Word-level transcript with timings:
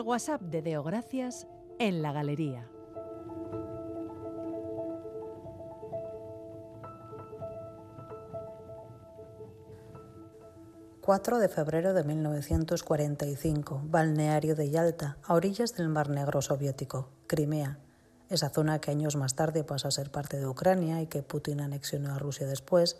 El 0.00 0.06
WhatsApp 0.06 0.40
de 0.40 0.62
Deo 0.62 0.82
Gracias 0.82 1.46
en 1.78 2.00
la 2.00 2.10
galería. 2.10 2.66
...4 11.02 11.38
de 11.38 11.48
febrero 11.50 11.92
de 11.92 12.04
1945... 12.04 13.82
...balneario 13.84 14.54
de 14.54 14.70
Yalta... 14.70 15.18
...a 15.22 15.34
orillas 15.34 15.76
del 15.76 15.90
Mar 15.90 16.08
Negro 16.08 16.40
soviético... 16.40 17.10
...Crimea... 17.26 17.78
...esa 18.30 18.48
zona 18.48 18.80
que 18.80 18.92
años 18.92 19.16
más 19.16 19.34
tarde 19.34 19.64
pasa 19.64 19.88
a 19.88 19.90
ser 19.90 20.10
parte 20.10 20.38
de 20.38 20.46
Ucrania... 20.46 21.02
...y 21.02 21.08
que 21.08 21.22
Putin 21.22 21.60
anexionó 21.60 22.14
a 22.14 22.18
Rusia 22.18 22.46
después... 22.46 22.96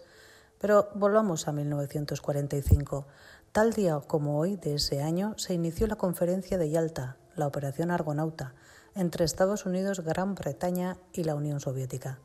Pero 0.60 0.91
volvamos 0.95 1.48
a 1.48 1.52
1945. 1.52 3.06
Tal 3.51 3.73
día 3.73 3.98
como 4.06 4.38
hoy 4.38 4.56
de 4.56 4.74
ese 4.74 5.02
año 5.02 5.32
se 5.38 5.55
inició 5.55 5.87
la 5.87 5.96
conferencia 5.96 6.59
de 6.59 6.68
Yalta, 6.68 7.16
la 7.34 7.46
Operación 7.46 7.91
Argonauta, 7.91 8.52
entre 8.95 9.24
Estados 9.24 9.65
Unidos, 9.65 10.01
Gran 10.01 10.34
Bretaña 10.34 10.98
y 11.15 11.24
la 11.24 11.34
Unión 11.34 11.60
Soviética. 11.60 12.20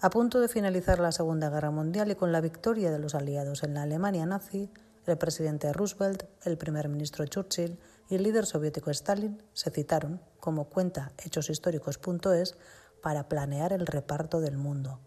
A 0.00 0.08
punto 0.08 0.40
de 0.40 0.48
finalizar 0.48 1.00
la 1.00 1.12
Segunda 1.12 1.50
Guerra 1.50 1.70
Mundial 1.70 2.10
y 2.10 2.14
con 2.14 2.32
la 2.32 2.40
victoria 2.40 2.90
de 2.90 2.98
los 2.98 3.14
aliados 3.14 3.62
en 3.62 3.74
la 3.74 3.82
Alemania 3.82 4.24
nazi, 4.24 4.70
el 5.04 5.18
presidente 5.18 5.70
Roosevelt, 5.74 6.24
el 6.44 6.56
primer 6.56 6.88
ministro 6.88 7.26
Churchill 7.26 7.78
y 8.08 8.14
el 8.14 8.22
líder 8.22 8.46
soviético 8.46 8.90
Stalin 8.90 9.42
se 9.52 9.70
citaron, 9.70 10.22
como 10.40 10.70
cuenta 10.70 11.12
hechoshistóricos.es, 11.22 12.56
para 13.02 13.28
planear 13.28 13.74
el 13.74 13.86
reparto 13.86 14.40
del 14.40 14.56
mundo. 14.56 14.98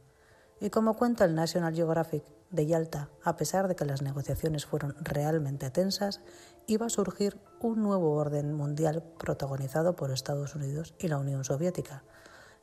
Y 0.61 0.69
como 0.69 0.95
cuenta 0.95 1.25
el 1.25 1.33
National 1.33 1.73
Geographic 1.73 2.23
de 2.51 2.65
Yalta, 2.65 3.09
a 3.23 3.35
pesar 3.37 3.67
de 3.67 3.75
que 3.75 3.85
las 3.85 4.01
negociaciones 4.01 4.65
fueron 4.65 4.95
realmente 5.01 5.69
tensas, 5.69 6.21
iba 6.67 6.85
a 6.85 6.89
surgir 6.89 7.39
un 7.59 7.81
nuevo 7.81 8.13
orden 8.13 8.53
mundial 8.53 9.03
protagonizado 9.17 9.95
por 9.95 10.11
Estados 10.11 10.55
Unidos 10.55 10.93
y 10.99 11.07
la 11.07 11.17
Unión 11.17 11.43
Soviética. 11.43 12.03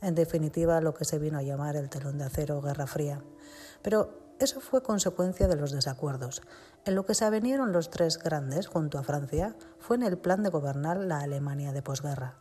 En 0.01 0.15
definitiva, 0.15 0.81
lo 0.81 0.95
que 0.95 1.05
se 1.05 1.19
vino 1.19 1.39
a 1.39 1.43
llamar 1.43 1.77
el 1.77 1.89
telón 1.89 2.19
de 2.19 2.25
acero 2.25 2.61
Guerra 2.61 2.87
Fría. 2.87 3.23
Pero 3.83 4.27
eso 4.39 4.61
fue 4.61 4.83
consecuencia 4.83 5.49
de 5.49 5.57
los 5.57 5.73
desacuerdos. 5.73 6.43
En 6.85 6.95
lo 6.95 7.07
que 7.07 7.15
se 7.15 7.25
avenieron 7.25 7.73
los 7.73 7.91
tres 7.91 8.19
grandes 8.19 8.67
junto 8.67 8.99
a 8.99 9.03
Francia 9.03 9.57
fue 9.79 9.97
en 9.97 10.03
el 10.03 10.19
plan 10.19 10.43
de 10.43 10.51
gobernar 10.51 10.99
la 10.99 11.21
Alemania 11.21 11.73
de 11.73 11.83
posguerra. 11.83 12.37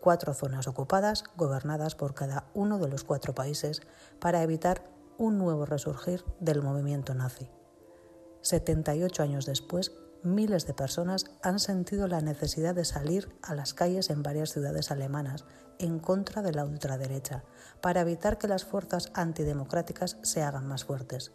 Cuatro 0.00 0.34
zonas 0.34 0.68
ocupadas, 0.68 1.24
gobernadas 1.36 1.94
por 1.96 2.14
cada 2.14 2.44
uno 2.54 2.78
de 2.78 2.88
los 2.88 3.02
cuatro 3.02 3.34
países, 3.34 3.82
para 4.20 4.42
evitar 4.42 4.84
un 5.18 5.38
nuevo 5.38 5.66
resurgir 5.66 6.24
del 6.40 6.62
movimiento 6.62 7.14
nazi. 7.14 7.50
78 8.42 9.22
años 9.22 9.46
después, 9.46 9.92
miles 10.22 10.66
de 10.66 10.74
personas 10.74 11.24
han 11.42 11.58
sentido 11.58 12.08
la 12.08 12.20
necesidad 12.20 12.74
de 12.74 12.84
salir 12.84 13.28
a 13.42 13.54
las 13.54 13.74
calles 13.74 14.10
en 14.10 14.22
varias 14.22 14.50
ciudades 14.50 14.90
alemanas 14.90 15.44
en 15.78 15.98
contra 15.98 16.42
de 16.42 16.52
la 16.52 16.64
ultraderecha, 16.64 17.44
para 17.80 18.02
evitar 18.02 18.38
que 18.38 18.48
las 18.48 18.64
fuerzas 18.64 19.10
antidemocráticas 19.14 20.18
se 20.22 20.42
hagan 20.42 20.66
más 20.66 20.84
fuertes. 20.84 21.32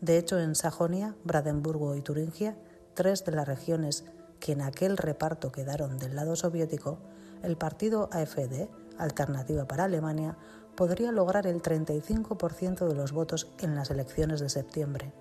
De 0.00 0.18
hecho, 0.18 0.38
en 0.40 0.54
Sajonia, 0.54 1.16
Brandenburgo 1.24 1.94
y 1.94 2.02
Turingia, 2.02 2.56
tres 2.94 3.24
de 3.24 3.32
las 3.32 3.46
regiones 3.46 4.04
que 4.40 4.52
en 4.52 4.62
aquel 4.62 4.96
reparto 4.96 5.52
quedaron 5.52 5.98
del 5.98 6.16
lado 6.16 6.36
soviético, 6.36 6.98
el 7.42 7.56
partido 7.56 8.08
AFD, 8.12 8.68
Alternativa 8.98 9.66
para 9.66 9.84
Alemania, 9.84 10.36
podría 10.76 11.12
lograr 11.12 11.46
el 11.46 11.62
35% 11.62 12.86
de 12.86 12.94
los 12.94 13.12
votos 13.12 13.52
en 13.60 13.74
las 13.74 13.90
elecciones 13.90 14.40
de 14.40 14.48
septiembre. 14.48 15.12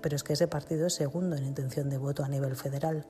Pero 0.00 0.16
es 0.16 0.24
que 0.24 0.32
ese 0.32 0.48
partido 0.48 0.86
es 0.86 0.94
segundo 0.94 1.36
en 1.36 1.44
intención 1.44 1.88
de 1.88 1.98
voto 1.98 2.24
a 2.24 2.28
nivel 2.28 2.56
federal. 2.56 3.06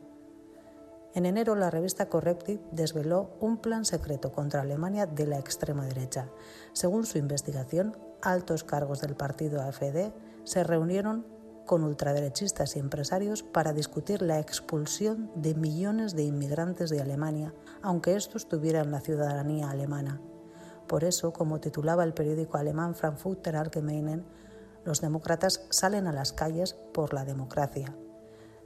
En 1.15 1.27
enero, 1.27 1.55
la 1.55 1.71
revista 1.71 2.09
Corrective 2.09 2.63
desveló 2.71 3.37
un 3.41 3.59
plan 3.59 3.85
secreto 3.85 4.33
contra 4.33 4.63
Alemania 4.63 5.07
de 5.07 5.27
la 5.27 5.39
extrema 5.39 5.85
derecha. 5.85 6.29
Según 6.73 7.05
su 7.05 7.19
investigación, 7.19 7.97
altos 8.23 8.65
cargos 8.65 9.01
del 9.01 9.15
partido 9.15 9.61
AFD 9.61 10.13
se 10.45 10.65
reunieron 10.65 11.27
con 11.67 11.85
ultraderechistas 11.85 12.77
y 12.77 12.79
empresarios 12.79 13.43
para 13.43 13.73
discutir 13.73 14.23
la 14.23 14.41
expulsión 14.41 15.31
de 15.37 15.55
millones 15.55 16.17
de 16.17 16.25
inmigrantes 16.25 16.91
de 16.91 17.01
Alemania, 17.01 17.55
aunque 17.83 18.17
estos 18.17 18.49
tuvieran 18.49 18.91
la 18.91 19.01
ciudadanía 19.01 19.71
alemana. 19.71 20.21
Por 20.87 21.05
eso, 21.05 21.33
como 21.33 21.61
titulaba 21.61 22.05
el 22.05 22.15
periódico 22.15 22.59
alemán 22.59 22.95
Frankfurter 22.95 23.57
Allgemeinen, 23.57 24.25
los 24.85 25.01
demócratas 25.01 25.65
salen 25.71 26.07
a 26.07 26.13
las 26.13 26.33
calles 26.33 26.75
por 26.93 27.15
la 27.15 27.25
democracia. 27.25 27.95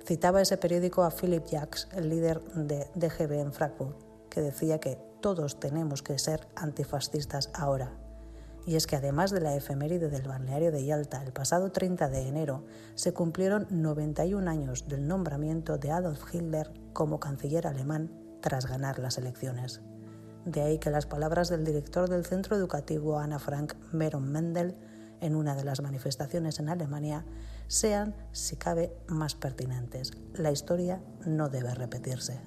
Citaba 0.05 0.41
ese 0.41 0.57
periódico 0.57 1.03
a 1.03 1.11
Philip 1.11 1.45
Jacks, 1.47 1.89
el 1.93 2.09
líder 2.09 2.41
de 2.55 2.87
DGB 2.95 3.41
en 3.41 3.53
Frankfurt, 3.53 3.97
que 4.31 4.41
decía 4.41 4.79
que 4.79 4.99
todos 5.21 5.59
tenemos 5.59 6.03
que 6.03 6.19
ser 6.19 6.47
antifascistas 6.55 7.51
ahora. 7.55 7.93
Y 8.67 8.77
es 8.77 8.87
que 8.87 8.97
además 8.97 9.31
de 9.31 9.41
la 9.41 9.55
efeméride 9.55 10.09
del 10.09 10.27
balneario 10.27 10.73
de 10.73 10.85
Yalta, 10.85 11.23
el 11.23 11.33
pasado 11.33 11.71
30 11.71 12.09
de 12.09 12.29
enero 12.29 12.65
se 12.95 13.13
cumplieron 13.13 13.67
91 13.71 14.51
años 14.51 14.89
del 14.89 15.07
nombramiento 15.07 15.79
de 15.79 15.93
Adolf 15.93 16.35
Hitler 16.35 16.73
como 16.93 17.21
canciller 17.21 17.67
alemán 17.67 18.11
tras 18.41 18.67
ganar 18.67 18.99
las 18.99 19.19
elecciones. 19.19 19.83
De 20.47 20.63
ahí 20.63 20.79
que 20.79 20.91
las 20.91 21.07
palabras 21.07 21.49
del 21.49 21.65
director 21.65 22.09
del 22.09 22.25
centro 22.25 22.57
educativo 22.57 23.19
Anna 23.19 23.41
Frank 23.41 23.75
Meron 23.93 24.31
Mendel 24.31 24.77
en 25.21 25.35
una 25.35 25.57
de 25.57 25.65
las 25.65 25.83
manifestaciones 25.83 26.61
en 26.61 26.69
Alemania 26.69 27.25
sean, 27.67 28.15
si 28.31 28.55
cabe, 28.55 28.93
más 29.09 29.35
pertinentes. 29.35 30.13
La 30.35 30.53
historia 30.53 31.03
no 31.27 31.49
debe 31.49 31.75
repetirse. 31.75 32.41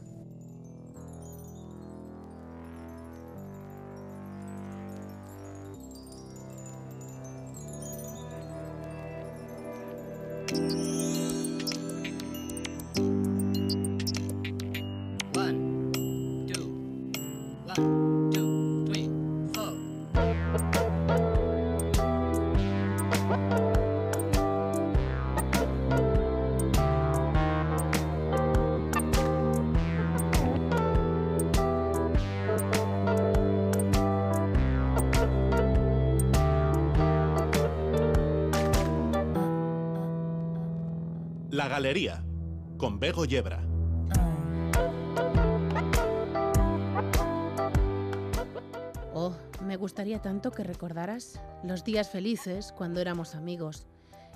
Los 51.63 51.83
días 51.83 52.09
felices 52.09 52.71
cuando 52.71 52.99
éramos 52.99 53.35
amigos. 53.35 53.87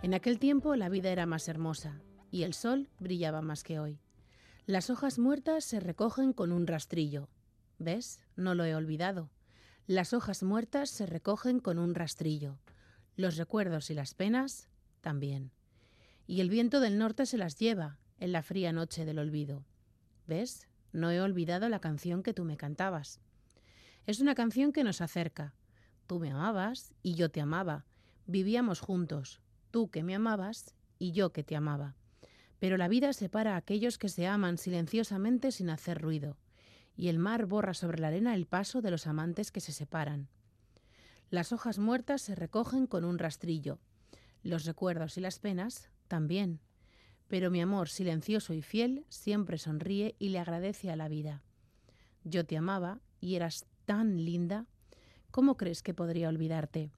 En 0.02 0.14
aquel 0.14 0.40
tiempo 0.40 0.75
la 0.75 0.90
vida 0.90 1.09
era 1.09 1.25
más 1.25 1.47
hermosa 1.47 2.02
y 2.31 2.44
el 2.44 2.53
sol 2.53 2.90
brillaba 3.00 3.41
más 3.41 3.64
que 3.64 3.80
hoy. 3.80 4.00
Las 4.66 4.90
hojas 4.90 5.19
muertas 5.19 5.66
se 5.66 5.80
recogen 5.80 6.34
con 6.34 6.52
un 6.52 6.68
rastrillo. 6.68 7.30
¿Ves? 7.80 8.22
No 8.36 8.56
lo 8.56 8.66
he 8.66 8.75
olvidado. 8.75 9.30
Las 9.88 10.13
hojas 10.13 10.44
muertas 10.44 10.89
se 10.89 11.06
recogen 11.06 11.60
con 11.60 11.80
un 11.80 11.95
rastrillo. 11.95 12.60
Los 13.16 13.38
recuerdos 13.38 13.89
y 13.89 13.94
las 13.94 14.13
penas 14.13 14.69
también 15.01 15.51
y 16.28 16.42
el 16.42 16.50
viento 16.50 16.80
del 16.80 16.98
norte 16.98 17.25
se 17.25 17.38
las 17.38 17.57
lleva 17.57 18.00
en 18.19 18.31
la 18.31 18.44
fría 18.44 18.72
noche 18.72 19.06
del 19.06 19.19
olvido. 19.19 19.66
¿Ves? 20.28 20.68
No 20.92 21.12
he 21.12 21.19
olvidado 21.22 21.69
la 21.69 21.80
canción 21.80 22.24
que 22.24 22.33
tú 22.33 22.45
me 22.45 22.57
cantabas. 22.57 23.19
Es 24.06 24.19
una 24.19 24.36
canción 24.36 24.72
que 24.72 24.83
nos 24.83 25.01
acerca. 25.01 25.54
Tú 26.13 26.19
me 26.19 26.30
amabas 26.30 26.94
y 27.01 27.15
yo 27.15 27.31
te 27.31 27.42
amaba. 27.42 27.88
Vivíamos 28.27 28.81
juntos, 28.81 29.42
tú 29.71 29.89
que 29.89 30.04
me 30.04 30.13
amabas 30.13 30.75
y 31.00 31.12
yo 31.12 31.33
que 31.33 31.44
te 31.44 31.56
amaba. 31.56 31.95
Pero 32.60 32.77
la 32.77 32.88
vida 32.88 33.13
separa 33.13 33.56
a 33.56 33.57
aquellos 33.57 33.98
que 33.98 34.10
se 34.10 34.27
aman 34.27 34.60
silenciosamente 34.60 35.51
sin 35.51 35.71
hacer 35.71 36.00
ruido, 36.00 36.38
y 36.95 37.07
el 37.07 37.18
mar 37.18 37.48
borra 37.48 37.74
sobre 37.74 37.98
la 37.98 38.10
arena 38.10 38.36
el 38.36 38.45
paso 38.45 38.83
de 38.83 38.92
los 38.92 39.07
amantes 39.07 39.51
que 39.51 39.60
se 39.60 39.71
separan. 39.71 40.27
Las 41.31 41.51
hojas 41.51 41.80
muertas 41.80 42.21
se 42.21 42.36
recogen 42.36 42.86
con 42.86 43.06
un 43.06 43.18
rastrillo. 43.18 43.80
Los 44.44 44.66
recuerdos 44.66 45.18
y 45.18 45.21
las 45.21 45.39
penas 45.39 45.89
también. 46.07 46.59
Pero 47.27 47.50
mi 47.50 47.59
amor 47.59 47.89
silencioso 47.89 48.54
y 48.54 48.62
fiel 48.62 49.04
siempre 49.09 49.57
sonríe 49.57 50.16
y 50.19 50.30
le 50.30 50.38
agradece 50.38 50.92
a 50.92 50.95
la 50.95 51.07
vida. 51.07 51.42
Yo 52.24 52.45
te 52.45 52.56
amaba 52.56 53.00
y 53.19 53.33
eras 53.33 53.66
tan 53.86 54.24
linda. 54.24 54.68
¿Cómo 55.33 55.57
crees 55.57 55.81
que 55.81 55.95
podría 55.95 56.30
olvidarte? 56.30 56.91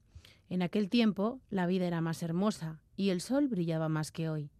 En 0.50 0.60
aquel 0.60 0.90
tiempo 0.90 1.40
la 1.48 1.66
vida 1.66 1.86
era 1.86 2.02
más 2.02 2.22
hermosa 2.22 2.82
y 2.94 3.08
el 3.08 3.22
sol 3.22 3.48
brillaba 3.48 3.88
más 3.88 4.12
que 4.12 4.28
hoy. 4.28 4.50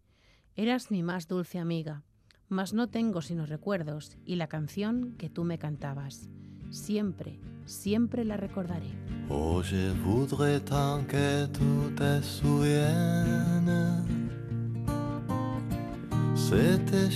Eras 0.55 0.89
mi 0.89 1.03
más 1.03 1.27
dulce 1.27 1.59
amiga. 1.59 2.01
mas 2.49 2.73
no 2.73 2.87
tengo 2.87 3.21
sino 3.21 3.45
recuerdos 3.45 4.17
y 4.25 4.37
la 4.37 4.47
canción 4.47 5.13
que 5.19 5.29
tú 5.29 5.43
me 5.43 5.59
cantabas. 5.59 6.27
Siempre, 6.71 7.39
siempre 7.65 8.25
la 8.25 8.35
recordaré. 8.35 8.89
Oh, 9.29 9.61
je 9.61 9.93
voudrais 10.03 10.59
tant 10.65 11.05
que 11.05 11.47
tu 11.53 11.93
te 11.95 12.23
souviennes. 12.23 14.01
Cette 16.33 17.11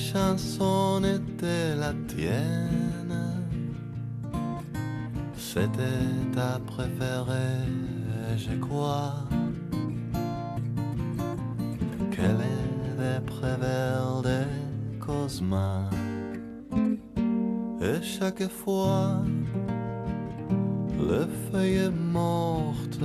la 1.78 1.94
tienne. 2.08 3.01
C'était 5.54 6.32
ta 6.34 6.60
préférée, 6.66 7.68
je 8.38 8.58
crois. 8.66 9.16
Qu'elle 12.10 12.40
est 12.40 12.96
des 12.98 13.20
prévers 13.26 14.22
de 14.24 14.46
Cosma. 14.98 15.90
Et 17.82 18.02
chaque 18.02 18.48
fois, 18.48 19.24
le 20.98 21.28
feuille 21.52 21.80
est 21.88 21.90
morte. 21.90 23.04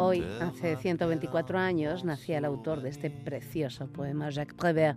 Hoy, 0.00 0.24
hace 0.40 0.76
124 0.76 1.58
años, 1.58 2.04
nacía 2.04 2.38
el 2.38 2.44
autor 2.44 2.82
de 2.82 2.88
este 2.88 3.10
precioso 3.10 3.88
poema, 3.88 4.30
Jacques 4.30 4.54
Prévert, 4.54 4.96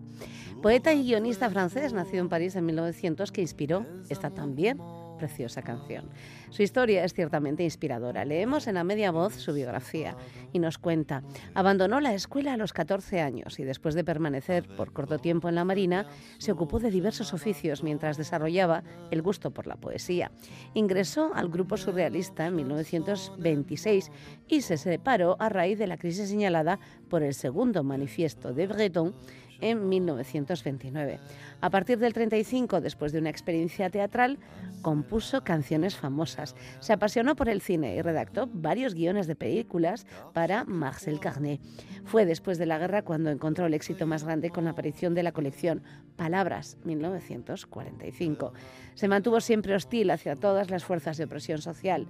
poeta 0.61 0.93
y 0.93 1.03
guionista 1.03 1.49
francés 1.49 1.91
nacido 1.91 2.21
en 2.21 2.29
París 2.29 2.55
en 2.55 2.67
1900 2.67 3.31
que 3.31 3.41
inspiró 3.41 3.83
esta 4.09 4.29
también 4.29 4.77
preciosa 5.21 5.61
canción. 5.61 6.05
Su 6.49 6.63
historia 6.63 7.05
es 7.05 7.13
ciertamente 7.13 7.63
inspiradora. 7.63 8.25
Leemos 8.25 8.65
en 8.65 8.73
la 8.73 8.83
media 8.83 9.11
voz 9.11 9.35
su 9.35 9.53
biografía 9.53 10.17
y 10.51 10.57
nos 10.57 10.79
cuenta, 10.79 11.21
abandonó 11.53 11.99
la 11.99 12.15
escuela 12.15 12.53
a 12.53 12.57
los 12.57 12.73
14 12.73 13.21
años 13.21 13.59
y 13.59 13.63
después 13.63 13.93
de 13.93 14.03
permanecer 14.03 14.67
por 14.75 14.93
corto 14.93 15.19
tiempo 15.19 15.47
en 15.47 15.55
la 15.55 15.63
Marina, 15.63 16.07
se 16.39 16.51
ocupó 16.51 16.79
de 16.79 16.89
diversos 16.89 17.35
oficios 17.35 17.83
mientras 17.83 18.17
desarrollaba 18.17 18.83
el 19.11 19.21
gusto 19.21 19.51
por 19.51 19.67
la 19.67 19.75
poesía. 19.75 20.31
Ingresó 20.73 21.31
al 21.35 21.49
grupo 21.49 21.77
surrealista 21.77 22.47
en 22.47 22.55
1926 22.55 24.11
y 24.47 24.61
se 24.61 24.77
separó 24.77 25.37
a 25.39 25.49
raíz 25.49 25.77
de 25.77 25.85
la 25.85 25.97
crisis 25.97 26.29
señalada 26.29 26.79
por 27.09 27.21
el 27.21 27.35
segundo 27.35 27.83
manifiesto 27.83 28.53
de 28.53 28.65
Breton 28.65 29.13
en 29.61 29.87
1929. 29.87 31.19
A 31.61 31.69
partir 31.69 31.99
del 31.99 32.13
35, 32.13 32.81
después 32.81 33.11
de 33.11 33.19
una 33.19 33.29
experiencia 33.29 33.91
teatral, 33.91 34.39
compuso 34.81 35.43
canciones 35.43 35.95
famosas. 35.95 36.55
Se 36.79 36.91
apasionó 36.91 37.35
por 37.35 37.49
el 37.49 37.61
cine 37.61 37.95
y 37.95 38.01
redactó 38.01 38.49
varios 38.51 38.95
guiones 38.95 39.27
de 39.27 39.35
películas 39.35 40.07
para 40.33 40.63
Marcel 40.65 41.19
Carnet. 41.19 41.61
Fue 42.03 42.25
después 42.25 42.57
de 42.57 42.65
la 42.65 42.79
guerra 42.79 43.03
cuando 43.03 43.29
encontró 43.29 43.67
el 43.67 43.75
éxito 43.75 44.07
más 44.07 44.23
grande 44.23 44.49
con 44.49 44.65
la 44.65 44.71
aparición 44.71 45.13
de 45.13 45.21
la 45.21 45.33
colección 45.33 45.83
Palabras, 46.15 46.77
1945. 46.83 48.53
Se 48.95 49.07
mantuvo 49.07 49.39
siempre 49.39 49.75
hostil 49.75 50.09
hacia 50.09 50.35
todas 50.35 50.71
las 50.71 50.83
fuerzas 50.83 51.17
de 51.17 51.25
opresión 51.25 51.61
social, 51.61 52.07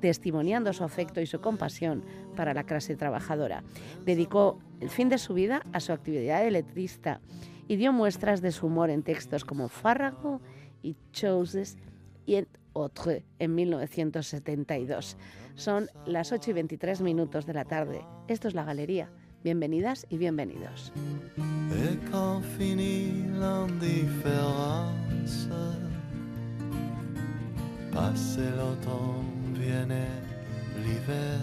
testimoniando 0.00 0.74
su 0.74 0.84
afecto 0.84 1.22
y 1.22 1.26
su 1.26 1.40
compasión 1.40 2.04
para 2.36 2.52
la 2.52 2.64
clase 2.64 2.96
trabajadora. 2.96 3.64
Dedicó 4.04 4.58
el 4.80 4.90
fin 4.90 5.08
de 5.08 5.16
su 5.16 5.32
vida 5.32 5.62
a 5.72 5.80
su 5.80 5.92
actividad 5.92 6.42
de 6.42 6.50
letrista 6.50 7.20
y 7.68 7.76
dio 7.76 7.92
muestras 7.92 8.40
de 8.40 8.50
su 8.50 8.66
humor 8.66 8.90
en 8.90 9.02
textos 9.02 9.44
como 9.44 9.68
Fárrago 9.68 10.40
y 10.82 10.96
Choses 11.12 11.76
y 12.26 12.36
en 12.36 12.48
Autre 12.74 13.24
en 13.38 13.54
1972. 13.54 15.16
Son 15.54 15.88
las 16.06 16.32
8 16.32 16.50
y 16.50 16.54
23 16.54 17.02
minutos 17.02 17.46
de 17.46 17.54
la 17.54 17.64
tarde. 17.64 18.00
Esto 18.26 18.48
es 18.48 18.54
la 18.54 18.64
galería. 18.64 19.10
Bienvenidas 19.44 20.06
y 20.08 20.18
bienvenidos. 20.18 20.92
Et 21.36 21.96
quand 22.10 22.42
finit 22.58 23.24
l'indifférence, 23.38 25.48
passe 27.92 28.40
l'automne, 28.56 29.54
viene 29.54 30.08
l'hiver. 30.82 31.38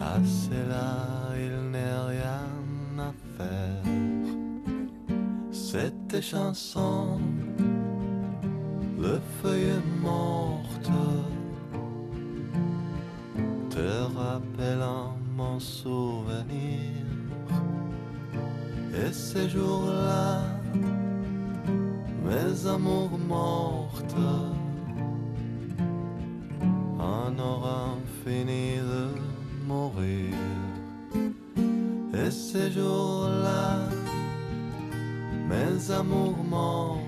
À 0.00 0.18
cela, 0.24 1.36
il 1.36 1.70
n'est 1.70 1.94
rien 2.08 2.59
Cette 5.52 6.20
chanson, 6.20 7.20
le 8.98 9.20
feuille 9.40 9.80
morte, 10.02 10.90
te 13.70 13.88
rappelant 14.18 15.16
mon 15.36 15.60
souvenir. 15.60 16.90
Et 18.92 19.12
ces 19.12 19.48
jours-là, 19.48 20.42
mes 22.24 22.66
amours 22.66 23.18
mortes, 23.28 24.16
en 26.98 27.38
auront 27.38 28.00
fini 28.24 28.76
de 28.76 29.08
mourir. 29.66 30.34
Et 32.26 32.30
ces 32.30 32.70
jours-là, 32.70 33.88
mes 35.48 35.90
amours 35.90 36.44
mortes. 36.44 37.00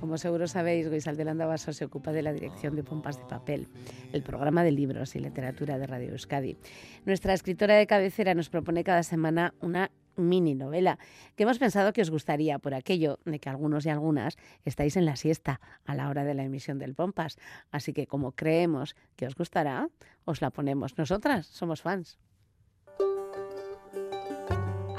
Como 0.00 0.18
seguro 0.18 0.48
sabéis, 0.48 0.88
Goizal 0.88 1.16
de 1.16 1.24
Landavaso 1.24 1.72
se 1.72 1.84
ocupa 1.84 2.10
de 2.10 2.22
la 2.22 2.32
dirección 2.32 2.74
de 2.74 2.82
Pompas 2.82 3.18
de 3.18 3.24
Papel, 3.24 3.68
el 4.12 4.22
programa 4.24 4.64
de 4.64 4.72
libros 4.72 5.14
y 5.14 5.20
literatura 5.20 5.78
de 5.78 5.86
Radio 5.86 6.10
Euskadi. 6.10 6.56
Nuestra 7.04 7.34
escritora 7.34 7.76
de 7.76 7.86
cabecera 7.86 8.34
nos 8.34 8.48
propone 8.48 8.82
cada 8.82 9.04
semana 9.04 9.54
una 9.60 9.92
mini 10.16 10.56
novela 10.56 10.98
que 11.36 11.44
hemos 11.44 11.60
pensado 11.60 11.92
que 11.92 12.02
os 12.02 12.10
gustaría 12.10 12.58
por 12.58 12.74
aquello 12.74 13.20
de 13.24 13.38
que 13.38 13.48
algunos 13.48 13.86
y 13.86 13.90
algunas 13.90 14.36
estáis 14.64 14.96
en 14.96 15.06
la 15.06 15.14
siesta 15.14 15.60
a 15.84 15.94
la 15.94 16.08
hora 16.08 16.24
de 16.24 16.34
la 16.34 16.42
emisión 16.42 16.80
del 16.80 16.94
Pompas. 16.94 17.38
Así 17.70 17.92
que 17.92 18.08
como 18.08 18.32
creemos 18.32 18.96
que 19.14 19.26
os 19.26 19.36
gustará, 19.36 19.88
os 20.24 20.42
la 20.42 20.50
ponemos. 20.50 20.98
Nosotras 20.98 21.46
somos 21.46 21.80
fans. 21.80 22.18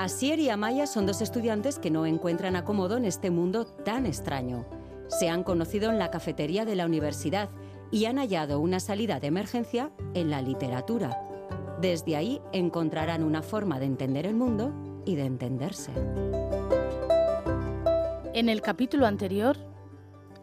Asier 0.03 0.37
y 0.41 0.49
Amaya 0.49 0.85
son 0.85 1.05
dos 1.05 1.21
estudiantes 1.21 1.79
que 1.79 1.89
no 1.89 2.05
encuentran 2.05 2.57
acomodo 2.57 2.97
en 2.97 3.05
este 3.05 3.31
mundo 3.31 3.63
tan 3.63 4.05
extraño. 4.05 4.65
Se 5.07 5.29
han 5.29 5.45
conocido 5.45 5.89
en 5.91 5.97
la 5.97 6.11
cafetería 6.11 6.65
de 6.65 6.75
la 6.75 6.85
universidad 6.85 7.49
y 7.89 8.03
han 8.03 8.17
hallado 8.17 8.59
una 8.59 8.81
salida 8.81 9.21
de 9.21 9.27
emergencia 9.27 9.91
en 10.13 10.29
la 10.29 10.41
literatura. 10.41 11.21
Desde 11.79 12.17
ahí 12.17 12.41
encontrarán 12.51 13.23
una 13.23 13.41
forma 13.41 13.79
de 13.79 13.85
entender 13.85 14.25
el 14.25 14.35
mundo 14.35 14.73
y 15.05 15.15
de 15.15 15.23
entenderse. 15.23 15.93
En 18.33 18.49
el 18.49 18.61
capítulo 18.61 19.05
anterior... 19.05 19.55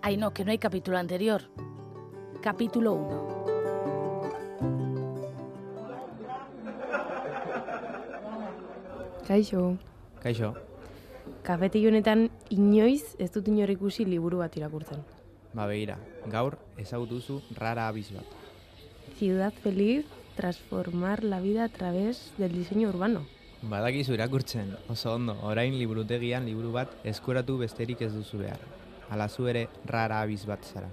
Ay, 0.01 0.17
no, 0.17 0.33
que 0.33 0.43
no 0.43 0.53
hay 0.53 0.59
capítulo 0.59 0.97
anterior. 0.97 1.51
Capítulo 2.41 2.95
1. 2.95 3.60
Kaixo, 9.31 9.77
Kaixo, 10.19 10.49
kafetegi 11.47 11.87
honetan 11.87 12.25
inoiz 12.51 13.13
ez 13.23 13.29
dut 13.31 13.47
inor 13.47 13.71
ikusi 13.71 14.03
liburu 14.03 14.41
bat 14.43 14.57
irakurtzen. 14.59 15.05
ba 15.55 15.69
begira, 15.71 15.99
gaur 16.27 16.57
ezagutuzu 16.83 17.37
rara 17.55 17.87
abiz 17.87 18.11
bat. 18.11 18.27
Ciudad 19.21 19.53
feliz, 19.53 20.05
transformar 20.35 21.23
la 21.23 21.39
vida 21.39 21.63
a 21.63 21.69
través 21.69 22.33
del 22.39 22.51
diseño 22.59 22.89
urbano. 22.89 23.25
Badakizu 23.63 24.15
irakurtzen, 24.15 24.77
oso 24.89 25.15
ondo, 25.15 25.39
orain 25.43 25.79
liburutegian 25.79 26.45
liburu 26.45 26.73
bat 26.73 26.91
eskuratu 27.05 27.57
besterik 27.59 28.03
ez 28.03 28.13
duzu 28.13 28.39
behar. 28.39 28.59
Hala 29.11 29.29
zu 29.29 29.47
ere 29.47 29.69
rara 29.87 30.23
abiz 30.23 30.45
bat 30.45 30.65
zara. 30.65 30.89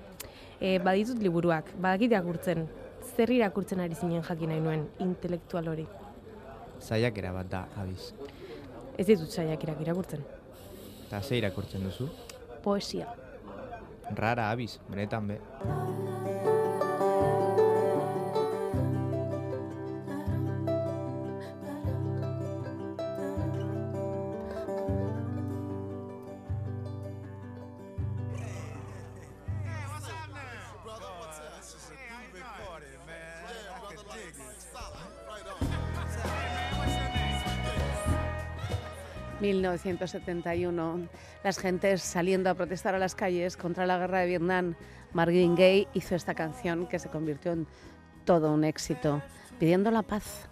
E, 0.62 0.78
baditut 0.78 1.18
liburuak, 1.24 1.74
badakit 1.82 2.12
irakurtzen. 2.12 2.68
Zer 3.16 3.32
irakurtzen 3.32 3.80
ari 3.80 3.96
zinen 3.96 4.22
jakin 4.22 4.50
nahi 4.50 4.62
nuen, 4.62 4.90
intelektual 5.00 5.74
hori. 5.74 5.88
Zaiakera 6.82 7.34
bat 7.34 7.50
da 7.52 7.66
abiz. 7.82 8.12
Ez 8.98 9.06
ditut 9.08 9.30
saiakerak 9.30 9.82
irakurtzen. 9.86 10.24
Eta 11.08 11.22
ze 11.22 11.38
irakurtzen 11.38 11.84
duzu? 11.84 12.10
Poesia. 12.64 13.08
Rara 14.16 14.52
abiz, 14.52 14.78
benetan 14.90 15.28
be. 15.28 15.42
1971, 39.70 41.08
las 41.44 41.58
gentes 41.58 42.02
saliendo 42.02 42.50
a 42.50 42.56
protestar 42.56 42.96
a 42.96 43.00
las 43.00 43.16
calles 43.16 43.58
contra 43.58 43.86
la 43.86 43.98
guerra 43.98 44.20
de 44.20 44.28
Vietnam. 44.28 44.76
Marvin 45.14 45.56
Gaye 45.56 45.88
hizo 45.94 46.16
esta 46.16 46.34
canción 46.34 46.88
que 46.88 47.00
se 47.00 47.10
convirtió 47.10 47.52
en 47.54 47.68
todo 48.26 48.54
un 48.54 48.64
éxito, 48.64 49.22
pidiendo 49.60 49.92
la 49.92 50.04
paz. 50.04 50.50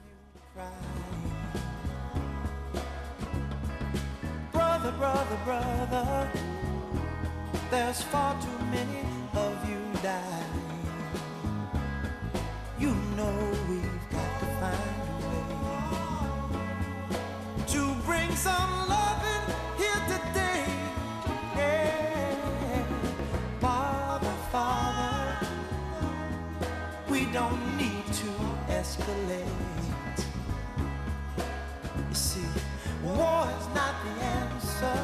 father, 4.98 5.38
brother. 5.46 6.30
There's 7.70 8.02
far 8.04 8.40
too 8.42 8.60
many 8.72 9.02
of 9.34 9.70
you 9.70 9.82
dying. 10.02 10.62
You 12.80 12.94
know 13.18 13.36
we've 13.70 14.10
got 14.12 14.40
to 14.42 14.46
find 14.62 14.96
a 15.08 15.18
way 15.28 15.44
to 17.74 17.82
bring 18.06 18.36
some 18.36 18.85
the 34.06 34.14
answer, 34.24 35.00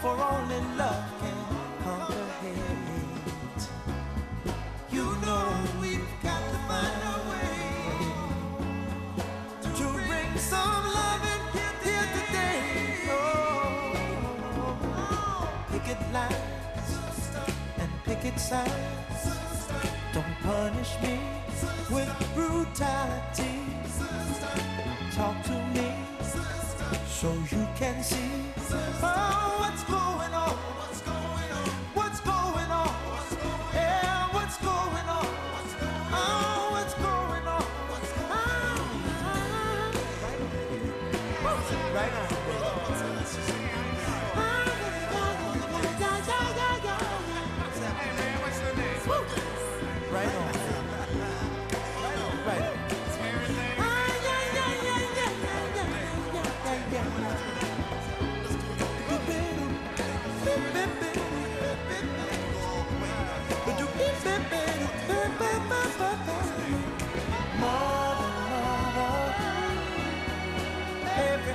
for 0.00 0.14
only 0.32 0.60
love 0.76 1.04
can 1.20 1.38
conquer 1.82 2.26
hate. 2.42 3.64
You 4.90 5.04
know 5.24 5.46
we've 5.80 6.14
got 6.22 6.42
to 6.52 6.58
find 6.68 7.00
a 7.14 7.16
way 7.30 7.56
to 9.78 9.86
bring 10.08 10.30
some 10.36 10.84
love 10.98 11.24
in 11.34 11.42
here 11.86 12.08
today. 12.18 12.60
Oh, 13.10 13.88
picket 15.72 16.02
lines 16.12 16.90
and 17.78 17.90
picket 18.04 18.38
signs. 18.38 19.22
Don't 20.12 20.36
punish 20.42 20.92
me 21.02 21.18
with 21.90 22.10
brutality. 22.34 23.56
Talk 25.14 25.36
to 25.44 25.56
me 25.74 25.93
so 27.14 27.32
you 27.52 27.64
can 27.76 28.02
see 28.02 28.16
oh, 28.72 29.56
what's 29.60 29.84
going 29.84 29.98
on. 30.00 30.03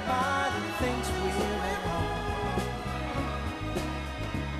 Everybody 0.10 0.66
thinks 0.80 1.08
we're 1.12 1.32
home. 1.86 2.62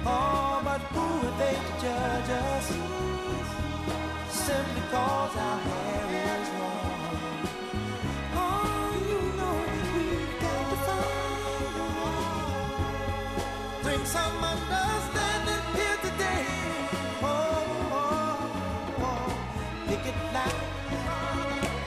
Oh, 0.06 0.62
but 0.64 0.82
who 0.94 1.28
are 1.28 1.38
they 1.40 1.56
to 1.56 1.74
judge 1.82 2.30
us? 2.30 2.68
Simply 4.30 4.84
cause 4.92 5.36
our 5.38 5.60
hair 5.60 6.06
is 6.42 6.50
long. 6.60 7.48
Oh, 8.36 8.92
you 9.10 9.22
know 9.38 9.56
we've 9.96 10.36
got 10.42 10.64
to 10.70 10.78
find 10.88 11.76
a 11.76 11.88
some 14.06 14.44
understanding 14.54 15.66
here 15.76 16.00
today. 16.08 16.46
Oh, 17.22 17.28
oh, 17.92 19.02
oh. 19.02 19.30
Picket 19.88 20.20
line 20.34 20.70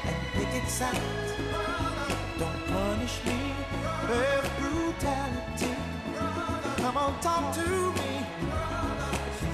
and 0.08 0.20
pick 0.34 0.52
it 0.62 0.68
me 0.68 1.21
with 4.12 4.46
brutality. 4.60 5.74
Come 6.76 6.96
on, 6.96 7.20
talk 7.20 7.54
to 7.54 7.68
me. 7.98 8.12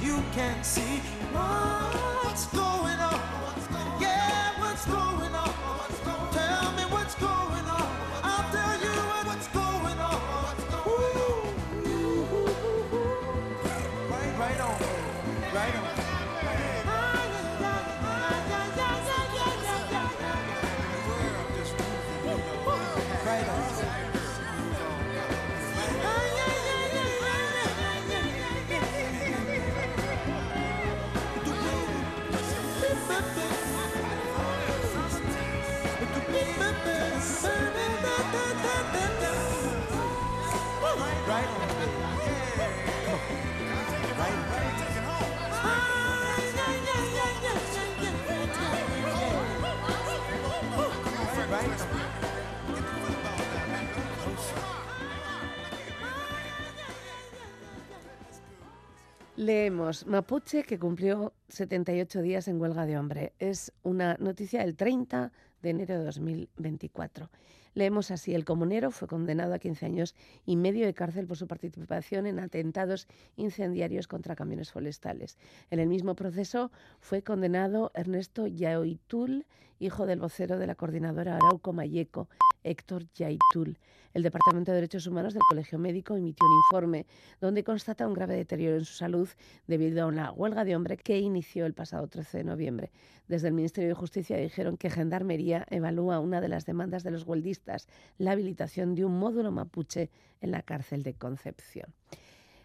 You 0.00 0.22
can 0.32 0.62
see 0.64 1.00
what's 1.32 2.46
going 2.46 2.98
on. 2.98 3.20
Yeah, 3.60 3.67
Leemos, 59.36 60.06
Mapuche 60.06 60.64
que 60.64 60.78
cumplió 60.78 61.34
78 61.48 62.22
días 62.22 62.48
en 62.48 62.60
huelga 62.60 62.86
de 62.86 62.94
hambre. 62.94 63.34
Es 63.38 63.72
una 63.82 64.16
noticia 64.18 64.60
del 64.60 64.76
30 64.76 65.30
de 65.62 65.70
enero 65.70 65.98
de 65.98 66.04
2024. 66.04 67.30
Leemos 67.78 68.10
así, 68.10 68.34
el 68.34 68.44
comunero 68.44 68.90
fue 68.90 69.06
condenado 69.06 69.54
a 69.54 69.60
15 69.60 69.86
años 69.86 70.16
y 70.44 70.56
medio 70.56 70.84
de 70.84 70.94
cárcel 70.94 71.28
por 71.28 71.36
su 71.36 71.46
participación 71.46 72.26
en 72.26 72.40
atentados 72.40 73.06
incendiarios 73.36 74.08
contra 74.08 74.34
camiones 74.34 74.72
forestales. 74.72 75.38
En 75.70 75.78
el 75.78 75.86
mismo 75.86 76.16
proceso 76.16 76.72
fue 76.98 77.22
condenado 77.22 77.92
Ernesto 77.94 78.48
Yaitul, 78.48 79.46
hijo 79.78 80.06
del 80.06 80.18
vocero 80.18 80.58
de 80.58 80.66
la 80.66 80.74
coordinadora 80.74 81.36
Arauco 81.36 81.72
Mayeco, 81.72 82.28
Héctor 82.64 83.04
Yaitul. 83.14 83.78
El 84.14 84.22
Departamento 84.22 84.70
de 84.70 84.76
Derechos 84.76 85.06
Humanos 85.06 85.34
del 85.34 85.42
Colegio 85.48 85.78
Médico 85.78 86.16
emitió 86.16 86.46
un 86.46 86.56
informe 86.64 87.06
donde 87.40 87.62
constata 87.62 88.06
un 88.06 88.14
grave 88.14 88.36
deterioro 88.36 88.76
en 88.76 88.84
su 88.84 88.94
salud 88.94 89.28
debido 89.66 90.02
a 90.02 90.06
una 90.06 90.32
huelga 90.32 90.64
de 90.64 90.74
hambre 90.74 90.96
que 90.96 91.18
inició 91.18 91.66
el 91.66 91.74
pasado 91.74 92.08
13 92.08 92.38
de 92.38 92.44
noviembre. 92.44 92.90
Desde 93.28 93.48
el 93.48 93.54
Ministerio 93.54 93.90
de 93.90 93.94
Justicia 93.94 94.36
dijeron 94.38 94.76
que 94.76 94.90
Gendarmería 94.90 95.66
evalúa 95.70 96.20
una 96.20 96.40
de 96.40 96.48
las 96.48 96.64
demandas 96.64 97.02
de 97.02 97.10
los 97.10 97.24
huelguistas, 97.24 97.86
la 98.16 98.32
habilitación 98.32 98.94
de 98.94 99.04
un 99.04 99.18
módulo 99.18 99.52
mapuche 99.52 100.10
en 100.40 100.50
la 100.52 100.62
cárcel 100.62 101.02
de 101.02 101.14
Concepción. 101.14 101.92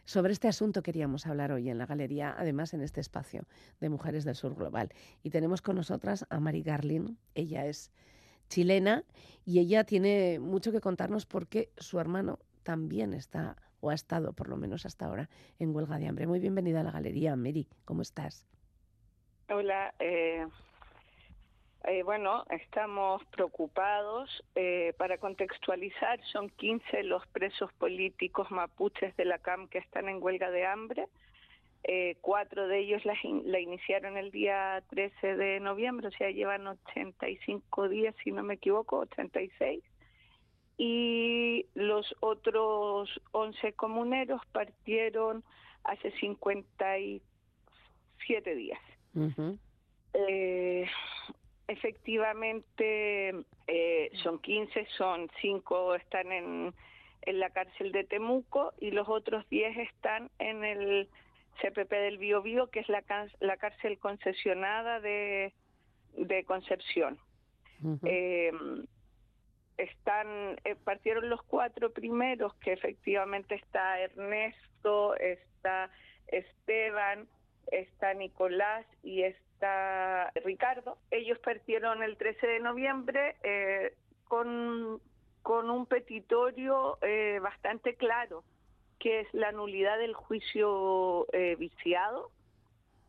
Sobre 0.06 0.34
este 0.34 0.50
asunto 0.50 0.84
queríamos 0.84 1.28
hablar 1.28 1.54
hoy 1.54 1.70
en 1.70 1.78
la 1.78 1.86
galería, 1.86 2.36
además 2.38 2.74
en 2.74 2.82
este 2.82 3.00
espacio 3.00 3.46
de 3.80 3.90
Mujeres 3.90 4.26
del 4.26 4.36
Sur 4.36 4.54
Global. 4.54 4.90
Y 5.24 5.30
tenemos 5.30 5.62
con 5.62 5.78
nosotras 5.78 6.26
a 6.30 6.40
Mari 6.42 6.62
Garlin. 6.62 7.18
Ella 7.36 7.66
es 7.66 7.90
chilena 8.54 9.04
y 9.46 9.60
ella 9.60 9.84
tiene 9.84 10.40
mucho 10.40 10.72
que 10.72 10.80
contarnos 10.80 11.26
porque 11.26 11.70
su 11.78 12.00
hermano 12.00 12.38
también 12.62 13.14
está 13.14 13.58
o 13.80 13.90
ha 13.90 13.96
estado, 13.96 14.34
por 14.34 14.48
lo 14.48 14.58
menos 14.58 14.86
hasta 14.86 15.08
ahora, 15.08 15.28
en 15.60 15.76
huelga 15.76 15.98
de 15.98 16.08
hambre. 16.08 16.28
Muy 16.28 16.40
bienvenida 16.40 16.82
a 16.82 16.84
la 16.84 16.92
galería, 16.92 17.36
Mary. 17.36 17.68
¿Cómo 17.84 18.04
estás? 18.04 18.48
Hola, 19.50 19.94
eh, 20.00 20.46
eh, 21.86 22.04
bueno, 22.04 22.46
estamos 22.52 23.26
preocupados. 23.26 24.30
Eh, 24.56 24.94
para 24.98 25.18
contextualizar, 25.18 26.24
son 26.32 26.50
15 26.50 27.04
los 27.04 27.26
presos 27.28 27.74
políticos 27.74 28.52
mapuches 28.52 29.16
de 29.18 29.26
la 29.26 29.40
CAM 29.40 29.68
que 29.68 29.80
están 29.80 30.08
en 30.08 30.22
huelga 30.22 30.52
de 30.52 30.66
hambre. 30.66 31.08
Eh, 31.86 32.16
cuatro 32.22 32.70
de 32.70 32.80
ellos 32.80 33.04
la, 33.04 33.14
la, 33.44 33.60
iniciaron 33.60 34.16
el 34.16 34.32
día 34.32 34.82
13 34.90 35.36
de 35.36 35.60
noviembre, 35.60 36.08
o 36.08 36.12
sea, 36.12 36.32
llevan 36.32 36.66
85 36.66 37.90
días, 37.90 38.16
si 38.24 38.32
no 38.32 38.42
me 38.42 38.54
equivoco, 38.54 39.00
86. 39.00 39.84
Y 40.78 41.66
los 41.74 42.16
otros 42.22 43.10
11 43.32 43.74
comuneros 43.74 44.40
partieron 44.54 45.44
hace 45.84 46.12
57 46.12 48.56
días. 48.56 48.80
Uh 49.14 49.28
-huh. 49.28 49.60
eh, 50.14 50.88
efectivamente, 51.68 53.44
eh, 53.68 54.10
son 54.24 54.40
15, 54.40 54.88
son 54.98 55.30
5 55.42 55.96
están 55.96 56.32
en, 56.32 56.74
en 57.24 57.40
la 57.40 57.50
cárcel 57.50 57.92
de 57.92 58.06
Temuco 58.06 58.72
y 58.80 58.92
los 58.92 59.10
otros 59.10 59.46
10 59.50 59.80
están 59.80 60.32
en 60.40 60.64
el 60.64 61.10
CPP 61.62 61.92
del 61.92 62.18
Biobío, 62.18 62.70
que 62.70 62.80
es 62.82 62.90
la, 62.90 63.04
la 63.40 63.58
cárcel 63.58 64.00
concesionada 64.00 65.00
de, 65.00 65.54
de 66.14 66.44
Concepción. 66.46 67.18
eh, 68.04 68.52
están 69.78 70.60
eh, 70.64 70.76
partieron 70.84 71.30
los 71.30 71.42
cuatro 71.44 71.92
primeros, 71.92 72.54
que 72.56 72.74
efectivamente 72.74 73.56
está 73.56 74.00
Ernesto, 74.00 75.16
está 75.16 75.90
Esteban, 76.28 77.28
está 77.72 78.14
Nicolás 78.14 78.86
y 79.02 79.24
está 79.24 80.32
Ricardo. 80.44 80.98
Ellos 81.12 81.40
partieron 81.40 82.04
el 82.04 82.18
13 82.18 82.46
de 82.46 82.60
noviembre 82.60 83.36
eh, 83.44 83.96
con, 84.26 85.02
con 85.42 85.70
un 85.70 85.86
petitorio 85.86 86.98
eh, 87.02 87.40
bastante 87.42 87.96
claro, 87.96 88.44
que 89.04 89.20
es 89.20 89.28
la 89.34 89.52
nulidad 89.52 89.98
del 89.98 90.14
juicio 90.14 91.28
eh, 91.34 91.58
viciado, 91.60 92.32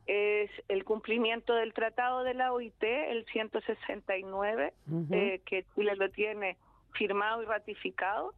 es 0.06 0.50
el 0.66 0.84
cumplimiento 0.84 1.54
del 1.54 1.72
tratado 1.72 2.24
de 2.24 2.34
la 2.34 2.52
OIT, 2.52 2.82
el 2.82 3.24
169, 3.26 4.74
eh, 5.12 5.40
que 5.46 5.64
Chile 5.72 5.94
lo 5.94 6.10
tiene 6.10 6.56
firmado 6.94 7.44
y 7.44 7.46
ratificado. 7.46 8.34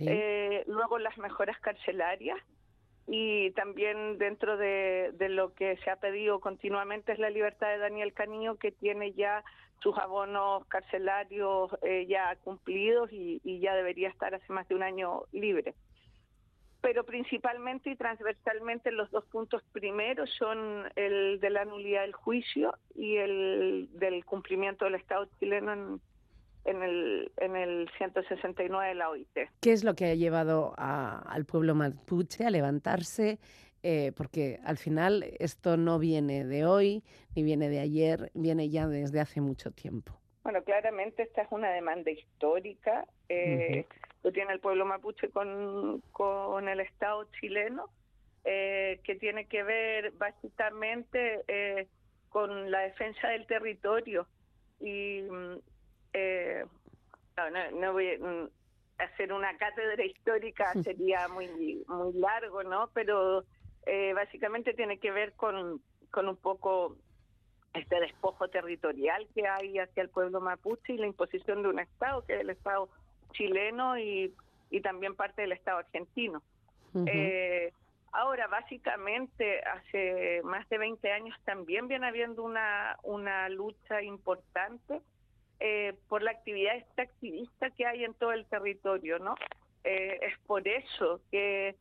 Eh, 0.00 0.64
luego 0.66 0.98
las 0.98 1.16
mejoras 1.18 1.56
carcelarias 1.60 2.36
y 3.06 3.52
también 3.52 4.18
dentro 4.18 4.56
de, 4.56 5.12
de 5.14 5.28
lo 5.28 5.54
que 5.54 5.76
se 5.78 5.90
ha 5.90 5.96
pedido 5.96 6.40
continuamente 6.40 7.12
es 7.12 7.20
la 7.20 7.30
libertad 7.30 7.68
de 7.68 7.78
Daniel 7.78 8.12
Canillo, 8.12 8.56
que 8.56 8.72
tiene 8.72 9.12
ya 9.12 9.44
sus 9.80 9.96
abonos 9.96 10.66
carcelarios 10.66 11.70
eh, 11.82 12.06
ya 12.08 12.34
cumplidos 12.42 13.12
y, 13.12 13.40
y 13.44 13.60
ya 13.60 13.76
debería 13.76 14.08
estar 14.08 14.34
hace 14.34 14.52
más 14.52 14.66
de 14.66 14.74
un 14.74 14.82
año 14.82 15.22
libre 15.30 15.74
pero 16.88 17.04
principalmente 17.04 17.90
y 17.90 17.96
transversalmente 17.96 18.90
los 18.90 19.10
dos 19.10 19.22
puntos 19.26 19.62
primeros 19.72 20.30
son 20.38 20.84
el 20.96 21.38
de 21.38 21.50
la 21.50 21.66
nulidad 21.66 22.00
del 22.00 22.14
juicio 22.14 22.74
y 22.94 23.16
el 23.16 23.90
del 23.92 24.24
cumplimiento 24.24 24.86
del 24.86 24.94
Estado 24.94 25.28
chileno 25.38 25.70
en, 25.74 26.00
en 26.64 26.82
el, 26.82 27.30
en 27.36 27.56
el 27.56 27.90
169 27.98 28.88
de 28.88 28.94
la 28.94 29.10
OIT. 29.10 29.28
¿Qué 29.60 29.72
es 29.72 29.84
lo 29.84 29.94
que 29.94 30.06
ha 30.06 30.14
llevado 30.14 30.72
a- 30.78 31.18
al 31.30 31.44
pueblo 31.44 31.74
mapuche 31.74 32.46
a 32.46 32.50
levantarse? 32.50 33.38
Eh, 33.82 34.12
porque 34.16 34.58
al 34.64 34.78
final 34.78 35.26
esto 35.38 35.76
no 35.76 35.98
viene 35.98 36.46
de 36.46 36.64
hoy 36.64 37.04
ni 37.36 37.42
viene 37.42 37.68
de 37.68 37.80
ayer, 37.80 38.30
viene 38.32 38.70
ya 38.70 38.88
desde 38.88 39.20
hace 39.20 39.42
mucho 39.42 39.72
tiempo. 39.72 40.17
Bueno, 40.48 40.64
claramente 40.64 41.24
esta 41.24 41.42
es 41.42 41.48
una 41.50 41.70
demanda 41.72 42.10
histórica. 42.10 43.06
Eh, 43.28 43.84
Lo 44.22 44.32
tiene 44.32 44.54
el 44.54 44.60
pueblo 44.60 44.86
mapuche 44.86 45.28
con, 45.28 46.02
con 46.10 46.66
el 46.70 46.80
Estado 46.80 47.28
chileno, 47.38 47.90
eh, 48.44 48.98
que 49.04 49.16
tiene 49.16 49.44
que 49.44 49.62
ver 49.62 50.12
básicamente 50.12 51.42
eh, 51.48 51.86
con 52.30 52.70
la 52.70 52.80
defensa 52.80 53.28
del 53.28 53.46
territorio. 53.46 54.26
Y 54.80 55.20
mm, 55.30 55.56
eh, 56.14 56.64
no, 57.36 57.50
no, 57.50 57.70
no 57.72 57.92
voy 57.92 58.14
a 58.14 58.18
mm, 58.18 58.48
hacer 59.00 59.34
una 59.34 59.54
cátedra 59.58 60.02
histórica, 60.02 60.72
sería 60.82 61.28
muy, 61.28 61.84
muy 61.88 62.14
largo, 62.14 62.62
¿no? 62.62 62.88
Pero 62.94 63.44
eh, 63.84 64.14
básicamente 64.14 64.72
tiene 64.72 64.98
que 64.98 65.10
ver 65.10 65.34
con, 65.34 65.82
con 66.10 66.26
un 66.26 66.36
poco 66.36 66.96
este 67.74 68.00
despojo 68.00 68.48
territorial 68.48 69.26
que 69.34 69.46
hay 69.46 69.78
hacia 69.78 70.02
el 70.02 70.08
pueblo 70.08 70.40
mapuche 70.40 70.94
y 70.94 70.98
la 70.98 71.06
imposición 71.06 71.62
de 71.62 71.68
un 71.68 71.78
Estado, 71.78 72.24
que 72.24 72.34
es 72.34 72.40
el 72.40 72.50
Estado 72.50 72.88
chileno 73.32 73.98
y, 73.98 74.34
y 74.70 74.80
también 74.80 75.14
parte 75.14 75.42
del 75.42 75.52
Estado 75.52 75.78
argentino. 75.78 76.42
Eh, 77.06 77.72
ahora, 78.12 78.46
básicamente, 78.48 79.60
hace 79.62 80.40
más 80.42 80.68
de 80.68 80.78
20 80.78 81.12
años 81.12 81.36
también 81.44 81.86
viene 81.86 82.06
habiendo 82.06 82.42
una, 82.42 82.98
una 83.02 83.48
lucha 83.48 84.02
importante 84.02 85.00
eh, 85.60 85.94
por 86.08 86.22
la 86.22 86.30
actividad 86.30 86.76
extractivista 86.76 87.70
que 87.70 87.86
hay 87.86 88.04
en 88.04 88.14
todo 88.14 88.32
el 88.32 88.46
territorio, 88.46 89.18
¿no? 89.18 89.34
Eh, 89.84 90.18
es 90.22 90.38
por 90.46 90.66
eso 90.66 91.20
que 91.30 91.76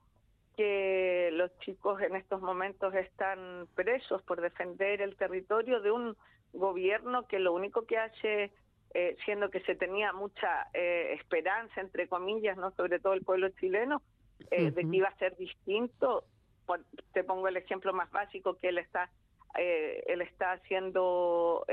que 0.58 1.30
los 1.34 1.58
chicos 1.60 2.02
en 2.02 2.15
estos 2.15 2.41
momentos 2.41 2.93
están 2.96 3.67
presos 3.76 4.22
por 4.24 4.41
defender 4.41 5.02
el 5.02 5.15
territorio 5.15 5.80
de 5.82 5.91
un 5.91 6.17
gobierno 6.52 7.28
que 7.28 7.38
lo 7.39 7.54
único 7.54 7.86
que 7.86 7.98
hace, 8.00 8.52
eh, 8.93 9.15
siendo 9.24 9.50
que 9.52 9.62
se 9.62 9.76
tenía 9.76 10.12
mucha 10.13 10.67
eh, 10.74 11.13
esperanza, 11.13 11.80
entre 11.80 12.08
comillas, 12.08 12.58
no 12.58 12.72
sobre 12.72 13.00
todo 13.00 13.13
el 13.13 13.24
pueblo 13.24 13.50
chileno, 13.50 14.02
eh, 14.50 14.72
de 14.72 14.82
que 14.89 14.96
iba 14.98 15.08
a 15.10 15.17
ser 15.17 15.38
distinto. 15.38 16.24
Por- 16.65 16.84
te 17.13 17.24
pongo 17.24 17.48
el 17.48 17.58
ejemplo 17.58 17.93
más 17.93 18.10
básico 18.12 18.58
que 18.58 18.70
él 18.70 18.80
está, 18.80 19.10
eh, 19.58 20.04
él 20.08 20.22
está 20.22 20.54
haciendo 20.54 21.65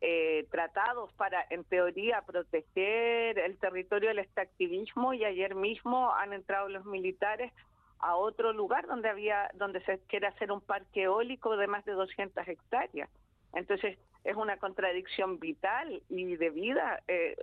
eh, 0.00 0.46
tratados 0.50 1.12
para, 1.14 1.44
en 1.50 1.64
teoría, 1.64 2.22
proteger 2.22 3.38
el 3.38 3.58
territorio 3.58 4.10
del 4.10 4.20
extractivismo 4.20 5.12
y 5.12 5.24
ayer 5.24 5.54
mismo 5.54 6.14
han 6.14 6.32
entrado 6.32 6.68
los 6.68 6.84
militares 6.84 7.52
a 7.98 8.14
otro 8.14 8.52
lugar 8.52 8.86
donde 8.86 9.08
había 9.08 9.50
donde 9.54 9.80
se 9.84 9.98
quiere 10.06 10.28
hacer 10.28 10.52
un 10.52 10.60
parque 10.60 11.04
eólico 11.04 11.56
de 11.56 11.66
más 11.66 11.84
de 11.84 11.92
200 11.92 12.46
hectáreas. 12.46 13.10
Entonces, 13.54 13.98
es 14.24 14.36
una 14.36 14.56
contradicción 14.58 15.40
vital 15.40 16.02
y 16.08 16.36
de 16.36 16.50
vida 16.50 17.02
eh, 17.08 17.36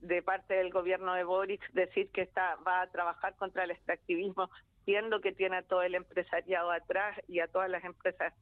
de 0.00 0.22
parte 0.22 0.54
del 0.54 0.70
gobierno 0.70 1.14
de 1.14 1.24
Boric 1.24 1.60
decir 1.72 2.08
que 2.10 2.22
está 2.22 2.56
va 2.66 2.80
a 2.80 2.86
trabajar 2.90 3.34
contra 3.36 3.64
el 3.64 3.72
extractivismo, 3.72 4.48
siendo 4.84 5.20
que 5.20 5.32
tiene 5.32 5.58
a 5.58 5.62
todo 5.62 5.82
el 5.82 5.94
empresariado 5.94 6.70
atrás 6.70 7.20
y 7.28 7.40
a 7.40 7.48
todas 7.48 7.68
las 7.68 7.84
empresas 7.84 8.32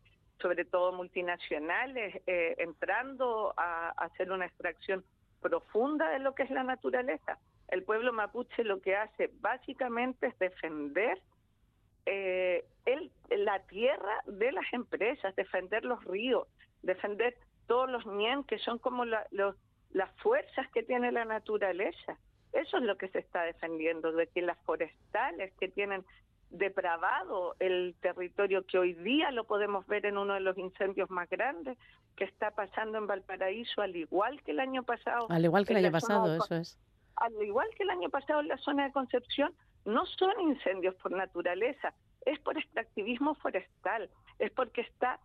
sobre 0.41 0.65
todo 0.65 0.93
multinacionales, 0.93 2.21
eh, 2.27 2.55
entrando 2.59 3.55
a, 3.57 3.91
hacer 3.91 4.31
una 4.31 4.47
extracción 4.47 5.05
profunda 5.41 6.11
de 6.11 6.19
lo 6.19 6.35
que 6.35 6.43
es 6.45 6.51
la 6.51 6.63
naturaleza. 6.63 7.39
El 7.69 7.83
pueblo 7.83 8.13
mapuche 8.13 8.65
lo 8.65 8.81
que 8.81 8.97
hace 8.97 9.31
básicamente 9.41 10.27
es 10.29 10.39
defender 10.39 11.21
eh, 12.07 12.65
la 13.31 13.59
tierra 13.67 14.23
de 14.27 14.53
las 14.53 14.73
empresas, 14.73 15.35
defender 15.35 15.85
los 15.85 16.05
ríos, 16.05 16.47
defender 16.83 17.37
todos 17.67 17.91
los 17.91 18.07
ñen, 18.07 18.45
que 18.45 18.59
son 18.59 18.79
como 18.79 19.05
la- 19.05 19.27
los, 19.31 19.57
las 19.93 20.11
fuerzas 20.21 20.71
que 20.71 20.83
tiene 20.83 21.11
la 21.11 21.25
naturaleza. 21.25 22.17
Eso 22.53 22.77
es 22.77 22.85
lo 22.85 22.97
que 22.97 23.09
se 23.09 23.19
está 23.19 23.43
defendiendo, 23.43 24.13
de 24.13 24.29
que 24.29 24.43
las 24.43 24.59
forestales 24.59 25.53
que 25.59 25.69
tienen 25.69 26.05
depravado 26.51 27.57
el 27.59 27.95
territorio 28.01 28.65
que 28.67 28.79
hoy 28.79 28.95
día 28.95 29.31
lo 29.31 29.45
podemos 29.45 29.87
ver 29.87 30.07
en 30.07 30.19
uno 30.19 30.35
de 30.35 30.41
los 30.41 30.57
incendios 30.57 31.11
más 31.11 31.29
grandes 31.29 31.77
que 32.17 32.25
está 32.25 32.53
pasando 32.53 32.99
en 32.99 33.07
Valparaíso, 33.07 33.83
al 33.83 33.95
igual 33.97 34.43
que 34.43 34.53
el 34.53 34.61
año 34.61 34.83
pasado. 34.83 35.27
Al 35.29 35.45
igual 35.45 35.67
que 35.67 35.75
el 35.75 35.85
año 35.85 35.93
pasado, 35.93 36.29
de 36.29 36.39
eso 36.39 36.55
es. 36.57 36.79
Al 37.17 37.33
igual 37.43 37.69
que 37.77 37.83
el 37.83 37.91
año 37.91 38.09
pasado 38.11 38.41
en 38.41 38.49
la 38.49 38.59
zona 38.59 38.85
de 38.85 38.93
Concepción, 38.93 39.53
no 39.85 40.05
son 40.07 40.41
incendios 40.41 40.95
por 40.97 41.13
naturaleza, 41.13 41.95
es 42.25 42.39
por 42.41 42.59
extractivismo 42.59 43.35
forestal, 43.37 44.11
es 44.39 44.51
porque 44.53 44.83
está 44.83 45.21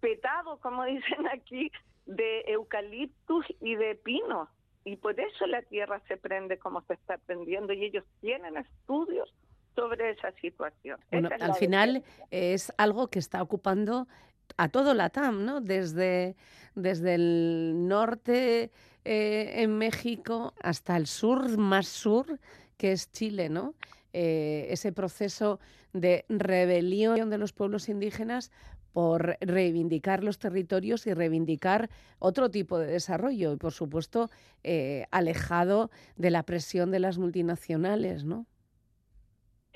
petado, 0.00 0.58
como 0.58 0.84
dicen 0.86 1.26
aquí, 1.28 1.70
de 2.06 2.42
eucaliptus 2.46 3.46
y 3.60 3.76
de 3.76 3.94
pino. 3.94 4.48
Y 4.84 4.96
por 4.96 5.18
eso 5.18 5.46
la 5.46 5.62
tierra 5.62 6.00
se 6.06 6.16
prende 6.16 6.58
como 6.58 6.80
se 6.82 6.94
está 6.94 7.18
prendiendo 7.18 7.72
y 7.72 7.84
ellos 7.84 8.04
tienen 8.20 8.56
estudios 8.56 9.34
sobre 9.76 10.10
esa 10.10 10.32
situación. 10.40 10.98
Bueno, 11.12 11.28
Esa 11.28 11.36
es 11.36 11.42
al 11.42 11.54
final 11.54 12.02
es 12.32 12.72
algo 12.76 13.06
que 13.08 13.20
está 13.20 13.40
ocupando 13.42 14.08
a 14.56 14.68
todo 14.68 14.94
Latam, 14.94 15.44
¿no? 15.44 15.60
Desde, 15.60 16.34
desde 16.74 17.14
el 17.14 17.86
norte 17.86 18.70
eh, 19.04 19.62
en 19.62 19.78
México 19.78 20.54
hasta 20.62 20.96
el 20.96 21.06
sur 21.06 21.56
más 21.58 21.86
sur, 21.86 22.40
que 22.76 22.92
es 22.92 23.12
Chile, 23.12 23.48
¿no? 23.48 23.74
Eh, 24.12 24.66
ese 24.70 24.92
proceso 24.92 25.60
de 25.92 26.24
rebelión 26.28 27.30
de 27.30 27.38
los 27.38 27.52
pueblos 27.52 27.88
indígenas 27.88 28.50
por 28.92 29.36
reivindicar 29.40 30.24
los 30.24 30.38
territorios 30.38 31.06
y 31.06 31.12
reivindicar 31.12 31.90
otro 32.18 32.50
tipo 32.50 32.78
de 32.78 32.86
desarrollo 32.86 33.52
y, 33.52 33.56
por 33.56 33.72
supuesto, 33.72 34.30
eh, 34.64 35.04
alejado 35.10 35.90
de 36.16 36.30
la 36.30 36.44
presión 36.44 36.90
de 36.90 37.00
las 37.00 37.18
multinacionales, 37.18 38.24
¿no? 38.24 38.46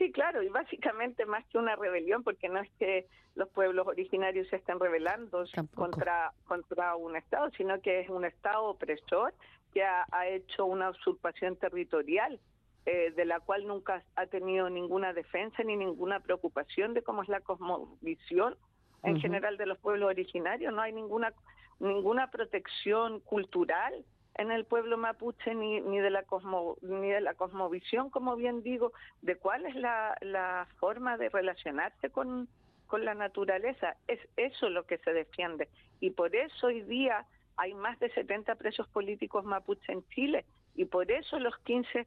Sí, 0.01 0.11
claro, 0.13 0.43
y 0.43 0.49
básicamente 0.49 1.27
más 1.27 1.45
que 1.49 1.59
una 1.59 1.77
rebelión, 1.77 2.25
porque 2.25 2.49
no 2.49 2.59
es 2.59 2.71
que 2.79 3.07
los 3.35 3.51
pueblos 3.51 3.87
originarios 3.87 4.49
se 4.49 4.57
estén 4.57 4.81
rebelando 4.81 5.45
contra, 5.75 6.33
contra 6.47 6.97
un 6.97 7.17
Estado, 7.17 7.51
sino 7.51 7.83
que 7.83 8.01
es 8.01 8.09
un 8.09 8.25
Estado 8.25 8.65
opresor 8.65 9.35
que 9.75 9.85
ha, 9.85 10.07
ha 10.11 10.27
hecho 10.27 10.65
una 10.65 10.89
usurpación 10.89 11.57
territorial, 11.57 12.41
eh, 12.87 13.13
de 13.15 13.25
la 13.27 13.41
cual 13.41 13.67
nunca 13.67 14.03
ha 14.17 14.25
tenido 14.25 14.71
ninguna 14.71 15.13
defensa 15.13 15.63
ni 15.65 15.77
ninguna 15.77 16.21
preocupación 16.21 16.95
de 16.95 17.03
cómo 17.03 17.23
es 17.23 17.29
la 17.29 17.43
cosmovisión 17.43 18.57
en 19.03 19.21
general 19.21 19.59
de 19.59 19.67
los 19.67 19.77
pueblos 19.81 20.09
originarios. 20.09 20.73
No 20.73 20.81
hay 20.81 20.95
ninguna, 20.95 21.35
ninguna 21.79 22.31
protección 22.31 23.21
cultural 23.21 24.03
en 24.37 24.51
el 24.51 24.65
pueblo 24.65 24.97
mapuche 24.97 25.55
ni, 25.55 25.81
ni 25.81 25.99
de 25.99 26.11
la 26.11 26.23
cosmo, 26.23 26.77
ni 26.83 27.11
de 27.11 27.21
la 27.21 27.35
cosmovisión, 27.35 28.11
como 28.11 28.37
bien 28.37 28.63
digo, 28.63 28.93
de 29.23 29.37
cuál 29.37 29.67
es 29.67 29.75
la, 29.75 30.17
la 30.21 30.67
forma 30.79 31.17
de 31.17 31.29
relacionarse 31.29 32.11
con, 32.11 32.49
con 32.87 33.05
la 33.05 33.15
naturaleza. 33.15 33.97
Es 34.07 34.21
eso 34.37 34.71
lo 34.71 34.85
que 34.87 34.99
se 34.99 35.13
defiende. 35.13 35.69
Y 36.01 36.11
por 36.11 36.35
eso 36.35 36.69
hoy 36.69 36.83
día 36.83 37.27
hay 37.57 37.75
más 37.75 37.99
de 37.99 38.11
70 38.11 38.55
presos 38.55 38.89
políticos 38.89 39.45
mapuche 39.45 39.93
en 39.93 40.07
Chile 40.09 40.47
y 40.75 40.87
por 40.87 41.11
eso 41.11 41.39
los 41.39 41.57
15 41.59 42.07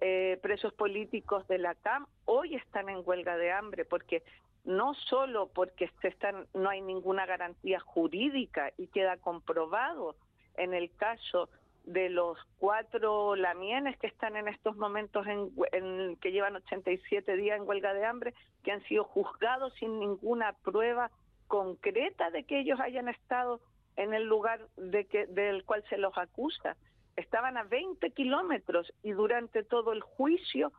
eh, 0.00 0.38
presos 0.42 0.74
políticos 0.74 1.48
de 1.48 1.58
la 1.58 1.74
CAM 1.74 2.06
hoy 2.26 2.54
están 2.54 2.88
en 2.88 3.02
huelga 3.04 3.36
de 3.36 3.50
hambre, 3.50 3.84
porque 3.84 4.22
no 4.64 4.94
solo 4.94 5.48
porque 5.48 5.90
están, 6.02 6.46
no 6.54 6.68
hay 6.68 6.80
ninguna 6.80 7.26
garantía 7.26 7.80
jurídica 7.80 8.72
y 8.76 8.88
queda 8.88 9.16
comprobado 9.16 10.16
en 10.54 10.74
el 10.74 10.94
caso 10.96 11.48
de 11.92 12.08
los 12.08 12.38
cuatro 12.58 13.34
lamienes 13.34 13.98
que 13.98 14.06
están 14.06 14.36
en 14.36 14.46
estos 14.46 14.76
momentos 14.76 15.26
en, 15.26 15.50
en, 15.72 16.16
que 16.16 16.30
llevan 16.30 16.54
87 16.54 17.36
días 17.36 17.58
en 17.58 17.68
huelga 17.68 17.92
de 17.94 18.04
hambre, 18.04 18.32
que 18.62 18.70
han 18.70 18.82
sido 18.84 19.02
juzgados 19.04 19.74
sin 19.74 19.98
ninguna 19.98 20.52
prueba 20.62 21.10
concreta 21.48 22.30
de 22.30 22.44
que 22.44 22.60
ellos 22.60 22.78
hayan 22.78 23.08
estado 23.08 23.60
en 23.96 24.14
el 24.14 24.24
lugar 24.24 24.60
de 24.76 25.06
que, 25.06 25.26
del 25.26 25.64
cual 25.64 25.82
se 25.88 25.98
los 25.98 26.16
acusa. 26.16 26.76
Estaban 27.16 27.56
a 27.56 27.64
20 27.64 28.08
kilómetros 28.12 28.92
y 29.02 29.10
durante 29.10 29.64
todo 29.64 29.92
el 29.92 30.00
juicio 30.00 30.72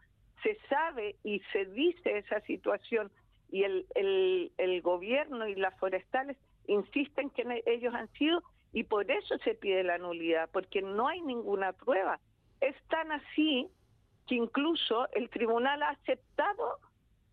se 0.44 0.58
sabe 0.70 1.18
y 1.24 1.42
se 1.52 1.66
dice 1.66 2.20
esa 2.20 2.40
situación 2.42 3.12
y 3.50 3.64
el, 3.64 3.86
el, 3.96 4.54
el 4.58 4.82
gobierno 4.82 5.46
y 5.46 5.56
las 5.56 5.78
forestales 5.78 6.38
insisten 6.68 7.30
que 7.32 7.64
ellos 7.66 7.94
han 7.94 8.08
sido 8.14 8.42
y 8.74 8.84
por 8.84 9.10
eso 9.12 9.38
se 9.40 9.56
pide 9.56 9.84
la 9.84 9.98
nulidad, 9.98 10.50
porque 10.52 10.82
no 10.82 11.08
hay 11.08 11.22
ninguna 11.22 11.74
prueba. 11.74 12.20
Es 12.60 12.76
tan 12.90 13.12
así 13.12 13.70
que 14.28 14.36
incluso 14.36 15.08
el 15.14 15.30
tribunal 15.30 15.84
ha 15.84 15.90
aceptado 15.90 16.80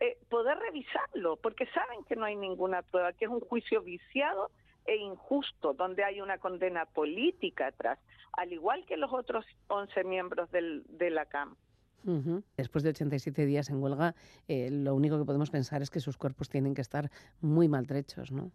eh, 0.00 0.18
poder 0.28 0.58
revisarlo, 0.58 1.36
porque 1.36 1.66
saben 1.66 2.04
que 2.04 2.16
no 2.16 2.24
hay 2.24 2.36
ninguna 2.36 2.82
prueba, 2.82 3.12
que 3.12 3.26
es 3.26 3.30
un 3.30 3.40
juicio 3.40 3.82
viciado 3.82 4.50
e 4.86 4.96
injusto, 4.96 5.74
donde 5.74 6.02
hay 6.02 6.20
una 6.20 6.38
condena 6.38 6.86
política 6.86 7.68
atrás, 7.68 7.98
al 8.32 8.52
igual 8.52 8.86
que 8.86 8.96
los 8.96 9.12
otros 9.12 9.44
11 9.68 10.04
miembros 10.04 10.50
del, 10.50 10.84
de 10.88 11.10
la 11.10 11.26
CAM. 11.26 11.56
Uh 12.04 12.10
-huh. 12.10 12.42
Después 12.56 12.84
de 12.84 12.90
87 12.90 13.44
días 13.44 13.70
en 13.70 13.82
huelga, 13.82 14.14
eh, 14.46 14.70
lo 14.70 14.94
único 14.94 15.18
que 15.18 15.24
podemos 15.24 15.50
pensar 15.50 15.82
es 15.82 15.90
que 15.90 16.00
sus 16.00 16.16
cuerpos 16.16 16.48
tienen 16.48 16.74
que 16.74 16.80
estar 16.80 17.10
muy 17.40 17.68
maltrechos, 17.68 18.30
¿no? 18.32 18.50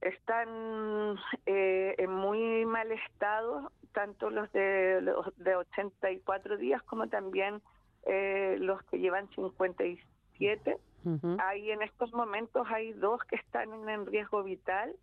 Están 0.00 1.18
eh, 1.46 1.94
en 1.98 2.10
muy 2.10 2.64
mal 2.64 2.90
estado, 2.92 3.70
tanto 3.92 4.30
los 4.30 4.50
de, 4.52 5.00
los 5.02 5.26
de 5.36 5.56
84 5.56 6.56
días 6.56 6.82
como 6.84 7.08
también 7.08 7.60
eh, 8.06 8.56
los 8.58 8.82
que 8.84 8.98
llevan 8.98 9.28
57. 9.34 10.76
Uh 11.04 11.08
-huh. 11.10 11.36
Hay 11.42 11.70
en 11.70 11.82
estos 11.82 12.12
momentos 12.12 12.66
hay 12.70 12.92
dos 12.92 13.22
que 13.24 13.36
están 13.36 13.88
en 13.88 14.06
riesgo 14.06 14.42
vital 14.42 14.94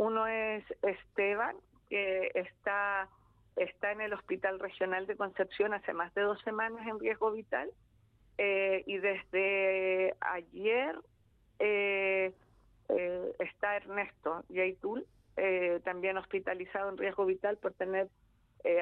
uno 0.00 0.26
es 0.26 0.64
Esteban, 0.82 1.56
que 1.90 2.30
está, 2.34 3.08
está 3.56 3.92
en 3.92 4.00
el 4.00 4.12
Hospital 4.14 4.58
Regional 4.58 5.06
de 5.06 5.16
Concepción 5.16 5.74
hace 5.74 5.92
más 5.92 6.14
de 6.14 6.22
dos 6.22 6.40
semanas 6.42 6.86
en 6.86 6.98
riesgo 6.98 7.30
vital. 7.32 7.70
Eh, 8.38 8.82
y 8.86 8.96
desde 8.96 10.16
ayer 10.20 10.96
eh, 11.58 12.32
eh, 12.96 13.32
está 13.38 13.76
Ernesto 13.76 14.44
Yaitul, 14.48 15.06
también 15.84 16.18
hospitalizado 16.18 16.90
en 16.90 16.98
riesgo 16.98 17.24
vital 17.24 17.56
por 17.56 17.72
tener 17.72 18.08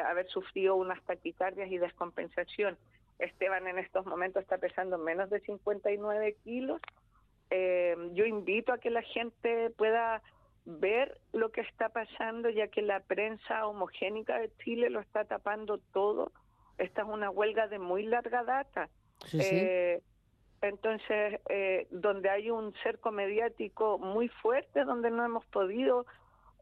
haber 0.05 0.27
sufrido 0.27 0.75
unas 0.75 1.01
taquicardias 1.05 1.71
y 1.71 1.79
descompensación. 1.79 2.77
Esteban 3.21 3.69
en 3.69 3.79
estos 3.79 4.05
momentos 4.07 4.43
está 4.43 4.59
pesando 4.59 4.99
menos 4.99 5.31
de 5.31 5.39
59 5.39 6.37
kilos. 6.43 6.81
yo 8.13 8.25
invito 8.27 8.73
a 8.73 8.79
que 8.79 8.91
la 8.91 9.03
gente 9.03 9.71
pueda 9.71 10.21
ver 10.69 11.19
lo 11.33 11.51
que 11.51 11.63
está 11.63 11.89
pasando, 11.89 12.51
ya 12.51 12.69
que 12.69 12.83
la 12.83 13.01
prensa 13.01 13.67
homogénica 13.67 14.39
de 14.39 14.51
Chile 14.63 14.91
lo 14.91 15.01
está 15.01 15.25
tapando 15.25 15.79
todo. 15.93 16.31
Esta 16.77 17.03
es 17.03 17.09
una 17.09 17.31
huelga 17.31 17.69
de 17.69 17.79
muy 17.79 18.05
larga 18.05 18.45
data. 18.45 18.89
Sí, 19.25 19.41
sí. 19.41 19.67
Entonces, 20.61 21.41
eh, 21.49 21.87
donde 21.91 22.31
hay 22.31 22.51
un 22.51 22.75
cerco 22.83 23.13
mediático 23.13 23.99
muy 23.99 24.29
fuerte, 24.29 24.85
donde 24.85 25.11
no 25.11 25.25
hemos 25.25 25.45
podido 25.47 26.07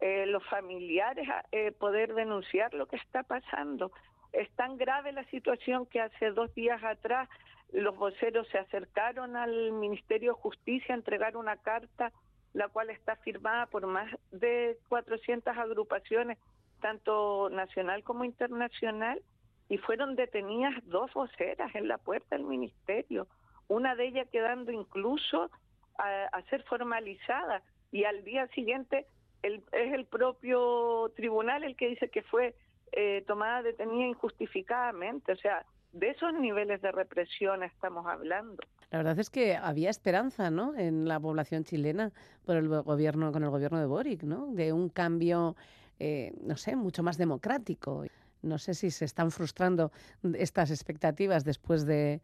eh, 0.01 0.27
los 0.27 0.45
familiares 0.49 1.27
eh, 1.53 1.73
poder 1.73 2.15
denunciar 2.15 2.75
lo 2.75 2.87
que 2.87 2.97
está 2.97 3.23
pasando. 3.23 3.93
Es 4.33 4.51
tan 4.53 4.77
grave 4.77 5.13
la 5.13 5.25
situación 5.25 5.87
que 5.87 6.01
hace 6.01 6.31
dos 6.31 6.55
días 6.55 6.83
atrás 6.85 7.29
los 7.73 7.97
voceros 7.97 8.47
se 8.49 8.59
acercaron 8.59 9.37
al 9.37 9.73
Ministerio 9.73 10.35
de 10.35 10.41
Justicia 10.41 10.95
a 10.95 10.99
entregar 10.99 11.37
una 11.37 11.57
carta 11.57 12.13
la 12.57 12.69
cual 12.69 12.89
está 12.89 13.17
firmada 13.17 13.67
por 13.67 13.87
más 13.87 14.11
de 14.31 14.79
400 14.89 15.55
agrupaciones, 15.59 16.39
tanto 16.81 17.51
nacional 17.51 18.03
como 18.03 18.25
internacional, 18.25 19.21
y 19.69 19.77
fueron 19.77 20.17
detenidas 20.17 20.73
dos 20.85 21.13
voceras 21.13 21.75
en 21.75 21.87
la 21.87 21.99
puerta 21.99 22.35
del 22.35 22.47
ministerio, 22.47 23.27
una 23.69 23.95
de 23.95 24.09
ellas 24.09 24.29
quedando 24.31 24.73
incluso 24.73 25.51
a, 25.99 26.25
a 26.27 26.43
ser 26.51 26.63
formalizada, 26.65 27.63
y 27.93 28.05
al 28.05 28.25
día 28.25 28.47
siguiente 28.49 29.07
el, 29.43 29.63
es 29.73 29.93
el 29.93 30.07
propio 30.07 31.13
tribunal 31.17 31.65
el 31.65 31.77
que 31.77 31.89
dice 31.89 32.09
que 32.09 32.23
fue 32.23 32.55
eh, 32.93 33.25
tomada 33.27 33.63
detenida 33.63 34.07
injustificadamente, 34.07 35.33
o 35.33 35.37
sea, 35.37 35.65
de 35.93 36.11
esos 36.11 36.33
niveles 36.35 36.83
de 36.83 36.93
represión 36.93 37.63
estamos 37.63 38.07
hablando. 38.07 38.63
La 38.91 38.99
verdad 38.99 39.19
es 39.19 39.31
que 39.31 39.57
había 39.57 39.91
esperanza, 39.91 40.51
¿no? 40.51 40.75
En 40.77 41.09
la 41.09 41.19
población 41.19 41.65
chilena 41.65 42.13
por 42.45 42.57
el 42.57 42.69
gobierno, 42.69 43.33
con 43.33 43.43
el 43.43 43.51
gobierno 43.51 43.81
de 43.81 43.87
Boric, 43.87 44.23
¿no? 44.23 44.49
De 44.53 44.73
un 44.73 44.89
cambio, 44.89 45.57
eh, 45.99 46.33
no 46.43 46.57
sé, 46.57 46.77
mucho 46.77 47.03
más 47.03 47.17
democrático. 47.17 48.05
No 48.43 48.59
sé 48.59 48.75
si 48.75 48.91
se 48.91 49.05
están 49.05 49.31
frustrando 49.31 49.91
estas 50.35 50.71
expectativas 50.71 51.45
después 51.45 51.87
de, 51.87 52.21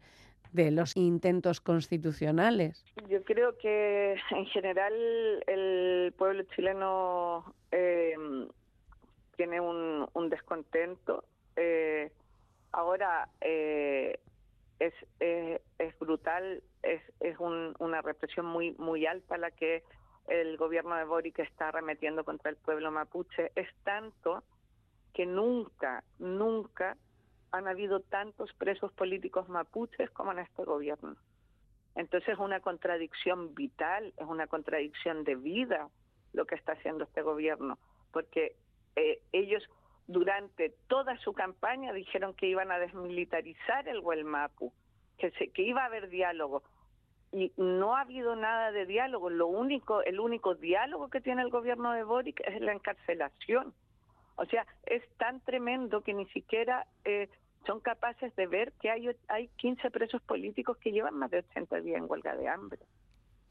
de 0.53 0.71
los 0.71 0.95
intentos 0.95 1.59
constitucionales. 1.59 2.83
Yo 3.09 3.23
creo 3.23 3.57
que 3.57 4.15
en 4.31 4.45
general 4.47 4.93
el 5.47 6.13
pueblo 6.17 6.43
chileno 6.55 7.53
eh, 7.71 8.15
tiene 9.35 9.59
un, 9.59 10.29
descontento. 10.29 11.25
Eh, 11.55 12.11
ahora 12.71 13.29
eh, 13.41 14.19
es, 14.79 14.93
es, 15.19 15.61
es 15.79 15.99
brutal, 15.99 16.63
es, 16.81 17.01
es 17.19 17.37
un, 17.39 17.75
una 17.79 18.01
represión 18.01 18.45
muy, 18.45 18.73
muy 18.73 19.05
alta 19.05 19.37
la 19.37 19.51
que 19.51 19.83
el 20.27 20.57
gobierno 20.57 20.95
de 20.95 21.03
Boric 21.03 21.39
está 21.39 21.69
arremetiendo 21.69 22.23
contra 22.23 22.49
el 22.49 22.57
pueblo 22.57 22.91
mapuche. 22.91 23.51
Es 23.55 23.67
tanto 23.83 24.43
que 25.13 25.25
nunca, 25.25 26.03
nunca 26.19 26.97
han 27.53 27.67
habido 27.67 27.99
tantos 27.99 28.51
presos 28.53 28.91
políticos 28.93 29.47
mapuches 29.47 30.09
como 30.09 30.31
en 30.31 30.39
este 30.39 30.63
gobierno. 30.63 31.15
Entonces 31.95 32.29
es 32.29 32.39
una 32.39 32.59
contradicción 32.59 33.53
vital, 33.53 34.11
es 34.17 34.25
una 34.25 34.47
contradicción 34.47 35.23
de 35.23 35.35
vida 35.35 35.87
lo 36.33 36.45
que 36.45 36.55
está 36.55 36.71
haciendo 36.71 37.03
este 37.03 37.21
gobierno, 37.21 37.77
porque 38.11 38.55
eh, 38.95 39.21
ellos 39.31 39.63
durante 40.07 40.73
toda 40.87 41.15
su 41.19 41.33
campaña 41.33 41.93
dijeron 41.93 42.33
que 42.33 42.47
iban 42.47 42.71
a 42.71 42.79
desmilitarizar 42.79 43.87
el 43.87 43.99
Huelmapu, 43.99 44.73
que, 45.19 45.29
se, 45.31 45.49
que 45.49 45.61
iba 45.61 45.83
a 45.83 45.85
haber 45.85 46.09
diálogo. 46.09 46.63
Y 47.31 47.51
no 47.55 47.95
ha 47.95 48.01
habido 48.01 48.35
nada 48.35 48.71
de 48.71 48.87
diálogo. 48.87 49.29
Lo 49.29 49.45
único, 49.45 50.01
el 50.01 50.19
único 50.19 50.55
diálogo 50.55 51.09
que 51.09 51.21
tiene 51.21 51.43
el 51.43 51.51
gobierno 51.51 51.91
de 51.91 52.03
Boric 52.03 52.41
es 52.47 52.59
la 52.61 52.73
encarcelación. 52.73 53.73
O 54.35 54.45
sea, 54.45 54.65
es 54.85 55.07
tan 55.17 55.39
tremendo 55.41 56.01
que 56.01 56.13
ni 56.13 56.25
siquiera 56.27 56.87
eh, 57.05 57.29
son 57.65 57.79
capaces 57.79 58.35
de 58.35 58.47
ver 58.47 58.73
que 58.73 58.89
hay, 58.89 59.09
hay 59.27 59.47
15 59.57 59.91
presos 59.91 60.21
políticos 60.21 60.77
que 60.77 60.91
llevan 60.91 61.15
más 61.15 61.31
de 61.31 61.39
80 61.39 61.81
días 61.81 61.97
en 61.97 62.09
huelga 62.09 62.35
de 62.35 62.47
hambre. 62.47 62.79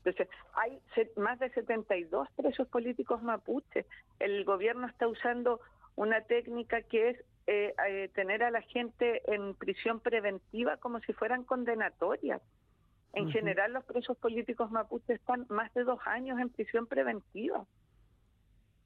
Entonces, 0.04 0.28
hay 0.54 0.80
más 1.16 1.38
de 1.38 1.50
72 1.50 2.28
presos 2.36 2.66
políticos 2.68 3.22
mapuches. 3.22 3.86
El 4.18 4.44
gobierno 4.44 4.88
está 4.88 5.06
usando 5.06 5.60
una 5.94 6.22
técnica 6.22 6.82
que 6.82 7.10
es 7.10 7.24
eh, 7.46 7.74
eh, 7.88 8.10
tener 8.14 8.42
a 8.42 8.50
la 8.50 8.62
gente 8.62 9.22
en 9.32 9.54
prisión 9.54 10.00
preventiva 10.00 10.76
como 10.78 11.00
si 11.00 11.12
fueran 11.12 11.44
condenatorias. 11.44 12.42
En 13.12 13.26
uh 13.26 13.28
-huh. 13.28 13.32
general, 13.32 13.72
los 13.72 13.84
presos 13.84 14.16
políticos 14.16 14.70
mapuches 14.70 15.20
están 15.20 15.46
más 15.48 15.72
de 15.74 15.84
dos 15.84 16.00
años 16.06 16.40
en 16.40 16.48
prisión 16.48 16.86
preventiva. 16.86 17.64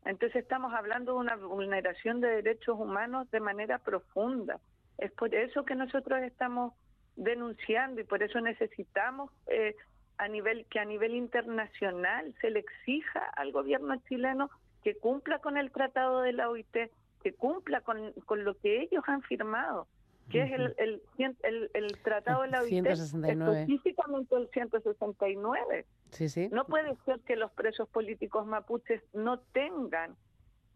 Entonces 0.05 0.43
estamos 0.43 0.73
hablando 0.73 1.15
de 1.15 1.19
una 1.19 1.37
vulneración 1.37 2.21
de 2.21 2.29
derechos 2.43 2.79
humanos 2.79 3.31
de 3.31 3.41
manera 3.41 3.79
profunda. 3.79 4.61
Es 4.99 5.13
por 5.13 5.35
eso 5.35 5.65
que 5.65 5.75
nosotros 5.75 6.23
estamos 6.23 6.73
denunciando 7.17 8.01
y 8.01 8.05
por 8.05 8.23
eso 8.23 8.41
necesitamos 8.41 9.31
eh, 9.47 9.75
a 10.19 10.29
nivel 10.29 10.67
que 10.67 10.79
a 10.81 10.85
nivel 10.85 11.15
internacional 11.15 12.35
se 12.41 12.51
le 12.51 12.61
exija 12.61 13.21
al 13.37 13.53
gobierno 13.53 13.97
chileno 14.09 14.51
que 14.83 14.95
cumpla 14.97 15.39
con 15.41 15.57
el 15.57 15.71
tratado 15.71 16.21
de 16.23 16.33
la 16.33 16.49
OIT, 16.49 16.77
que 17.23 17.33
cumpla 17.35 17.81
con, 17.81 18.13
con 18.25 18.45
lo 18.45 18.55
que 18.59 18.83
ellos 18.83 19.03
han 19.07 19.23
firmado, 19.23 19.89
que 20.31 20.43
es 20.43 20.53
el, 20.53 20.75
el, 20.79 21.03
el- 21.43 21.71
el 21.75 21.99
Tratado 22.03 22.43
de 22.43 22.49
la 22.49 22.61
OIT, 22.63 22.71
169. 22.71 23.61
específicamente 23.63 24.37
el 24.37 24.49
169. 24.51 25.87
Sí, 26.11 26.29
sí. 26.29 26.49
No 26.53 26.67
puede 26.67 26.95
ser 27.05 27.21
que 27.21 27.37
los 27.37 27.51
presos 27.53 27.89
políticos 27.89 28.47
mapuches 28.47 29.03
no 29.13 29.39
tengan 29.53 30.17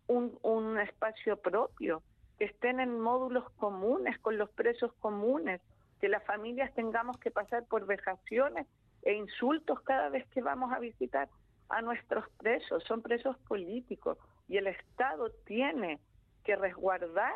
un, 0.09 0.39
un 0.43 0.79
espacio 0.81 1.37
propio, 1.37 2.03
que 2.41 2.47
estén 2.47 2.81
en 2.81 2.99
módulos 2.99 3.51
comunes 3.59 4.19
con 4.21 4.39
los 4.39 4.49
presos 4.53 4.95
comunes, 4.95 5.61
que 6.01 6.09
las 6.09 6.25
familias 6.25 6.73
tengamos 6.73 7.19
que 7.19 7.31
pasar 7.31 7.67
por 7.67 7.85
vejaciones 7.85 8.67
e 9.03 9.13
insultos 9.13 9.79
cada 9.83 10.09
vez 10.09 10.27
que 10.29 10.41
vamos 10.41 10.73
a 10.73 10.79
visitar 10.79 11.29
a 11.69 11.83
nuestros 11.83 12.25
presos. 12.39 12.83
Son 12.85 13.03
presos 13.03 13.37
políticos 13.47 14.17
y 14.49 14.57
el 14.57 14.69
Estado 14.69 15.31
tiene 15.45 16.01
que 16.43 16.57
resguardar 16.57 17.35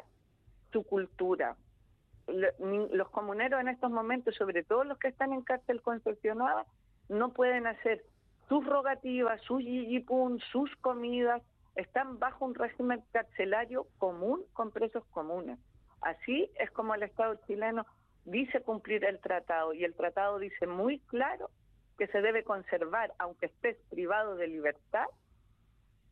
su 0.73 0.85
cultura. 0.85 1.55
Los 2.27 3.11
comuneros 3.11 3.61
en 3.61 3.69
estos 3.69 3.91
momentos, 3.91 4.35
sobre 4.37 4.63
todo 4.63 4.85
los 4.85 4.99
que 4.99 5.09
están 5.09 5.35
en 5.35 5.43
cárcel 5.43 5.83
concesionada, 5.83 6.65
no 7.11 7.35
pueden 7.35 7.67
hacer 7.67 8.03
sus 8.49 8.65
rogativas, 8.65 9.39
sus 9.43 9.61
yiyipún, 9.61 10.41
sus 10.51 10.75
comidas, 10.77 11.43
están 11.75 12.19
bajo 12.19 12.45
un 12.45 12.55
régimen 12.55 13.03
carcelario 13.13 13.87
común 13.99 14.43
con 14.53 14.71
presos 14.71 15.05
comunes. 15.11 15.59
Así 16.01 16.51
es 16.59 16.71
como 16.71 16.95
el 16.95 17.03
Estado 17.03 17.39
chileno 17.47 17.87
dice 18.25 18.61
cumplir 18.61 19.05
el 19.05 19.21
tratado 19.21 19.73
y 19.73 19.85
el 19.85 19.95
tratado 19.95 20.39
dice 20.39 20.67
muy 20.67 20.99
claro 21.01 21.51
que 21.99 22.07
se 22.09 22.21
debe 22.21 22.45
conservar, 22.45 23.13
aunque 23.19 23.47
estés 23.47 23.77
privado 23.91 24.37
de 24.37 24.49
libertad, 24.49 25.07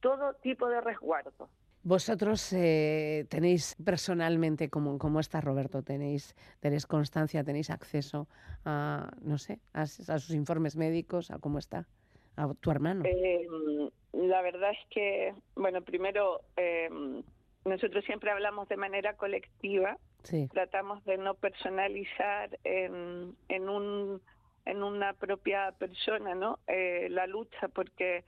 todo 0.00 0.34
tipo 0.34 0.68
de 0.68 0.80
resguardo. 0.80 1.48
Vosotros 1.84 2.52
eh, 2.52 3.26
tenéis 3.28 3.74
personalmente, 3.84 4.70
como, 4.70 4.98
como 4.98 5.18
está 5.18 5.40
Roberto, 5.40 5.82
tenéis, 5.82 6.36
tenéis 6.60 6.86
constancia, 6.86 7.42
tenéis 7.42 7.70
acceso 7.70 8.28
a, 8.64 9.10
no 9.20 9.36
sé, 9.38 9.58
a, 9.72 9.82
a 9.82 9.86
sus 9.86 10.30
informes 10.30 10.76
médicos, 10.76 11.32
a 11.32 11.40
cómo 11.40 11.58
está, 11.58 11.88
a 12.36 12.52
tu 12.54 12.70
hermano. 12.70 13.04
Eh, 13.06 13.46
la 14.12 14.42
verdad 14.42 14.70
es 14.72 14.88
que, 14.90 15.34
bueno, 15.54 15.82
primero, 15.82 16.40
eh, 16.56 16.88
nosotros 17.64 18.04
siempre 18.04 18.30
hablamos 18.30 18.68
de 18.68 18.76
manera 18.76 19.14
colectiva, 19.14 19.96
Sí. 20.24 20.48
tratamos 20.52 21.04
de 21.04 21.18
no 21.18 21.34
personalizar 21.34 22.56
en, 22.62 23.34
en, 23.48 23.68
un, 23.68 24.20
en 24.66 24.82
una 24.84 25.14
propia 25.14 25.72
persona, 25.78 26.34
¿no? 26.34 26.60
Eh, 26.68 27.08
la 27.10 27.26
lucha, 27.26 27.66
porque, 27.68 28.22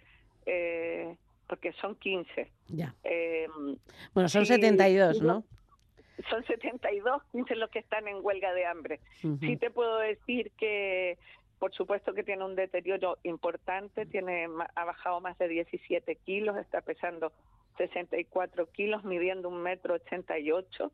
eh, 0.46 1.16
porque 1.46 1.72
son 1.74 1.94
15. 1.94 2.50
Ya. 2.68 2.94
Eh, 3.04 3.46
Bueno, 4.12 4.28
son 4.28 4.44
sí, 4.44 4.54
72, 4.54 5.18
sí, 5.18 5.24
¿no? 5.24 5.44
Son 6.30 6.44
72, 6.46 7.22
15 7.32 7.56
los 7.56 7.68
que 7.70 7.80
están 7.80 8.06
en 8.06 8.18
huelga 8.24 8.52
de 8.54 8.64
hambre. 8.66 9.00
Ujú. 9.24 9.36
Sí 9.40 9.56
te 9.56 9.70
puedo 9.70 9.98
decir 9.98 10.52
que, 10.56 11.18
por 11.64 11.72
supuesto 11.72 12.12
que 12.12 12.22
tiene 12.22 12.44
un 12.44 12.54
deterioro 12.56 13.16
importante, 13.22 14.04
tiene 14.04 14.48
ma- 14.48 14.68
ha 14.74 14.84
bajado 14.84 15.22
más 15.22 15.38
de 15.38 15.48
17 15.48 16.14
kilos, 16.16 16.58
está 16.58 16.82
pesando 16.82 17.32
64 17.78 18.70
kilos, 18.70 19.02
midiendo 19.02 19.48
un 19.48 19.62
metro 19.62 19.94
88, 19.94 20.92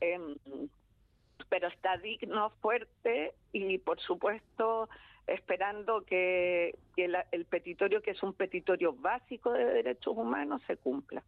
em, 0.00 0.34
pero 1.50 1.68
está 1.68 1.98
digno, 1.98 2.48
fuerte 2.62 3.34
y, 3.52 3.76
por 3.76 4.00
supuesto, 4.00 4.88
esperando 5.26 6.06
que, 6.06 6.74
que 6.96 7.08
la- 7.08 7.26
el 7.30 7.44
petitorio, 7.44 8.00
que 8.00 8.12
es 8.12 8.22
un 8.22 8.32
petitorio 8.32 8.94
básico 8.94 9.52
de 9.52 9.66
derechos 9.66 10.16
humanos, 10.16 10.62
se 10.66 10.78
cumpla. 10.78 11.22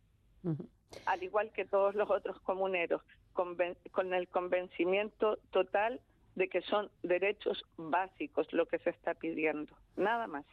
Al 1.05 1.23
igual 1.23 1.53
que 1.53 1.67
todos 1.67 1.95
los 1.95 2.09
otros 2.11 2.41
comuneros, 2.41 3.03
conven- 3.35 3.77
con 3.91 4.15
el 4.15 4.27
convencimiento 4.29 5.37
total 5.51 6.01
de 6.35 6.49
que 6.49 6.63
son 6.63 6.91
derechos 7.03 7.63
básicos 7.77 8.47
lo 8.53 8.67
que 8.67 8.79
se 8.79 8.91
está 8.91 9.15
pidiendo, 9.15 9.75
nada 9.97 10.27
más. 10.27 10.45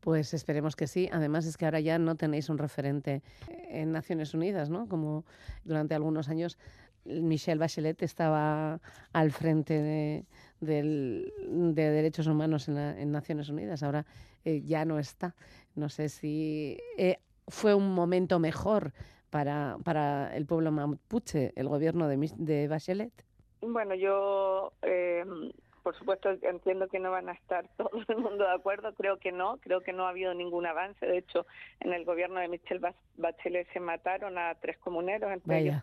Pues 0.00 0.32
esperemos 0.34 0.76
que 0.76 0.86
sí. 0.86 1.08
Además 1.12 1.46
es 1.46 1.56
que 1.56 1.64
ahora 1.66 1.80
ya 1.80 1.98
no 1.98 2.14
tenéis 2.16 2.48
un 2.48 2.58
referente 2.58 3.22
en 3.68 3.92
Naciones 3.92 4.32
Unidas, 4.34 4.70
¿no? 4.70 4.88
Como 4.88 5.24
durante 5.64 5.94
algunos 5.94 6.28
años 6.28 6.58
Michelle 7.04 7.58
Bachelet 7.58 8.02
estaba 8.02 8.80
al 9.12 9.30
frente 9.30 9.74
de, 9.82 10.24
del- 10.60 11.32
de 11.74 11.90
derechos 11.90 12.26
humanos 12.26 12.68
en, 12.68 12.74
la- 12.76 12.98
en 13.00 13.10
Naciones 13.10 13.48
Unidas. 13.48 13.82
Ahora 13.82 14.06
eh, 14.44 14.62
ya 14.62 14.84
no 14.84 14.98
está. 14.98 15.34
No 15.74 15.88
sé 15.88 16.08
si 16.08 16.78
eh, 16.96 17.18
fue 17.48 17.74
un 17.74 17.94
momento 17.94 18.38
mejor 18.38 18.92
para, 19.28 19.76
para 19.84 20.34
el 20.36 20.46
pueblo 20.46 20.72
mapuche, 20.72 21.52
el 21.56 21.68
gobierno 21.68 22.08
de, 22.08 22.30
de 22.36 22.68
Bachelet. 22.68 23.12
Bueno, 23.60 23.94
yo, 23.94 24.72
eh, 24.82 25.24
por 25.82 25.96
supuesto, 25.96 26.30
entiendo 26.42 26.88
que 26.88 26.98
no 26.98 27.10
van 27.10 27.28
a 27.28 27.32
estar 27.32 27.66
todo 27.76 27.90
el 28.08 28.16
mundo 28.16 28.44
de 28.44 28.54
acuerdo, 28.54 28.94
creo 28.94 29.18
que 29.18 29.32
no, 29.32 29.58
creo 29.58 29.80
que 29.80 29.92
no 29.92 30.06
ha 30.06 30.10
habido 30.10 30.34
ningún 30.34 30.66
avance. 30.66 31.06
De 31.06 31.18
hecho, 31.18 31.46
en 31.80 31.92
el 31.92 32.04
gobierno 32.04 32.40
de 32.40 32.48
Michelle 32.48 32.94
Bachelet 33.16 33.70
se 33.72 33.80
mataron 33.80 34.38
a 34.38 34.54
tres 34.56 34.78
comuneros, 34.78 35.30
entre 35.30 35.58
ellos 35.58 35.76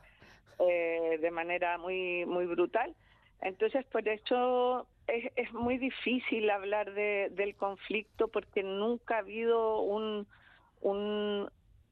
eh, 0.60 1.18
de 1.22 1.32
manera 1.32 1.78
muy 1.78 2.26
muy 2.26 2.46
brutal. 2.46 2.96
Entonces, 3.42 3.86
por 3.86 4.08
eso 4.08 4.88
es, 5.08 5.32
es 5.36 5.54
muy 5.54 5.78
difícil 5.78 6.50
hablar 6.50 6.94
de, 6.94 7.30
del 7.32 7.56
conflicto 7.56 8.28
porque 8.28 8.64
nunca 8.64 9.16
ha 9.16 9.20
habido 9.20 9.82
un, 9.82 10.28
un 10.82 11.50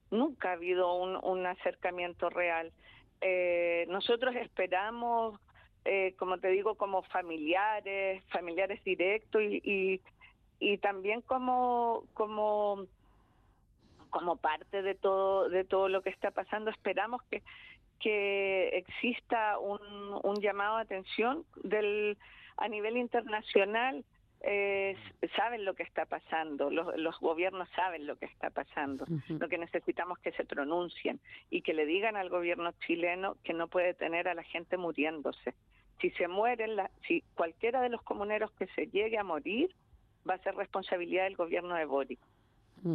nunca 0.10 0.50
ha 0.50 0.54
habido 0.54 0.95
un, 0.95 1.17
un 1.24 1.45
acercamiento 1.45 2.30
real. 2.30 2.71
Eh, 3.21 3.86
nosotros 3.89 4.36
esperamos, 4.36 5.39
eh, 5.86 6.15
como 6.17 6.39
te 6.39 6.50
digo, 6.50 6.76
como 6.76 7.04
familiares, 7.04 8.24
familiares 8.30 8.84
directos 8.84 9.41
y, 9.43 9.62
y, 9.63 10.02
y 10.60 10.78
también 10.80 11.21
como 11.21 12.04
como 12.13 12.86
como 14.10 14.38
parte 14.38 14.82
de 14.82 14.95
todo 14.95 15.48
de 15.50 15.63
todo 15.63 15.88
lo 15.88 16.02
que 16.02 16.10
está 16.10 16.32
pasando. 16.32 16.71
Esperamos 16.71 17.21
que 17.30 17.43
que 18.00 18.69
exista 18.69 19.60
un, 19.60 19.80
un 20.24 20.36
llamado 20.41 20.78
de 20.78 20.84
atención 20.84 21.45
del 21.63 22.17
a 22.58 22.67
nivel 22.67 22.98
internacional. 22.98 24.04
Eh, 24.41 24.98
saben 25.36 25.65
lo 25.65 25.74
que 25.76 25.84
está 25.84 26.06
pasando 26.06 26.69
los, 26.69 26.95
los 26.98 27.17
gobiernos 27.19 27.67
saben 27.69 28.06
lo 28.06 28.17
que 28.17 28.26
está 28.26 28.52
pasando 28.52 29.06
lo 29.28 29.48
que 29.48 29.58
necesitamos 29.58 30.19
que 30.19 30.34
se 30.34 30.43
pronuncien 30.43 31.19
y 31.50 31.62
que 31.62 31.74
le 31.74 31.86
digan 31.86 32.15
al 32.15 32.30
gobierno 32.30 32.71
chileno 32.86 33.38
que 33.43 33.54
no 33.54 33.69
puede 33.69 33.95
tener 33.95 34.28
a 34.28 34.36
la 34.36 34.43
gente 34.43 34.78
muriéndose 34.78 35.56
si 36.01 36.10
se 36.12 36.27
mueren 36.27 36.75
la, 36.75 36.89
si 37.08 37.21
cualquiera 37.36 37.81
de 37.81 37.89
los 37.89 38.01
comuneros 38.01 38.51
que 38.53 38.67
se 38.67 38.88
llegue 38.88 39.17
a 39.17 39.23
morir 39.23 39.73
va 40.29 40.36
a 40.36 40.39
ser 40.39 40.55
responsabilidad 40.55 41.23
del 41.25 41.36
gobierno 41.36 41.75
de 41.75 41.86
Boric 41.86 42.19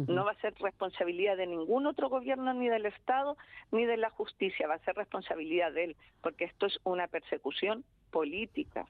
no 0.07 0.23
va 0.23 0.31
a 0.31 0.35
ser 0.41 0.53
responsabilidad 0.59 1.35
de 1.35 1.47
ningún 1.47 1.85
otro 1.85 2.07
gobierno, 2.07 2.53
ni 2.53 2.69
del 2.69 2.85
Estado, 2.85 3.35
ni 3.73 3.83
de 3.85 3.97
la 3.97 4.09
justicia, 4.09 4.65
va 4.67 4.75
a 4.75 4.79
ser 4.85 4.95
responsabilidad 4.95 5.73
de 5.73 5.83
él, 5.85 5.95
porque 6.21 6.45
esto 6.45 6.67
es 6.67 6.79
una 6.85 7.07
persecución 7.07 7.83
política. 8.09 8.85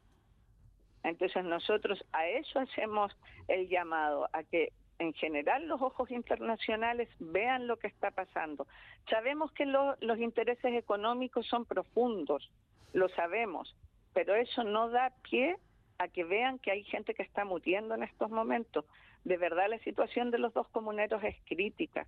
Entonces 1.03 1.43
nosotros 1.43 2.03
a 2.11 2.27
eso 2.27 2.59
hacemos 2.59 3.15
el 3.47 3.67
llamado, 3.67 4.29
a 4.33 4.43
que 4.43 4.71
en 4.99 5.13
general 5.13 5.67
los 5.67 5.81
ojos 5.81 6.11
internacionales 6.11 7.09
vean 7.19 7.65
lo 7.65 7.77
que 7.77 7.87
está 7.87 8.11
pasando. 8.11 8.67
Sabemos 9.09 9.51
que 9.53 9.65
lo- 9.65 9.95
los 10.01 10.19
intereses 10.19 10.73
económicos 10.75 11.47
son 11.47 11.65
profundos, 11.65 12.51
lo 12.93 13.09
sabemos, 13.09 13.75
pero 14.13 14.35
eso 14.35 14.63
no 14.63 14.89
da 14.89 15.11
pie 15.29 15.57
a 15.97 16.07
que 16.07 16.23
vean 16.23 16.59
que 16.59 16.71
hay 16.71 16.83
gente 16.83 17.13
que 17.13 17.23
está 17.23 17.45
muriendo 17.45 17.95
en 17.95 18.03
estos 18.03 18.29
momentos. 18.31 18.85
De 19.23 19.37
verdad 19.37 19.69
la 19.69 19.79
situación 19.79 20.31
de 20.31 20.39
los 20.39 20.53
dos 20.53 20.67
comuneros 20.69 21.23
es 21.23 21.35
crítica, 21.45 22.07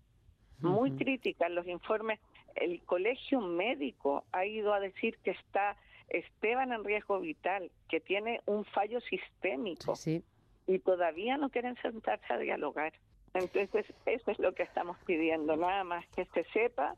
muy 0.60 0.92
crítica. 0.92 1.50
Los 1.50 1.68
informes, 1.68 2.20
el 2.56 2.82
colegio 2.84 3.42
médico 3.42 4.24
ha 4.32 4.46
ido 4.46 4.74
a 4.74 4.80
decir 4.80 5.18
que 5.24 5.32
está 5.32 5.76
Esteban 6.10 6.72
en 6.74 6.84
riesgo 6.84 7.20
vital, 7.20 7.72
que 7.90 8.00
tiene 8.00 8.42
un 8.46 8.66
fallo 8.66 9.00
sistémico 9.02 9.96
Sí. 9.96 10.24
y 10.68 10.80
todavía 10.80 11.38
no 11.38 11.50
quieren 11.50 11.76
sentarse 11.82 12.32
a 12.34 12.38
dialogar. 12.38 12.94
Entonces, 13.34 13.86
eso 14.06 14.32
es 14.32 14.40
lo 14.40 14.54
que 14.54 14.64
estamos 14.64 14.98
pidiendo, 15.06 15.56
nada 15.56 15.84
más 15.84 16.06
que 16.16 16.26
se 16.26 16.44
sepa, 16.46 16.96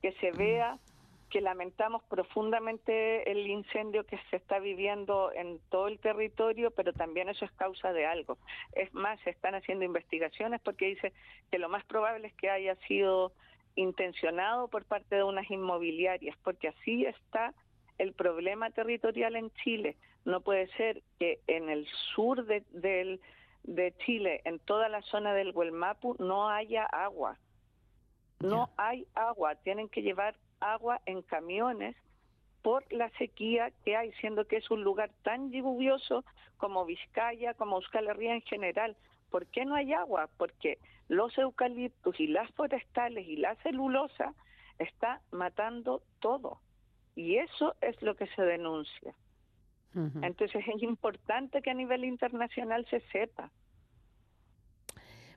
que 0.00 0.12
se 0.14 0.30
vea, 0.32 0.78
que 1.32 1.40
lamentamos 1.40 2.02
profundamente 2.10 3.30
el 3.32 3.46
incendio 3.46 4.04
que 4.04 4.18
se 4.28 4.36
está 4.36 4.58
viviendo 4.58 5.32
en 5.32 5.60
todo 5.70 5.88
el 5.88 5.98
territorio, 5.98 6.70
pero 6.72 6.92
también 6.92 7.30
eso 7.30 7.46
es 7.46 7.52
causa 7.52 7.90
de 7.94 8.04
algo. 8.04 8.36
Es 8.72 8.92
más, 8.92 9.18
se 9.20 9.30
están 9.30 9.54
haciendo 9.54 9.86
investigaciones 9.86 10.60
porque 10.60 10.88
dice 10.88 11.14
que 11.50 11.58
lo 11.58 11.70
más 11.70 11.86
probable 11.86 12.26
es 12.28 12.34
que 12.34 12.50
haya 12.50 12.76
sido 12.86 13.32
intencionado 13.76 14.68
por 14.68 14.84
parte 14.84 15.16
de 15.16 15.22
unas 15.22 15.50
inmobiliarias, 15.50 16.36
porque 16.44 16.68
así 16.68 17.06
está 17.06 17.54
el 17.96 18.12
problema 18.12 18.68
territorial 18.70 19.34
en 19.34 19.50
Chile. 19.64 19.96
No 20.26 20.42
puede 20.42 20.66
ser 20.76 21.02
que 21.18 21.40
en 21.46 21.70
el 21.70 21.86
sur 22.14 22.44
de, 22.44 22.62
del- 22.72 23.22
de 23.62 23.94
Chile, 24.04 24.42
en 24.44 24.58
toda 24.58 24.90
la 24.90 25.00
zona 25.00 25.32
del 25.32 25.52
Huelmapu, 25.54 26.14
no 26.18 26.50
haya 26.50 26.84
agua. 26.84 27.38
No 28.40 28.68
hay 28.76 29.06
agua, 29.14 29.54
tienen 29.54 29.88
que 29.88 30.02
llevar 30.02 30.34
agua 30.62 31.00
en 31.06 31.22
camiones 31.22 31.96
por 32.62 32.90
la 32.92 33.10
sequía 33.18 33.72
que 33.84 33.96
hay, 33.96 34.12
siendo 34.20 34.46
que 34.46 34.56
es 34.56 34.70
un 34.70 34.84
lugar 34.84 35.10
tan 35.22 35.50
lluvioso 35.50 36.24
como 36.56 36.84
Vizcaya, 36.84 37.54
como 37.54 37.76
Euskal 37.76 38.08
Herria 38.08 38.34
en 38.34 38.42
general. 38.42 38.96
¿Por 39.30 39.46
qué 39.46 39.64
no 39.64 39.74
hay 39.74 39.92
agua? 39.92 40.28
Porque 40.36 40.78
los 41.08 41.36
eucaliptos 41.36 42.18
y 42.20 42.28
las 42.28 42.50
forestales 42.52 43.26
y 43.26 43.36
la 43.36 43.56
celulosa 43.56 44.34
está 44.78 45.20
matando 45.32 46.02
todo. 46.20 46.60
Y 47.16 47.36
eso 47.36 47.74
es 47.80 48.00
lo 48.00 48.14
que 48.14 48.26
se 48.28 48.42
denuncia. 48.42 49.14
Entonces 50.22 50.64
es 50.66 50.82
importante 50.82 51.60
que 51.60 51.70
a 51.70 51.74
nivel 51.74 52.04
internacional 52.04 52.86
se 52.88 53.00
sepa. 53.12 53.50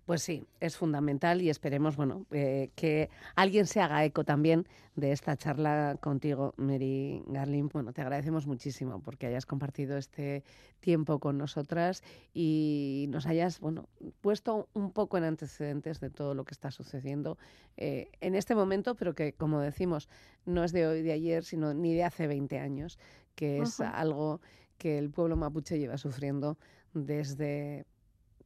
Pues 0.06 0.22
sí, 0.22 0.46
es 0.60 0.78
fundamental 0.78 1.41
y 1.41 1.50
esperemos 1.50 1.96
bueno, 1.96 2.28
eh, 2.30 2.70
que 2.76 3.10
alguien 3.36 3.65
se 3.65 3.82
haga 3.82 4.06
eco 4.06 4.24
también 4.24 4.68
de 4.96 5.12
esta 5.12 5.36
charla 5.36 5.98
contigo, 6.00 6.54
Mary 6.58 7.24
Garlin. 7.26 7.70
Bueno, 7.70 7.91
te 7.91 8.02
agradecemos 8.02 8.46
muchísimo 8.46 9.02
porque 9.02 9.26
hayas 9.26 9.48
compartido 9.48 9.98
este 9.98 10.44
tiempo 10.80 11.18
con 11.18 11.39
nosotras 11.39 12.04
y 12.36 13.08
nos 13.10 13.26
hayas 13.26 13.60
bueno, 13.60 13.89
puesto 14.22 14.70
un 14.74 14.91
poco 14.91 15.18
en 15.18 15.24
antecedentes 15.24 16.00
de 16.00 16.12
todo 16.12 16.36
lo 16.36 16.46
que 16.46 16.54
está 16.54 16.70
sucediendo 16.70 17.39
eh, 17.76 18.12
en 18.22 18.36
este 18.36 18.54
momento, 18.54 18.94
pero 18.94 19.15
que, 19.15 19.34
como 19.34 19.60
decimos, 19.60 20.08
no 20.46 20.63
es 20.63 20.72
de 20.72 20.86
hoy, 20.86 21.02
de 21.02 21.13
ayer, 21.13 21.44
sino 21.44 21.74
ni 21.74 21.96
de 21.96 22.04
hace 22.04 22.28
20 22.28 22.60
años, 22.60 23.00
que 23.34 23.58
es 23.58 23.82
algo 23.82 24.39
que 24.78 25.00
el 25.00 25.10
pueblo 25.10 25.36
mapuche 25.36 25.80
lleva 25.80 25.98
sufriendo 25.98 26.60
desde 26.94 27.88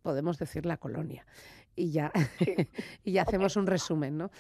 podemos 0.02 0.38
decir 0.38 0.66
la 0.66 0.78
colonia. 0.78 1.26
Y 1.76 1.92
ya, 1.92 2.12
y 3.04 3.14
ya 3.14 3.22
hacemos 3.22 3.56
un 3.56 3.68
resumen, 3.68 4.18
¿no? 4.18 4.32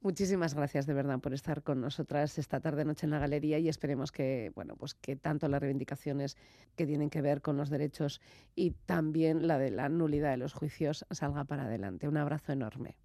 Muchísimas 0.00 0.54
gracias 0.54 0.86
de 0.86 0.94
verdad 0.94 1.18
por 1.20 1.32
estar 1.32 1.62
con 1.62 1.80
nosotras 1.80 2.38
esta 2.38 2.60
tarde 2.60 2.84
noche 2.84 3.06
en 3.06 3.10
la 3.10 3.18
galería 3.18 3.58
y 3.58 3.68
esperemos 3.68 4.12
que, 4.12 4.52
bueno, 4.54 4.76
pues 4.76 4.94
que 4.94 5.16
tanto 5.16 5.48
las 5.48 5.60
reivindicaciones 5.60 6.36
que 6.76 6.86
tienen 6.86 7.10
que 7.10 7.20
ver 7.20 7.42
con 7.42 7.56
los 7.56 7.68
derechos 7.68 8.20
y 8.54 8.72
también 8.86 9.46
la 9.46 9.58
de 9.58 9.70
la 9.70 9.88
nulidad 9.88 10.30
de 10.30 10.36
los 10.36 10.54
juicios 10.54 11.04
salga 11.10 11.44
para 11.44 11.64
adelante. 11.64 12.08
Un 12.08 12.16
abrazo 12.16 12.52
enorme. 12.52 12.96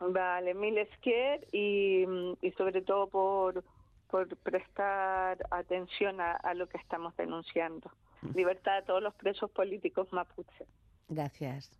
Vale, 0.00 0.54
mil 0.54 0.76
esquier 0.78 1.46
y, 1.52 2.04
y 2.40 2.50
sobre 2.52 2.82
todo 2.82 3.06
por, 3.06 3.62
por 4.10 4.36
prestar 4.38 5.38
atención 5.50 6.20
a, 6.20 6.32
a 6.32 6.54
lo 6.54 6.68
que 6.68 6.78
estamos 6.78 7.16
denunciando. 7.16 7.90
Libertad 8.34 8.78
a 8.78 8.82
todos 8.82 9.02
los 9.02 9.14
presos 9.14 9.50
políticos 9.50 10.08
mapuche. 10.12 10.66
Gracias. 11.08 11.70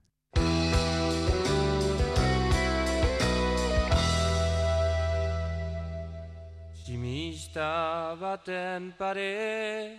Tximista 6.83 8.15
baten 8.21 8.93
pare, 8.99 9.97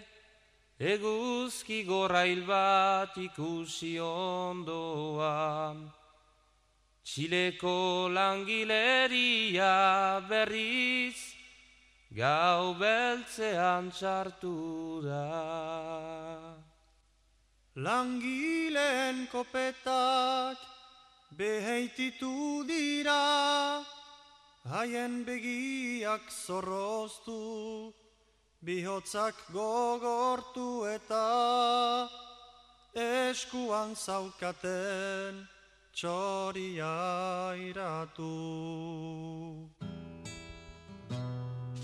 eguzki 0.77 1.83
gorrail 1.87 2.43
bat 2.45 3.17
ikusi 3.17 3.95
ondoan. 4.03 5.87
Txileko 7.03 8.09
langileria 8.13 9.71
berriz, 10.29 11.17
gau 12.13 12.75
beltzean 12.79 13.89
txartu 13.91 14.57
da. 15.07 16.42
Langileen 17.75 19.27
kopetak 19.31 20.57
beheititu 21.35 22.61
dira, 22.69 23.81
haien 24.69 25.25
begiak 25.25 26.21
zorroztu, 26.29 27.91
bihotzak 28.61 29.33
gogortu 29.51 30.85
eta 30.85 32.07
eskuan 32.93 33.95
zaukaten 33.95 35.47
txoria 35.97 37.57
iratu. 37.57 38.29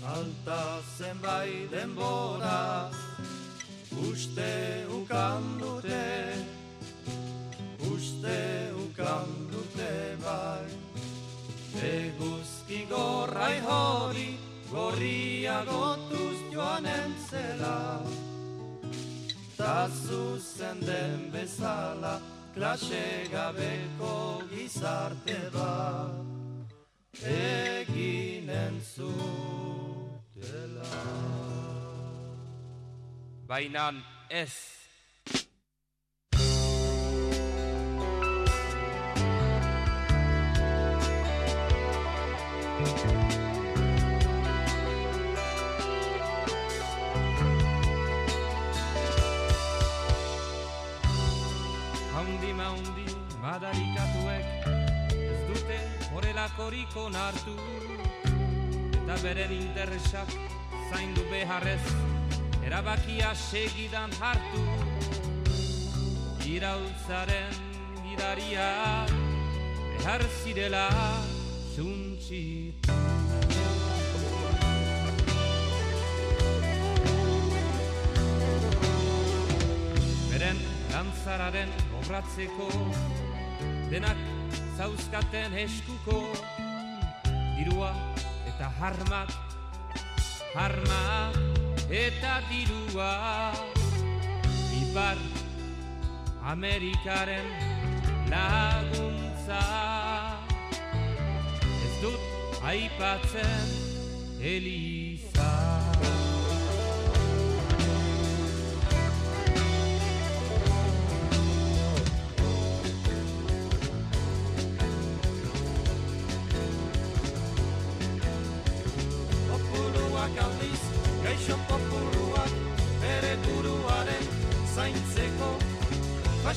Alta 0.06 0.62
zenbait 0.96 1.66
denbora, 1.70 2.90
uste 3.92 4.86
ukan 4.86 5.42
dute, 5.58 6.34
uste 7.90 8.70
ukan 8.76 9.28
dute 9.50 10.16
bai. 10.22 10.66
Eguzki 11.80 12.86
gorrai 12.90 13.60
hori, 13.66 14.36
gorria 14.70 15.64
gotuz 15.64 16.38
joanen 16.52 17.14
zela. 17.30 18.02
Ta 19.56 19.88
zuzen 19.88 20.80
den 20.80 21.30
bezala, 21.32 22.20
klase 22.54 23.26
gabeko 23.32 24.42
gizarte 24.50 25.40
bat. 25.52 26.14
Eginen 27.22 28.80
zutela. 28.80 29.69
Bainan 33.50 33.96
ez. 34.30 34.52
Haundi 52.14 52.52
maundi 52.54 53.04
madarikatuek 53.42 54.46
ez 55.16 55.40
dute 55.48 55.80
horrelakorik 56.12 56.94
onartu 56.94 57.58
eta 59.02 59.20
beren 59.26 59.58
interesak 59.58 60.38
zaindu 60.92 61.26
beharrez 61.34 61.82
erabakia 62.66 63.34
segidan 63.34 64.12
hartu 64.20 64.64
Iraultzaren 66.50 67.54
gidaria 68.04 68.68
behar 69.96 70.24
zirela 70.42 70.88
zuntzitu 71.76 72.96
Beren 80.30 80.58
lantzararen 80.92 81.70
obratzeko 82.00 82.68
denak 83.92 84.26
zauzkaten 84.76 85.56
eskuko 85.64 86.18
dirua 87.56 87.94
eta 88.50 88.72
harmak 88.80 89.32
harmak 90.54 91.59
eta 91.90 92.40
dirua 92.48 93.52
Ipar 94.80 95.18
Amerikaren 96.46 97.46
laguntza. 98.30 99.64
Ez 101.66 101.94
dut 102.02 102.62
aipatzen 102.62 103.68
Eliza 104.40 105.69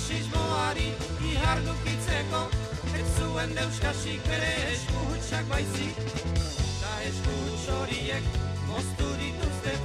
Fasismoari 0.04 0.90
ihardukitzeko 1.32 2.40
Ez 3.00 3.06
zuen 3.20 3.54
deuskasik 3.56 4.26
bere 4.28 4.50
eskutsak 4.74 5.46
baizik 5.48 6.02
Ta 6.82 6.92
eskuts 7.08 7.70
horiek 7.72 8.28
moztu 8.68 9.08
dituzte 9.22 9.78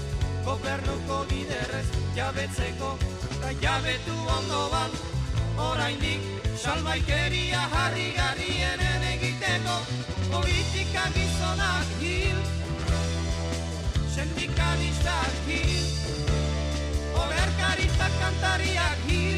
Gobernuko 0.48 1.20
biderrez 1.30 1.84
jabetzeko 2.16 2.90
Ta 3.36 3.54
jabetu 3.62 4.18
ondoan 4.34 4.98
oraindik 5.68 6.50
Salbaikeria 6.64 7.62
harri 7.76 8.10
garrienen 8.18 9.08
egiteko 9.14 9.78
Politika 10.34 11.06
gizonak 11.14 11.94
hil 12.02 12.42
Sindikalistak 14.16 15.42
hil 15.46 15.86
Oberkaristak 17.22 18.22
kantariak 18.24 19.06
hil 19.06 19.37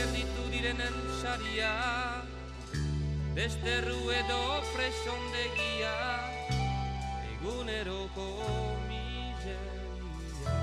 gelditu 0.00 0.42
direnen 0.52 0.96
saria 1.20 1.72
Desterru 3.36 4.00
edo 4.16 4.40
presondegia 4.72 5.96
Eguneroko 7.34 8.28
miseria. 8.88 10.56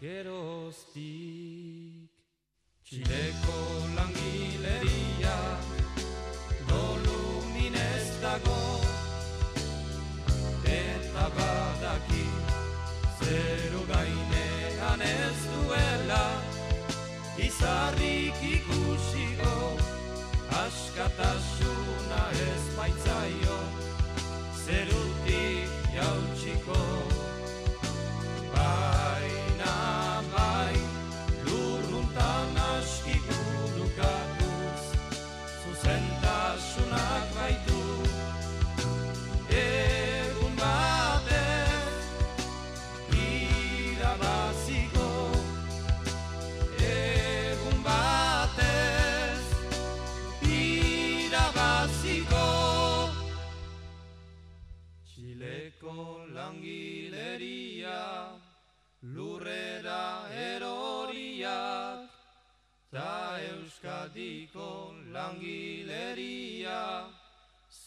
Geroztik 0.00 1.04
Txileko 2.88 3.58
langileria 3.98 5.36
Dolu 6.70 7.24
minez 7.52 8.06
dago 8.24 8.62
Eta 10.80 11.28
badaki 11.36 11.69
Izarrik 17.60 18.38
ikusiko 18.40 19.56
Askatasuna 20.64 22.22
ez 22.44 22.62
baitzaio 22.76 23.39
Euskadiko 63.80 64.92
langileria 65.12 67.06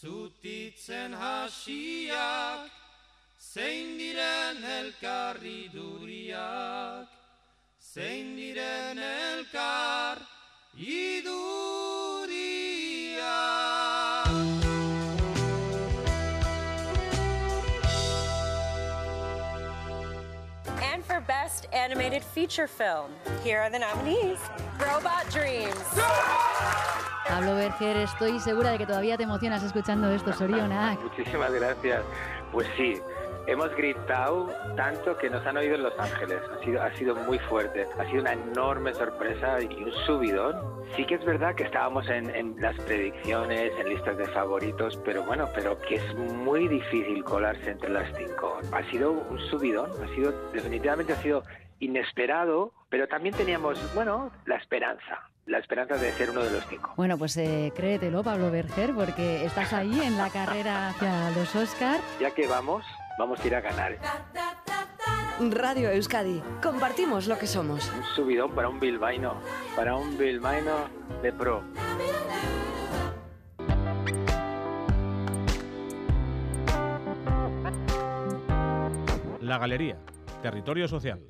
Zutitzen 0.00 1.14
hasiak 1.14 2.70
Zein 3.38 3.98
diren 3.98 4.64
elkarri 4.64 5.70
duriak 5.72 7.06
Zein 7.78 8.34
diren 8.36 8.98
elkar 8.98 10.18
iduriak 10.74 12.63
Best 21.54 21.72
Animated 21.72 22.24
Feature 22.24 22.66
Film, 22.66 23.12
here 23.44 23.60
are 23.60 23.70
the 23.70 23.78
nominees 23.78 24.40
Robot 24.80 25.24
Dreams. 25.30 25.76
Pablo 27.28 27.54
Berger, 27.54 27.96
estoy 27.98 28.40
segura 28.40 28.72
de 28.72 28.78
que 28.78 28.86
todavía 28.86 29.16
te 29.16 29.22
emocionas 29.22 29.62
escuchando 29.62 30.10
esto, 30.10 30.32
Sorionak. 30.32 31.00
Muchísimas 31.00 31.52
gracias. 31.52 32.02
Pues 32.50 32.66
sí, 32.76 33.00
hemos 33.46 33.74
gritado 33.76 34.48
tanto 34.76 35.16
que 35.16 35.30
nos 35.30 35.44
han 35.46 35.56
oído 35.56 35.74
en 35.76 35.82
Los 35.82 35.98
Ángeles. 35.98 36.40
Ha 36.50 36.64
sido, 36.64 36.82
ha 36.82 36.92
sido 36.94 37.14
muy 37.14 37.38
fuerte. 37.38 37.86
Ha 37.98 38.04
sido 38.06 38.22
una 38.22 38.32
enorme 38.32 38.94
sorpresa 38.94 39.60
y 39.60 39.82
un 39.82 39.92
subidón. 40.06 40.84
Sí 40.96 41.04
que 41.04 41.14
es 41.14 41.24
verdad 41.24 41.54
que 41.54 41.64
estábamos 41.64 42.08
en, 42.08 42.34
en 42.34 42.60
las 42.60 42.76
predicciones, 42.82 43.72
en 43.78 43.88
listas 43.88 44.16
de 44.16 44.26
favoritos, 44.26 44.98
pero 45.04 45.22
bueno, 45.24 45.48
pero 45.54 45.78
que 45.80 45.96
es 45.96 46.14
muy 46.14 46.68
difícil 46.68 47.24
colarse 47.24 47.70
entre 47.70 47.90
las 47.90 48.06
cinco. 48.16 48.60
Ha 48.72 48.82
sido 48.90 49.12
un 49.12 49.38
subidón, 49.50 49.90
ha 50.02 50.14
sido, 50.14 50.32
definitivamente 50.52 51.12
ha 51.12 51.16
sido 51.16 51.42
inesperado, 51.80 52.72
pero 52.88 53.08
también 53.08 53.34
teníamos, 53.34 53.78
bueno, 53.94 54.30
la 54.46 54.56
esperanza. 54.56 55.28
La 55.46 55.58
esperanza 55.58 55.96
de 55.96 56.10
ser 56.12 56.30
uno 56.30 56.42
de 56.42 56.50
los 56.50 56.66
cinco. 56.68 56.94
Bueno, 56.96 57.18
pues 57.18 57.36
eh, 57.36 57.70
créetelo, 57.76 58.22
Pablo 58.22 58.50
Berger, 58.50 58.94
porque 58.94 59.44
estás 59.44 59.74
ahí 59.74 60.00
en 60.00 60.16
la 60.16 60.30
carrera 60.30 60.88
hacia 60.88 61.30
los 61.32 61.54
Oscar. 61.54 62.00
Ya 62.18 62.30
que 62.30 62.46
vamos, 62.46 62.82
vamos 63.18 63.40
a 63.40 63.46
ir 63.46 63.54
a 63.54 63.60
ganar. 63.60 63.98
Radio 65.50 65.90
Euskadi. 65.90 66.42
Compartimos 66.62 67.26
lo 67.26 67.38
que 67.38 67.46
somos. 67.46 67.90
Un 67.92 68.04
subidón 68.14 68.54
para 68.54 68.68
un 68.68 68.78
bilbaíno, 68.78 69.40
para 69.74 69.96
un 69.96 70.16
bilbaíno 70.16 70.88
de 71.22 71.32
pro. 71.32 71.64
La 79.40 79.58
Galería, 79.58 79.98
Territorio 80.40 80.88
Social. 80.88 81.20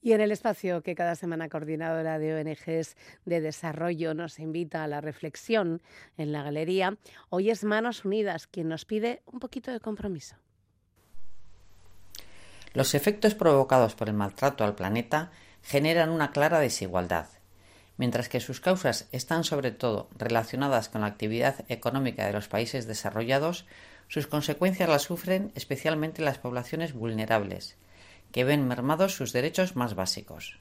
Y 0.00 0.12
en 0.12 0.20
el 0.20 0.30
espacio 0.30 0.82
que 0.82 0.94
cada 0.94 1.16
semana 1.16 1.48
coordinadora 1.48 2.18
de 2.18 2.40
ONGs 2.40 2.96
de 3.24 3.40
desarrollo 3.40 4.14
nos 4.14 4.38
invita 4.38 4.84
a 4.84 4.86
la 4.86 5.00
reflexión 5.00 5.82
en 6.16 6.30
la 6.30 6.44
galería, 6.44 6.96
hoy 7.30 7.50
es 7.50 7.64
Manos 7.64 8.04
Unidas 8.04 8.46
quien 8.46 8.68
nos 8.68 8.84
pide 8.84 9.22
un 9.26 9.40
poquito 9.40 9.72
de 9.72 9.80
compromiso. 9.80 10.36
Los 12.74 12.94
efectos 12.94 13.34
provocados 13.34 13.94
por 13.94 14.08
el 14.08 14.14
maltrato 14.14 14.64
al 14.64 14.74
planeta 14.74 15.30
generan 15.62 16.10
una 16.10 16.30
clara 16.32 16.60
desigualdad. 16.60 17.26
Mientras 17.96 18.28
que 18.28 18.40
sus 18.40 18.60
causas 18.60 19.08
están 19.10 19.42
sobre 19.42 19.72
todo 19.72 20.08
relacionadas 20.16 20.88
con 20.88 21.00
la 21.00 21.08
actividad 21.08 21.64
económica 21.68 22.26
de 22.26 22.32
los 22.32 22.48
países 22.48 22.86
desarrollados, 22.86 23.66
sus 24.06 24.26
consecuencias 24.26 24.88
las 24.88 25.02
sufren 25.02 25.50
especialmente 25.54 26.22
las 26.22 26.38
poblaciones 26.38 26.92
vulnerables, 26.92 27.76
que 28.32 28.44
ven 28.44 28.68
mermados 28.68 29.14
sus 29.14 29.32
derechos 29.32 29.74
más 29.74 29.94
básicos. 29.94 30.60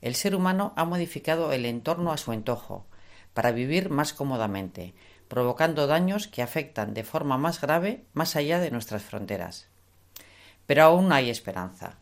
El 0.00 0.14
ser 0.14 0.34
humano 0.34 0.72
ha 0.76 0.84
modificado 0.84 1.52
el 1.52 1.66
entorno 1.66 2.12
a 2.12 2.16
su 2.16 2.32
antojo, 2.32 2.86
para 3.34 3.52
vivir 3.52 3.90
más 3.90 4.12
cómodamente, 4.12 4.94
provocando 5.28 5.86
daños 5.86 6.28
que 6.28 6.42
afectan 6.42 6.94
de 6.94 7.04
forma 7.04 7.38
más 7.38 7.60
grave 7.60 8.04
más 8.12 8.36
allá 8.36 8.58
de 8.58 8.70
nuestras 8.70 9.02
fronteras. 9.02 9.71
Pero 10.66 10.84
aún 10.84 11.12
hay 11.12 11.30
esperanza. 11.30 11.98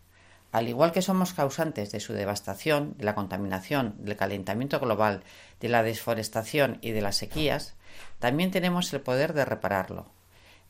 Al 0.52 0.68
igual 0.68 0.90
que 0.92 1.02
somos 1.02 1.32
causantes 1.32 1.92
de 1.92 2.00
su 2.00 2.12
devastación, 2.12 2.94
de 2.98 3.04
la 3.04 3.14
contaminación, 3.14 3.94
del 3.98 4.16
calentamiento 4.16 4.80
global, 4.80 5.22
de 5.60 5.68
la 5.68 5.82
desforestación 5.82 6.78
y 6.80 6.90
de 6.90 7.02
las 7.02 7.16
sequías, 7.16 7.74
también 8.18 8.50
tenemos 8.50 8.92
el 8.92 9.00
poder 9.00 9.32
de 9.32 9.44
repararlo. 9.44 10.06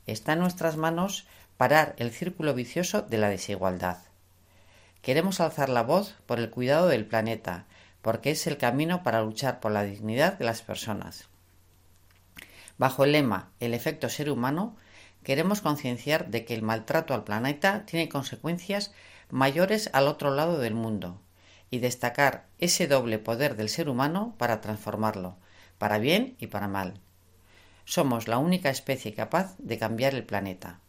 Está 0.07 0.35
en 0.35 0.41
nuestras 0.41 0.77
manos 0.77 1.27
parar 1.57 1.95
el 1.99 2.11
círculo 2.11 2.55
vicioso 2.55 3.03
de 3.03 3.19
la 3.19 3.29
desigualdad. 3.29 3.99
Queremos 5.03 5.41
alzar 5.41 5.69
la 5.71 5.83
voz 5.83 6.15
por 6.27 6.39
el 6.39 6.51
cuidado 6.51 6.89
del 6.89 7.07
planeta, 7.07 7.67
porque 8.03 8.31
es 8.31 8.47
el 8.47 8.59
camino 8.59 9.03
para 9.03 9.23
luchar 9.23 9.61
por 9.61 9.73
la 9.73 9.83
dignidad 9.83 10.39
de 10.39 10.45
las 10.45 10.63
personas. 10.63 11.29
Bajo 12.77 13.05
el 13.05 13.13
lema 13.13 13.51
El 13.61 13.75
efecto 13.75 14.09
ser 14.09 14.31
humano, 14.31 14.77
queremos 15.23 15.61
concienciar 15.61 16.31
de 16.31 16.45
que 16.45 16.55
el 16.55 16.63
maltrato 16.63 17.15
al 17.15 17.25
planeta 17.25 17.85
tiene 17.87 18.09
consecuencias 18.09 18.93
mayores 19.31 19.91
al 19.93 20.09
otro 20.09 20.35
lado 20.35 20.59
del 20.59 20.75
mundo 20.75 21.21
y 21.71 21.79
destacar 21.79 22.47
ese 22.59 22.87
doble 22.89 23.19
poder 23.19 23.57
del 23.57 23.69
ser 23.69 23.89
humano 23.89 24.35
para 24.39 24.61
transformarlo, 24.61 25.37
para 25.79 25.99
bien 25.99 26.37
y 26.39 26.49
para 26.49 26.69
mal. 26.69 27.01
Somos 27.85 28.29
la 28.29 28.39
única 28.39 28.71
especie 28.71 29.15
capaz 29.15 29.57
de 29.59 29.79
cambiar 29.79 30.15
el 30.15 30.25
planeta. 30.25 30.81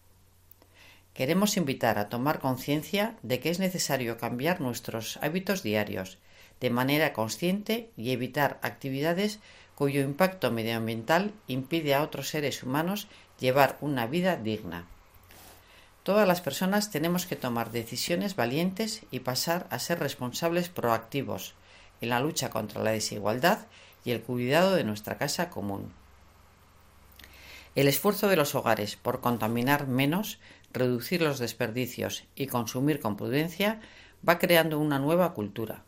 Queremos 1.14 1.58
invitar 1.58 2.00
a 2.00 2.10
tomar 2.10 2.40
conciencia 2.40 3.16
de 3.22 3.40
que 3.40 3.50
es 3.50 3.60
necesario 3.60 4.18
cambiar 4.18 4.62
nuestros 4.62 5.18
hábitos 5.22 5.62
diarios 5.62 6.20
de 6.62 6.70
manera 6.70 7.12
consciente 7.12 7.92
y 7.98 8.12
evitar 8.12 8.60
actividades 8.62 9.40
cuyo 9.76 10.02
impacto 10.02 10.52
medioambiental 10.52 11.34
impide 11.48 11.96
a 11.96 12.04
otros 12.04 12.30
seres 12.30 12.64
humanos 12.64 13.08
llevar 13.42 13.78
una 13.82 14.08
vida 14.08 14.38
digna. 14.38 14.86
Todas 16.04 16.28
las 16.28 16.42
personas 16.42 16.92
tenemos 16.92 17.26
que 17.26 17.36
tomar 17.36 17.72
decisiones 17.72 18.36
valientes 18.36 19.02
y 19.12 19.20
pasar 19.20 19.68
a 19.70 19.80
ser 19.80 20.00
responsables 20.00 20.70
proactivos 20.70 21.56
en 22.00 22.10
la 22.10 22.20
lucha 22.20 22.50
contra 22.50 22.82
la 22.82 22.92
desigualdad 22.92 23.60
y 24.06 24.12
el 24.12 24.22
cuidado 24.22 24.76
de 24.76 24.84
nuestra 24.84 25.18
casa 25.18 25.50
común. 25.50 25.92
El 27.76 27.88
esfuerzo 27.88 28.28
de 28.28 28.36
los 28.36 28.56
hogares 28.56 28.96
por 28.96 29.22
contaminar 29.22 29.88
menos, 29.88 30.40
reducir 30.72 31.22
los 31.22 31.40
desperdicios 31.40 32.26
y 32.36 32.48
consumir 32.48 33.00
con 33.00 33.18
prudencia 33.18 33.80
va 34.28 34.40
creando 34.40 34.80
una 34.80 35.00
nueva 35.00 35.34
cultura. 35.34 35.84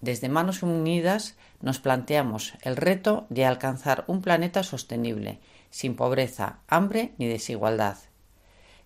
Desde 0.00 0.28
Manos 0.28 0.62
Unidas 0.62 1.36
nos 1.60 1.78
planteamos 1.78 2.54
el 2.62 2.76
reto 2.76 3.26
de 3.28 3.44
alcanzar 3.44 4.04
un 4.06 4.22
planeta 4.22 4.62
sostenible, 4.62 5.40
sin 5.70 5.96
pobreza, 5.96 6.60
hambre 6.68 7.14
ni 7.18 7.26
desigualdad. 7.26 7.98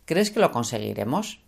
¿Crees 0.05 0.31
que 0.31 0.41
lo 0.41 0.53
conseguiremos? 0.53 1.41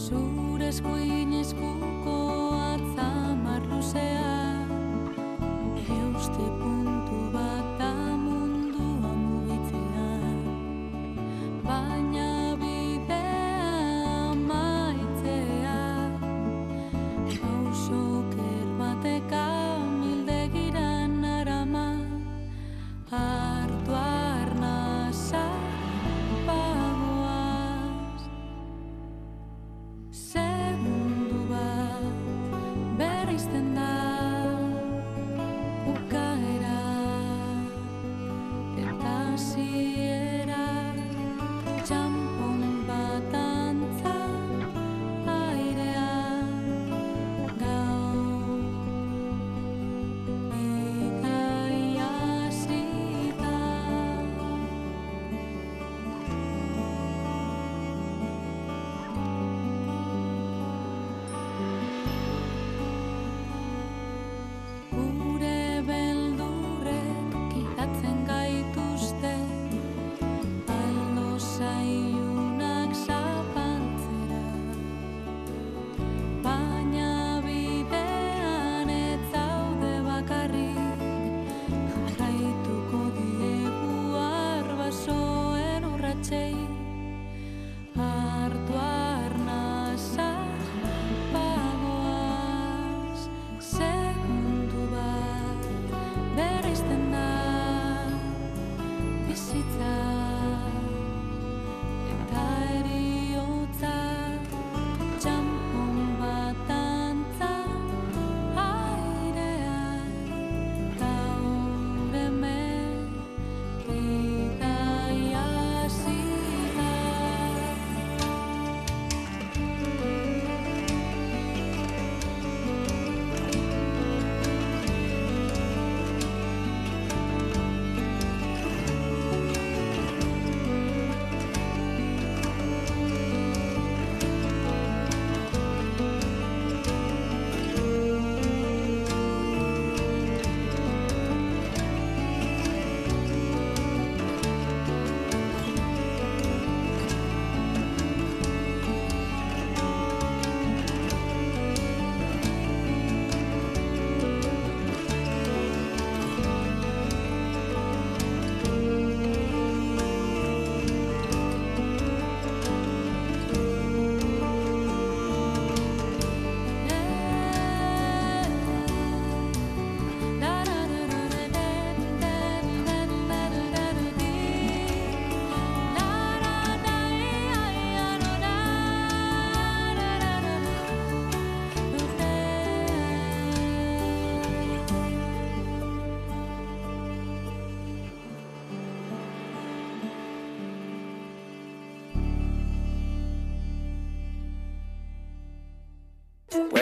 Zurezko 0.00 0.96
atzamar 2.72 3.62
luzea 3.70 4.32
Euste 5.98 6.69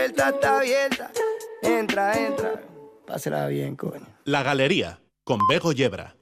Entra, 0.08 0.60
bien. 0.60 0.90
La 4.24 4.42
Galería, 4.42 5.00
con 5.24 5.38
Bego 5.48 5.72
Yebra. 5.72 6.17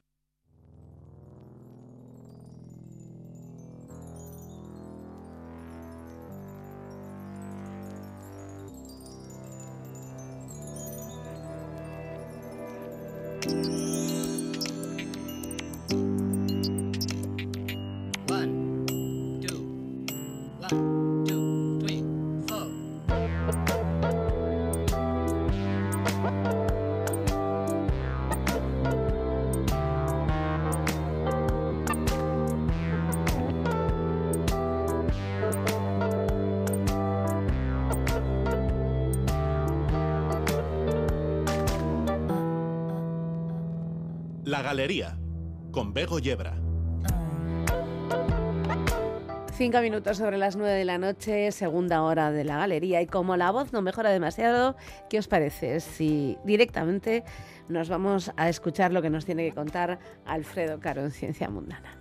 Cinco 49.77 49.83
minutos 49.83 50.17
sobre 50.17 50.39
las 50.39 50.57
nueve 50.57 50.73
de 50.73 50.87
la 50.87 50.97
noche, 50.97 51.53
segunda 51.53 52.03
hora 52.03 52.31
de 52.31 52.45
la 52.45 52.57
galería. 52.57 53.03
Y 53.03 53.07
como 53.07 53.37
la 53.37 53.51
voz 53.51 53.75
no 53.75 53.83
mejora 53.83 54.09
demasiado, 54.09 54.75
¿qué 55.11 55.19
os 55.19 55.29
parece 55.29 55.81
si 55.81 56.39
directamente 56.45 57.25
nos 57.69 57.91
vamos 57.91 58.33
a 58.39 58.49
escuchar 58.49 58.91
lo 58.91 59.03
que 59.03 59.11
nos 59.11 59.27
tiene 59.27 59.47
que 59.47 59.55
contar 59.55 59.99
Alfredo 60.25 60.81
Caro 60.81 61.03
en 61.03 61.11
Ciencia 61.11 61.51
Mundana? 61.51 61.95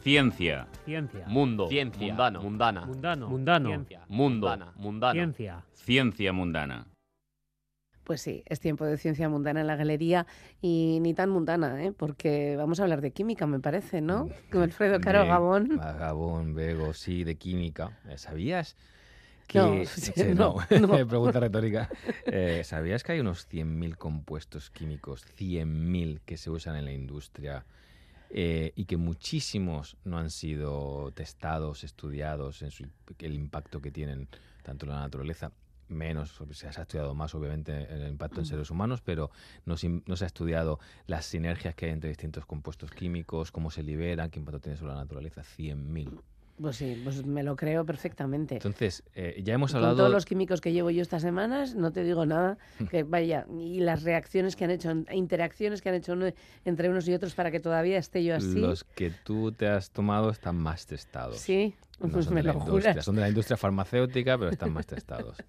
Ciencia. 0.00 0.66
Ciencia. 0.84 1.24
Mundo. 1.28 1.68
Ciencia. 1.68 2.08
Mundano. 2.08 2.42
Mundana. 2.42 2.86
Mundano. 2.86 3.28
Mundano. 3.28 3.68
Ciencia. 3.68 4.00
Mundo. 4.08 4.48
Mundana. 4.48 4.72
Mundano. 4.74 5.12
Ciencia. 5.12 5.64
Ciencia 5.74 6.32
mundana. 6.32 6.86
Pues 8.04 8.20
sí, 8.20 8.42
es 8.46 8.58
tiempo 8.58 8.84
de 8.84 8.98
ciencia 8.98 9.28
mundana 9.28 9.60
en 9.60 9.66
la 9.66 9.76
galería 9.76 10.26
y 10.60 10.98
ni 11.00 11.14
tan 11.14 11.30
mundana, 11.30 11.84
¿eh? 11.84 11.92
porque 11.92 12.56
vamos 12.56 12.80
a 12.80 12.82
hablar 12.82 13.00
de 13.00 13.12
química, 13.12 13.46
me 13.46 13.60
parece, 13.60 14.00
¿no? 14.00 14.28
Con 14.50 14.62
Alfredo 14.62 15.00
Caro 15.00 15.24
Gabón. 15.26 15.78
Gabón, 15.98 16.54
Bego, 16.54 16.94
sí, 16.94 17.22
de 17.22 17.36
química. 17.36 17.98
Eh, 18.08 18.18
¿Sabías 18.18 18.76
que... 19.46 19.58
No, 19.58 19.84
Sí, 19.86 20.12
no, 20.34 20.56
no. 20.80 20.88
Pregunta 21.06 21.38
retórica. 21.38 21.88
Eh, 22.26 22.62
¿Sabías 22.64 23.04
que 23.04 23.12
hay 23.12 23.20
unos 23.20 23.48
100.000 23.48 23.96
compuestos 23.96 24.70
químicos, 24.70 25.24
100.000 25.38 26.20
que 26.24 26.36
se 26.36 26.50
usan 26.50 26.74
en 26.76 26.84
la 26.84 26.92
industria 26.92 27.64
eh, 28.34 28.72
y 28.76 28.86
que 28.86 28.96
muchísimos 28.96 29.98
no 30.04 30.18
han 30.18 30.30
sido 30.30 31.12
testados, 31.14 31.84
estudiados 31.84 32.62
en 32.62 32.70
su, 32.70 32.86
el 33.18 33.34
impacto 33.34 33.82
que 33.82 33.90
tienen 33.90 34.26
tanto 34.62 34.86
en 34.86 34.92
la 34.92 35.00
naturaleza 35.00 35.52
menos, 35.92 36.40
se 36.52 36.66
ha 36.66 36.70
estudiado 36.70 37.14
más 37.14 37.34
obviamente 37.34 37.86
el 37.92 38.08
impacto 38.08 38.40
en 38.40 38.46
seres 38.46 38.70
humanos, 38.70 39.00
pero 39.02 39.30
no, 39.66 39.76
se- 39.76 40.02
no 40.06 40.16
se 40.16 40.24
ha 40.24 40.26
estudiado 40.26 40.78
las 41.06 41.26
sinergias 41.26 41.74
que 41.74 41.86
hay 41.86 41.92
entre 41.92 42.08
distintos 42.08 42.46
compuestos 42.46 42.90
químicos, 42.90 43.52
cómo 43.52 43.70
se 43.70 43.82
liberan, 43.82 44.30
qué 44.30 44.38
impacto 44.38 44.60
tiene 44.60 44.76
sobre 44.78 44.92
la 44.94 45.00
naturaleza, 45.00 45.42
100.000. 45.42 46.10
Pues 46.60 46.76
sí, 46.76 46.94
pues 47.02 47.24
me 47.24 47.42
lo 47.42 47.56
creo 47.56 47.84
perfectamente. 47.84 48.56
Entonces, 48.56 49.02
eh, 49.14 49.40
ya 49.42 49.54
hemos 49.54 49.72
Con 49.72 49.78
hablado... 49.78 49.96
todos 49.96 50.10
los 50.12 50.24
químicos 50.26 50.60
que 50.60 50.72
llevo 50.72 50.90
yo 50.90 51.02
estas 51.02 51.22
semanas, 51.22 51.74
no 51.74 51.92
te 51.92 52.04
digo 52.04 52.26
nada, 52.26 52.58
que 52.90 53.02
vaya, 53.04 53.46
y 53.58 53.80
las 53.80 54.02
reacciones 54.02 54.54
que 54.54 54.64
han 54.66 54.70
hecho, 54.70 54.92
interacciones 55.12 55.80
que 55.80 55.88
han 55.88 55.94
hecho 55.96 56.12
uno- 56.12 56.26
entre 56.64 56.88
unos 56.90 57.08
y 57.08 57.14
otros 57.14 57.34
para 57.34 57.50
que 57.50 57.58
todavía 57.58 57.98
esté 57.98 58.22
yo 58.22 58.36
así. 58.36 58.60
Los 58.60 58.84
que 58.84 59.10
tú 59.10 59.50
te 59.52 59.66
has 59.66 59.90
tomado 59.90 60.30
están 60.30 60.56
más 60.56 60.86
testados. 60.86 61.38
Sí, 61.38 61.74
No 62.02 62.08
pues 62.08 62.24
son 62.24 62.34
de 62.34 62.42
la 62.42 62.52
industria, 62.52 62.92
juras. 62.92 63.04
Son 63.04 63.14
de 63.14 63.20
la 63.20 63.28
industria 63.28 63.56
farmacéutica, 63.56 64.38
pero 64.38 64.50
están 64.50 64.72
más 64.72 64.86
testados. 64.86 65.36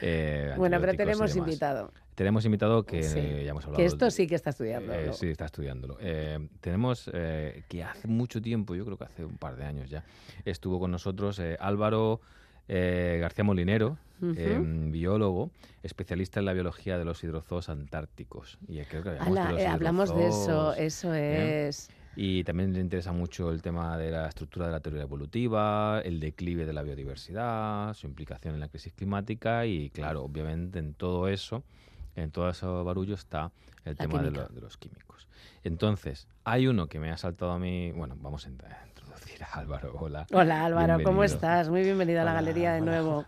Eh, 0.00 0.54
Bueno, 0.56 0.78
pero 0.80 0.94
tenemos 0.94 1.34
invitado. 1.34 1.92
Tenemos 2.14 2.44
invitado 2.44 2.84
que 2.84 3.02
Sí, 3.02 3.18
eh, 3.18 3.42
ya 3.44 3.50
hemos 3.50 3.64
hablado. 3.64 3.78
que 3.78 3.84
esto 3.84 4.10
sí 4.12 4.28
que 4.28 4.36
está 4.36 4.50
estudiando. 4.50 4.92
Eh, 4.92 5.12
sí, 5.12 5.28
está 5.28 5.46
estudiándolo. 5.46 5.98
Eh, 6.00 6.38
tenemos 6.60 7.10
que 7.10 7.84
hace 7.84 8.06
mucho 8.06 8.40
tiempo, 8.40 8.76
yo 8.76 8.84
creo 8.84 8.96
que 8.96 9.04
hace 9.04 9.24
un 9.24 9.36
par 9.36 9.56
de 9.56 9.64
años 9.64 9.90
ya, 9.90 10.04
estuvo 10.44 10.78
con 10.78 10.92
nosotros 10.92 11.42
Álvaro 11.58 12.20
García 12.68 13.44
Molinero, 13.44 13.98
eh, 14.22 14.60
biólogo, 14.60 15.50
especialista 15.82 16.40
en 16.40 16.46
la 16.46 16.52
biología 16.52 16.98
de 16.98 17.04
los 17.04 17.22
hidrozoos 17.22 17.68
antárticos. 17.68 18.58
Y 18.66 18.80
creo 18.82 19.02
que 19.02 19.10
hablamos 19.10 19.36
Ala, 19.38 19.46
de 19.46 19.52
los 19.52 19.62
eh, 19.62 19.66
hablamos 19.66 20.16
de 20.16 20.26
eso, 20.26 20.74
eso 20.74 21.14
¿eh? 21.14 21.70
Y 22.16 22.42
también 22.44 22.72
le 22.72 22.80
interesa 22.80 23.12
mucho 23.12 23.52
el 23.52 23.62
tema 23.62 23.96
de 23.96 24.10
la 24.10 24.26
estructura 24.28 24.66
de 24.66 24.72
la 24.72 24.80
teoría 24.80 25.02
evolutiva, 25.02 26.00
el 26.04 26.18
declive 26.18 26.66
de 26.66 26.72
la 26.72 26.82
biodiversidad, 26.82 27.94
su 27.94 28.06
implicación 28.08 28.54
en 28.54 28.60
la 28.60 28.68
crisis 28.68 28.92
climática 28.92 29.66
y, 29.66 29.90
claro, 29.90 30.24
obviamente 30.24 30.80
en 30.80 30.94
todo 30.94 31.28
eso, 31.28 31.62
en 32.16 32.32
todo 32.32 32.50
ese 32.50 32.66
barullo 32.66 33.14
está 33.14 33.52
el 33.84 33.94
La 33.96 34.02
tema 34.06 34.20
de, 34.22 34.28
química. 34.30 34.48
lo- 34.48 34.54
de 34.54 34.60
los 34.60 34.76
químicos. 34.76 35.28
Entonces, 35.62 36.26
hay 36.44 36.66
uno 36.66 36.88
que 36.88 36.98
me 36.98 37.10
ha 37.12 37.16
saltado 37.16 37.52
a 37.52 37.58
mí, 37.60 37.92
bueno, 37.92 38.16
vamos 38.18 38.46
a 38.46 38.50
int- 38.50 38.64
a 38.64 38.86
introducir 38.88 39.40
a 39.44 39.46
Álvaro. 39.58 39.94
Hola. 40.00 40.26
Hola 40.32 40.64
Álvaro, 40.64 40.98
¿cómo 41.04 41.22
estás? 41.22 41.68
Muy 41.68 41.82
bienvenido 41.84 42.20
a 42.20 42.24
la 42.24 42.32
galería 42.32 42.72
de 42.72 42.80
hola. 42.80 42.90
nuevo. 42.90 43.26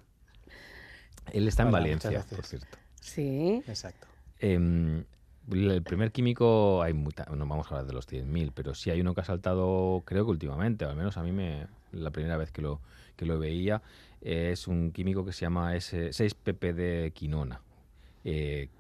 Él 1.33 1.47
está 1.47 1.63
en 1.63 1.71
Valencia, 1.71 2.25
por 2.35 2.45
cierto. 2.45 2.77
Sí. 3.01 3.63
Exacto. 3.69 4.09
Em, 4.41 5.05
el 5.53 5.83
primer 5.83 6.13
químico, 6.13 6.83
hay 6.83 6.93
muta- 6.93 7.25
no 7.31 7.47
vamos 7.47 7.67
a 7.67 7.71
hablar 7.71 7.87
de 7.87 7.93
los 7.95 8.07
100.000, 8.07 8.53
pero 8.53 8.75
sí 8.75 8.91
hay 8.91 9.01
uno 9.01 9.15
que 9.15 9.21
ha 9.23 9.25
saltado, 9.25 10.03
creo 10.07 10.25
que 10.25 10.31
últimamente, 10.31 10.85
al 10.85 10.97
menos 10.97 11.17
a 11.17 11.23
mí 11.23 11.33
me, 11.33 11.67
la 11.93 12.11
primera 12.11 12.37
vez 12.37 12.53
que 12.53 12.63
lo, 12.63 12.81
que 13.17 13.27
lo 13.27 13.39
veía, 13.39 13.83
eh, 14.21 14.51
es 14.53 14.69
un 14.69 14.93
químico 14.93 15.25
que 15.25 15.33
se 15.33 15.43
llama 15.43 15.77
S- 15.77 16.13
6-PPD 16.13 17.13
quinona. 17.13 17.61
Eh, 18.25 18.71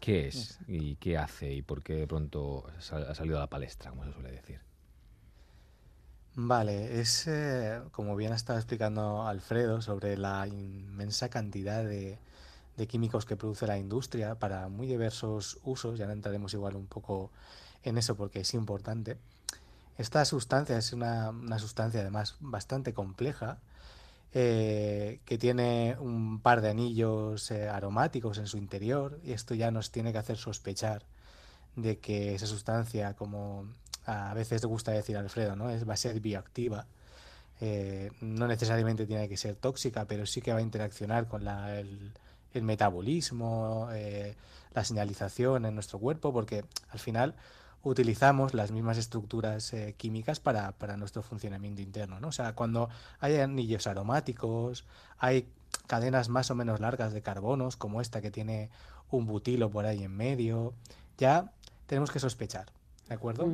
¿Qué 0.00 0.28
es 0.28 0.60
y 0.68 0.96
qué 0.96 1.18
hace 1.18 1.52
y 1.54 1.62
por 1.62 1.82
qué 1.82 1.94
de 1.94 2.06
pronto 2.08 2.66
ha 2.68 3.14
salido 3.14 3.38
a 3.38 3.40
la 3.40 3.50
palestra, 3.50 3.90
como 3.90 4.04
se 4.04 4.12
suele 4.12 4.32
decir? 4.32 4.60
Vale, 6.38 7.00
es 7.00 7.26
eh, 7.28 7.80
como 7.92 8.14
bien 8.14 8.32
ha 8.32 8.36
estado 8.36 8.58
explicando 8.58 9.26
Alfredo 9.26 9.80
sobre 9.80 10.18
la 10.18 10.46
inmensa 10.46 11.30
cantidad 11.30 11.82
de, 11.82 12.18
de 12.76 12.86
químicos 12.86 13.24
que 13.24 13.36
produce 13.36 13.66
la 13.66 13.78
industria 13.78 14.34
para 14.34 14.68
muy 14.68 14.86
diversos 14.86 15.58
usos, 15.64 15.98
ya 15.98 16.04
entraremos 16.12 16.52
igual 16.54 16.76
un 16.76 16.86
poco 16.86 17.30
en 17.82 17.98
eso 17.98 18.16
porque 18.16 18.40
es 18.40 18.54
importante. 18.54 19.16
Esta 19.98 20.24
sustancia 20.24 20.76
es 20.76 20.92
una, 20.92 21.30
una 21.30 21.58
sustancia 21.58 22.00
además 22.00 22.36
bastante 22.40 22.92
compleja 22.92 23.58
eh, 24.34 25.20
que 25.24 25.38
tiene 25.38 25.96
un 25.98 26.40
par 26.40 26.60
de 26.60 26.68
anillos 26.70 27.50
eh, 27.50 27.68
aromáticos 27.68 28.36
en 28.38 28.46
su 28.46 28.58
interior 28.58 29.18
y 29.24 29.32
esto 29.32 29.54
ya 29.54 29.70
nos 29.70 29.90
tiene 29.90 30.12
que 30.12 30.18
hacer 30.18 30.36
sospechar 30.36 31.04
de 31.76 31.98
que 31.98 32.34
esa 32.34 32.46
sustancia, 32.46 33.14
como 33.14 33.66
a 34.04 34.34
veces 34.34 34.62
le 34.62 34.68
gusta 34.68 34.92
decir 34.92 35.16
Alfredo, 35.16 35.56
¿no? 35.56 35.70
Es, 35.70 35.88
va 35.88 35.94
a 35.94 35.96
ser 35.96 36.20
bioactiva. 36.20 36.86
Eh, 37.60 38.10
no 38.20 38.46
necesariamente 38.48 39.06
tiene 39.06 39.28
que 39.28 39.36
ser 39.38 39.56
tóxica, 39.56 40.04
pero 40.06 40.26
sí 40.26 40.42
que 40.42 40.52
va 40.52 40.58
a 40.58 40.62
interaccionar 40.62 41.26
con 41.28 41.44
la- 41.44 41.78
el, 41.78 42.12
el 42.56 42.62
metabolismo, 42.62 43.88
eh, 43.92 44.34
la 44.74 44.84
señalización 44.84 45.66
en 45.66 45.74
nuestro 45.74 45.98
cuerpo, 45.98 46.32
porque 46.32 46.64
al 46.90 46.98
final 46.98 47.34
utilizamos 47.82 48.54
las 48.54 48.72
mismas 48.72 48.98
estructuras 48.98 49.72
eh, 49.72 49.94
químicas 49.96 50.40
para, 50.40 50.72
para 50.72 50.96
nuestro 50.96 51.22
funcionamiento 51.22 51.82
interno, 51.82 52.18
¿no? 52.18 52.28
O 52.28 52.32
sea, 52.32 52.54
cuando 52.54 52.88
hay 53.20 53.36
anillos 53.36 53.86
aromáticos, 53.86 54.84
hay 55.18 55.48
cadenas 55.86 56.28
más 56.28 56.50
o 56.50 56.54
menos 56.54 56.80
largas 56.80 57.12
de 57.12 57.22
carbonos, 57.22 57.76
como 57.76 58.00
esta 58.00 58.20
que 58.20 58.30
tiene 58.30 58.70
un 59.10 59.26
butilo 59.26 59.70
por 59.70 59.86
ahí 59.86 60.02
en 60.02 60.16
medio, 60.16 60.74
ya 61.16 61.52
tenemos 61.86 62.10
que 62.10 62.18
sospechar, 62.18 62.66
¿de 63.08 63.14
acuerdo? 63.14 63.46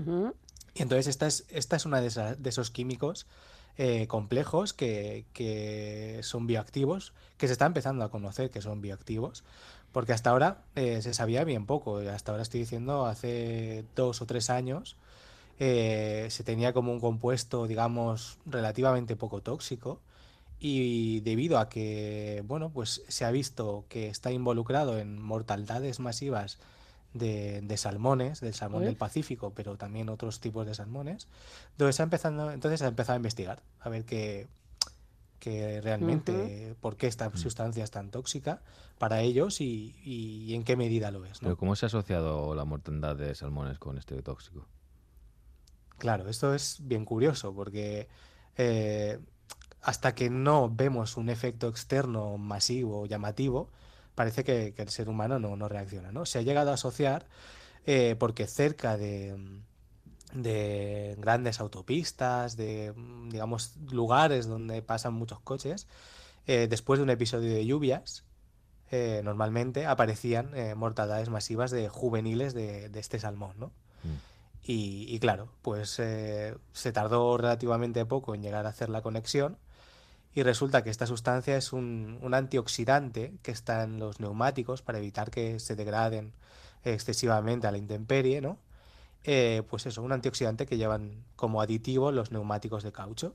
Y 0.74 0.80
entonces 0.80 1.09
esta 1.09 1.26
es, 1.26 1.44
esta 1.50 1.76
es 1.76 1.84
una 1.84 2.00
de, 2.00 2.36
de 2.38 2.48
esos 2.48 2.70
químicos 2.70 3.26
eh, 3.78 4.06
complejos 4.06 4.72
que, 4.72 5.24
que 5.32 6.20
son 6.22 6.46
bioactivos, 6.46 7.12
que 7.38 7.46
se 7.46 7.52
está 7.52 7.66
empezando 7.66 8.04
a 8.04 8.10
conocer 8.10 8.50
que 8.50 8.60
son 8.60 8.80
bioactivos, 8.80 9.44
porque 9.92 10.12
hasta 10.12 10.30
ahora 10.30 10.62
eh, 10.74 11.02
se 11.02 11.14
sabía 11.14 11.44
bien 11.44 11.66
poco. 11.66 11.98
Hasta 11.98 12.32
ahora 12.32 12.42
estoy 12.42 12.60
diciendo, 12.60 13.06
hace 13.06 13.84
dos 13.94 14.22
o 14.22 14.26
tres 14.26 14.50
años 14.50 14.96
eh, 15.58 16.26
se 16.30 16.44
tenía 16.44 16.72
como 16.72 16.92
un 16.92 17.00
compuesto, 17.00 17.66
digamos, 17.66 18.38
relativamente 18.46 19.16
poco 19.16 19.42
tóxico. 19.42 20.00
Y 20.58 21.20
debido 21.20 21.58
a 21.58 21.68
que, 21.68 22.42
bueno, 22.46 22.70
pues 22.70 23.02
se 23.08 23.24
ha 23.24 23.30
visto 23.32 23.84
que 23.88 24.08
está 24.08 24.30
involucrado 24.30 24.98
en 24.98 25.20
mortalidades 25.20 25.98
masivas 25.98 26.58
de, 27.14 27.60
de 27.62 27.76
salmones, 27.76 28.40
del 28.40 28.54
salmón 28.54 28.80
Uy. 28.80 28.86
del 28.86 28.96
Pacífico, 28.96 29.52
pero 29.54 29.76
también 29.76 30.08
otros 30.08 30.40
tipos 30.40 30.66
de 30.66 30.74
salmones, 30.74 31.28
entonces 31.72 31.96
se 31.96 32.02
ha 32.02 32.04
empezado, 32.04 32.50
entonces 32.50 32.80
se 32.80 32.86
ha 32.86 32.88
empezado 32.88 33.14
a 33.14 33.16
investigar, 33.16 33.62
a 33.80 33.88
ver 33.88 34.04
qué, 34.04 34.48
qué 35.38 35.80
realmente, 35.80 36.74
por 36.80 36.96
qué 36.96 37.06
esta 37.06 37.34
sustancia 37.36 37.84
es 37.84 37.90
tan 37.90 38.10
tóxica 38.10 38.62
para 38.98 39.20
ellos 39.20 39.60
y, 39.60 39.96
y 40.02 40.54
en 40.54 40.64
qué 40.64 40.76
medida 40.76 41.10
lo 41.10 41.24
es, 41.24 41.42
¿no? 41.42 41.48
Pero 41.48 41.56
¿cómo 41.56 41.76
se 41.76 41.86
ha 41.86 41.88
asociado 41.88 42.54
la 42.54 42.64
mortandad 42.64 43.16
de 43.16 43.34
salmones 43.34 43.78
con 43.78 43.98
este 43.98 44.20
tóxico? 44.22 44.66
Claro, 45.98 46.28
esto 46.28 46.52
es 46.52 46.78
bien 46.80 47.04
curioso 47.04 47.54
porque 47.54 48.08
eh, 48.56 49.20
hasta 49.82 50.14
que 50.14 50.30
no 50.30 50.68
vemos 50.68 51.16
un 51.16 51.28
efecto 51.28 51.68
externo 51.68 52.38
masivo, 52.38 53.06
llamativo, 53.06 53.70
parece 54.14 54.44
que, 54.44 54.74
que 54.74 54.82
el 54.82 54.88
ser 54.88 55.08
humano 55.08 55.38
no, 55.38 55.56
no 55.56 55.68
reacciona, 55.68 56.12
¿no? 56.12 56.26
Se 56.26 56.38
ha 56.38 56.42
llegado 56.42 56.70
a 56.70 56.74
asociar 56.74 57.26
eh, 57.86 58.16
porque 58.18 58.46
cerca 58.46 58.96
de, 58.96 59.36
de 60.34 61.16
grandes 61.18 61.60
autopistas, 61.60 62.56
de, 62.56 62.92
mm, 62.94 63.30
digamos, 63.30 63.76
lugares 63.90 64.46
donde 64.46 64.82
pasan 64.82 65.14
muchos 65.14 65.40
coches, 65.40 65.86
eh, 66.46 66.66
después 66.68 66.98
de 66.98 67.04
un 67.04 67.10
episodio 67.10 67.52
de 67.52 67.64
lluvias, 67.64 68.24
eh, 68.90 69.20
normalmente 69.24 69.86
aparecían 69.86 70.50
eh, 70.54 70.74
mortandades 70.74 71.28
masivas 71.28 71.70
de 71.70 71.88
juveniles 71.88 72.52
de, 72.54 72.88
de 72.88 73.00
este 73.00 73.18
salmón, 73.18 73.54
¿no? 73.58 73.72
Y, 74.64 75.06
y 75.08 75.18
claro, 75.18 75.48
pues 75.60 75.90
se 75.90 76.92
tardó 76.92 77.36
relativamente 77.36 78.04
poco 78.06 78.34
en 78.34 78.42
llegar 78.42 78.64
a 78.64 78.68
hacer 78.68 78.90
la 78.90 79.02
conexión 79.02 79.58
y 80.34 80.42
resulta 80.42 80.82
que 80.82 80.90
esta 80.90 81.06
sustancia 81.06 81.56
es 81.56 81.72
un, 81.72 82.18
un 82.22 82.34
antioxidante 82.34 83.34
que 83.42 83.50
está 83.50 83.82
en 83.82 83.98
los 83.98 84.20
neumáticos 84.20 84.82
para 84.82 84.98
evitar 84.98 85.30
que 85.30 85.58
se 85.60 85.76
degraden 85.76 86.32
excesivamente 86.84 87.66
a 87.66 87.72
la 87.72 87.78
intemperie, 87.78 88.40
¿no? 88.40 88.58
Eh, 89.24 89.62
pues 89.70 89.86
eso, 89.86 90.02
un 90.02 90.12
antioxidante 90.12 90.66
que 90.66 90.76
llevan 90.76 91.22
como 91.36 91.62
aditivo 91.62 92.10
los 92.12 92.32
neumáticos 92.32 92.82
de 92.82 92.92
caucho, 92.92 93.34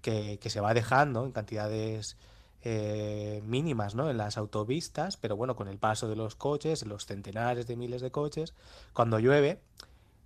que, 0.00 0.38
que 0.40 0.48
se 0.50 0.60
va 0.60 0.74
dejando 0.74 1.24
en 1.26 1.32
cantidades 1.32 2.16
eh, 2.62 3.42
mínimas, 3.44 3.94
¿no? 3.94 4.08
En 4.10 4.16
las 4.16 4.38
autopistas, 4.38 5.16
pero 5.16 5.36
bueno, 5.36 5.54
con 5.56 5.68
el 5.68 5.78
paso 5.78 6.08
de 6.08 6.16
los 6.16 6.34
coches, 6.34 6.86
los 6.86 7.04
centenares 7.06 7.66
de 7.66 7.76
miles 7.76 8.00
de 8.00 8.10
coches, 8.10 8.54
cuando 8.92 9.18
llueve, 9.18 9.60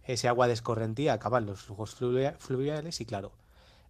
ese 0.04 0.28
agua 0.28 0.46
de 0.46 0.52
escorrentía 0.54 1.14
acaba 1.14 1.38
en 1.38 1.46
los 1.46 1.62
flujos 1.62 1.94
fluvia- 1.94 2.36
fluviales 2.38 3.00
y 3.00 3.06
claro, 3.06 3.32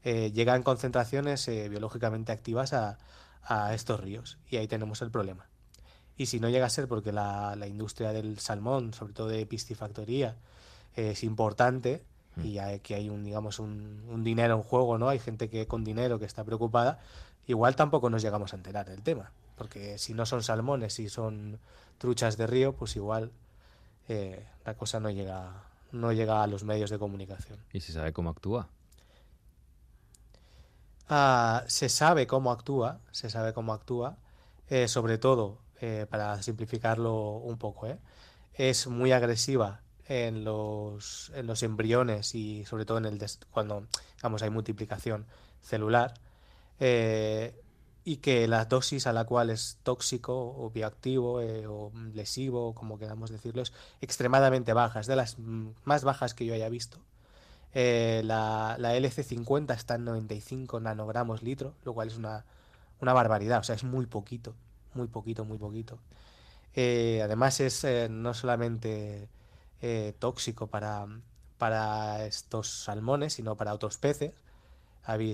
eh, 0.04 0.32
llegan 0.32 0.62
concentraciones 0.62 1.46
eh, 1.48 1.68
biológicamente 1.68 2.32
activas 2.32 2.72
a, 2.72 2.98
a 3.44 3.74
estos 3.74 4.00
ríos 4.00 4.38
y 4.48 4.56
ahí 4.56 4.68
tenemos 4.68 5.02
el 5.02 5.10
problema. 5.10 5.46
Y 6.16 6.26
si 6.26 6.40
no 6.40 6.48
llega 6.48 6.66
a 6.66 6.70
ser 6.70 6.88
porque 6.88 7.12
la, 7.12 7.56
la 7.56 7.66
industria 7.66 8.12
del 8.12 8.38
salmón, 8.38 8.92
sobre 8.92 9.12
todo 9.12 9.28
de 9.28 9.46
piscifactoría, 9.46 10.36
eh, 10.96 11.10
es 11.12 11.24
importante 11.24 12.04
y 12.42 12.58
hay, 12.58 12.80
que 12.80 12.94
hay 12.94 13.10
un, 13.10 13.24
digamos, 13.24 13.58
un, 13.58 14.04
un 14.08 14.24
dinero 14.24 14.54
en 14.54 14.62
juego, 14.62 14.98
¿no? 14.98 15.08
Hay 15.08 15.18
gente 15.18 15.50
que 15.50 15.66
con 15.66 15.84
dinero 15.84 16.18
que 16.18 16.24
está 16.24 16.44
preocupada, 16.44 16.98
igual 17.46 17.76
tampoco 17.76 18.08
nos 18.08 18.22
llegamos 18.22 18.52
a 18.52 18.56
enterar 18.56 18.88
del 18.88 19.02
tema, 19.02 19.32
porque 19.56 19.98
si 19.98 20.14
no 20.14 20.24
son 20.24 20.42
salmones, 20.42 20.94
si 20.94 21.08
son 21.08 21.58
truchas 21.98 22.36
de 22.36 22.46
río, 22.46 22.72
pues 22.72 22.96
igual 22.96 23.32
eh, 24.08 24.46
la 24.64 24.74
cosa 24.74 24.98
no 24.98 25.10
llega, 25.10 25.64
no 25.92 26.12
llega 26.12 26.42
a 26.42 26.46
los 26.46 26.64
medios 26.64 26.90
de 26.90 26.98
comunicación. 26.98 27.58
¿Y 27.72 27.80
se 27.80 27.92
sabe 27.92 28.12
cómo 28.12 28.30
actúa? 28.30 28.68
Ah, 31.08 31.64
se 31.66 31.88
sabe 31.88 32.26
cómo 32.26 32.50
actúa, 32.52 33.00
se 33.10 33.28
sabe 33.30 33.52
cómo 33.52 33.72
actúa, 33.74 34.16
eh, 34.68 34.88
sobre 34.88 35.18
todo, 35.18 35.58
eh, 35.80 36.06
para 36.08 36.42
simplificarlo 36.42 37.14
un 37.38 37.58
poco, 37.58 37.86
¿eh? 37.86 37.98
es 38.54 38.86
muy 38.86 39.12
agresiva 39.12 39.80
en 40.06 40.44
los, 40.44 41.32
en 41.34 41.46
los 41.46 41.62
embriones 41.62 42.34
y 42.34 42.64
sobre 42.66 42.84
todo 42.84 42.98
en 42.98 43.06
el 43.06 43.18
des- 43.18 43.40
cuando 43.50 43.86
hay 44.42 44.50
multiplicación 44.50 45.26
celular, 45.62 46.14
y 48.04 48.16
que 48.16 48.48
la 48.48 48.64
dosis 48.64 49.06
a 49.06 49.12
la 49.12 49.24
cual 49.24 49.50
es 49.50 49.78
tóxico 49.84 50.34
o 50.34 50.70
bioactivo 50.70 51.40
o 51.68 51.92
lesivo, 52.14 52.74
como 52.74 52.98
queramos 52.98 53.30
decirlo, 53.30 53.62
es 53.62 53.72
extremadamente 54.00 54.72
baja, 54.72 55.00
es 55.00 55.06
de 55.06 55.16
las 55.16 55.38
mm, 55.38 55.70
más 55.84 56.02
bajas 56.04 56.34
que 56.34 56.44
yo 56.46 56.54
haya 56.54 56.68
visto. 56.68 56.98
Eh, 57.74 58.22
la, 58.24 58.76
la 58.78 58.96
LC50 58.96 59.74
está 59.74 59.94
en 59.94 60.04
95 60.04 60.80
nanogramos 60.80 61.42
litro, 61.42 61.74
lo 61.84 61.94
cual 61.94 62.08
es 62.08 62.16
una, 62.16 62.44
una 63.00 63.12
barbaridad, 63.14 63.60
o 63.60 63.62
sea, 63.62 63.74
es 63.74 63.84
muy 63.84 64.06
poquito, 64.06 64.54
muy 64.94 65.08
poquito, 65.08 65.44
muy 65.44 65.58
poquito. 65.58 65.98
Eh, 66.74 67.20
además 67.22 67.60
es 67.60 67.84
eh, 67.84 68.08
no 68.10 68.34
solamente 68.34 69.28
tóxico 70.20 70.68
para, 70.68 71.06
para 71.58 72.24
estos 72.26 72.68
salmones, 72.84 73.32
sino 73.34 73.56
para 73.56 73.74
otros 73.74 73.98
peces. 73.98 74.32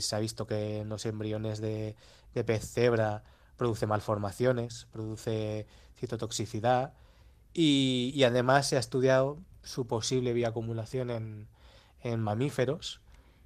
Se 0.00 0.16
ha 0.16 0.18
visto 0.20 0.46
que 0.46 0.80
en 0.80 0.88
los 0.88 1.04
embriones 1.04 1.60
de, 1.60 1.96
de 2.34 2.44
pez 2.44 2.72
cebra 2.72 3.24
produce 3.58 3.86
malformaciones, 3.86 4.86
produce 4.90 5.66
citotoxicidad 5.98 6.94
y, 7.52 8.12
y 8.14 8.24
además 8.24 8.68
se 8.68 8.76
ha 8.76 8.80
estudiado 8.80 9.38
su 9.62 9.86
posible 9.86 10.32
bioacumulación 10.32 11.10
en, 11.10 11.48
en 12.02 12.20
mamíferos 12.20 13.00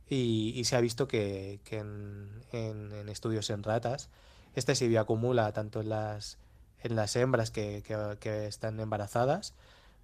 y, 0.08 0.52
y 0.56 0.64
se 0.64 0.76
ha 0.76 0.80
visto 0.80 1.08
que, 1.08 1.60
que 1.64 1.78
en, 1.78 2.28
en- 2.52 2.92
en 2.92 3.08
estudios 3.08 3.48
en 3.50 3.62
ratas 3.62 4.08
este 4.54 4.74
se 4.74 4.88
bioacumula 4.88 5.52
tanto 5.52 5.80
en 5.80 5.88
las, 5.88 6.38
en 6.82 6.96
las 6.96 7.16
hembras 7.16 7.50
que, 7.50 7.82
que- 7.86 8.16
que 8.20 8.46
están 8.46 8.78
embarazadas 8.80 9.54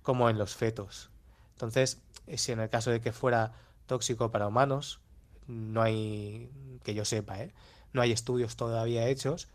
como 0.03 0.31
en 0.31 0.39
los 0.39 0.55
fetos. 0.55 1.11
Entonces, 1.53 1.99
si 2.37 2.53
en 2.53 2.61
el 2.61 2.71
caso 2.71 2.91
de 2.91 3.01
que 3.01 3.13
fuera 3.13 3.53
tóxico 3.87 4.31
para 4.31 4.47
humanos, 4.47 5.01
no 5.47 5.83
hay, 5.83 6.51
que 6.85 6.95
yo 6.95 7.05
sepa, 7.05 7.41
¿eh? 7.43 7.53
no 7.93 8.01
hay 8.01 8.13
estudios 8.13 8.57
todavía 8.57 9.07
hechos, 9.09 9.49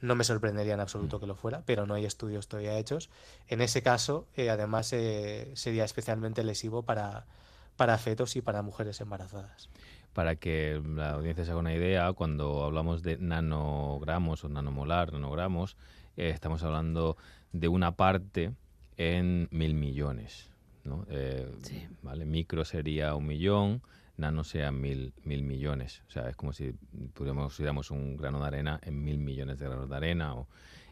no 0.00 0.14
me 0.14 0.24
sorprendería 0.24 0.74
en 0.74 0.80
absoluto 0.80 1.20
que 1.20 1.26
lo 1.26 1.36
fuera, 1.36 1.62
pero 1.66 1.86
no 1.86 1.94
hay 1.94 2.04
estudios 2.04 2.48
todavía 2.48 2.78
hechos. 2.78 3.08
En 3.48 3.60
ese 3.60 3.82
caso, 3.82 4.26
eh, 4.36 4.50
además, 4.50 4.92
eh, 4.92 5.50
sería 5.54 5.84
especialmente 5.84 6.42
lesivo 6.44 6.82
para, 6.82 7.24
para 7.76 7.98
fetos 7.98 8.36
y 8.36 8.42
para 8.42 8.62
mujeres 8.62 9.00
embarazadas. 9.00 9.68
Para 10.12 10.36
que 10.36 10.80
la 10.94 11.12
audiencia 11.12 11.44
se 11.44 11.50
haga 11.50 11.60
una 11.60 11.74
idea, 11.74 12.12
cuando 12.12 12.64
hablamos 12.64 13.02
de 13.02 13.18
nanogramos 13.18 14.44
o 14.44 14.48
nanomolar, 14.48 15.12
nanogramos, 15.12 15.76
eh, 16.16 16.30
estamos 16.30 16.62
hablando 16.62 17.16
de 17.52 17.68
una 17.68 17.92
parte 17.92 18.52
en 18.96 19.48
mil 19.50 19.74
millones. 19.74 20.50
¿no? 20.84 21.04
Eh, 21.10 21.50
¿vale? 22.02 22.24
Micro 22.24 22.64
sería 22.64 23.14
un 23.14 23.26
millón, 23.26 23.82
nano 24.16 24.44
sea 24.44 24.72
mil, 24.72 25.12
mil 25.24 25.42
millones. 25.42 26.02
O 26.08 26.10
sea, 26.10 26.28
es 26.28 26.36
como 26.36 26.52
si 26.52 26.72
pudiéramos, 27.12 27.44
consideramos 27.44 27.90
un 27.90 28.16
grano 28.16 28.40
de 28.40 28.46
arena 28.46 28.80
en 28.82 29.02
mil 29.04 29.18
millones 29.18 29.58
de 29.58 29.66
granos 29.66 29.90
de 29.90 29.96
arena. 29.96 30.34
O, 30.34 30.48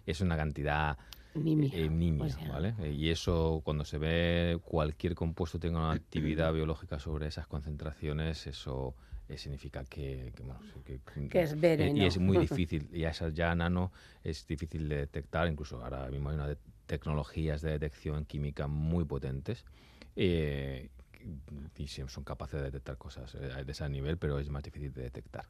es 0.07 0.21
una 0.21 0.37
cantidad 0.37 0.99
Nimia, 1.35 1.71
eh, 1.73 1.89
nimia, 1.89 2.27
o 2.27 2.29
sea. 2.31 2.49
¿vale? 2.49 2.75
Eh, 2.81 2.93
Y 2.93 3.11
eso, 3.11 3.61
cuando 3.65 3.85
se 3.85 3.99
ve 3.99 4.59
cualquier 4.65 5.15
compuesto 5.15 5.59
tenga 5.59 5.79
una 5.81 5.93
actividad 5.93 6.53
biológica 6.55 6.99
sobre 6.99 7.27
esas 7.27 7.47
concentraciones, 7.47 8.47
eso 8.47 8.95
eh, 9.29 9.37
significa 9.39 9.85
que, 9.85 10.33
que, 10.37 10.43
bueno, 10.43 10.61
que, 10.85 11.01
Que 11.29 11.43
es 11.43 11.53
eh, 11.53 11.57
veneno. 11.57 12.03
Y 12.03 12.07
es 12.07 12.19
muy 12.19 12.39
difícil, 12.47 12.89
y 12.93 13.05
a 13.05 13.11
esas 13.11 13.35
ya 13.35 13.55
nano 13.55 13.91
es 14.23 14.47
difícil 14.47 14.89
de 14.89 14.97
detectar, 14.99 15.49
incluso 15.49 15.83
ahora 15.83 16.09
mismo 16.09 16.29
hay 16.31 16.37
unas 16.37 16.49
de- 16.49 16.59
tecnologías 16.87 17.63
de 17.63 17.71
detección 17.73 18.25
química 18.27 18.67
muy 18.69 19.05
potentes. 19.05 19.65
eh, 20.17 20.91
y 21.79 21.89
son 21.89 22.23
capaces 22.23 22.61
de 22.61 22.67
detectar 22.67 22.99
cosas 22.99 23.35
eh, 23.35 23.65
de 23.65 23.73
ese 23.73 23.89
nivel, 23.89 24.19
pero 24.19 24.39
es 24.39 24.51
más 24.51 24.63
difícil 24.63 24.93
de 24.93 25.03
detectar. 25.03 25.47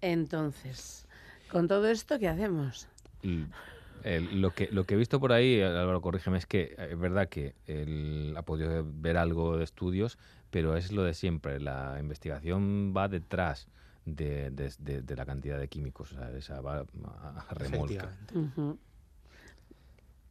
Entonces, 0.00 1.06
con 1.48 1.68
todo 1.68 1.86
esto, 1.88 2.18
¿qué 2.18 2.28
hacemos? 2.28 2.88
El- 4.04 4.40
lo, 4.40 4.50
que, 4.50 4.68
lo 4.70 4.84
que 4.84 4.94
he 4.94 4.96
visto 4.96 5.18
por 5.20 5.32
ahí, 5.32 5.60
Álvaro, 5.62 6.00
corrígeme, 6.00 6.38
es 6.38 6.46
que 6.46 6.74
eh, 6.78 6.88
es 6.92 6.98
verdad 6.98 7.28
que 7.28 7.54
él 7.66 8.34
ha 8.36 8.42
podido 8.42 8.84
ver 8.86 9.16
algo 9.16 9.56
de 9.56 9.64
estudios, 9.64 10.18
pero 10.50 10.76
es 10.76 10.92
lo 10.92 11.02
de 11.02 11.14
siempre. 11.14 11.60
La 11.60 11.96
investigación 12.00 12.92
va 12.96 13.08
detrás 13.08 13.68
de, 14.04 14.50
de- 14.50 14.72
de- 14.78 15.02
de 15.02 15.16
la 15.16 15.24
cantidad 15.24 15.58
de 15.58 15.68
químicos, 15.68 16.12
o 16.12 16.16
sea, 16.16 16.30
esa 16.36 16.60
va 16.60 16.78
a, 17.04 17.44
a 17.48 17.54
remolque. 17.54 17.94
Efectivamente. 17.96 18.38
Ujú. 18.38 18.78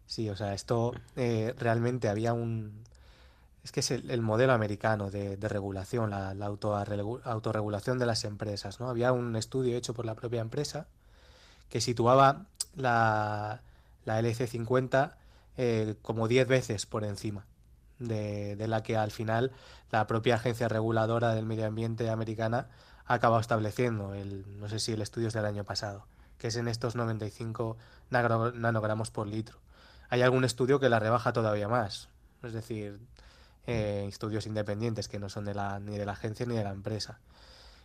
Sí, 0.05 0.29
o 0.29 0.35
sea, 0.35 0.53
esto 0.53 0.93
eh, 1.15 1.53
realmente 1.57 2.09
había 2.09 2.33
un... 2.33 2.83
Es 3.63 3.71
que 3.71 3.79
es 3.81 3.91
el, 3.91 4.09
el 4.09 4.21
modelo 4.21 4.53
americano 4.53 5.11
de, 5.11 5.37
de 5.37 5.47
regulación, 5.47 6.09
la, 6.09 6.33
la 6.33 6.49
autorregu- 6.49 7.21
autorregulación 7.23 7.99
de 7.99 8.07
las 8.07 8.25
empresas, 8.25 8.79
¿no? 8.79 8.89
Había 8.89 9.13
un 9.13 9.35
estudio 9.35 9.77
hecho 9.77 9.93
por 9.93 10.05
la 10.05 10.15
propia 10.15 10.41
empresa 10.41 10.87
que 11.69 11.79
situaba 11.79 12.47
la, 12.75 13.61
la 14.05 14.19
LC50 14.21 15.13
eh, 15.57 15.95
como 16.01 16.27
10 16.27 16.47
veces 16.47 16.85
por 16.85 17.03
encima 17.03 17.45
de, 17.99 18.55
de 18.55 18.67
la 18.67 18.83
que 18.83 18.97
al 18.97 19.11
final 19.11 19.51
la 19.91 20.07
propia 20.07 20.35
agencia 20.35 20.67
reguladora 20.67 21.35
del 21.35 21.45
medio 21.45 21.65
ambiente 21.67 22.09
americana 22.09 22.67
ha 23.05 23.15
acabado 23.15 23.41
estableciendo. 23.41 24.13
El, 24.13 24.59
no 24.59 24.69
sé 24.69 24.79
si 24.79 24.93
el 24.93 25.01
estudio 25.01 25.27
es 25.27 25.33
del 25.33 25.45
año 25.45 25.63
pasado, 25.63 26.05
que 26.37 26.47
es 26.47 26.55
en 26.55 26.67
estos 26.67 26.95
95 26.95 27.77
nagro- 28.09 28.53
nanogramos 28.53 29.11
por 29.11 29.27
litro. 29.27 29.59
Hay 30.09 30.21
algún 30.21 30.43
estudio 30.45 30.79
que 30.79 30.89
la 30.89 30.99
rebaja 30.99 31.31
todavía 31.33 31.67
más, 31.67 32.09
es 32.43 32.53
decir, 32.53 32.99
eh, 33.67 34.05
estudios 34.07 34.47
independientes 34.47 35.07
que 35.07 35.19
no 35.19 35.29
son 35.29 35.45
de 35.45 35.53
la, 35.53 35.79
ni 35.79 35.97
de 35.97 36.05
la 36.05 36.13
agencia 36.13 36.45
ni 36.45 36.55
de 36.55 36.63
la 36.63 36.71
empresa. 36.71 37.19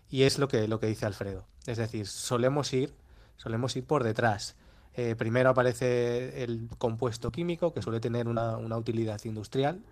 Y 0.09 0.23
es 0.23 0.39
lo 0.39 0.49
que, 0.49 0.67
lo 0.69 0.81
que 0.81 0.87
dice 0.87 1.05
Alfredo. 1.07 1.45
Es 1.67 1.77
decir, 1.79 2.07
solemos 2.07 2.73
ir, 2.73 2.95
solemos 3.37 3.77
ir 3.77 3.85
por 3.85 4.05
detrás. 4.05 4.55
Eh, 4.97 5.15
primero 5.15 5.51
aparece 5.51 6.43
el 6.43 6.69
compuesto 6.79 7.31
químico, 7.31 7.73
que 7.75 7.83
suele 7.83 8.01
tener 8.01 8.29
una, 8.29 8.57
una 8.57 8.77
utilidad 8.79 9.21
industrial. 9.25 9.83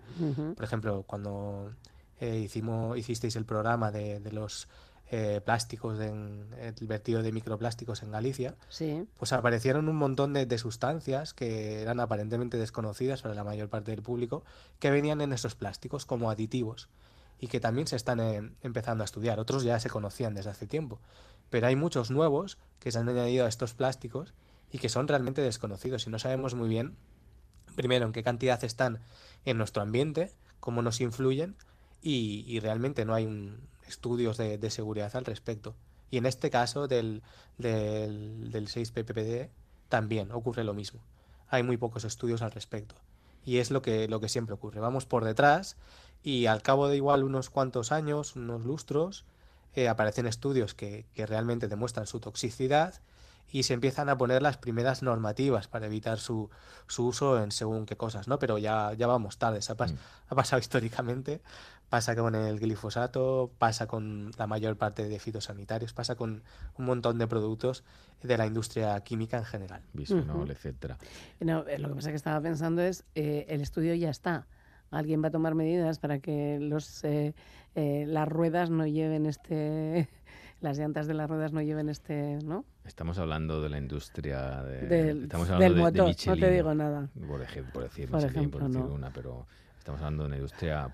Por 0.55 0.65
ejemplo, 0.65 1.05
cuando 1.07 1.73
eh, 2.21 2.39
hicimos, 2.39 2.97
hicisteis 2.97 3.37
el 3.37 3.45
programa 3.45 3.91
de, 3.91 4.21
de 4.21 4.33
los 4.33 4.67
eh, 5.11 5.43
plásticos, 5.45 6.01
en, 6.01 6.47
el 6.59 6.87
vertido 6.87 7.23
de 7.23 7.33
microplásticos 7.33 8.03
en 8.03 8.13
Galicia, 8.13 8.55
Sí. 8.71 9.07
pues 9.19 9.35
aparecieron 9.35 9.89
un 9.91 9.97
montón 9.97 10.33
de, 10.33 10.47
de 10.47 10.57
sustancias 10.59 11.35
que 11.35 11.83
eran 11.83 12.01
aparentemente 12.01 12.57
desconocidas 12.57 13.21
para 13.21 13.35
la 13.35 13.45
mayor 13.45 13.69
parte 13.69 13.91
del 13.91 14.01
público, 14.03 14.43
que 14.79 14.91
venían 14.91 15.21
en 15.21 15.35
esos 15.35 15.55
plásticos 15.55 16.07
como 16.07 16.31
aditivos 16.31 16.89
y 17.39 17.49
que 17.49 17.61
también 17.61 17.87
se 17.87 17.97
están 17.97 18.21
eh, 18.21 18.51
empezando 18.63 19.03
a 19.03 19.05
estudiar. 19.05 19.39
Otros 19.39 19.65
ya 19.65 19.79
se 19.79 19.91
conocían 19.91 20.33
desde 20.35 20.51
hace 20.51 20.67
tiempo, 20.67 20.99
pero 21.51 21.67
hay 21.67 21.77
muchos 21.77 22.11
nuevos 22.11 22.57
que 22.79 22.91
se 22.91 22.99
han 22.99 23.09
añadido 23.11 23.45
a 23.45 23.49
estos 23.49 23.75
plásticos 23.75 24.33
y 24.75 24.79
que 24.79 24.89
son 24.89 25.07
realmente 25.07 25.41
desconocidos 25.41 26.05
y 26.05 26.11
no 26.11 26.18
sabemos 26.18 26.55
muy 26.55 26.68
bien, 26.68 26.97
primero, 27.77 28.07
en 28.07 28.12
qué 28.12 28.25
cantidad 28.25 28.64
están 28.64 28.99
en 29.45 29.57
nuestro 29.57 29.85
ambiente, 29.85 30.33
cómo 30.59 30.83
nos 30.83 31.01
influyen 31.01 31.55
y, 32.03 32.59
realmente 32.59 33.05
no 33.05 33.14
hay 33.14 33.57
estudios 33.87 34.37
de, 34.37 34.70
seguridad 34.70 35.14
al 35.14 35.27
respecto. 35.27 35.77
Y 36.11 36.16
en 36.16 36.27
este 36.27 36.51
caso 36.51 36.89
del, 36.89 37.22
del, 37.57 38.51
del 38.51 38.66
6-PPPD 38.66 39.49
también 39.89 40.33
ocurre 40.33 40.64
lo 40.64 40.75
mismo. 40.75 41.01
Hay 41.51 41.62
muy 41.62 41.77
pocos 41.77 42.03
estudios 42.03 42.43
al 42.43 42.51
respecto. 42.51 42.97
Y 43.45 43.59
es 43.59 43.70
lo 43.70 43.81
que, 43.81 44.09
lo 44.09 44.18
que 44.18 44.29
siempre 44.29 44.57
ocurre. 44.57 44.81
Vamos 44.81 45.07
por 45.07 45.25
detrás 45.25 45.77
y 46.25 46.47
al 46.47 46.62
cabo 46.62 46.89
de 46.89 46.97
igual 46.97 47.22
unos 47.22 47.49
cuantos 47.49 47.93
años, 47.93 48.35
unos 48.35 48.64
lustros, 48.64 49.25
eh, 49.77 49.87
aparecen 49.87 50.27
estudios 50.27 50.75
que, 50.75 51.07
que 51.14 51.27
realmente 51.27 51.68
demuestran 51.68 52.09
su 52.09 52.18
toxicidad 52.18 53.01
y 53.51 53.62
se 53.62 53.74
empiezan 53.74 54.09
a 54.09 54.18
poner 54.18 54.42
las 54.42 54.57
primeras 54.59 55.03
normativas 55.03 55.68
para 55.68 55.86
evitar 55.86 56.18
su, 56.18 56.51
su 56.88 57.07
uso 57.07 57.42
en 57.42 57.53
según 57.53 57.86
qué 57.86 57.97
cosas, 57.97 58.26
¿no? 58.28 58.38
Pero 58.38 58.59
ya, 58.59 58.92
ya 58.95 59.07
vamos 59.07 59.38
tarde, 59.38 59.59
ha, 59.59 59.76
pas- 59.76 59.95
ha 60.28 60.34
pasado 60.34 60.59
históricamente, 60.61 61.40
pasa 61.88 62.16
con 62.16 62.34
el 62.34 62.59
glifosato, 62.59 63.53
pasa 63.59 63.86
con 63.86 64.32
la 64.36 64.47
mayor 64.49 64.76
parte 64.76 65.09
de 65.09 65.18
fitosanitarios, 65.20 65.92
pasa 65.92 66.16
con 66.16 66.42
un 66.76 66.84
montón 66.84 67.18
de 67.18 67.28
productos 67.28 67.84
de 68.22 68.36
la 68.36 68.47
industria 68.47 68.99
química 69.03 69.36
en 69.38 69.45
general. 69.45 69.82
Bisfenol, 69.92 70.42
Ujú. 70.45 70.53
etcétera. 70.53 70.99
No, 71.40 71.64
eh, 71.68 71.78
lo 71.78 71.88
que 71.90 71.95
pasa 71.97 72.11
que 72.11 72.16
estaba 72.16 72.40
pensando 72.40 72.82
es, 72.82 73.05
eh, 73.14 73.47
el 73.49 73.61
estudio 73.61 73.95
ya 73.95 74.11
está. 74.11 74.47
Alguien 74.90 75.22
va 75.22 75.28
a 75.28 75.30
tomar 75.30 75.55
medidas 75.55 75.99
para 75.99 76.18
que 76.20 76.59
los, 76.61 77.05
eh, 77.05 77.34
eh, 77.74 78.05
las 78.09 78.28
ruedas 78.28 78.70
no 78.70 78.86
lleven 78.86 79.26
este, 79.26 80.09
las 80.61 80.79
llantas 80.79 81.07
de 81.07 81.15
las 81.15 81.29
ruedas 81.29 81.53
no 81.53 81.61
lleven 81.63 81.89
este, 81.89 82.39
¿no? 82.45 82.65
Estamos 82.85 83.19
hablando 83.19 83.63
de 83.63 83.69
la 83.69 83.79
industria 83.79 84.63
de, 84.63 84.87
Del- 84.87 85.23
estamos 85.25 85.49
del 85.49 85.55
hablando 85.55 85.75
de- 85.75 85.93
de, 85.93 86.01
motor, 86.09 86.27
no 86.27 86.37
te 86.37 86.51
digo 86.51 86.75
nada. 86.75 87.09
Por, 87.27 87.43
ej- 87.43 87.65
por 87.73 87.83
decir 87.85 88.11
Por 88.11 88.21
Michelin, 88.21 88.39
ejemplo, 88.41 88.61
por 88.61 88.69
decir 88.69 88.85
no. 88.87 88.95
una, 88.95 89.11
pero 89.11 89.47
Estamos 89.79 90.01
hablando 90.01 90.23
de 90.23 90.27
una 90.29 90.37
industria 90.37 90.91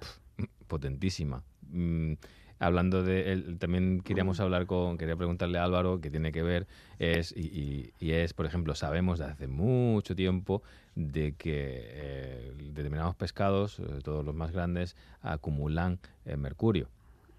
potentísima. 0.67 1.43
Mm, 1.71 2.15
hablando 2.59 3.03
de 3.05 3.57
también 3.59 4.01
queríamos 4.01 4.41
hablar 4.41 4.67
con 4.67 4.99
quería 4.99 5.17
preguntarle 5.17 5.59
a 5.59 5.65
Álvaro 5.65 6.01
que 6.01 6.11
tiene 6.11 6.31
que 6.33 6.43
ver 6.43 6.67
es 6.99 7.33
y, 7.37 7.41
y- 7.47 7.93
y 8.01 8.13
es 8.13 8.35
por 8.35 8.45
ejemplo 8.47 8.75
sabemos 8.75 9.19
de 9.21 9.25
hace 9.27 9.47
mucho 9.49 10.15
tiempo 10.15 10.63
de 10.95 11.33
que 11.37 11.55
eh, 11.83 12.53
determinados 12.75 13.15
pescados 13.15 13.73
sobre 13.73 14.01
todo 14.03 14.23
los 14.23 14.35
más 14.35 14.51
grandes 14.53 14.95
acumulan 15.23 16.01
eh, 16.27 16.37
mercurio 16.37 16.89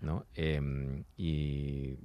¿no? 0.02 0.26
Em, 0.36 1.04
y 1.18 1.96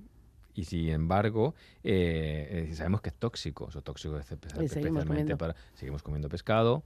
y 0.55 0.64
sin 0.64 0.88
embargo, 0.88 1.55
eh, 1.84 2.68
eh, 2.70 2.74
sabemos 2.74 3.03
que 3.03 3.11
es 3.11 3.14
tóxico, 3.14 3.68
eso 3.68 3.82
tóxico 3.82 4.18
es 4.18 4.30
espe- 4.32 4.47
Y 4.64 4.68
seguimos 4.68 5.03
especialmente 5.03 5.36
para 5.36 5.55
seguimos 5.74 6.03
comiendo 6.03 6.30
pescado 6.30 6.82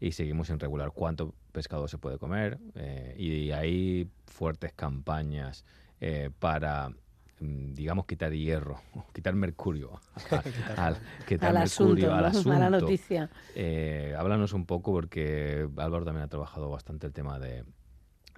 y 0.00 0.10
seguimos 0.10 0.48
sin 0.48 0.58
regular 0.58 0.90
cuánto 0.92 1.32
pescado 1.52 1.86
se 1.86 1.98
puede 1.98 2.18
comer 2.18 2.58
eh, 2.74 3.14
y 3.16 3.52
hay 3.52 4.08
fuertes 4.26 4.72
campañas 4.72 5.64
eh, 6.00 6.30
para 6.36 6.88
mm, 7.38 7.74
digamos 7.74 8.06
quitar 8.06 8.32
hierro 8.32 8.80
quitar 9.14 9.34
mercurio 9.36 10.00
al, 10.76 10.96
quitar 11.24 11.50
Al 11.50 11.58
asunto, 11.58 11.84
mercurio 11.92 12.14
al 12.14 12.22
¿no? 12.22 12.26
asunto 12.30 12.48
Mala 12.48 12.70
noticia. 12.70 13.30
Eh, 13.54 14.16
háblanos 14.18 14.52
un 14.52 14.66
poco 14.66 14.90
porque 14.90 15.68
Álvaro 15.76 16.04
también 16.04 16.24
ha 16.24 16.28
trabajado 16.28 16.70
bastante 16.70 17.06
el 17.06 17.12
tema 17.12 17.38
de 17.38 17.64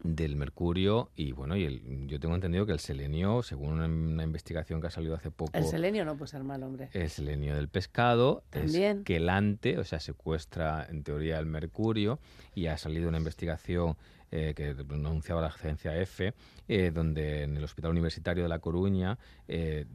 del 0.03 0.37
mercurio 0.37 1.11
y 1.17 1.33
bueno 1.33 1.57
y 1.57 1.65
el- 1.65 2.07
yo 2.09 2.21
tengo 2.21 2.35
entendido 2.35 2.67
que 2.67 2.73
el 2.73 2.81
selenio 2.81 3.43
según 3.43 3.75
una, 3.75 3.87
una 3.87 4.23
investigación 4.25 4.81
que 4.81 4.89
ha 4.89 4.91
salido 4.91 5.15
hace 5.15 5.31
poco 5.31 5.53
El 5.57 5.65
selenio 5.65 6.05
no 6.05 6.17
puede 6.17 6.31
ser 6.31 6.45
mal, 6.45 6.63
hombre. 6.63 6.89
el 6.93 7.09
selenio 7.09 7.55
del 7.55 7.69
pescado 7.69 8.43
También. 8.51 8.99
es 8.99 9.05
quelante, 9.05 9.79
o 9.79 9.85
sea, 9.85 10.01
secuestra 10.01 10.87
en 10.91 11.03
teoría 11.05 11.39
el 11.39 11.47
mercurio 11.47 12.19
y 12.55 12.67
ha 12.67 12.77
salido 12.77 13.09
una 13.09 13.19
investigación 13.19 13.97
eh, 14.31 14.53
que 14.57 14.71
anunciaba 14.91 15.41
la 15.41 15.47
agencia 15.47 15.97
EFE, 15.97 16.35
eh, 16.67 16.91
donde 16.93 17.45
en 17.45 17.57
el 17.57 17.63
Hospital 17.63 17.93
Universitario 17.93 18.43
de 18.43 18.49
La 18.49 18.59
Coruña, 18.59 19.17
eh, 19.47 19.87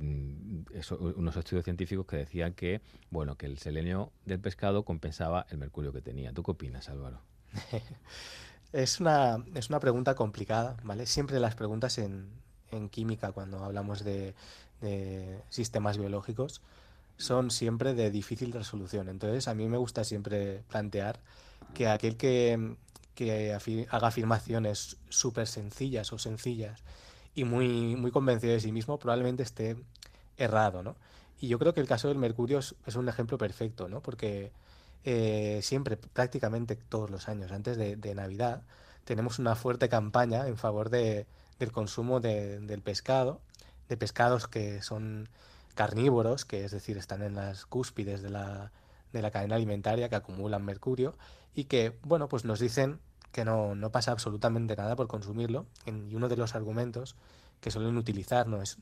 eso- 0.74 0.98
unos 1.18 1.36
estudios 1.36 1.66
científicos 1.66 2.06
que 2.06 2.16
decían 2.16 2.54
que, 2.54 2.80
bueno, 3.10 3.36
que 3.36 3.48
el 3.48 3.58
selenio 3.58 4.14
del 4.26 4.40
pescado 4.40 4.84
compensaba 4.86 5.46
el 5.50 5.58
mercurio 5.58 5.92
que 5.92 6.02
tenía. 6.02 6.32
¿Tú 6.32 6.42
qué 6.44 6.52
opinas, 6.52 6.88
Álvaro? 6.88 7.20
Es 8.72 9.00
una, 9.00 9.44
es 9.56 9.70
una 9.70 9.80
pregunta 9.80 10.16
complicada, 10.16 10.78
¿vale? 10.84 11.06
Siempre 11.06 11.40
las 11.40 11.56
preguntas 11.56 11.98
en, 11.98 12.30
en 12.72 12.90
química, 12.90 13.32
cuando 13.32 13.64
hablamos 13.64 14.04
de, 14.04 14.36
de 14.82 15.42
sistemas 15.50 15.98
biológicos, 15.98 16.62
son 17.18 17.52
siempre 17.52 17.94
de 17.96 18.12
difícil 18.12 18.52
resolución. 18.54 19.10
Entonces, 19.10 19.48
a 19.48 19.54
mí 19.56 19.68
me 19.68 19.78
gusta 19.78 20.04
siempre 20.04 20.64
plantear 20.70 21.20
que 21.74 21.88
aquel 21.88 22.16
que, 22.16 22.76
que 23.16 23.54
haga 23.90 24.08
afirmaciones 24.08 24.98
súper 25.10 25.48
sencillas 25.48 26.14
o 26.14 26.20
sencillas 26.20 26.84
y 27.36 27.44
muy, 27.44 27.96
muy 27.96 28.12
convencido 28.12 28.54
de 28.54 28.60
sí 28.60 28.72
mismo 28.72 29.00
probablemente 29.00 29.44
esté 29.44 29.78
errado, 30.38 30.84
¿no? 30.84 30.96
Y 31.42 31.48
yo 31.48 31.58
creo 31.60 31.74
que 31.74 31.82
el 31.82 31.88
caso 31.88 32.08
del 32.08 32.18
mercurio 32.18 32.60
es, 32.60 32.76
es 32.86 32.96
un 32.96 33.10
ejemplo 33.10 33.38
perfecto, 33.38 33.90
¿no? 33.90 34.02
Porque 34.02 34.52
eh, 35.04 35.60
siempre, 35.64 35.98
prácticamente 35.98 36.76
todos 36.76 37.10
los 37.10 37.28
años, 37.30 37.52
antes 37.52 37.78
de, 37.78 38.16
Navidad, 38.16 38.64
tenemos 39.06 39.40
una 39.40 39.56
fuerte 39.56 39.90
campaña 39.90 40.48
en 40.48 40.58
favor 40.58 40.90
de- 40.90 41.26
del 41.60 41.72
consumo 41.72 42.20
de- 42.20 42.60
del 42.60 42.82
pescado, 42.82 43.42
de 43.88 43.98
pescados 43.98 44.48
que 44.48 44.82
son 44.82 45.30
carnívoros, 45.76 46.46
que 46.46 46.66
es 46.66 46.72
decir, 46.72 46.98
están 46.98 47.22
en 47.22 47.36
las 47.36 47.66
cúspides 47.66 48.22
de 48.22 48.30
la, 48.30 48.72
de 49.14 49.22
la 49.22 49.32
cadena 49.32 49.56
alimentaria, 49.56 50.10
que 50.10 50.16
acumulan 50.16 50.64
mercurio 50.64 51.16
y 51.56 51.66
que, 51.66 51.98
bueno, 52.04 52.28
pues 52.28 52.46
nos 52.46 52.60
dicen 52.60 53.00
que 53.32 53.46
no, 53.46 53.76
no 53.76 53.92
pasa 53.92 54.12
absolutamente 54.12 54.76
nada 54.76 54.96
por 54.96 55.08
consumirlo. 55.08 55.66
Y 55.86 56.16
uno 56.16 56.28
de 56.30 56.38
los 56.38 56.56
argumentos 56.56 57.16
que 57.62 57.72
suelen 57.72 57.98
utilizar 57.98 58.48
no 58.48 58.62
es 58.62 58.78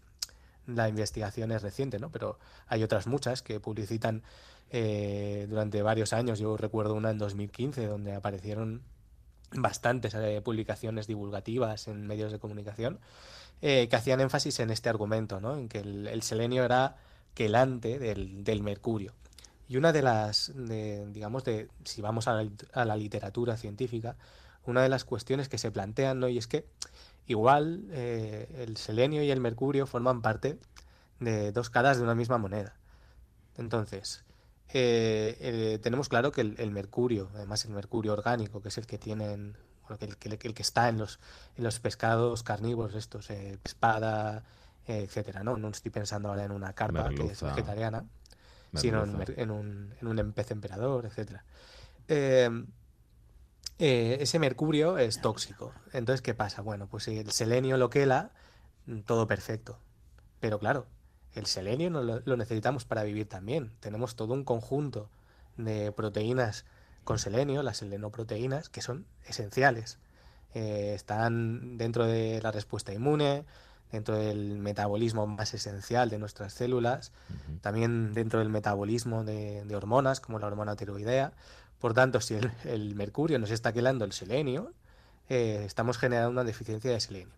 la 0.68 0.90
investigación 0.90 1.52
es 1.52 1.62
reciente, 1.62 1.98
¿no? 1.98 2.12
Pero 2.12 2.38
hay 2.68 2.84
otras 2.84 3.08
muchas 3.08 3.42
que 3.42 3.60
publicitan 3.60 4.24
eh, 4.70 5.48
durante 5.50 5.82
varios 5.82 6.14
años. 6.14 6.40
Yo 6.40 6.58
recuerdo 6.58 6.94
una 6.94 7.10
en 7.10 7.18
2015 7.18 7.88
donde 7.88 8.14
aparecieron 8.14 8.84
bastantes 9.52 10.14
eh, 10.14 10.42
publicaciones 10.44 11.08
divulgativas 11.08 11.88
en 11.88 12.06
medios 12.06 12.34
de 12.34 12.40
comunicación 12.40 13.00
eh, 13.62 13.88
que 13.90 13.96
hacían 13.96 14.20
énfasis 14.20 14.60
en 14.60 14.70
este 14.70 14.90
argumento, 14.90 15.40
¿no? 15.40 15.56
En 15.56 15.70
que 15.70 15.80
el, 15.80 16.08
el 16.08 16.22
selenio 16.22 16.64
era 16.66 16.98
quelante 17.34 17.98
del, 17.98 18.44
del 18.44 18.62
mercurio. 18.62 19.14
Y 19.70 19.78
una 19.78 19.92
de 19.92 20.02
las, 20.02 20.52
de, 20.56 21.06
digamos, 21.08 21.44
de, 21.44 21.70
si 21.84 22.02
vamos 22.02 22.28
a 22.28 22.34
la, 22.34 22.50
a 22.74 22.86
la 22.86 22.96
literatura 22.96 23.58
científica, 23.58 24.16
una 24.66 24.82
de 24.82 24.90
las 24.90 25.06
cuestiones 25.06 25.50
que 25.50 25.58
se 25.58 25.72
plantean, 25.72 26.20
¿no? 26.20 26.28
Y 26.28 26.38
es 26.38 26.48
que 26.48 26.66
igual 27.28 27.86
eh, 27.92 28.48
el 28.66 28.78
selenio 28.78 29.22
y 29.24 29.32
el 29.32 29.40
mercurio 29.40 29.86
forman 29.86 30.22
parte 30.22 30.58
de 31.20 31.52
dos 31.52 31.70
caras 31.70 31.98
de 31.98 32.04
una 32.04 32.16
misma 32.16 32.38
moneda. 32.38 32.76
Entonces, 33.58 34.24
eh, 34.70 35.38
eh, 35.40 35.80
tenemos 35.82 36.10
claro 36.10 36.32
que 36.32 36.42
el, 36.42 36.56
el 36.58 36.72
mercurio, 36.72 37.30
además 37.36 37.66
el 37.66 37.72
mercurio 37.72 38.14
orgánico, 38.14 38.62
que 38.62 38.70
es 38.70 38.78
el 38.78 38.86
que 38.88 38.98
tienen, 38.98 39.58
bueno, 39.88 39.98
el, 40.02 40.18
que, 40.18 40.48
el 40.48 40.54
que 40.54 40.62
está 40.62 40.90
en 40.90 40.98
los, 40.98 41.20
en 41.58 41.64
los 41.64 41.80
pescados 41.80 42.44
carnívoros, 42.44 42.96
estos, 42.96 43.30
espada, 43.30 44.44
etcétera, 44.86 45.44
¿no? 45.44 45.58
No 45.58 45.68
estoy 45.70 45.92
pensando 45.92 46.30
ahora 46.30 46.46
en 46.46 46.52
una 46.52 46.74
carpa 46.74 47.10
que 47.10 47.16
es 47.16 47.20
Merluza. 47.20 47.48
vegetariana, 47.48 48.06
sino 48.74 49.04
en, 49.04 49.52
un, 49.52 49.94
en 50.00 50.08
un 50.08 50.34
pez 50.34 50.52
emperador, 50.52 51.06
etcétera. 51.06 51.44
Eh, 52.08 52.50
eh, 53.80 54.18
ese 54.22 54.40
mercurio 54.40 54.98
es 54.98 55.22
tóxico. 55.22 55.74
Entonces, 55.94 56.22
¿qué 56.22 56.34
pasa? 56.34 56.62
Bueno, 56.62 56.88
pues 56.88 57.04
si 57.04 57.18
el 57.18 57.32
selenio 57.32 57.78
lo 57.78 57.90
quela, 57.90 58.32
mm, 58.86 59.02
todo 59.02 59.28
perfecto. 59.28 59.80
Pero 60.40 60.60
claro, 60.60 60.86
el 61.34 61.46
selenio 61.46 61.90
no 61.90 62.04
lo, 62.04 62.22
lo 62.26 62.38
necesitamos 62.38 62.86
para 62.86 63.04
vivir 63.04 63.28
también. 63.28 63.72
Tenemos 63.80 64.16
todo 64.16 64.34
un 64.34 64.44
conjunto 64.44 65.10
de 65.58 65.92
proteínas 65.92 66.66
con 67.04 67.20
selenio, 67.20 67.64
las 67.64 67.78
selenoproteínas, 67.78 68.70
que 68.70 68.82
son 68.82 69.06
esenciales. 69.26 69.98
Eh, 70.54 70.94
están 70.94 71.78
dentro 71.78 72.06
de 72.06 72.42
la 72.42 72.52
respuesta 72.52 72.94
inmune, 72.94 73.46
dentro 73.92 74.18
del 74.18 74.60
metabolismo 74.60 75.26
más 75.26 75.54
esencial 75.54 76.10
de 76.10 76.20
nuestras 76.20 76.54
células, 76.54 77.14
también 77.62 78.14
dentro 78.14 78.40
del 78.40 78.50
metabolismo 78.50 79.24
de, 79.24 79.64
de 79.64 79.76
hormonas, 79.76 80.20
como 80.20 80.40
la 80.40 80.48
hormona 80.48 80.76
tiroidea. 80.76 81.32
Por 81.80 81.94
tanto, 81.94 82.22
si 82.22 82.36
el, 82.36 82.52
el 82.66 82.96
mercurio 82.96 83.40
nos 83.40 83.52
está 83.52 83.72
quelando 83.72 84.06
el 84.06 84.12
selenio, 84.12 84.74
eh, 85.30 85.64
estamos 85.66 85.98
generando 85.98 86.32
una 86.32 86.44
deficiencia 86.44 86.92
de 86.92 87.00
selenio 87.00 87.34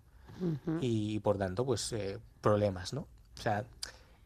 y 0.80 1.20
por 1.20 1.38
tanto, 1.38 1.66
pues 1.66 1.92
eh, 1.92 2.18
problemas, 2.40 2.94
¿no? 2.94 3.02
O 3.38 3.42
sea, 3.42 3.66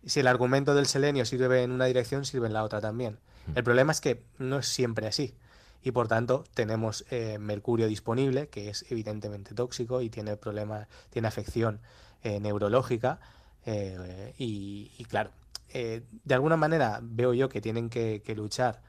si 0.06 0.20
el 0.20 0.28
argumento 0.28 0.76
del 0.76 0.86
selenio 0.86 1.26
sirve 1.26 1.64
en 1.64 1.72
una 1.72 1.86
dirección, 1.86 2.26
sirve 2.26 2.48
en 2.48 2.54
la 2.54 2.64
otra 2.64 2.82
también. 2.82 3.18
El 3.56 3.64
problema 3.64 3.92
es 3.92 4.00
que 4.02 4.22
no 4.38 4.60
es 4.60 4.68
siempre 4.68 5.08
así. 5.08 5.34
Y 5.82 5.92
por 5.92 6.08
tanto, 6.08 6.44
tenemos 6.54 7.04
eh, 7.10 7.40
mercurio 7.40 7.88
disponible, 7.88 8.48
que 8.48 8.70
es 8.70 8.86
evidentemente 8.90 9.54
tóxico 9.56 10.02
y 10.02 10.10
tiene 10.10 10.38
problema, 10.38 10.88
tiene 11.10 11.28
afección 11.28 11.80
eh, 12.24 12.40
neurológica. 12.40 13.20
eh, 13.66 14.34
y, 14.38 14.92
y 14.98 15.06
claro, 15.06 15.32
eh, 15.74 16.04
de 16.24 16.34
alguna 16.36 16.58
manera 16.58 17.00
veo 17.02 17.34
yo 17.34 17.50
que 17.50 17.60
tienen 17.60 17.90
que, 17.90 18.22
que 18.24 18.36
luchar 18.36 18.82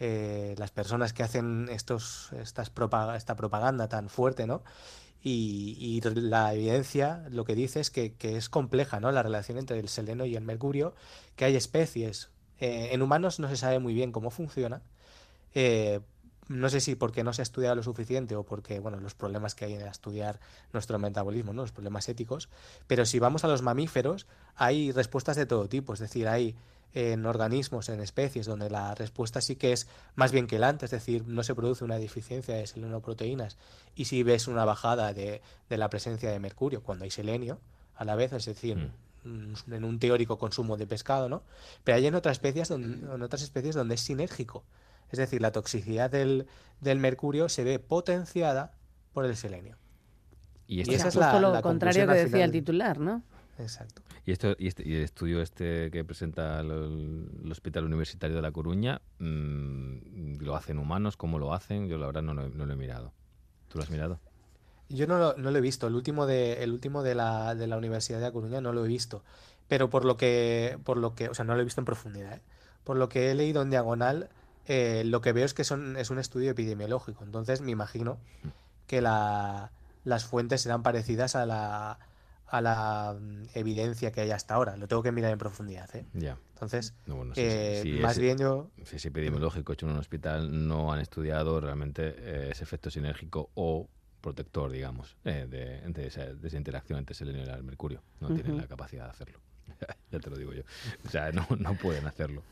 eh, 0.00 0.54
las 0.58 0.70
personas 0.70 1.12
que 1.12 1.22
hacen 1.22 1.68
estos, 1.70 2.32
estas 2.32 2.74
propa- 2.74 3.16
esta 3.16 3.36
propaganda 3.36 3.88
tan 3.88 4.08
fuerte, 4.08 4.46
¿no? 4.46 4.62
Y, 5.22 5.76
y 5.80 6.00
la 6.20 6.54
evidencia 6.54 7.24
lo 7.30 7.44
que 7.44 7.54
dice 7.54 7.80
es 7.80 7.90
que, 7.90 8.14
que 8.14 8.36
es 8.36 8.48
compleja, 8.48 9.00
¿no? 9.00 9.10
La 9.12 9.22
relación 9.22 9.58
entre 9.58 9.78
el 9.80 9.88
seleno 9.88 10.24
y 10.26 10.36
el 10.36 10.44
mercurio, 10.44 10.94
que 11.36 11.44
hay 11.46 11.56
especies. 11.56 12.30
eh, 12.60 12.90
en 12.92 13.02
humanos 13.02 13.40
no 13.40 13.48
se 13.48 13.56
sabe 13.56 13.78
muy 13.80 13.94
bien 13.94 14.12
cómo 14.12 14.30
funciona. 14.30 14.82
eh, 15.54 16.00
no 16.48 16.68
sé 16.68 16.80
si 16.80 16.94
porque 16.94 17.24
no 17.24 17.32
se 17.32 17.42
ha 17.42 17.44
estudiado 17.44 17.74
lo 17.74 17.82
suficiente 17.82 18.36
o 18.36 18.44
porque, 18.44 18.78
bueno, 18.78 19.00
los 19.00 19.14
problemas 19.14 19.54
que 19.54 19.64
hay 19.64 19.74
en 19.74 19.82
estudiar 19.82 20.38
nuestro 20.72 20.98
metabolismo, 20.98 21.52
¿no? 21.52 21.62
Los 21.62 21.72
problemas 21.72 22.08
éticos. 22.08 22.48
Pero 22.86 23.04
si 23.04 23.18
vamos 23.18 23.44
a 23.44 23.48
los 23.48 23.62
mamíferos, 23.62 24.26
hay 24.54 24.92
respuestas 24.92 25.36
de 25.36 25.46
todo 25.46 25.68
tipo. 25.68 25.94
Es 25.94 26.00
decir, 26.00 26.28
hay 26.28 26.54
en 26.94 27.26
organismos, 27.26 27.90
en 27.90 28.00
especies, 28.00 28.46
donde 28.46 28.70
la 28.70 28.94
respuesta 28.94 29.42
sí 29.42 29.56
que 29.56 29.72
es 29.72 29.86
más 30.14 30.32
bien 30.32 30.46
que 30.46 30.56
es 30.56 30.90
decir, 30.90 31.24
no 31.26 31.42
se 31.42 31.54
produce 31.54 31.84
una 31.84 31.98
deficiencia 31.98 32.54
de 32.54 32.66
selenoproteínas 32.66 33.58
y 33.94 34.06
si 34.06 34.22
ves 34.22 34.48
una 34.48 34.64
bajada 34.64 35.12
de, 35.12 35.42
de 35.68 35.76
la 35.76 35.90
presencia 35.90 36.30
de 36.30 36.38
mercurio 36.38 36.82
cuando 36.82 37.04
hay 37.04 37.10
selenio 37.10 37.58
a 37.96 38.06
la 38.06 38.16
vez, 38.16 38.32
es 38.32 38.46
decir, 38.46 38.76
mm, 39.24 39.74
en 39.74 39.84
un 39.84 39.98
teórico 39.98 40.38
consumo 40.38 40.78
de 40.78 40.86
pescado, 40.86 41.28
¿no? 41.28 41.42
Pero 41.84 41.96
hay 41.96 42.06
en 42.06 42.14
otras 42.14 42.38
especies 42.38 42.68
donde, 42.68 43.14
en 43.14 43.22
otras 43.22 43.42
especies 43.42 43.74
donde 43.74 43.96
es 43.96 44.00
sinérgico, 44.00 44.64
es 45.10 45.18
decir, 45.18 45.40
la 45.40 45.52
toxicidad 45.52 46.10
del, 46.10 46.46
del 46.80 46.98
mercurio 46.98 47.48
se 47.48 47.64
ve 47.64 47.78
potenciada 47.78 48.72
por 49.12 49.24
el 49.24 49.36
selenio. 49.36 49.76
Y, 50.66 50.80
este- 50.80 50.98
sea, 50.98 51.10
justo 51.10 51.40
lo 51.40 51.60
contrario 51.62 52.06
que 52.06 52.14
decía 52.14 52.44
el 52.44 52.50
titular, 52.52 52.98
¿no? 52.98 53.22
Exacto. 53.58 54.02
Y, 54.26 54.32
esto, 54.32 54.54
y, 54.58 54.66
este- 54.66 54.86
y 54.86 54.94
el 54.96 55.02
estudio 55.02 55.40
este 55.40 55.90
que 55.90 56.04
presenta 56.04 56.60
el, 56.60 57.30
el 57.44 57.50
Hospital 57.52 57.84
Universitario 57.84 58.36
de 58.36 58.42
La 58.42 58.50
Coruña, 58.50 59.00
mm, 59.18 60.38
¿lo 60.40 60.56
hacen 60.56 60.78
humanos? 60.78 61.16
¿Cómo 61.16 61.38
lo 61.38 61.54
hacen? 61.54 61.88
Yo 61.88 61.96
la 61.98 62.06
verdad 62.06 62.22
no 62.22 62.34
lo, 62.34 62.44
he- 62.46 62.50
no 62.50 62.66
lo 62.66 62.72
he 62.72 62.76
mirado. 62.76 63.12
¿Tú 63.68 63.78
lo 63.78 63.84
has 63.84 63.90
mirado? 63.90 64.20
Yo 64.88 65.06
no 65.06 65.18
lo, 65.18 65.34
no 65.36 65.50
lo 65.50 65.58
he 65.58 65.60
visto. 65.60 65.86
El 65.86 65.94
último 65.94 66.26
de, 66.26 66.62
el 66.62 66.72
último 66.72 67.02
de 67.02 67.14
la, 67.14 67.54
de 67.54 67.66
la 67.66 67.76
Universidad 67.76 68.20
de 68.20 68.26
A 68.26 68.32
Coruña 68.32 68.60
no 68.60 68.72
lo 68.72 68.84
he 68.84 68.88
visto. 68.88 69.22
Pero 69.68 69.90
por 69.90 70.04
lo 70.04 70.16
que, 70.16 70.78
por 70.84 70.96
lo 70.96 71.14
que, 71.14 71.28
o 71.28 71.34
sea, 71.34 71.44
no 71.44 71.54
lo 71.54 71.60
he 71.60 71.64
visto 71.64 71.80
en 71.80 71.84
profundidad, 71.86 72.34
¿eh? 72.34 72.42
Por 72.84 72.96
lo 72.96 73.08
que 73.08 73.30
he 73.30 73.34
leído 73.34 73.62
en 73.62 73.70
diagonal, 73.70 74.28
eh, 74.66 75.02
lo 75.04 75.20
que 75.20 75.32
veo 75.32 75.44
es 75.44 75.54
que 75.54 75.64
son, 75.64 75.96
es 75.96 76.10
un 76.10 76.18
estudio 76.18 76.50
epidemiológico. 76.50 77.24
Entonces 77.24 77.60
me 77.60 77.70
imagino 77.72 78.18
que 78.86 79.00
la, 79.00 79.72
las 80.04 80.24
fuentes 80.24 80.60
serán 80.62 80.82
parecidas 80.82 81.34
a 81.36 81.46
la, 81.46 81.98
a 82.46 82.60
la 82.60 83.16
mm, 83.20 83.46
evidencia 83.54 84.12
que 84.12 84.20
hay 84.20 84.30
hasta 84.30 84.54
ahora. 84.54 84.76
Lo 84.76 84.86
tengo 84.88 85.02
que 85.02 85.12
mirar 85.12 85.32
en 85.32 85.38
profundidad, 85.38 85.94
¿eh? 85.96 86.04
Ya. 86.14 86.38
Entonces, 86.54 86.94
No, 87.06 87.16
bueno, 87.16 87.34
sí, 87.34 87.40
eh, 87.44 87.80
sí, 87.82 87.92
sí, 87.94 87.98
más 88.00 88.12
es- 88.12 88.18
bien 88.22 88.38
yo... 88.38 88.70
Si 88.84 88.96
es 88.96 89.04
epidemiológico 89.06 89.72
hecho 89.72 89.86
en 89.86 89.92
un 89.92 89.98
hospital, 89.98 90.68
no 90.68 90.92
han 90.92 91.00
estudiado 91.00 91.60
realmente 91.60 92.14
eh, 92.18 92.48
ese 92.52 92.62
efecto 92.62 92.90
sinérgico 92.90 93.50
o 93.54 93.88
protector, 94.20 94.70
digamos, 94.70 95.16
eh, 95.24 95.46
de, 95.48 95.80
de 95.92 96.06
esa, 96.06 96.24
de 96.26 96.46
esa 96.48 96.56
interacción 96.56 96.98
entre 96.98 97.14
selenio 97.14 97.44
y 97.44 97.48
el 97.48 97.62
mercurio. 97.64 98.02
No 98.20 98.32
tienen 98.34 98.56
la 98.56 98.66
capacidad 98.66 99.04
de 99.04 99.10
hacerlo. 99.10 99.38
ya 100.10 100.18
te 100.20 100.30
lo 100.30 100.36
digo 100.36 100.52
yo. 100.52 100.62
O 101.04 101.08
sea, 101.08 101.32
no, 101.32 101.46
no 101.58 101.74
pueden 101.74 102.06
hacerlo. 102.06 102.42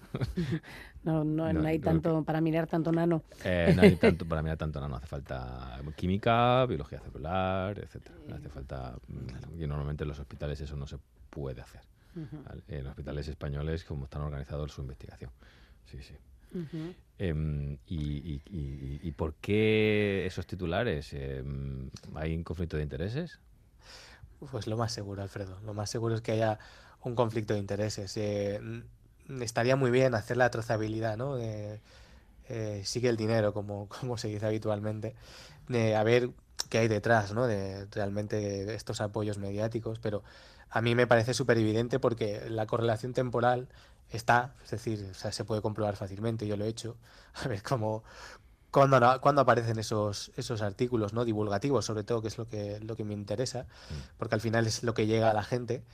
No, 1.05 1.25
no, 1.25 1.53
no 1.53 1.53
No, 1.53 1.69
hay 1.69 1.79
tanto 1.79 2.23
para 2.25 2.41
mirar 2.41 2.67
tanto 2.67 2.93
nano. 2.93 3.23
Eh, 3.45 3.73
no 3.77 3.83
hay 3.83 3.97
tanto, 3.97 4.25
para 4.29 4.43
mirar 4.43 4.57
tanto, 4.57 4.81
no, 4.81 4.89
no 4.89 4.97
hace 4.97 5.07
falta 5.07 5.81
química, 5.97 6.65
biología 6.67 7.01
celular, 7.01 7.79
etcétera. 7.79 8.15
Hace 8.35 8.49
falta, 8.49 8.97
mm, 9.09 9.63
y 9.63 9.67
normalmente 9.67 10.05
en 10.05 10.09
los 10.09 10.19
hospitales 10.19 10.61
eso 10.61 10.77
no 10.77 10.87
se 10.87 10.99
puede 11.31 11.61
hacer. 11.61 11.83
En 12.69 12.87
hospitales 12.87 13.27
españoles, 13.29 13.85
como 13.85 14.05
están 14.05 14.23
organizados 14.23 14.73
su 14.73 14.83
investigación. 14.83 15.31
Sí, 15.85 15.99
sí. 16.03 16.15
Em, 17.19 17.77
y, 17.87 17.97
y- 18.35 18.43
y- 18.51 19.01
y 19.03 19.13
por 19.13 19.35
qué 19.35 20.25
esos 20.27 20.47
titulares? 20.47 21.13
Em, 21.13 21.91
¿Hay 22.15 22.35
un 22.37 22.45
conflicto 22.45 22.77
de 22.77 22.83
intereses? 22.85 23.41
Pues 24.51 24.67
lo 24.67 24.77
más 24.77 24.93
seguro, 24.93 25.23
Alfredo. 25.23 25.59
Lo 25.65 25.75
más 25.75 25.91
seguro 25.91 26.15
es 26.15 26.21
que 26.21 26.33
haya 26.33 26.59
un 27.05 27.15
conflicto 27.15 27.55
de 27.55 27.61
intereses. 27.61 28.17
Eh, 28.17 28.61
mm, 28.61 29.43
estaría 29.43 29.77
muy 29.77 29.91
bien 29.91 30.15
hacer 30.15 30.37
la 30.37 30.51
trazabilidad, 30.51 31.17
¿no? 31.17 31.37
De, 31.37 31.81
eh, 32.49 32.83
sigue 32.85 33.09
el 33.09 33.17
dinero, 33.17 33.53
como, 33.55 33.89
como 34.01 34.19
se 34.19 34.29
dice 34.29 34.47
habitualmente, 34.47 35.15
de 35.69 35.97
a 35.97 36.03
ver 36.03 36.31
qué 36.69 36.79
hay 36.79 36.89
detrás, 36.89 37.33
¿no? 37.33 37.47
De 37.47 37.87
realmente 37.87 38.75
estos 38.75 39.01
apoyos 39.01 39.39
mediáticos, 39.39 39.99
pero 39.99 40.23
a 40.71 40.81
mí 40.83 40.95
me 40.95 41.07
parece 41.07 41.35
súper 41.35 41.59
evidente 41.59 42.01
porque 42.01 42.49
la 42.51 42.67
correlación 42.67 43.13
temporal 43.13 43.69
está, 44.11 44.55
es 44.65 44.71
decir, 44.71 45.09
o 45.11 45.15
sea, 45.15 45.33
se 45.33 45.45
puede 45.45 45.63
comprobar 45.63 45.97
fácilmente, 45.97 46.47
yo 46.47 46.57
lo 46.57 46.65
he 46.65 46.69
hecho, 46.69 46.97
a 47.35 47.49
ver 47.49 47.63
cómo, 47.63 48.05
cuándo 48.71 49.41
aparecen 49.41 49.79
esos, 49.79 50.33
esos 50.37 50.63
artículos 50.63 51.13
no 51.13 51.25
divulgativos, 51.25 51.85
sobre 51.85 52.03
todo, 52.03 52.23
que 52.23 52.29
es 52.29 52.39
lo 52.39 52.49
que, 52.49 52.81
lo 52.81 52.97
que 52.97 53.05
me 53.05 53.15
interesa, 53.15 53.67
porque 54.19 54.35
al 54.35 54.41
final 54.41 54.67
es 54.67 54.83
lo 54.83 54.95
que 54.95 55.07
llega 55.07 55.31
a 55.31 55.35
la 55.35 55.45
gente. 55.45 55.85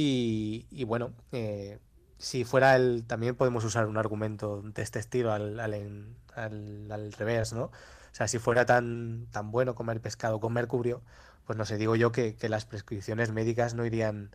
Y, 0.00 0.66
y 0.70 0.84
bueno, 0.84 1.12
eh, 1.32 1.78
si 2.18 2.44
fuera 2.44 2.76
el. 2.76 3.04
También 3.06 3.34
podemos 3.34 3.64
usar 3.64 3.86
un 3.86 3.96
argumento 3.96 4.62
de 4.62 4.82
este 4.82 5.00
estilo 5.00 5.32
al, 5.32 5.58
al, 5.58 5.74
en- 5.74 6.14
al- 6.36 6.88
al 6.92 7.12
revés, 7.12 7.52
¿no? 7.52 7.64
O 7.64 7.70
sea, 8.12 8.28
si 8.28 8.38
fuera 8.38 8.64
tan, 8.64 9.26
tan 9.32 9.50
bueno 9.50 9.74
comer 9.74 10.00
pescado 10.00 10.38
con 10.38 10.52
mercurio, 10.52 11.02
pues 11.46 11.56
no 11.58 11.64
sé, 11.64 11.78
digo 11.78 11.96
yo 11.96 12.12
que, 12.12 12.36
que 12.36 12.48
las 12.48 12.64
prescripciones 12.64 13.32
médicas 13.32 13.74
no 13.74 13.84
irían 13.84 14.30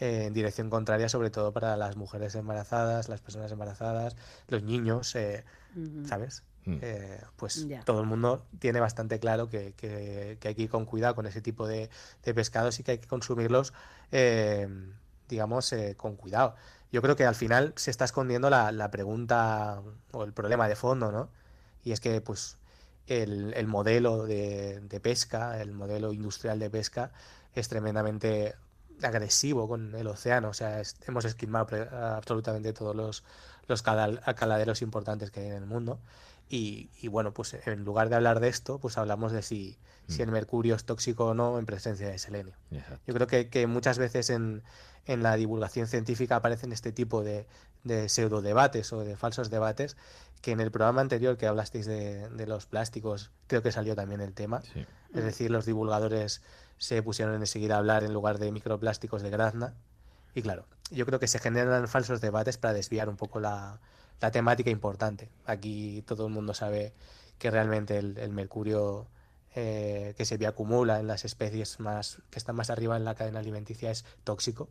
eh, 0.00 0.24
en 0.26 0.32
dirección 0.34 0.68
contraria, 0.68 1.08
sobre 1.08 1.30
todo 1.30 1.52
para 1.52 1.76
las 1.76 1.96
mujeres 1.96 2.34
embarazadas, 2.34 3.08
las 3.08 3.20
personas 3.20 3.52
embarazadas, 3.52 4.16
los 4.48 4.62
niños, 4.64 5.14
eh. 5.14 5.44
¿sabes? 6.06 6.42
Mm. 6.64 6.78
Eh, 6.80 7.20
pues 7.36 7.68
Ya. 7.68 7.82
todo 7.84 8.00
el 8.00 8.06
mundo 8.06 8.46
tiene 8.58 8.80
bastante 8.80 9.20
claro 9.20 9.48
que, 9.48 9.74
que- 9.74 10.38
que 10.40 10.48
hay 10.48 10.54
que 10.56 10.62
ir 10.62 10.70
con 10.70 10.86
cuidado 10.86 11.14
con 11.14 11.26
ese 11.26 11.40
tipo 11.40 11.66
de, 11.68 11.88
de 12.24 12.34
pescados 12.34 12.80
y 12.80 12.82
que 12.82 12.92
hay 12.92 12.98
que 12.98 13.06
consumirlos, 13.08 13.72
eh, 14.12 14.68
digamos, 15.28 15.72
eh, 15.72 15.94
con 15.96 16.16
cuidado. 16.16 16.54
Yo 16.92 17.02
creo 17.02 17.16
que 17.16 17.24
al 17.26 17.34
final 17.34 17.72
se 17.76 17.90
está 17.90 18.04
escondiendo 18.04 18.50
la, 18.50 18.72
la 18.72 18.90
pregunta 18.90 19.82
o 20.12 20.24
el 20.24 20.32
problema 20.32 20.68
de 20.68 20.76
fondo, 20.76 21.10
¿no? 21.12 21.28
Y 21.84 21.92
es 21.92 22.00
que, 22.00 22.20
pues, 22.20 22.58
el, 23.06 23.52
el 23.54 23.66
modelo 23.66 24.24
de, 24.26 24.80
de 24.80 25.00
pesca, 25.00 25.60
el 25.60 25.72
modelo 25.72 26.12
industrial 26.12 26.58
de 26.58 26.70
pesca, 26.70 27.12
es 27.54 27.68
tremendamente 27.68 28.54
agresivo 29.02 29.68
con 29.68 29.94
el 29.94 30.06
océano. 30.06 30.48
O 30.50 30.54
sea, 30.54 30.80
es- 30.80 30.96
hemos 31.06 31.24
esquilmado 31.24 31.66
absolutamente 31.92 32.72
todos 32.72 32.94
los, 32.96 33.24
los 33.66 33.82
caladeros 33.82 34.82
importantes 34.82 35.30
que 35.30 35.40
hay 35.40 35.46
en 35.48 35.54
el 35.54 35.66
mundo. 35.66 35.98
Y, 36.48 36.90
y 37.00 37.08
bueno, 37.08 37.32
pues 37.32 37.54
en 37.66 37.84
lugar 37.84 38.08
de 38.08 38.16
hablar 38.16 38.40
de 38.40 38.48
esto, 38.48 38.78
pues 38.78 38.98
hablamos 38.98 39.32
de 39.32 39.42
si, 39.42 39.78
si 40.08 40.22
el 40.22 40.30
mercurio 40.30 40.74
es 40.74 40.84
tóxico 40.84 41.26
o 41.26 41.34
no 41.34 41.58
en 41.58 41.66
presencia 41.66 42.08
de 42.08 42.18
selenio. 42.18 42.54
Exacto. 42.70 43.00
Yo 43.06 43.14
creo 43.14 43.26
que, 43.26 43.48
que 43.48 43.66
muchas 43.66 43.98
veces 43.98 44.30
en, 44.30 44.62
en 45.06 45.22
la 45.22 45.36
divulgación 45.36 45.86
científica 45.86 46.36
aparecen 46.36 46.72
este 46.72 46.92
tipo 46.92 47.22
de, 47.22 47.46
de 47.84 48.08
pseudo 48.08 48.42
debates 48.42 48.92
o 48.92 49.00
de 49.00 49.16
falsos 49.16 49.50
debates, 49.50 49.96
que 50.40 50.52
en 50.52 50.60
el 50.60 50.70
programa 50.70 51.00
anterior 51.00 51.36
que 51.38 51.46
hablasteis 51.46 51.86
de, 51.86 52.28
de 52.28 52.46
los 52.46 52.66
plásticos, 52.66 53.30
creo 53.46 53.62
que 53.62 53.72
salió 53.72 53.94
también 53.94 54.20
el 54.20 54.34
tema. 54.34 54.62
Es 55.14 55.24
decir, 55.24 55.50
los 55.50 55.64
divulgadores 55.64 56.42
se 56.76 57.02
pusieron 57.02 57.34
enseguida 57.36 57.76
a 57.76 57.78
hablar 57.78 58.04
en 58.04 58.12
lugar 58.12 58.38
de 58.38 58.52
microplásticos 58.52 59.22
de 59.22 59.30
grazna. 59.30 59.74
Y 60.34 60.42
claro, 60.42 60.66
yo 60.90 61.06
creo 61.06 61.18
que 61.18 61.28
se 61.28 61.38
generan 61.38 61.88
falsos 61.88 62.20
debates 62.20 62.58
para 62.58 62.74
desviar 62.74 63.08
un 63.08 63.16
poco 63.16 63.40
la, 63.40 63.80
la 64.20 64.30
temática 64.30 64.68
importante. 64.70 65.30
Aquí 65.46 66.02
todo 66.06 66.26
el 66.26 66.32
mundo 66.32 66.52
sabe 66.52 66.92
que 67.38 67.50
realmente 67.50 67.96
el, 67.96 68.18
el 68.18 68.32
mercurio 68.32 69.06
eh, 69.54 70.14
que 70.16 70.24
se 70.24 70.44
acumula 70.46 71.00
en 71.00 71.06
las 71.06 71.24
especies 71.24 71.80
más 71.80 72.18
que 72.30 72.38
están 72.38 72.56
más 72.56 72.70
arriba 72.70 72.96
en 72.96 73.04
la 73.04 73.14
cadena 73.14 73.38
alimenticia 73.40 73.90
es 73.90 74.04
tóxico. 74.24 74.68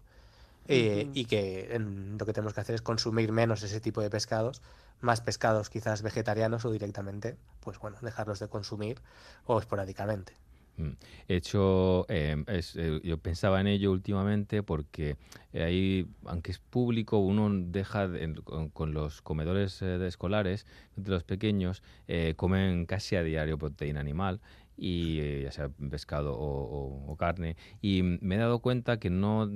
eh, 0.69 1.09
y 1.13 1.25
que 1.25 1.75
en- 1.75 2.17
lo 2.17 2.25
que 2.25 2.31
tenemos 2.31 2.53
que 2.53 2.61
hacer 2.61 2.73
es 2.75 2.81
consumir 2.81 3.33
menos 3.33 3.63
ese 3.63 3.81
tipo 3.81 3.99
de 3.99 4.09
pescados, 4.09 4.61
más 5.01 5.19
pescados 5.19 5.69
quizás 5.69 6.01
vegetarianos 6.03 6.63
o 6.63 6.71
directamente, 6.71 7.35
pues 7.59 7.77
bueno, 7.79 7.97
dejarlos 8.01 8.39
de 8.39 8.47
consumir 8.47 9.01
o 9.45 9.59
esporádicamente. 9.59 10.31
Mm. 10.77 10.91
He 11.27 11.35
hecho, 11.35 12.05
eh, 12.09 12.41
es, 12.47 12.75
eh, 12.77 12.99
yo 13.03 13.17
pensaba 13.17 13.59
en 13.61 13.67
ello 13.67 13.91
últimamente 13.91 14.63
porque 14.63 15.17
ahí, 15.53 16.07
aunque 16.25 16.51
es 16.51 16.59
público, 16.59 17.17
uno 17.19 17.49
deja 17.51 18.07
de- 18.07 18.33
con, 18.43 18.69
con 18.69 18.93
los 18.93 19.21
comedores 19.21 19.81
eh, 19.81 19.85
de 19.99 20.07
escolares, 20.07 20.65
de 20.95 21.11
los 21.11 21.23
pequeños, 21.25 21.83
eh, 22.07 22.33
comen 22.37 22.85
casi 22.85 23.17
a 23.17 23.21
diario 23.23 23.57
proteína 23.59 23.99
animal 23.99 24.39
y 24.77 25.19
eh, 25.19 25.41
ya 25.43 25.51
sea 25.51 25.69
pescado 25.69 26.33
o, 26.35 27.11
o- 27.11 27.17
carne. 27.17 27.55
Y 27.81 28.03
mm, 28.03 28.19
me 28.21 28.35
he 28.35 28.37
dado 28.39 28.59
cuenta 28.59 28.99
que 28.99 29.09
no 29.09 29.49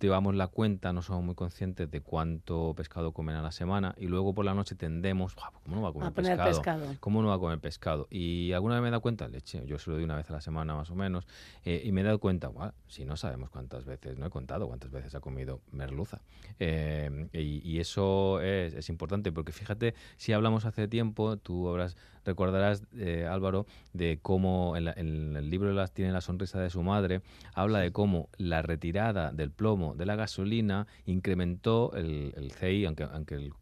llevamos 0.00 0.34
la 0.34 0.46
cuenta, 0.48 0.92
no 0.92 1.02
somos 1.02 1.24
muy 1.24 1.34
conscientes 1.34 1.90
de 1.90 2.00
cuánto 2.00 2.74
pescado 2.76 3.12
comen 3.12 3.36
a 3.36 3.42
la 3.42 3.52
semana 3.52 3.94
y 3.96 4.06
luego 4.06 4.34
por 4.34 4.44
la 4.44 4.54
noche 4.54 4.74
tendemos, 4.74 5.34
"Buah, 5.34 5.50
¿cómo 5.62 5.76
no 5.76 5.82
va 5.82 5.88
a 5.88 5.92
comer 5.92 6.08
A 6.08 6.10
pescado? 6.12 6.48
pescado. 6.50 6.94
¿Cómo 7.00 7.22
no 7.22 7.28
va 7.28 7.34
a 7.34 7.38
comer 7.38 7.58
pescado? 7.60 8.06
Y 8.10 8.52
alguna 8.52 8.74
vez 8.74 8.82
me 8.82 8.88
he 8.88 8.90
dado 8.90 9.00
cuenta, 9.00 9.26
leche, 9.28 9.62
yo 9.66 9.78
se 9.78 9.90
lo 9.90 9.96
doy 9.96 10.04
una 10.04 10.16
vez 10.16 10.28
a 10.30 10.34
la 10.34 10.40
semana 10.40 10.74
más 10.74 10.90
o 10.90 10.94
menos, 10.94 11.26
eh, 11.64 11.82
y 11.84 11.92
me 11.92 12.02
he 12.02 12.04
dado 12.04 12.18
cuenta, 12.18 12.48
"Buah, 12.48 12.72
si 12.88 13.04
no 13.04 13.16
sabemos 13.16 13.48
cuántas 13.50 13.84
veces, 13.84 14.18
no 14.18 14.26
he 14.26 14.30
contado 14.30 14.66
cuántas 14.68 14.90
veces 14.90 15.14
ha 15.14 15.20
comido 15.20 15.60
merluza. 15.72 16.20
Eh, 16.58 17.28
y, 17.32 17.60
y 17.68 17.78
eso 17.80 18.40
es, 18.42 18.74
es 18.74 18.88
importante, 18.90 19.32
porque 19.32 19.52
fíjate, 19.52 19.94
si 20.16 20.32
hablamos 20.32 20.64
hace 20.66 20.88
tiempo, 20.88 21.36
tú 21.38 21.68
habrás, 21.68 21.96
recordarás, 22.24 22.82
eh, 22.96 23.26
Álvaro, 23.30 23.66
de 23.94 24.18
cómo 24.20 24.76
en, 24.76 24.84
la- 24.84 24.92
en 24.96 25.36
el 25.36 25.48
libro 25.48 25.72
las, 25.72 25.92
Tiene 25.92 26.12
la 26.12 26.20
sonrisa 26.20 26.60
de 26.60 26.68
su 26.70 26.82
madre, 26.82 27.22
habla 27.54 27.78
de 27.80 27.92
cómo 27.92 28.28
la 28.36 28.60
retirada 28.62 29.32
del 29.32 29.50
plomo 29.50 29.69
de 29.76 30.06
la 30.06 30.16
gasolina 30.16 30.86
incrementó 31.06 31.92
el, 31.94 32.32
el 32.36 32.52
CI, 32.52 32.84
aunque, 32.86 33.04
aunque 33.04 33.34
el, 33.36 33.52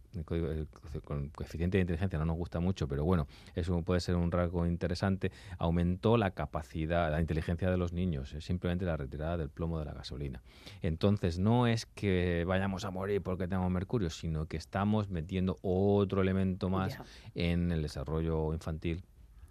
coeficiente 1.35 1.77
de 1.77 1.83
inteligencia 1.83 2.19
no 2.19 2.25
nos 2.25 2.37
gusta 2.37 2.61
mucho, 2.61 2.89
pero 2.89 3.05
bueno, 3.05 3.27
eso 3.55 3.83
puede 3.83 4.01
ser 4.01 4.17
un 4.17 4.33
rasgo 4.33 4.67
interesante, 4.67 5.31
aumentó 5.59 6.17
la 6.17 6.31
capacidad, 6.33 7.11
la 7.11 7.21
inteligencia 7.21 7.71
de 7.71 7.77
los 7.77 7.93
niños, 7.93 8.33
es 8.33 8.45
simplemente 8.45 8.85
la 8.85 8.97
retirada 8.97 9.37
del 9.37 9.49
plomo 9.51 9.79
de 9.79 9.85
la 9.85 9.93
gasolina. 9.93 10.43
Entonces, 10.83 11.39
no 11.39 11.67
es 11.67 11.87
que 11.87 12.45
vayamos 12.47 12.85
a 12.85 12.91
morir 12.91 13.23
porque 13.23 13.47
tengamos 13.47 13.71
mercurio, 13.71 14.11
sino 14.11 14.47
que 14.47 14.57
estamos 14.57 15.09
metiendo 15.11 15.59
otro 15.63 16.23
elemento 16.23 16.69
más 16.69 16.99
en 17.35 17.71
el 17.71 17.83
desarrollo 17.83 18.53
infantil 18.55 19.03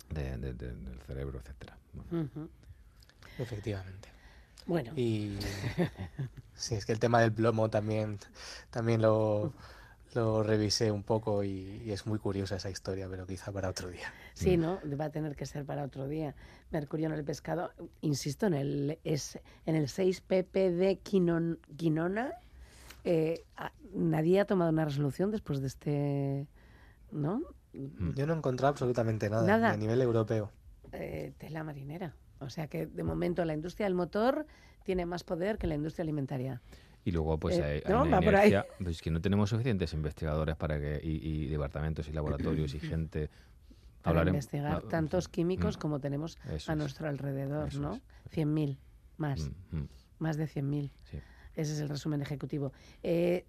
de- 0.10 0.38
de- 0.38 0.53
de- 0.53 0.74
del 0.74 0.99
cerebro, 1.01 1.39
etcétera. 1.39 1.78
Bueno. 1.93 2.49
Efectivamente. 3.38 4.10
Bueno. 4.66 4.91
Y 4.97 5.38
sí, 6.58 6.76
es 6.76 6.86
que 6.86 6.91
el 6.91 6.99
tema 6.99 7.22
del 7.22 7.32
plomo 7.32 7.70
también, 7.70 8.20
también 8.70 9.01
lo, 9.01 9.53
lo 10.14 10.43
revisé 10.43 10.91
un 10.91 11.03
poco 11.03 11.43
y, 11.43 11.82
y 11.86 11.91
es 11.91 12.05
muy 12.05 12.20
curiosa 12.20 12.55
esa 12.58 12.70
historia, 12.70 13.08
pero 13.10 13.26
quizá 13.26 13.51
para 13.51 13.70
otro 13.70 13.89
día. 13.89 14.12
Sí, 14.34 14.58
¿no? 14.58 14.80
Va 14.99 15.05
a 15.05 15.10
tener 15.10 15.36
que 15.36 15.45
ser 15.45 15.66
para 15.66 15.84
otro 15.84 16.08
día. 16.08 16.36
Mercurio 16.72 17.08
en 17.08 17.14
el 17.14 17.24
pescado. 17.24 17.72
Insisto, 18.01 18.45
en 18.47 18.53
el, 18.53 18.99
es, 19.03 19.39
en 19.66 19.76
el 19.76 19.86
6pp 19.88 20.51
de 20.72 20.99
quinon- 21.01 21.60
quinona, 21.78 22.34
eh, 23.03 23.45
nadie 23.93 24.39
ha 24.41 24.45
tomado 24.45 24.70
una 24.72 24.86
resolución 24.86 25.32
después 25.32 25.62
de 25.62 25.68
este... 25.68 26.47
¿No? 27.12 27.41
Yo 28.16 28.26
no 28.28 28.34
he 28.34 28.38
encontrado 28.38 28.72
absolutamente 28.72 29.30
nada, 29.30 29.72
a 29.72 29.78
nivel 29.78 30.01
europeo. 30.01 30.51
eh, 30.91 31.32
tela 31.38 31.64
marinera. 31.64 32.16
O 32.39 32.49
sea 32.49 32.68
que 32.68 32.86
de 32.86 33.03
momento 33.03 33.43
la 33.45 33.53
industria 33.53 33.86
del 33.86 33.93
motor 33.95 34.45
tiene 34.88 35.05
más 35.05 35.25
poder 35.25 35.57
que 35.57 35.67
la 35.67 35.75
industria 35.75 36.03
alimentaria. 36.03 36.61
Y 37.03 37.11
luego, 37.11 37.38
pues 37.38 37.57
Eh, 37.57 37.63
hay, 37.63 37.81
hay 37.85 37.91
no, 37.93 38.03
una 38.03 38.11
va 38.19 38.21
por 38.21 38.35
ahí. 38.35 38.47
inercia, 38.49 38.73
pues, 38.81 38.95
es 38.95 39.01
que 39.01 39.11
no 39.11 39.19
tenemos 39.19 39.49
suficientes 39.49 39.91
investigadores 39.93 40.55
para 40.55 40.79
que 40.79 40.99
y, 41.03 41.43
y 41.43 41.47
departamentos 41.47 42.07
y 42.07 42.13
laboratorios 42.13 42.73
y 42.73 42.79
gente. 42.79 43.29
Para 44.01 44.23
investigar 44.25 44.83
tantos 44.83 45.27
químicos 45.27 45.75
mm, 45.75 45.79
como 45.81 45.99
tenemos 45.99 46.38
a 46.45 46.53
es. 46.55 46.69
nuestro 46.77 47.09
alrededor, 47.09 47.75
¿no? 47.75 47.95
es. 47.95 48.01
100.000 48.38 48.77
más. 49.17 49.49
mm, 49.71 49.77
mm. 49.79 49.88
Más 50.19 50.38
de 50.38 50.45
100.000. 50.47 50.91
Sí. 51.11 51.17
Ese 51.55 51.73
es 51.73 51.79
el 51.81 51.89
resumen 51.89 52.21
ejecutivo. 52.21 52.71
Eh, 53.03 53.45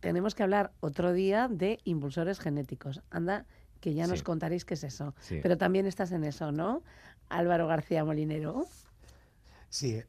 tenemos 0.00 0.34
que 0.34 0.42
hablar 0.42 0.72
otro 0.80 1.12
día 1.12 1.46
de 1.48 1.78
impulsores 1.84 2.40
genéticos. 2.40 3.02
Anda, 3.10 3.46
que 3.80 3.94
ya 3.94 4.08
nos 4.08 4.24
contaréis 4.24 4.64
qué 4.64 4.74
es 4.74 4.82
eso. 4.82 5.14
Sí. 5.20 5.38
Pero 5.40 5.56
también 5.56 5.86
estás 5.86 6.10
en 6.10 6.24
eso, 6.24 6.50
¿no? 6.50 6.82
Álvaro 7.28 7.68
García 7.68 8.04
Molinero. 8.04 8.66
Sí, 9.68 10.02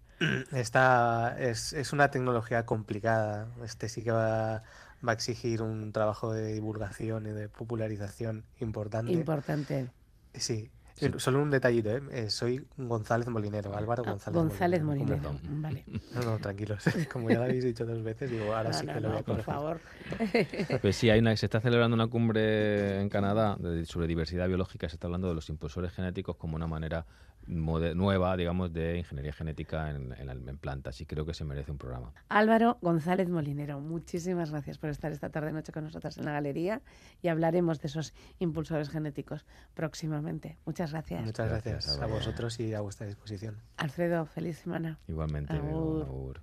esta 0.53 1.35
es, 1.39 1.73
es 1.73 1.93
una 1.93 2.09
tecnología 2.11 2.65
complicada. 2.65 3.47
Este 3.63 3.89
sí 3.89 4.01
que 4.03 4.11
va, 4.11 4.63
va 5.07 5.11
a 5.11 5.13
exigir 5.13 5.61
un 5.61 5.91
trabajo 5.91 6.33
de 6.33 6.53
divulgación 6.53 7.25
y 7.27 7.31
de 7.31 7.49
popularización 7.49 8.43
importante. 8.59 9.11
Importante. 9.11 9.87
Sí. 10.33 10.69
Eh, 11.01 11.11
Solo 11.17 11.41
un 11.41 11.51
detallito, 11.51 11.89
¿eh? 11.89 12.01
Eh, 12.11 12.29
soy 12.29 12.65
González 12.77 13.27
Molinero, 13.27 13.75
Álvaro 13.75 14.03
Ah, 14.05 14.11
González, 14.11 14.41
González 14.41 14.81
Molinero. 14.81 15.17
Molinero, 15.17 15.39
completo. 15.41 15.61
vale. 15.61 15.83
No, 16.13 16.21
no, 16.31 16.39
tranquilos. 16.39 16.83
Como 17.11 17.29
ya 17.29 17.39
lo 17.39 17.43
habéis 17.43 17.65
dicho 17.65 17.85
dos 17.85 18.01
veces, 18.01 18.31
digo, 18.31 18.55
ahora 18.55 18.69
No, 18.69 18.73
sí 18.77 18.85
no, 18.85 18.93
que 18.93 18.99
lo 19.01 19.09
voy 19.09 19.17
a 19.17 19.23
por 19.23 19.43
favor. 19.43 19.81
Pues 20.81 20.95
sí, 20.95 21.09
hay 21.09 21.19
una, 21.19 21.35
se 21.35 21.47
está 21.47 21.59
celebrando 21.59 21.95
una 21.95 22.07
cumbre 22.07 23.01
en 23.01 23.09
Canadá 23.09 23.57
sobre 23.83 24.07
diversidad 24.07 24.47
biológica. 24.47 24.87
Se 24.87 24.95
está 24.95 25.07
hablando 25.07 25.27
de 25.27 25.35
los 25.35 25.49
impulsores 25.49 25.91
genéticos 25.91 26.37
como 26.37 26.55
una 26.55 26.67
manera 26.67 27.05
nueva, 27.47 28.35
digamos, 28.37 28.73
de 28.73 28.97
ingeniería 28.97 29.33
genética 29.33 29.91
en, 29.91 30.13
en, 30.13 30.29
en 30.29 30.57
plantas. 30.57 30.99
Y 31.01 31.05
creo 31.05 31.25
que 31.25 31.33
se 31.33 31.43
merece 31.43 31.71
un 31.71 31.77
programa. 31.77 32.13
Álvaro 32.29 32.77
González 32.81 33.29
Molinero, 33.29 33.79
muchísimas 33.79 34.51
gracias 34.51 34.77
por 34.77 34.89
estar 34.89 35.11
esta 35.11 35.29
tarde 35.29 35.51
noche 35.51 35.71
con 35.71 35.83
nosotros 35.83 36.17
en 36.17 36.25
la 36.25 36.31
galería 36.31 36.81
y 37.21 37.27
hablaremos 37.27 37.79
de 37.81 37.87
esos 37.87 38.13
impulsores 38.39 38.89
genéticos 38.89 39.45
próximamente. 39.73 40.57
Muchas 40.65 40.91
gracias. 40.91 41.23
Muchas 41.23 41.49
gracias, 41.49 41.85
Gracias, 41.85 42.01
a 42.01 42.05
vosotros 42.07 42.59
y 42.59 42.73
a 42.73 42.81
vuestra 42.81 43.07
disposición. 43.07 43.57
Alfredo, 43.77 44.25
feliz 44.25 44.57
semana. 44.57 44.99
Igualmente, 45.07 45.53
Agur. 45.53 46.03
agur. 46.03 46.41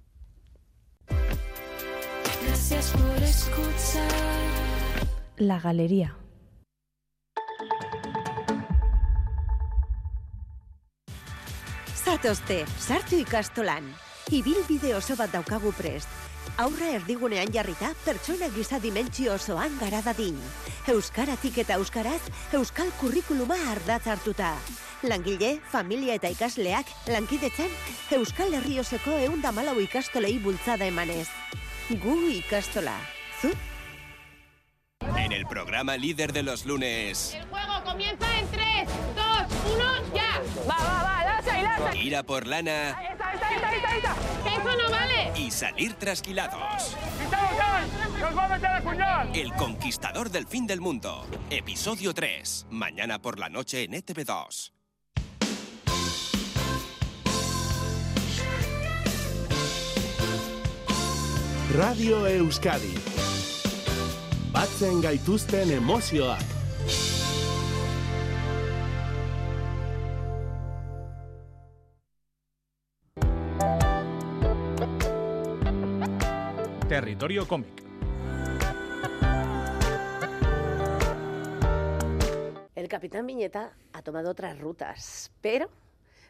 Gracias 2.45 2.93
por 2.93 3.23
escuchar. 3.23 4.11
La 5.37 5.61
galería. 5.61 6.17
Zatozte, 12.03 12.65
sartu 12.83 13.21
ikastolan. 13.23 13.85
Ibilbide 14.35 14.91
oso 14.97 15.15
bat 15.15 15.31
daukagu 15.31 15.71
prest. 15.77 16.09
Aurra 16.59 16.89
erdigunean 16.97 17.53
jarrita, 17.55 17.93
pertsona 18.05 18.49
giza 18.51 18.81
dimentsio 18.83 19.37
osoan 19.37 19.77
gara 19.79 20.01
dadin. 20.03 20.39
Euskaratik 20.91 21.61
eta 21.63 21.79
euskaraz, 21.79 22.21
euskal 22.59 22.91
kurrikuluma 22.99 23.57
ardatz 23.71 24.09
hartuta. 24.11 24.51
Langile, 25.07 25.61
familia 25.71 26.17
eta 26.19 26.31
ikasleak, 26.35 26.91
lankidetzan, 27.07 27.71
euskal 28.19 28.53
herri 28.59 28.81
osoko 28.83 29.15
eunda 29.23 29.53
malau 29.55 29.79
ikastolei 29.81 30.39
bultzada 30.43 30.91
emanez. 30.91 31.29
Gu 32.03 32.19
ikastola. 32.43 32.97
Zu? 33.41 33.55
En 35.17 35.33
el 35.33 35.47
programa 35.47 35.97
líder 35.97 36.33
de 36.33 36.43
los 36.43 36.67
lunes, 36.67 37.35
El 37.35 37.47
juego 37.47 37.85
comienza 37.85 38.27
en 38.39 38.49
3, 38.51 38.89
2, 39.15 39.75
1, 39.75 40.15
ya. 40.15 40.43
Va, 40.69 40.77
va, 40.77 41.02
ir 41.95 42.17
a 42.17 42.23
por 42.23 42.47
lana 42.47 42.91
Esta, 42.91 43.33
esta, 43.33 43.51
esta, 43.55 43.75
esta, 43.75 43.97
esta. 43.97 44.15
Que 44.45 44.55
eso 44.57 44.77
no 44.77 44.91
vale. 44.91 45.33
y 45.37 45.51
salir 45.51 45.95
trasquilados. 45.95 46.97
¡Quitamos 47.23 47.53
ya! 47.57 47.87
¡Nos 48.21 48.37
va 48.37 48.45
a 48.45 48.49
meter 48.49 48.71
el 48.77 48.83
puñal! 48.83 49.31
El 49.35 49.53
conquistador 49.55 50.31
del 50.31 50.47
fin 50.47 50.67
del 50.67 50.81
mundo. 50.81 51.27
Episodio 51.51 52.15
3. 52.15 52.67
Mañana 52.71 53.21
por 53.21 53.39
la 53.39 53.49
noche 53.49 53.85
en 53.85 53.95
E 53.95 54.05
ETV2. 54.05 54.73
Radio 61.75 62.27
Euskadi. 62.27 62.95
Batzen 64.53 65.01
gaituzten 65.01 65.71
emozioak. 65.71 66.43
Territorio 76.93 77.49
cómic. 77.49 77.83
El 82.75 82.87
capitán 82.87 83.27
Viñeta 83.27 83.73
ha 83.95 84.03
tomado 84.03 84.31
otras 84.31 84.59
rutas, 84.61 85.33
pero 85.41 85.71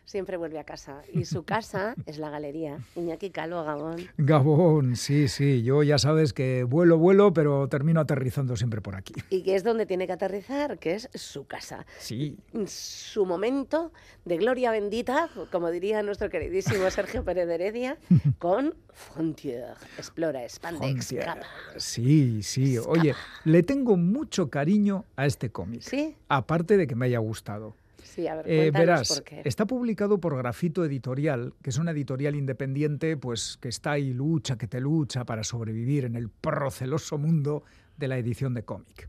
siempre 0.04 0.36
vuelve 0.36 0.58
a 0.58 0.64
casa. 0.64 1.02
Y 1.12 1.24
su 1.24 1.42
casa 1.44 1.94
es 2.06 2.18
la 2.18 2.30
galería. 2.30 2.78
Iñaki 2.96 3.30
Calvo 3.30 3.62
Gabón. 3.64 4.08
Gabón, 4.18 4.96
sí, 4.96 5.28
sí. 5.28 5.62
Yo 5.62 5.82
ya 5.82 5.98
sabes 5.98 6.32
que 6.32 6.64
vuelo, 6.64 6.98
vuelo, 6.98 7.32
pero 7.32 7.68
termino 7.68 8.00
aterrizando 8.00 8.56
siempre 8.56 8.80
por 8.80 8.96
aquí. 8.96 9.14
Y 9.30 9.42
que 9.42 9.54
es 9.54 9.64
donde 9.64 9.86
tiene 9.86 10.06
que 10.06 10.12
aterrizar, 10.12 10.78
que 10.78 10.94
es 10.94 11.08
su 11.14 11.46
casa. 11.46 11.86
Sí. 11.98 12.38
Su 12.66 13.26
momento 13.26 13.92
de 14.24 14.36
gloria 14.36 14.70
bendita, 14.70 15.28
como 15.50 15.70
diría 15.70 16.02
nuestro 16.02 16.30
queridísimo 16.30 16.90
Sergio 16.90 17.24
Pérez 17.24 17.46
de 17.46 17.54
Heredia, 17.54 17.98
con 18.38 18.74
Frontier. 18.92 19.74
Explora, 19.98 20.42
expande, 20.42 20.90
escapa. 20.90 21.46
Sí, 21.76 22.42
sí. 22.42 22.78
Oye, 22.78 23.14
le 23.44 23.62
tengo 23.62 23.96
mucho 23.96 24.50
cariño 24.50 25.04
a 25.16 25.26
este 25.26 25.50
cómic. 25.50 25.82
¿Sí? 25.82 26.16
Aparte 26.28 26.76
de 26.76 26.86
que 26.86 26.94
me 26.94 27.06
haya 27.06 27.18
gustado. 27.18 27.74
Sí, 28.02 28.26
a 28.26 28.36
ver, 28.36 28.44
Eh, 28.48 28.70
verás, 28.70 29.08
por 29.14 29.24
qué. 29.24 29.42
está 29.44 29.66
publicado 29.66 30.18
por 30.18 30.36
Grafito 30.36 30.84
Editorial, 30.84 31.54
que 31.62 31.70
es 31.70 31.78
una 31.78 31.92
editorial 31.92 32.34
independiente, 32.36 33.16
pues 33.16 33.58
que 33.60 33.68
está 33.68 33.98
y 33.98 34.12
lucha, 34.12 34.56
que 34.58 34.66
te 34.66 34.80
lucha 34.80 35.24
para 35.24 35.44
sobrevivir 35.44 36.04
en 36.04 36.16
el 36.16 36.28
proceloso 36.28 37.18
mundo 37.18 37.62
de 37.96 38.08
la 38.08 38.18
edición 38.18 38.54
de 38.54 38.64
cómic. 38.64 39.08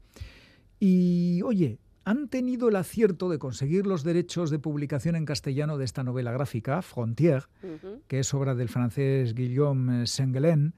Y 0.80 1.42
oye, 1.44 1.80
han 2.06 2.28
tenido 2.28 2.68
el 2.70 2.76
acierto 2.76 3.30
de 3.30 3.40
conseguir 3.40 3.88
los 3.88 4.04
derechos 4.04 4.50
de 4.50 4.60
publicación 4.60 5.16
en 5.16 5.26
castellano 5.26 5.78
de 5.78 5.86
esta 5.86 6.04
novela 6.04 6.32
gráfica, 6.32 6.82
Frontier, 6.82 7.46
que 8.08 8.20
es 8.20 8.34
obra 8.34 8.56
del 8.56 8.68
francés 8.70 9.34
Guillaume 9.34 10.06
Sengelen, 10.06 10.74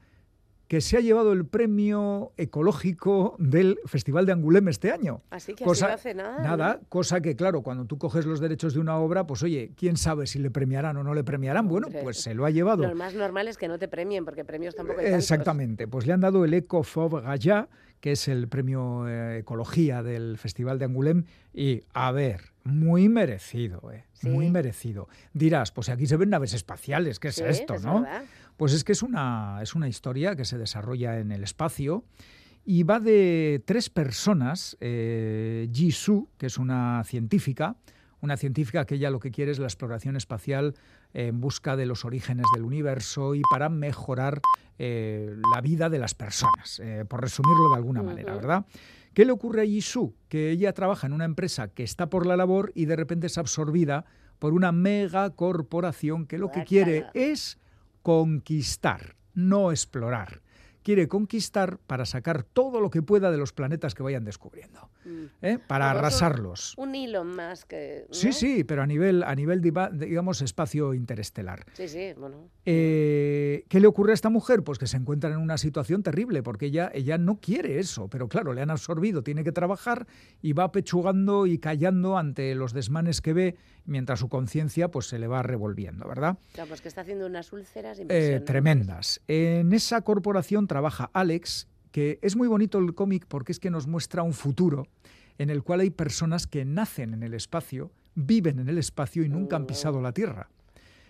que 0.68 0.80
se 0.80 0.96
ha 0.96 1.00
llevado 1.00 1.32
el 1.32 1.46
premio 1.46 2.32
ecológico 2.36 3.36
del 3.38 3.78
Festival 3.86 4.26
de 4.26 4.32
Angoulême 4.32 4.70
este 4.70 4.90
año. 4.90 5.22
Así 5.30 5.54
que 5.54 5.64
así 5.64 5.82
no 5.82 5.88
hace 5.88 6.14
nada, 6.14 6.42
Nada, 6.42 6.80
cosa 6.88 7.20
que 7.20 7.36
claro, 7.36 7.62
cuando 7.62 7.84
tú 7.84 7.98
coges 7.98 8.26
los 8.26 8.40
derechos 8.40 8.74
de 8.74 8.80
una 8.80 8.96
obra, 8.98 9.26
pues 9.26 9.42
oye, 9.42 9.72
quién 9.76 9.96
sabe 9.96 10.26
si 10.26 10.38
le 10.38 10.50
premiarán 10.50 10.96
o 10.96 11.04
no 11.04 11.14
le 11.14 11.22
premiarán. 11.22 11.68
Bueno, 11.68 11.86
Hombre, 11.86 12.02
pues 12.02 12.20
se 12.20 12.34
lo 12.34 12.44
ha 12.44 12.50
llevado. 12.50 12.86
Lo 12.86 12.94
más 12.94 13.14
normal 13.14 13.46
es 13.48 13.56
que 13.56 13.68
no 13.68 13.78
te 13.78 13.86
premien, 13.88 14.24
porque 14.24 14.44
premios 14.44 14.74
tampoco 14.74 14.98
hay 15.00 15.06
tantos. 15.06 15.22
Exactamente, 15.22 15.86
pues 15.86 16.06
le 16.06 16.12
han 16.12 16.20
dado 16.20 16.44
el 16.44 16.52
Eco 16.54 16.82
Fob 16.82 17.22
Gaya, 17.22 17.68
que 18.00 18.12
es 18.12 18.28
el 18.28 18.48
premio 18.48 19.08
eh, 19.08 19.38
Ecología 19.38 20.02
del 20.02 20.36
Festival 20.36 20.78
de 20.78 20.88
Angoulême, 20.88 21.24
y 21.54 21.82
a 21.94 22.12
ver, 22.12 22.52
muy 22.64 23.08
merecido, 23.08 23.90
eh, 23.92 24.04
muy 24.22 24.50
merecido. 24.50 25.08
Dirás, 25.32 25.70
pues 25.72 25.88
aquí 25.88 26.06
se 26.06 26.16
ven 26.16 26.30
naves 26.30 26.52
espaciales, 26.54 27.18
¿qué 27.20 27.28
es 27.28 27.36
Sí, 27.36 27.44
esto, 27.46 27.74
es 27.74 27.84
no? 27.84 28.02
verdad. 28.02 28.24
Pues 28.56 28.72
es 28.72 28.84
que 28.84 28.92
es 28.92 29.02
una, 29.02 29.58
es 29.62 29.74
una 29.74 29.88
historia 29.88 30.34
que 30.34 30.44
se 30.44 30.58
desarrolla 30.58 31.18
en 31.18 31.30
el 31.32 31.44
espacio 31.44 32.04
y 32.64 32.82
va 32.82 32.98
de 32.98 33.62
tres 33.64 33.90
personas, 33.90 34.76
eh, 34.80 35.68
Ji 35.72 35.92
Su, 35.92 36.28
que 36.36 36.46
es 36.46 36.58
una 36.58 37.02
científica, 37.04 37.76
una 38.20 38.36
científica 38.36 38.84
que 38.86 38.96
ella 38.96 39.10
lo 39.10 39.20
que 39.20 39.30
quiere 39.30 39.52
es 39.52 39.58
la 39.58 39.66
exploración 39.66 40.16
espacial 40.16 40.74
en 41.12 41.40
busca 41.40 41.76
de 41.76 41.86
los 41.86 42.04
orígenes 42.04 42.46
del 42.54 42.64
universo 42.64 43.34
y 43.34 43.42
para 43.50 43.68
mejorar 43.68 44.40
eh, 44.78 45.36
la 45.54 45.60
vida 45.60 45.88
de 45.88 45.98
las 45.98 46.14
personas, 46.14 46.80
eh, 46.82 47.04
por 47.06 47.20
resumirlo 47.20 47.70
de 47.70 47.76
alguna 47.76 48.02
manera. 48.02 48.34
¿verdad? 48.34 48.66
¿Qué 49.14 49.24
le 49.24 49.32
ocurre 49.32 49.62
a 49.62 49.64
Jisoo? 49.64 50.14
Que 50.28 50.50
ella 50.50 50.72
trabaja 50.72 51.06
en 51.06 51.12
una 51.12 51.24
empresa 51.24 51.68
que 51.68 51.84
está 51.84 52.10
por 52.10 52.26
la 52.26 52.36
labor 52.36 52.72
y 52.74 52.86
de 52.86 52.96
repente 52.96 53.28
es 53.28 53.38
absorbida 53.38 54.06
por 54.38 54.52
una 54.52 54.72
mega 54.72 55.30
corporación 55.30 56.26
que 56.26 56.38
lo 56.38 56.50
que 56.50 56.64
quiere 56.64 57.06
es 57.14 57.58
conquistar, 58.06 59.16
no 59.34 59.70
explorar. 59.72 60.40
quiere 60.86 61.08
conquistar 61.08 61.78
para 61.78 62.04
sacar 62.06 62.44
todo 62.44 62.80
lo 62.80 62.90
que 62.90 63.02
pueda 63.02 63.32
de 63.32 63.38
los 63.38 63.52
planetas 63.52 63.96
que 63.96 64.04
vayan 64.04 64.24
descubriendo, 64.24 64.88
Mm. 65.04 65.24
¿eh? 65.42 65.58
para 65.66 65.90
arrasarlos. 65.90 66.74
Un 66.78 66.94
hilo 66.94 67.24
más 67.24 67.64
que. 67.64 68.04
¿no? 68.08 68.14
Sí, 68.14 68.32
sí, 68.32 68.62
pero 68.62 68.82
a 68.82 68.86
nivel, 68.86 69.24
a 69.24 69.34
nivel 69.34 69.60
diva- 69.60 69.90
digamos, 69.90 70.42
espacio 70.42 70.94
interestelar. 70.94 71.66
Sí, 71.72 71.88
sí, 71.88 72.12
bueno. 72.16 72.36
Eh, 72.64 73.64
¿Qué 73.68 73.80
le 73.80 73.88
ocurre 73.88 74.12
a 74.12 74.14
esta 74.14 74.30
mujer? 74.30 74.62
Pues 74.62 74.78
que 74.78 74.86
se 74.86 74.96
encuentra 74.96 75.28
en 75.32 75.38
una 75.38 75.58
situación 75.58 76.04
terrible, 76.04 76.44
porque 76.44 76.66
ella, 76.66 76.88
ella 76.94 77.18
no 77.18 77.40
quiere 77.40 77.80
eso, 77.80 78.06
pero 78.08 78.28
claro, 78.28 78.52
le 78.52 78.62
han 78.62 78.70
absorbido, 78.70 79.24
tiene 79.24 79.42
que 79.42 79.50
trabajar 79.50 80.06
y 80.40 80.52
va 80.52 80.70
pechugando 80.70 81.46
y 81.46 81.58
callando 81.58 82.16
ante 82.16 82.54
los 82.54 82.72
desmanes 82.72 83.20
que 83.20 83.32
ve, 83.32 83.56
mientras 83.86 84.20
su 84.20 84.28
conciencia 84.28 84.88
pues 84.90 85.06
se 85.06 85.18
le 85.18 85.26
va 85.26 85.42
revolviendo, 85.42 86.06
¿verdad? 86.08 86.38
Claro, 86.52 86.68
pues 86.68 86.80
que 86.80 86.88
está 86.88 87.00
haciendo 87.02 87.26
unas 87.26 87.52
úlceras 87.52 87.98
Eh, 87.98 88.02
impresionantes. 88.02 88.44
tremendas. 88.46 89.20
En 89.28 89.72
esa 89.72 90.00
corporación 90.02 90.66
trabaja 90.66 91.10
Alex, 91.12 91.68
que 91.92 92.18
es 92.22 92.36
muy 92.36 92.48
bonito 92.48 92.78
el 92.78 92.94
cómic 92.94 93.24
porque 93.26 93.52
es 93.52 93.58
que 93.60 93.70
nos 93.70 93.86
muestra 93.86 94.22
un 94.22 94.32
futuro 94.34 94.86
en 95.38 95.50
el 95.50 95.62
cual 95.62 95.80
hay 95.80 95.90
personas 95.90 96.46
que 96.46 96.64
nacen 96.64 97.14
en 97.14 97.22
el 97.22 97.34
espacio, 97.34 97.90
viven 98.14 98.58
en 98.58 98.68
el 98.68 98.78
espacio 98.78 99.22
y 99.24 99.28
nunca 99.28 99.56
han 99.56 99.66
pisado 99.66 100.00
la 100.00 100.12
Tierra. 100.12 100.48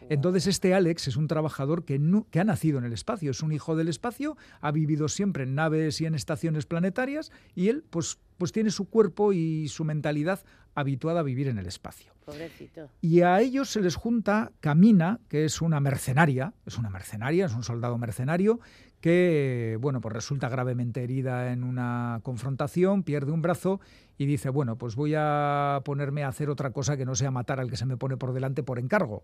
Entonces 0.08 0.46
este 0.46 0.72
Alex 0.72 1.08
es 1.08 1.16
un 1.16 1.26
trabajador 1.26 1.84
que, 1.84 2.00
que 2.30 2.38
ha 2.38 2.44
nacido 2.44 2.78
en 2.78 2.84
el 2.84 2.92
espacio, 2.92 3.32
es 3.32 3.42
un 3.42 3.50
hijo 3.52 3.74
del 3.74 3.88
espacio, 3.88 4.36
ha 4.60 4.70
vivido 4.70 5.08
siempre 5.08 5.42
en 5.42 5.56
naves 5.56 6.00
y 6.00 6.06
en 6.06 6.14
estaciones 6.14 6.64
planetarias 6.66 7.32
y 7.56 7.68
él 7.70 7.82
pues, 7.90 8.18
pues 8.38 8.52
tiene 8.52 8.70
su 8.70 8.88
cuerpo 8.88 9.32
y 9.32 9.66
su 9.68 9.84
mentalidad 9.84 10.44
habituada 10.76 11.20
a 11.20 11.22
vivir 11.24 11.48
en 11.48 11.58
el 11.58 11.66
espacio. 11.66 12.12
Pobrecito. 12.26 12.90
Y 13.00 13.20
a 13.20 13.40
ellos 13.40 13.70
se 13.70 13.80
les 13.80 13.94
junta 13.94 14.50
Camina, 14.58 15.20
que 15.28 15.44
es 15.44 15.62
una 15.62 15.78
mercenaria, 15.78 16.54
es 16.66 16.76
una 16.76 16.90
mercenaria, 16.90 17.46
es 17.46 17.54
un 17.54 17.62
soldado 17.62 17.96
mercenario, 17.98 18.58
que 19.00 19.78
bueno, 19.80 20.00
pues 20.00 20.12
resulta 20.12 20.48
gravemente 20.48 21.04
herida 21.04 21.52
en 21.52 21.62
una 21.62 22.18
confrontación, 22.24 23.04
pierde 23.04 23.30
un 23.30 23.42
brazo 23.42 23.80
y 24.18 24.26
dice, 24.26 24.48
bueno, 24.50 24.76
pues 24.76 24.96
voy 24.96 25.14
a 25.16 25.82
ponerme 25.84 26.24
a 26.24 26.28
hacer 26.28 26.50
otra 26.50 26.70
cosa 26.70 26.96
que 26.96 27.04
no 27.04 27.14
sea 27.14 27.30
matar 27.30 27.60
al 27.60 27.70
que 27.70 27.76
se 27.76 27.86
me 27.86 27.96
pone 27.96 28.16
por 28.16 28.32
delante 28.32 28.64
por 28.64 28.80
encargo. 28.80 29.22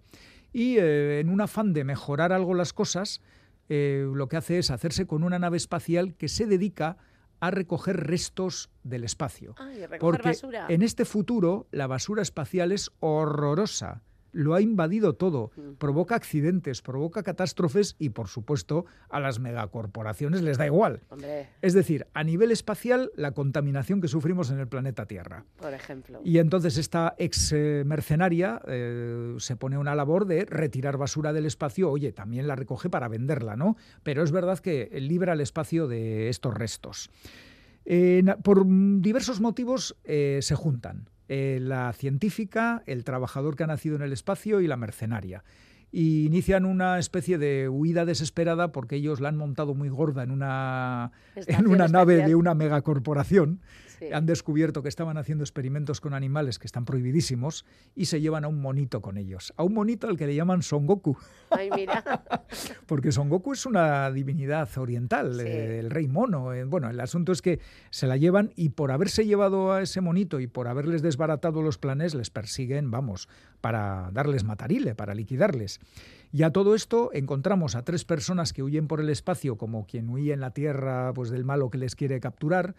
Y 0.53 0.77
eh, 0.77 1.19
en 1.19 1.29
un 1.29 1.41
afán 1.41 1.73
de 1.73 1.83
mejorar 1.83 2.33
algo 2.33 2.55
las 2.55 2.73
cosas, 2.73 3.21
eh, 3.69 4.09
lo 4.15 4.29
que 4.29 4.37
hace 4.37 4.59
es 4.61 4.71
hacerse 4.71 5.09
con 5.09 5.25
una 5.25 5.41
nave 5.41 5.57
espacial 5.57 6.15
que 6.15 6.29
se 6.29 6.47
dedica 6.47 6.91
a 6.91 6.97
recoger 7.51 8.07
restos 8.07 8.71
del 8.85 9.05
espacio. 9.05 9.55
Recoger 9.59 9.99
Porque 9.99 10.29
basura. 10.29 10.67
en 10.69 10.83
este 10.83 11.05
futuro 11.05 11.67
la 11.71 11.87
basura 11.87 12.23
espacial 12.23 12.73
es 12.73 12.91
horrorosa. 13.01 14.03
Lo 14.33 14.55
ha 14.55 14.61
invadido 14.61 15.15
todo, 15.15 15.51
provoca 15.79 16.15
accidentes, 16.15 16.83
provoca 16.83 17.23
catástrofes 17.23 17.97
y, 17.99 18.11
por 18.11 18.29
supuesto, 18.29 18.87
a 19.09 19.21
las 19.21 19.39
megacorporaciones 19.41 20.43
les 20.43 20.59
da 20.59 20.67
igual. 20.67 21.03
Hombre, 21.11 21.49
Es 21.61 21.75
decir, 21.75 22.07
a 22.15 22.25
nivel 22.25 22.51
espacial, 22.51 23.11
la 23.15 23.33
contaminación 23.33 24.01
que 24.01 24.09
sufrimos 24.09 24.51
en 24.51 24.59
el 24.59 24.69
planeta 24.69 25.07
Tierra. 25.07 25.45
por 25.61 25.73
ejemplo. 25.75 26.21
Y 26.25 26.39
entonces 26.39 26.79
esta 26.79 27.15
ex 27.19 27.53
eh, 27.53 27.83
mercenaria 27.87 28.61
eh, 28.67 29.35
se 29.39 29.57
pone 29.57 29.77
a 29.77 29.79
una 29.79 29.95
labor 29.95 30.27
de 30.27 30.45
retirar 30.45 30.97
basura 30.97 31.33
del 31.33 31.47
espacio. 31.47 31.91
Oye, 31.91 32.13
también 32.13 32.47
la 32.47 32.57
recoge 32.57 32.89
para 32.89 33.09
venderla, 33.09 33.57
¿no? 33.57 33.77
Pero 34.03 34.23
es 34.23 34.33
verdad 34.33 34.59
que 34.59 34.89
libra 35.01 35.35
el 35.35 35.41
espacio 35.41 35.89
de 35.89 36.29
estos 36.29 36.55
restos. 36.55 37.11
Eh, 37.85 38.25
por 38.43 38.65
mm, 38.65 39.03
diversos 39.03 39.41
motivos 39.41 39.97
se 40.05 40.55
juntan. 40.55 41.09
Eh, 41.35 41.61
la 41.61 41.95
científica, 41.95 42.83
el 42.85 43.05
trabajador 43.05 43.57
que 43.57 43.65
ha 43.65 43.67
nacido 43.67 43.97
en 43.97 44.03
el 44.03 44.13
espacio 44.13 44.61
y 44.61 44.67
la 44.67 44.77
mercenaria. 44.77 45.45
Y 45.91 46.27
inician 46.27 46.67
una 46.67 46.99
especie 46.99 47.39
de 47.39 47.71
huida 47.71 48.05
desesperada 48.05 48.71
porque 48.71 48.97
ellos 48.97 49.19
la 49.19 49.31
han 49.31 49.39
montado 49.39 49.75
muy 49.75 49.89
gorda 49.89 50.25
en 50.25 50.31
una, 50.31 51.13
en 51.35 51.69
una 51.69 51.89
nave 51.89 52.17
de 52.17 52.35
una 52.35 52.53
megacorporación. 52.53 53.61
Sí. 54.03 54.13
Han 54.13 54.27
descubierto 54.27 54.83
que 54.83 54.89
estaban 54.89 55.17
haciendo 55.17 55.45
experimentos 55.45 56.01
con 56.01 56.15
animales 56.15 56.59
que 56.59 56.67
están 56.67 56.85
prohibidísimos 56.85 57.65
y 57.95 58.07
se 58.07 58.21
llevan 58.21 58.45
a 58.45 58.49
un 58.49 58.61
monito 58.61 59.01
con 59.01 59.17
ellos. 59.17 59.53
A 59.57 59.63
un 59.63 59.75
monito 59.75 60.09
al 60.09 60.17
que 60.17 60.27
le 60.27 60.35
llaman 60.35 60.63
Son 60.63 60.87
Goku. 60.87 61.17
Ay, 61.51 61.71
mira. 61.75 62.03
Porque 62.87 63.13
Son 63.13 63.29
Goku 63.29 63.53
es 63.53 63.67
una 63.67 64.11
divinidad 64.11 64.69
oriental, 64.77 65.39
eh, 65.41 65.79
el 65.79 65.91
rey 65.91 66.09
mono. 66.09 66.53
eh, 66.53 66.65
bueno, 66.65 66.91
el 66.91 66.99
asunto 67.01 67.33
es 67.33 67.43
que 67.43 67.61
se 67.91 68.07
la 68.07 68.17
llevan 68.17 68.53
y 68.57 68.71
por 68.71 68.91
haberse 68.91 69.25
llevado 69.25 69.73
a 69.73 69.83
ese 69.83 70.01
monito 70.01 70.41
y 70.41 70.47
por 70.47 70.69
haberles 70.69 71.03
desbaratado 71.03 71.63
los 71.63 71.79
planes, 71.79 72.15
les 72.15 72.31
persiguen, 72.31 72.91
vamos, 72.91 73.29
para 73.61 74.11
darles 74.13 74.45
matarile, 74.45 74.95
para 74.95 75.15
liquidarles. 75.15 75.81
Y 76.33 76.45
a 76.45 76.51
todo 76.51 76.75
esto 76.75 77.11
encontramos 77.13 77.75
a 77.75 77.85
tres 77.85 78.05
personas 78.05 78.53
que 78.55 78.63
huyen 78.63 78.89
por 78.89 79.01
el 79.01 79.11
espacio, 79.11 79.57
como 79.59 79.87
quien 79.87 80.09
huye 80.09 80.33
en 80.33 80.41
la 80.41 80.53
Tierra 80.53 81.13
pues, 81.13 81.31
del 81.31 81.45
malo 81.45 81.69
que 81.69 81.77
les 81.77 81.95
quiere 81.95 82.21
capturar, 82.21 82.75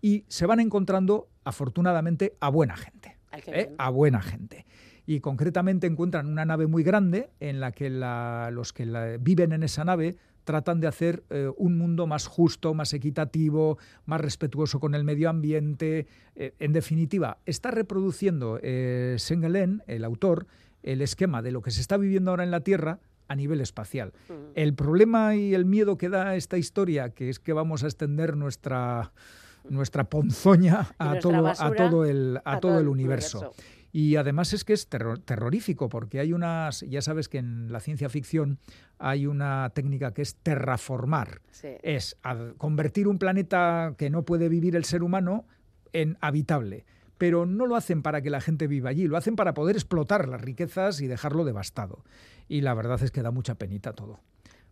y 0.00 0.24
se 0.28 0.46
van 0.46 0.60
encontrando, 0.60 1.28
afortunadamente, 1.44 2.34
a 2.40 2.48
buena 2.50 2.76
gente. 2.76 3.16
¿eh? 3.52 3.74
a 3.78 3.90
buena 3.90 4.20
gente. 4.22 4.64
Y 5.06 5.20
concretamente 5.20 5.86
encuentran 5.86 6.26
una 6.26 6.44
nave 6.44 6.66
muy 6.66 6.82
grande 6.82 7.30
en 7.40 7.60
la 7.60 7.72
que 7.72 7.90
la- 7.90 8.50
los 8.52 8.72
que 8.72 8.86
la- 8.86 9.16
viven 9.18 9.52
en 9.52 9.62
esa 9.62 9.84
nave 9.84 10.16
tratan 10.44 10.80
de 10.80 10.86
hacer 10.86 11.24
eh, 11.30 11.50
un 11.58 11.76
mundo 11.76 12.06
más 12.06 12.26
justo, 12.26 12.72
más 12.74 12.94
equitativo, 12.94 13.76
más 14.06 14.20
respetuoso 14.20 14.80
con 14.80 14.94
el 14.94 15.04
medio 15.04 15.28
ambiente. 15.28 16.06
Eh, 16.36 16.54
en 16.58 16.72
definitiva, 16.72 17.38
está 17.44 17.70
reproduciendo 17.70 18.58
eh, 18.62 19.16
Sengelen, 19.18 19.82
el 19.86 20.04
autor, 20.04 20.46
el 20.82 21.02
esquema 21.02 21.42
de 21.42 21.52
lo 21.52 21.60
que 21.60 21.70
se 21.70 21.80
está 21.82 21.96
viviendo 21.98 22.30
ahora 22.30 22.44
en 22.44 22.50
la 22.50 22.60
Tierra 22.60 22.98
a 23.28 23.34
nivel 23.34 23.60
espacial. 23.60 24.14
El 24.54 24.72
problema 24.74 25.34
y 25.36 25.52
el 25.52 25.66
miedo 25.66 25.98
que 25.98 26.08
da 26.08 26.34
esta 26.34 26.56
historia, 26.56 27.10
que 27.10 27.28
es 27.28 27.38
que 27.38 27.52
vamos 27.52 27.84
a 27.84 27.86
extender 27.88 28.36
nuestra, 28.38 29.12
nuestra 29.70 30.04
ponzoña 30.08 30.88
a 30.98 31.04
nuestra 31.10 31.20
todo, 31.20 31.36
a 31.38 31.40
basura 31.42 31.76
todo 31.90 32.04
el, 32.04 32.36
a 32.44 32.52
a 32.54 32.60
todo 32.60 32.70
todo 32.72 32.78
el 32.80 32.84
el 32.84 32.88
universo. 32.88 33.38
universo. 33.38 33.62
Y 33.90 34.16
además 34.16 34.52
es 34.52 34.64
que 34.64 34.74
es 34.74 34.88
terror- 34.90 35.18
terrorífico, 35.24 35.88
porque 35.88 36.20
hay 36.20 36.34
unas, 36.34 36.82
ya 36.82 37.00
sabes 37.00 37.28
que 37.30 37.38
en 37.38 37.72
la 37.72 37.80
ciencia 37.80 38.10
ficción 38.10 38.58
hay 38.98 39.26
una 39.26 39.70
técnica 39.74 40.12
que 40.12 40.20
es 40.22 40.36
terraformar. 40.36 41.40
Sí. 41.50 41.68
Es 41.82 42.16
convertir 42.58 43.08
un 43.08 43.18
planeta 43.18 43.94
que 43.96 44.10
no 44.10 44.24
puede 44.24 44.48
vivir 44.50 44.76
el 44.76 44.84
ser 44.84 45.02
humano 45.02 45.46
en 45.92 46.18
habitable. 46.20 46.84
Pero 47.16 47.46
no 47.46 47.66
lo 47.66 47.74
hacen 47.74 48.02
para 48.02 48.20
que 48.22 48.30
la 48.30 48.40
gente 48.40 48.68
viva 48.68 48.90
allí, 48.90 49.08
lo 49.08 49.16
hacen 49.16 49.34
para 49.34 49.52
poder 49.54 49.74
explotar 49.74 50.28
las 50.28 50.40
riquezas 50.40 51.00
y 51.00 51.08
dejarlo 51.08 51.44
devastado. 51.44 52.04
Y 52.46 52.60
la 52.60 52.74
verdad 52.74 53.02
es 53.02 53.10
que 53.10 53.22
da 53.22 53.30
mucha 53.32 53.56
penita 53.56 53.92
todo. 53.94 54.20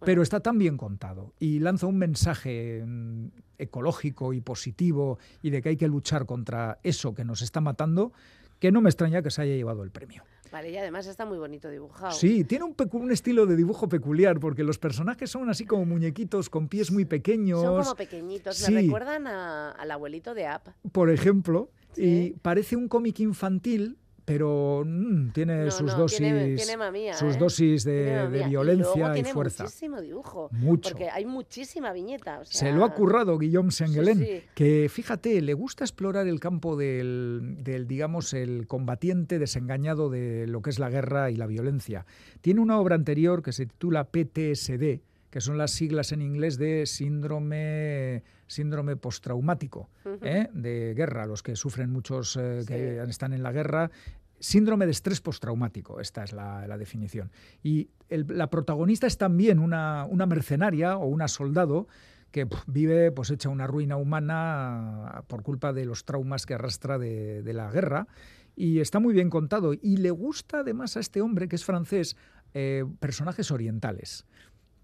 Pero 0.04 0.22
está 0.22 0.40
tan 0.40 0.58
bien 0.58 0.76
contado 0.76 1.32
y 1.38 1.58
lanza 1.60 1.86
un 1.86 1.96
mensaje 1.98 2.82
mm, 2.86 3.28
ecológico 3.58 4.32
y 4.32 4.40
positivo 4.40 5.18
y 5.42 5.50
de 5.50 5.62
que 5.62 5.70
hay 5.70 5.76
que 5.76 5.88
luchar 5.88 6.26
contra 6.26 6.78
eso 6.82 7.14
que 7.14 7.24
nos 7.24 7.42
está 7.42 7.60
matando, 7.60 8.12
que 8.58 8.70
no 8.72 8.80
me 8.80 8.90
extraña 8.90 9.22
que 9.22 9.30
se 9.30 9.42
haya 9.42 9.54
llevado 9.54 9.82
el 9.82 9.90
premio. 9.90 10.22
Vale, 10.52 10.70
y 10.70 10.76
además 10.76 11.06
está 11.06 11.26
muy 11.26 11.38
bonito 11.38 11.68
dibujado. 11.68 12.12
Sí, 12.12 12.44
tiene 12.44 12.64
un, 12.64 12.74
un 12.92 13.10
estilo 13.10 13.46
de 13.46 13.56
dibujo 13.56 13.88
peculiar 13.88 14.38
porque 14.38 14.62
los 14.64 14.78
personajes 14.78 15.28
son 15.30 15.50
así 15.50 15.64
como 15.64 15.84
muñequitos 15.84 16.48
con 16.48 16.68
pies 16.68 16.92
muy 16.92 17.04
pequeños. 17.04 17.60
Son 17.62 17.82
como 17.82 17.96
pequeñitos, 17.96 18.56
Sí. 18.56 18.72
me 18.72 18.82
recuerdan 18.82 19.26
a- 19.26 19.72
al 19.72 19.90
abuelito 19.90 20.34
de 20.34 20.46
App. 20.46 20.68
por 20.92 21.10
ejemplo, 21.10 21.70
y 21.96 22.30
parece 22.42 22.76
un 22.76 22.88
cómic 22.88 23.18
infantil, 23.20 23.98
pero 24.26 24.82
mm, 24.84 25.30
tiene 25.30 25.64
No, 25.64 25.70
sus 25.70 25.92
no, 25.92 25.98
dosis, 25.98 26.18
tiene- 26.18 26.54
tiene 26.56 26.76
mamía, 26.76 27.14
sus 27.14 27.36
¿eh? 27.36 27.38
dosis 27.38 27.84
de. 27.84 28.28
Y 28.44 28.48
violencia 28.50 28.92
luego 28.96 29.10
y, 29.10 29.14
tiene 29.14 29.32
fuerza. 29.32 29.62
muchísimo 29.64 30.00
dibujo. 30.02 30.48
Mucho. 30.52 30.90
Porque 30.90 31.08
hay 31.08 31.24
muchísima 31.24 31.92
viñeta. 31.94 32.40
o 32.40 32.44
Se 32.44 32.72
lo 32.72 32.84
ha 32.84 32.92
currado 32.92 33.38
Guillaume 33.38 33.70
Sengelen, 33.70 34.18
sí. 34.18 34.42
que 34.54 34.88
fíjate, 34.90 35.40
le 35.40 35.54
gusta 35.54 35.84
explorar 35.84 36.26
el 36.26 36.40
campo 36.40 36.76
del, 36.76 37.56
del, 37.60 37.86
digamos, 37.86 38.34
el 38.34 38.66
combatiente 38.66 39.38
desengañado 39.38 40.10
de 40.10 40.46
lo 40.48 40.60
que 40.60 40.70
es 40.70 40.78
la 40.78 40.90
guerra 40.90 41.30
y 41.30 41.36
la 41.36 41.46
violencia. 41.46 42.04
Tiene 42.42 42.60
una 42.60 42.78
obra 42.80 42.96
anterior 42.96 43.42
que 43.42 43.52
se 43.52 43.64
titula 43.66 44.04
PTSD, 44.10 45.00
que 45.30 45.40
son 45.40 45.56
las 45.56 45.70
siglas 45.70 46.12
en 46.12 46.20
inglés 46.22 46.58
de 46.58 46.84
síndrome, 46.86 48.22
síndrome 48.46 48.96
postraumático. 48.96 49.88
¿eh? 50.22 50.48
de 50.52 50.94
guerra, 50.96 51.26
los 51.26 51.42
que 51.42 51.56
sufren 51.56 51.90
muchos 51.90 52.36
eh, 52.40 52.62
que 52.66 53.02
están 53.08 53.32
en 53.32 53.42
la 53.42 53.52
guerra. 53.52 53.90
Síndrome 54.38 54.86
de 54.86 54.92
estrés 54.92 55.20
postraumático, 55.20 56.00
esta 56.00 56.24
es 56.24 56.32
la, 56.32 56.76
definición. 56.78 57.30
Y 57.62 57.88
la 58.08 58.50
protagonista 58.50 59.06
es 59.06 59.18
también 59.18 59.58
una, 59.58 60.06
mercenaria 60.26 60.96
o 60.96 61.06
una 61.06 61.28
soldado 61.28 61.88
que 62.30 62.46
vive 62.66 63.12
pues 63.12 63.30
hecha 63.30 63.48
una 63.48 63.66
ruina 63.66 63.96
humana 63.96 65.24
por 65.26 65.42
culpa 65.42 65.72
de 65.72 65.86
los 65.86 66.04
traumas 66.04 66.44
que 66.44 66.54
arrastra 66.54 66.98
de, 66.98 67.42
de 67.42 67.52
la 67.52 67.70
guerra. 67.70 68.08
Y 68.54 68.80
está 68.80 69.00
muy 69.00 69.14
bien 69.14 69.30
contado. 69.30 69.74
Y 69.74 69.98
le 69.98 70.10
gusta 70.10 70.60
además 70.60 70.96
a 70.96 71.00
este 71.00 71.20
hombre, 71.20 71.48
que 71.48 71.56
es 71.56 71.64
francés, 71.64 72.16
eh, 72.58 72.86
personajes 73.00 73.50
orientales. 73.50 74.24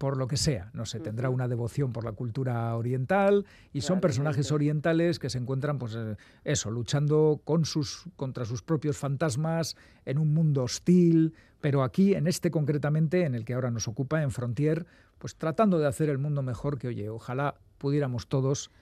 Por 0.02 0.16
lo 0.16 0.26
que 0.26 0.36
sea, 0.36 0.68
no 0.72 0.84
sé, 0.84 0.98
tendrá 0.98 1.30
una 1.30 1.46
devoción 1.46 1.92
por 1.92 2.04
la 2.04 2.10
cultura 2.10 2.74
oriental 2.74 3.46
y 3.72 3.82
son 3.82 4.00
personajes 4.00 4.50
orientales 4.50 5.20
que 5.20 5.30
se 5.30 5.38
encuentran, 5.38 5.78
pues 5.78 5.94
eh, 5.94 6.16
eso, 6.42 6.72
luchando 6.72 7.40
con 7.44 7.64
sus, 7.64 8.06
contra 8.16 8.44
sus 8.44 8.62
propios 8.62 8.96
fantasmas 8.98 9.76
en 10.04 10.18
un 10.18 10.34
mundo 10.34 10.64
hostil, 10.64 11.34
pero 11.60 11.84
aquí, 11.84 12.14
en 12.14 12.26
este 12.26 12.50
concretamente, 12.50 13.26
en 13.26 13.36
el 13.36 13.44
que 13.44 13.54
ahora 13.54 13.70
nos 13.70 13.86
ocupa, 13.86 14.24
en 14.24 14.32
Frontier, 14.32 14.86
pues 15.20 15.36
tratando 15.36 15.78
de 15.78 15.86
hacer 15.86 16.08
el 16.10 16.18
mundo 16.18 16.42
mejor 16.42 16.78
que, 16.80 16.88
oye, 16.88 17.08
ojalá 17.08 17.54
pudiéramos 17.78 18.26
todos 18.26 18.72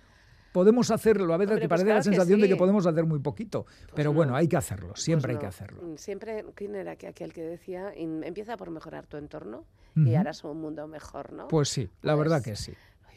podemos 0.53 0.91
hacerlo. 0.91 1.33
A 1.35 1.37
veces 1.37 1.53
Hombre, 1.53 1.63
que 1.63 1.69
pues 1.69 1.79
parece 1.79 1.85
claro 1.87 1.99
la 1.99 2.03
sensación 2.03 2.41
de 2.41 2.49
que 2.49 2.57
podemos 2.57 2.87
hacer 2.87 3.05
muy 3.07 3.19
poquito. 3.21 3.67
pero 3.95 4.11
no. 4.11 4.15
bueno, 4.17 4.37
hay 4.37 4.49
que 4.49 4.57
hacerlo, 4.57 4.95
siempre 4.97 5.35
Pues 5.35 5.37
hay 5.37 5.41
que 5.41 5.47
hacerlo. 5.47 5.83
Mm, 5.83 5.97
Siempre, 5.97 6.45
¿quién 6.55 6.75
era 6.75 6.97
que- 6.97 7.07
aquel 7.09 7.33
que 7.33 7.43
decía? 7.43 7.93
"In- 7.97 8.25
Empieza 8.25 8.57
por 8.57 8.71
mejorar 8.71 9.07
tu 9.07 9.17
entorno 9.17 9.65
Ujú. 9.97 10.07
y 10.09 10.15
harás 10.15 10.43
un 10.45 10.61
mundo 10.61 10.87
mejor, 10.89 11.33
¿no? 11.33 11.49
Pues 11.49 11.69
sí, 11.69 11.89
la 12.03 12.15
verdad 12.15 12.43
que 12.43 12.57
sí. 12.57 12.73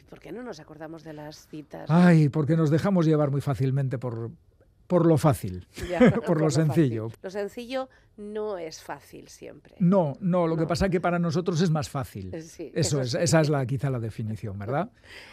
¿Por 0.08 0.20
qué 0.20 0.30
no 0.32 0.42
nos 0.44 0.60
acordamos 0.60 1.02
de 1.02 1.12
las 1.12 1.48
citas? 1.48 1.90
Ay, 1.90 2.28
porque 2.28 2.56
nos 2.56 2.70
dejamos 2.70 3.04
llevar 3.06 3.30
muy 3.32 3.40
fácilmente 3.40 3.98
por, 3.98 4.30
por 4.94 5.06
lo 5.06 5.18
fácil, 5.18 5.66
Ya, 5.90 5.98
por 6.24 6.40
lo 6.40 6.48
sencillo. 6.50 7.10
Lo 7.20 7.28
sencillo 7.28 7.88
no 8.16 8.58
es 8.58 8.80
fácil 8.80 9.26
siempre. 9.26 9.74
No, 9.80 10.16
no, 10.20 10.46
lo 10.46 10.56
que 10.56 10.66
pasa 10.66 10.84
es 10.84 10.92
que 10.92 11.00
para 11.00 11.18
nosotros 11.18 11.60
es 11.62 11.70
más 11.70 11.90
fácil. 11.90 12.32
Eh, 12.32 12.42
sí, 12.42 12.70
eso 12.72 13.00
eso 13.00 13.00
es, 13.00 13.10
sí. 13.10 13.18
esa 13.20 13.40
es 13.40 13.48
la, 13.48 13.66
quizá 13.66 13.90
la 13.90 13.98
definición, 13.98 14.56
¿verdad? 14.60 14.92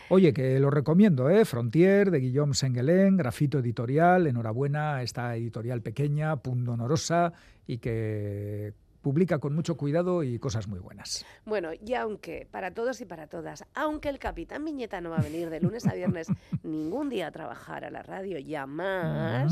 Oye, 0.09 0.33
que 0.33 0.59
lo 0.59 0.71
recomiendo, 0.71 1.29
¿eh? 1.29 1.45
Frontier, 1.45 2.09
de 2.09 2.21
Guillaume 2.21 2.55
Sengelén, 2.55 3.17
Grafito 3.17 3.59
Editorial, 3.59 4.25
enhorabuena 4.25 4.95
a 4.95 5.03
esta 5.03 5.35
editorial 5.35 5.83
pequeña, 5.83 6.37
punto 6.37 6.71
honorosa, 6.71 7.33
y 7.67 7.77
que 7.77 8.73
publica 9.01 9.39
con 9.39 9.53
mucho 9.55 9.75
cuidado 9.77 10.23
y 10.23 10.37
cosas 10.39 10.67
muy 10.67 10.79
buenas. 10.79 11.25
Bueno, 11.45 11.69
y 11.73 11.93
aunque, 11.95 12.47
para 12.51 12.71
todos 12.73 13.01
y 13.01 13.05
para 13.05 13.27
todas, 13.27 13.65
aunque 13.73 14.09
el 14.09 14.19
capitán 14.19 14.63
Viñeta 14.63 15.01
no 15.01 15.09
va 15.09 15.17
a 15.17 15.21
venir 15.21 15.49
de 15.49 15.59
lunes 15.59 15.85
a 15.87 15.93
viernes 15.93 16.27
ningún 16.63 17.09
día 17.09 17.27
a 17.27 17.31
trabajar 17.31 17.83
a 17.83 17.89
la 17.91 18.03
radio, 18.03 18.37
ya 18.39 18.65
más, 18.65 19.51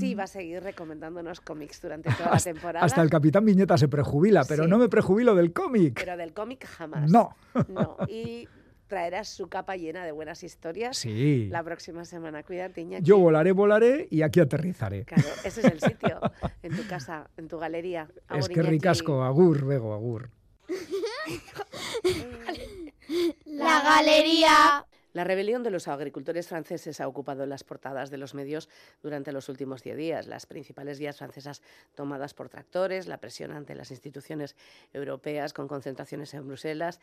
sí 0.00 0.14
va 0.14 0.24
a 0.24 0.26
seguir 0.28 0.62
recomendándonos 0.62 1.40
cómics 1.40 1.80
durante 1.82 2.10
toda 2.12 2.30
la 2.30 2.38
temporada. 2.38 2.84
Hasta 2.84 3.02
el 3.02 3.10
Capitán 3.10 3.44
Viñeta 3.44 3.76
se 3.76 3.88
prejubila, 3.88 4.44
pero 4.48 4.64
Sí. 4.64 4.70
no 4.70 4.78
me 4.78 4.88
prejubilo 4.88 5.34
del 5.34 5.52
cómic. 5.52 5.94
Pero 6.02 6.16
del 6.16 6.32
cómic 6.32 6.64
jamás. 6.66 7.10
No. 7.10 7.36
No, 7.68 7.96
y 8.08 8.48
traerás 8.86 9.28
su 9.28 9.48
capa 9.48 9.76
llena 9.76 10.04
de 10.04 10.12
buenas 10.12 10.42
historias 10.42 10.96
Sí. 10.98 11.48
la 11.50 11.62
próxima 11.62 12.04
semana. 12.04 12.42
Cuídate, 12.42 12.80
Iñaki. 12.82 13.04
Yo 13.04 13.18
volaré, 13.18 13.52
volaré 13.52 14.08
y 14.10 14.22
aquí 14.22 14.40
aterrizaré. 14.40 15.04
Claro, 15.04 15.28
ese 15.44 15.60
es 15.60 15.66
el 15.66 15.80
sitio, 15.90 16.20
en 16.62 16.76
tu 16.76 16.86
casa, 16.86 17.28
en 17.36 17.48
tu 17.48 17.58
galería. 17.58 18.08
Es 18.30 18.48
que 18.48 18.54
Iñaki. 18.54 18.70
ricasco, 18.70 19.22
agur, 19.24 19.64
Bego, 19.64 19.94
agur. 19.94 20.30
La 23.44 23.82
galería. 23.82 24.86
La 25.14 25.22
rebelión 25.22 25.62
de 25.62 25.70
los 25.70 25.86
agricultores 25.86 26.48
franceses 26.48 27.00
ha 27.00 27.06
ocupado 27.06 27.46
las 27.46 27.62
portadas 27.62 28.10
de 28.10 28.18
los 28.18 28.34
medios 28.34 28.68
durante 29.00 29.30
los 29.30 29.48
últimos 29.48 29.80
diez 29.84 29.96
días. 29.96 30.26
Las 30.26 30.44
principales 30.44 30.98
vías 30.98 31.18
francesas 31.18 31.62
tomadas 31.94 32.34
por 32.34 32.48
tractores, 32.48 33.06
la 33.06 33.18
presión 33.18 33.52
ante 33.52 33.76
las 33.76 33.92
instituciones 33.92 34.56
europeas 34.92 35.52
con 35.52 35.68
concentraciones 35.68 36.34
en 36.34 36.48
Bruselas. 36.48 36.98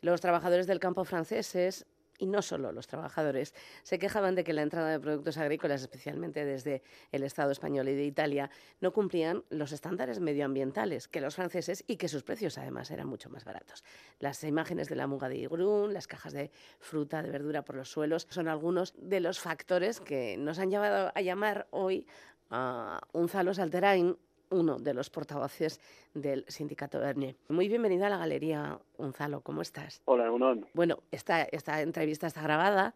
Los 0.00 0.20
trabajadores 0.20 0.66
del 0.66 0.80
campo 0.80 1.04
franceses, 1.04 1.86
y 2.18 2.26
no 2.26 2.42
solo 2.42 2.72
los 2.72 2.86
trabajadores, 2.86 3.54
se 3.82 3.98
quejaban 3.98 4.34
de 4.34 4.44
que 4.44 4.52
la 4.52 4.62
entrada 4.62 4.90
de 4.90 5.00
productos 5.00 5.38
agrícolas, 5.38 5.80
especialmente 5.80 6.44
desde 6.44 6.82
el 7.10 7.22
Estado 7.22 7.50
español 7.50 7.88
y 7.88 7.94
de 7.94 8.04
Italia, 8.04 8.50
no 8.80 8.92
cumplían 8.92 9.44
los 9.50 9.72
estándares 9.72 10.20
medioambientales 10.20 11.08
que 11.08 11.20
los 11.20 11.34
franceses 11.34 11.84
y 11.86 11.96
que 11.96 12.08
sus 12.08 12.22
precios 12.22 12.58
además 12.58 12.90
eran 12.90 13.08
mucho 13.08 13.30
más 13.30 13.44
baratos. 13.44 13.84
Las 14.18 14.42
imágenes 14.44 14.88
de 14.88 14.96
la 14.96 15.06
muga 15.06 15.28
de 15.28 15.36
Igrún, 15.36 15.92
las 15.92 16.06
cajas 16.06 16.32
de 16.32 16.50
fruta, 16.78 17.22
de 17.22 17.30
verdura 17.30 17.64
por 17.64 17.76
los 17.76 17.90
suelos, 17.90 18.26
son 18.30 18.48
algunos 18.48 18.94
de 18.96 19.20
los 19.20 19.40
factores 19.40 20.00
que 20.00 20.36
nos 20.36 20.58
han 20.58 20.70
llevado 20.70 21.12
a 21.14 21.20
llamar 21.20 21.66
hoy 21.70 22.06
a 22.50 23.00
Unzalo 23.12 23.54
Salterain, 23.54 24.16
uno 24.52 24.78
de 24.78 24.94
los 24.94 25.10
portavoces 25.10 25.80
del 26.14 26.44
sindicato 26.46 27.02
ERNE. 27.02 27.36
Muy 27.48 27.68
bienvenida 27.68 28.06
a 28.06 28.10
la 28.10 28.18
galería, 28.18 28.78
Unzalo, 28.98 29.40
¿cómo 29.40 29.62
estás? 29.62 30.02
Hola, 30.04 30.30
Unón. 30.30 30.66
Bueno, 30.74 30.98
esta, 31.10 31.42
esta 31.42 31.80
entrevista 31.80 32.26
está 32.26 32.42
grabada 32.42 32.94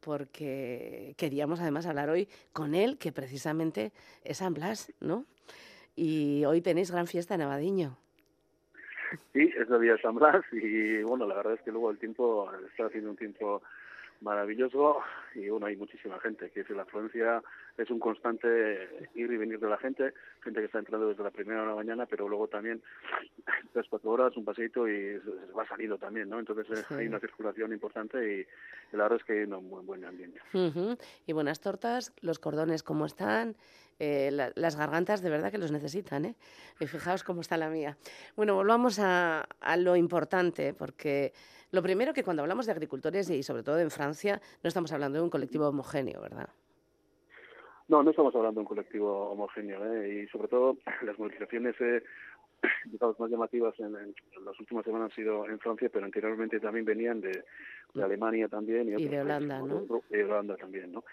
porque 0.00 1.14
queríamos 1.16 1.60
además 1.60 1.86
hablar 1.86 2.10
hoy 2.10 2.28
con 2.52 2.74
él, 2.74 2.98
que 2.98 3.12
precisamente 3.12 3.92
es 4.22 4.38
San 4.38 4.54
Blas, 4.54 4.92
¿no? 5.00 5.24
Y 5.96 6.44
hoy 6.44 6.60
tenéis 6.60 6.90
gran 6.90 7.06
fiesta 7.06 7.34
en 7.34 7.42
Abadiño. 7.42 7.98
Sí, 9.32 9.50
es 9.58 9.68
la 9.68 9.78
día 9.78 9.92
de 9.92 10.02
San 10.02 10.14
Blas 10.14 10.44
y 10.52 11.02
bueno, 11.02 11.26
la 11.26 11.34
verdad 11.34 11.54
es 11.54 11.62
que 11.62 11.72
luego 11.72 11.90
el 11.90 11.98
tiempo 11.98 12.50
está 12.70 12.86
haciendo 12.86 13.10
un 13.10 13.16
tiempo 13.16 13.62
maravilloso 14.20 14.98
y 15.34 15.48
bueno, 15.48 15.66
hay 15.66 15.76
muchísima 15.76 16.20
gente, 16.20 16.50
que 16.50 16.64
la 16.74 16.82
afluencia 16.82 17.42
es 17.78 17.90
un 17.90 17.98
constante 18.00 19.08
ir 19.14 19.30
y 19.32 19.36
venir 19.36 19.58
de 19.60 19.68
la 19.68 19.78
gente, 19.78 20.12
gente 20.42 20.60
que 20.60 20.66
está 20.66 20.80
entrando 20.80 21.08
desde 21.08 21.22
la 21.22 21.30
primera 21.30 21.62
hora 21.62 21.70
de 21.70 21.76
la 21.76 21.82
mañana, 21.84 22.06
pero 22.06 22.28
luego 22.28 22.48
también 22.48 22.82
tres, 23.72 23.86
cuatro 23.88 24.10
horas, 24.10 24.36
un 24.36 24.44
paseito 24.44 24.88
y 24.88 25.20
se- 25.20 25.52
va 25.56 25.66
salido 25.66 25.96
también, 25.96 26.28
¿no? 26.28 26.38
Entonces 26.38 26.66
eh, 26.70 26.82
Sí. 26.88 26.94
hay 26.94 27.06
una 27.06 27.20
circulación 27.20 27.72
importante 27.72 28.18
y, 28.18 28.46
la 28.96 29.04
verdad 29.04 29.18
es 29.20 29.24
que 29.24 29.32
hay 29.32 29.44
un 29.44 29.70
buen, 29.70 29.86
buen 29.86 30.04
ambiente. 30.04 30.40
Y 31.26 31.32
buenas 31.32 31.60
tortas, 31.60 32.12
los 32.20 32.38
cordones 32.38 32.82
cómo 32.82 33.06
están, 33.06 33.56
eh, 34.00 34.30
la- 34.32 34.52
las 34.54 34.76
gargantas 34.76 35.22
de 35.22 35.30
verdad 35.30 35.50
que 35.50 35.58
los 35.58 35.72
necesitan, 35.72 36.24
¿eh? 36.24 36.34
Y 36.80 36.86
fijaos 36.86 37.22
cómo 37.24 37.40
está 37.40 37.56
la 37.56 37.68
mía. 37.68 37.96
Bueno, 38.36 38.54
volvamos 38.54 38.98
a, 38.98 39.42
a 39.60 39.76
lo 39.76 39.96
importante, 39.96 40.74
porque 40.74 41.32
lo 41.70 41.82
primero 41.82 42.12
que 42.14 42.22
cuando 42.24 42.42
hablamos 42.42 42.66
de 42.66 42.72
agricultores 42.72 43.28
y 43.30 43.42
sobre 43.42 43.62
todo 43.62 43.78
en 43.78 43.90
Francia, 43.90 44.40
no 44.62 44.68
estamos 44.68 44.92
hablando 44.92 45.18
de 45.18 45.24
un 45.24 45.30
colectivo 45.30 45.68
homogéneo, 45.68 46.20
¿verdad? 46.20 46.48
No, 47.88 48.02
no 48.02 48.10
estamos 48.10 48.34
hablando 48.34 48.60
de 48.60 48.62
un 48.62 48.68
colectivo 48.68 49.30
homogéneo 49.30 49.84
¿eh? 49.92 50.22
y 50.22 50.28
sobre 50.28 50.48
todo 50.48 50.76
las 51.02 51.18
movilizaciones 51.18 51.74
eh, 51.80 52.02
digamos, 52.86 53.18
más 53.18 53.30
llamativas 53.30 53.78
en, 53.80 53.94
en 53.96 54.44
las 54.44 54.58
últimas 54.58 54.84
semanas 54.84 55.10
han 55.10 55.16
sido 55.16 55.46
en 55.46 55.58
Francia, 55.58 55.88
pero 55.92 56.04
anteriormente 56.04 56.60
también 56.60 56.84
venían 56.84 57.20
de, 57.20 57.44
de 57.94 58.02
Alemania 58.02 58.48
también 58.48 58.88
y, 58.88 58.94
otros 58.94 59.10
de 59.10 59.20
Holanda, 59.20 59.60
¿no? 59.60 60.02
Y 60.10 60.16
de 60.16 60.24
Holanda 60.24 60.56
también, 60.56 60.92
¿no? 60.92 61.04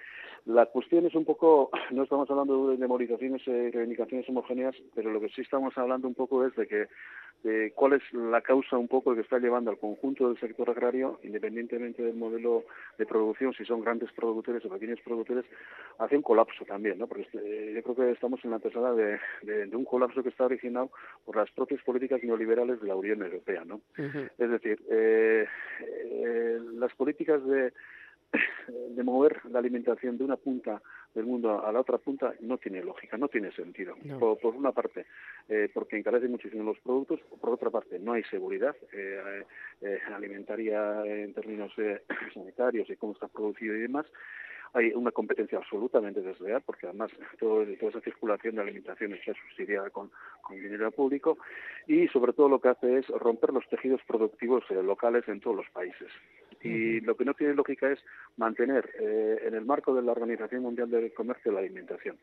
La 0.46 0.68
cuestión 0.68 1.06
es 1.06 1.16
un 1.16 1.26
poco, 1.26 1.70
no 1.92 2.04
estamos 2.04 2.30
hablando 2.30 2.76
de 2.76 2.88
movilizaciones 2.88 3.42
y 3.48 3.72
reivindicaciones 3.72 4.28
homogéneas, 4.30 4.76
pero 4.94 5.12
lo 5.12 5.22
que 5.22 5.30
sí 5.30 5.42
estamos 5.42 5.78
hablando 5.78 6.08
un 6.08 6.16
poco 6.16 6.46
es 6.46 6.56
de 6.56 6.68
que 6.68 6.88
de 7.46 7.72
cuál 7.76 7.94
es 7.94 8.02
la 8.12 8.42
causa 8.42 8.76
un 8.78 8.88
poco 8.88 9.14
que 9.14 9.22
está 9.22 9.38
llevando 9.38 9.70
al 9.70 9.78
conjunto 9.78 10.28
del 10.28 10.40
sector 10.40 10.68
agrario, 10.70 11.20
independientemente 11.24 12.02
del 12.02 12.16
modelo 12.16 12.64
de 12.98 13.06
producción, 13.06 13.54
si 13.54 13.64
son 13.66 13.82
grandes 13.82 14.12
productores 14.14 14.66
o 14.66 14.70
pequeños 14.70 15.00
productores, 15.02 15.46
hacia 16.00 16.18
un 16.18 16.24
colapso 16.24 16.66
también, 16.66 16.98
¿no? 16.98 17.06
Porque 17.08 17.24
este, 17.24 17.74
yo 17.74 17.84
creo 17.84 17.96
que 17.96 18.12
estamos 18.12 18.44
en 18.44 18.52
la 18.52 18.60
de, 18.94 19.20
de- 19.44 19.68
de 19.68 19.76
un 19.76 19.86
colapso 19.86 20.24
que 20.24 20.30
está 20.30 20.46
originado 20.46 20.90
por 21.24 21.36
las 21.36 21.52
propias 21.52 21.82
políticas 21.84 22.24
neoliberales 22.24 22.82
de 22.82 22.88
la 22.88 22.96
Unión 22.96 23.22
Europea, 23.22 23.64
¿no? 23.64 23.80
Es 24.40 24.50
decir, 24.50 24.80
eh, 24.90 25.46
eh, 25.80 26.60
las 26.80 26.94
políticas 26.96 27.46
de, 27.46 27.72
de 28.90 29.04
mover 29.04 29.42
la 29.50 29.60
alimentación 29.60 30.18
de 30.18 30.24
una 30.24 30.38
punta 30.38 30.82
del 31.14 31.26
mundo 31.26 31.66
a 31.66 31.72
la 31.72 31.80
otra 31.80 31.98
punta 31.98 32.34
no 32.42 32.58
tiene 32.58 32.84
lógica, 32.84 33.18
no 33.18 33.28
tiene 33.28 33.52
sentido. 33.52 33.96
No. 34.04 34.20
Por, 34.20 34.38
por 34.40 34.56
una 34.56 34.72
parte, 34.72 35.06
eh, 35.48 35.70
porque 35.74 35.98
encarece 35.98 36.28
muchísimo 36.28 36.64
los 36.64 36.80
productos, 36.80 37.20
por 37.40 37.52
otra 37.52 37.70
parte, 37.70 38.00
no 38.00 38.14
hay 38.14 38.24
seguridad 38.24 38.76
eh, 38.92 39.44
eh, 39.82 40.00
alimentaria 40.14 41.06
en 41.06 41.34
términos 41.34 41.72
eh, 41.78 42.02
sanitarios 42.34 42.90
y 42.90 42.96
cómo 42.96 43.14
está 43.14 43.28
producido 43.28 43.76
y 43.76 43.82
demás. 43.82 44.06
Hay 44.74 44.92
una 44.94 45.12
competencia 45.12 45.58
absolutamente 45.58 46.22
desleal, 46.22 46.62
porque 46.66 46.88
además 46.88 47.10
todo, 47.40 47.66
toda 47.80 47.92
esa 47.92 48.02
circulación 48.02 48.56
de 48.56 48.62
alimentación 48.62 49.14
está 49.14 49.34
subsidiada 49.34 49.90
con, 49.90 50.12
con 50.42 50.58
dinero 50.58 50.92
público 50.92 51.38
y 51.88 52.10
sobre 52.10 52.34
todo 52.34 52.50
lo 52.50 52.60
que 52.60 52.70
hace 52.70 52.98
es 52.98 53.08
romper 53.08 53.54
los 53.54 53.66
tejidos 53.70 54.02
productivos 54.06 54.66
eh, 54.70 54.84
locales 54.84 55.26
en 55.30 55.40
todos 55.40 55.56
los 55.56 55.70
países. 55.70 56.10
Y 56.66 57.02
lo 57.02 57.16
que 57.16 57.26
no 57.26 57.34
tiene 57.34 57.54
lógica 57.54 57.92
es 57.92 58.00
mantener 58.38 58.90
eh, 59.00 59.44
en 59.46 59.54
el 59.54 59.66
marco 59.66 59.94
de 59.94 60.02
la 60.02 60.12
Organización 60.12 60.64
Mundial 60.64 60.90
del 60.90 61.14
Comercio 61.14 61.52
la 61.52 61.60
alimentación. 61.60 62.18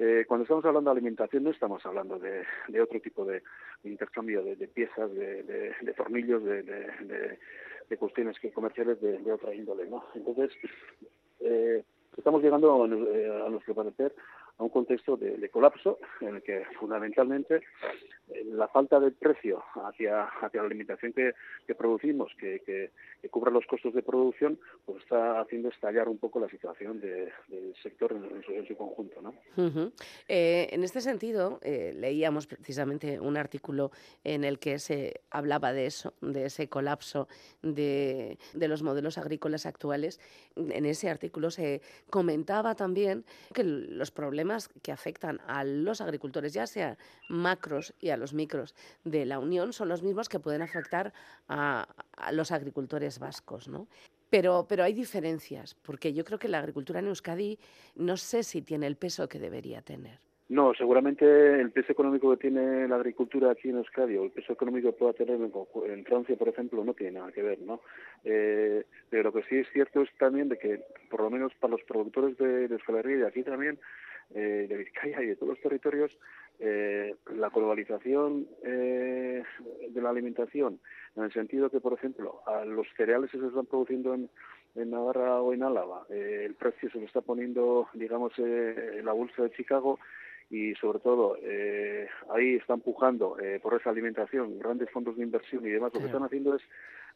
Eh, 0.00 0.24
cuando 0.28 0.44
estamos 0.44 0.64
hablando 0.64 0.90
de 0.90 0.98
alimentación 0.98 1.42
no 1.42 1.50
estamos 1.50 1.84
hablando 1.84 2.20
de, 2.20 2.44
otro 2.80 3.00
tipo 3.00 3.24
de, 3.24 3.42
intercambio 3.82 4.44
de, 4.44 4.68
piezas, 4.68 5.12
de, 5.12 5.74
tornillos, 5.96 6.44
de, 6.44 7.38
cuestiones 7.98 8.36
comerciales 8.54 9.00
de, 9.00 9.32
otra 9.32 9.52
índole, 9.52 9.88
¿no? 9.88 10.04
Entonces, 10.14 10.52
eh, 11.40 11.82
estamos 12.16 12.42
llegando, 12.42 12.86
eh, 12.86 13.42
a 13.44 13.48
nuestro 13.48 13.74
parecer, 13.74 14.14
a 14.58 14.62
un 14.64 14.70
contexto 14.70 15.16
de, 15.16 15.36
de 15.36 15.48
colapso 15.50 15.98
en 16.20 16.36
el 16.36 16.42
que 16.42 16.64
fundamentalmente 16.80 17.62
eh, 18.28 18.44
la 18.44 18.66
falta 18.68 18.98
de 18.98 19.12
precio 19.12 19.62
hacia, 19.86 20.24
hacia 20.24 20.60
la 20.60 20.66
alimentación 20.66 21.12
que, 21.12 21.32
que 21.66 21.74
producimos, 21.76 22.32
que, 22.38 22.60
que, 22.66 22.90
que 23.22 23.28
cubra 23.28 23.50
los 23.52 23.64
costos 23.66 23.94
de 23.94 24.02
producción, 24.02 24.58
pues 24.84 25.02
está 25.02 25.40
haciendo 25.40 25.68
estallar 25.68 26.08
un 26.08 26.18
poco 26.18 26.40
la 26.40 26.48
situación 26.48 27.00
de- 27.00 27.30
del 27.48 27.74
sector 27.82 28.12
en, 28.12 28.24
en 28.24 28.42
su, 28.42 28.52
en 28.52 28.66
su 28.66 28.76
conjunto. 28.76 29.20
¿no? 29.22 29.34
Ujú. 29.56 29.92
Eh, 30.26 30.68
en 30.72 30.82
este 30.82 31.00
sentido, 31.00 31.60
eh, 31.62 31.92
leíamos 31.94 32.46
precisamente 32.48 33.20
un 33.20 33.36
artículo 33.36 33.92
en 34.24 34.42
el 34.44 34.58
que 34.58 34.78
se 34.80 35.20
hablaba 35.30 35.72
de 35.72 35.86
eso, 35.86 36.14
de 36.20 36.46
ese 36.46 36.68
colapso 36.68 37.28
de, 37.62 38.38
de 38.54 38.68
los 38.68 38.82
modelos 38.82 39.18
agrícolas 39.18 39.66
actuales. 39.66 40.20
En 40.56 40.84
ese 40.84 41.08
artículo 41.10 41.50
se 41.50 41.80
comentaba 42.10 42.74
también 42.74 43.24
que 43.54 43.62
los 43.62 44.10
problemas 44.10 44.47
que 44.82 44.92
afectan 44.92 45.40
a 45.46 45.64
los 45.64 46.00
agricultores, 46.00 46.52
ya 46.52 46.66
sea 46.66 46.96
macros 47.28 47.94
y 48.00 48.10
a 48.10 48.16
los 48.16 48.34
micros 48.34 48.74
de 49.04 49.26
la 49.26 49.38
Unión, 49.38 49.72
son 49.72 49.88
los 49.88 50.02
mismos 50.02 50.28
que 50.28 50.40
pueden 50.40 50.62
afectar 50.62 51.12
a, 51.48 51.86
a 52.16 52.32
los 52.32 52.50
agricultores 52.52 53.18
vascos, 53.18 53.68
¿no? 53.68 53.86
Pero, 54.30 54.66
pero 54.68 54.84
hay 54.84 54.92
diferencias, 54.92 55.74
porque 55.74 56.12
yo 56.12 56.24
creo 56.24 56.38
que 56.38 56.48
la 56.48 56.58
agricultura 56.58 57.00
en 57.00 57.06
Euskadi 57.06 57.58
no 57.96 58.16
sé 58.16 58.42
si 58.42 58.62
tiene 58.62 58.86
el 58.86 58.96
peso 58.96 59.28
que 59.28 59.38
debería 59.38 59.80
tener. 59.80 60.18
No, 60.50 60.72
seguramente 60.72 61.60
el 61.60 61.70
peso 61.72 61.92
económico 61.92 62.30
que 62.30 62.48
tiene 62.48 62.88
la 62.88 62.96
agricultura 62.96 63.50
aquí 63.50 63.68
en 63.68 63.76
Euskadi 63.76 64.16
o 64.16 64.24
el 64.24 64.30
peso 64.30 64.54
económico 64.54 64.90
que 64.90 64.98
pueda 64.98 65.12
tener 65.12 65.38
en, 65.38 66.04
Francia, 66.06 66.36
por 66.36 66.48
ejemplo, 66.48 66.82
no 66.84 66.94
tiene 66.94 67.18
nada 67.18 67.32
que 67.32 67.42
ver, 67.42 67.60
¿no? 67.60 67.82
Eh, 68.24 68.84
pero 69.10 69.24
lo 69.24 69.32
que 69.34 69.42
sí 69.42 69.56
es 69.56 69.68
cierto 69.74 70.00
es 70.00 70.08
también 70.18 70.48
de 70.48 70.56
que, 70.56 70.80
por 71.10 71.20
lo 71.20 71.28
menos 71.28 71.52
para 71.60 71.72
los 71.72 71.82
productores 71.82 72.38
de, 72.38 72.66
de 72.66 73.26
aquí 73.26 73.42
también, 73.42 73.78
eh, 74.34 74.66
de 74.68 74.76
Vizcaya 74.76 75.22
y 75.22 75.26
de 75.26 75.36
todos 75.36 75.50
los 75.50 75.60
territorios, 75.60 76.16
eh, 76.60 77.14
la 77.36 77.48
globalización 77.50 78.48
eh, 78.64 79.42
de 79.90 80.02
la 80.02 80.10
alimentación, 80.10 80.80
en 81.16 81.24
el 81.24 81.32
sentido 81.32 81.70
que, 81.70 81.80
por 81.80 81.92
ejemplo, 81.92 82.40
a 82.46 82.64
los 82.64 82.86
cereales 82.96 83.30
que 83.30 83.38
se 83.38 83.46
están 83.46 83.66
produciendo 83.66 84.14
en, 84.14 84.28
en 84.74 84.90
Navarra 84.90 85.40
o 85.40 85.52
en 85.52 85.62
Álava, 85.62 86.04
eh, 86.10 86.42
el 86.46 86.54
precio 86.54 86.90
se 86.90 86.98
lo 86.98 87.06
está 87.06 87.20
poniendo, 87.20 87.88
digamos, 87.94 88.32
eh, 88.38 88.96
en 88.98 89.04
la 89.04 89.12
bolsa 89.12 89.42
de 89.42 89.50
Chicago 89.52 89.98
y 90.50 90.74
sobre 90.76 90.98
todo 91.00 91.36
eh, 91.42 92.08
ahí 92.30 92.54
está 92.54 92.74
empujando 92.74 93.38
eh, 93.38 93.60
por 93.62 93.74
esa 93.74 93.90
alimentación 93.90 94.58
grandes 94.58 94.90
fondos 94.90 95.16
de 95.16 95.24
inversión 95.24 95.66
y 95.66 95.70
demás. 95.70 95.92
Lo 95.92 96.00
que 96.00 96.06
están 96.06 96.22
haciendo 96.22 96.56
es 96.56 96.62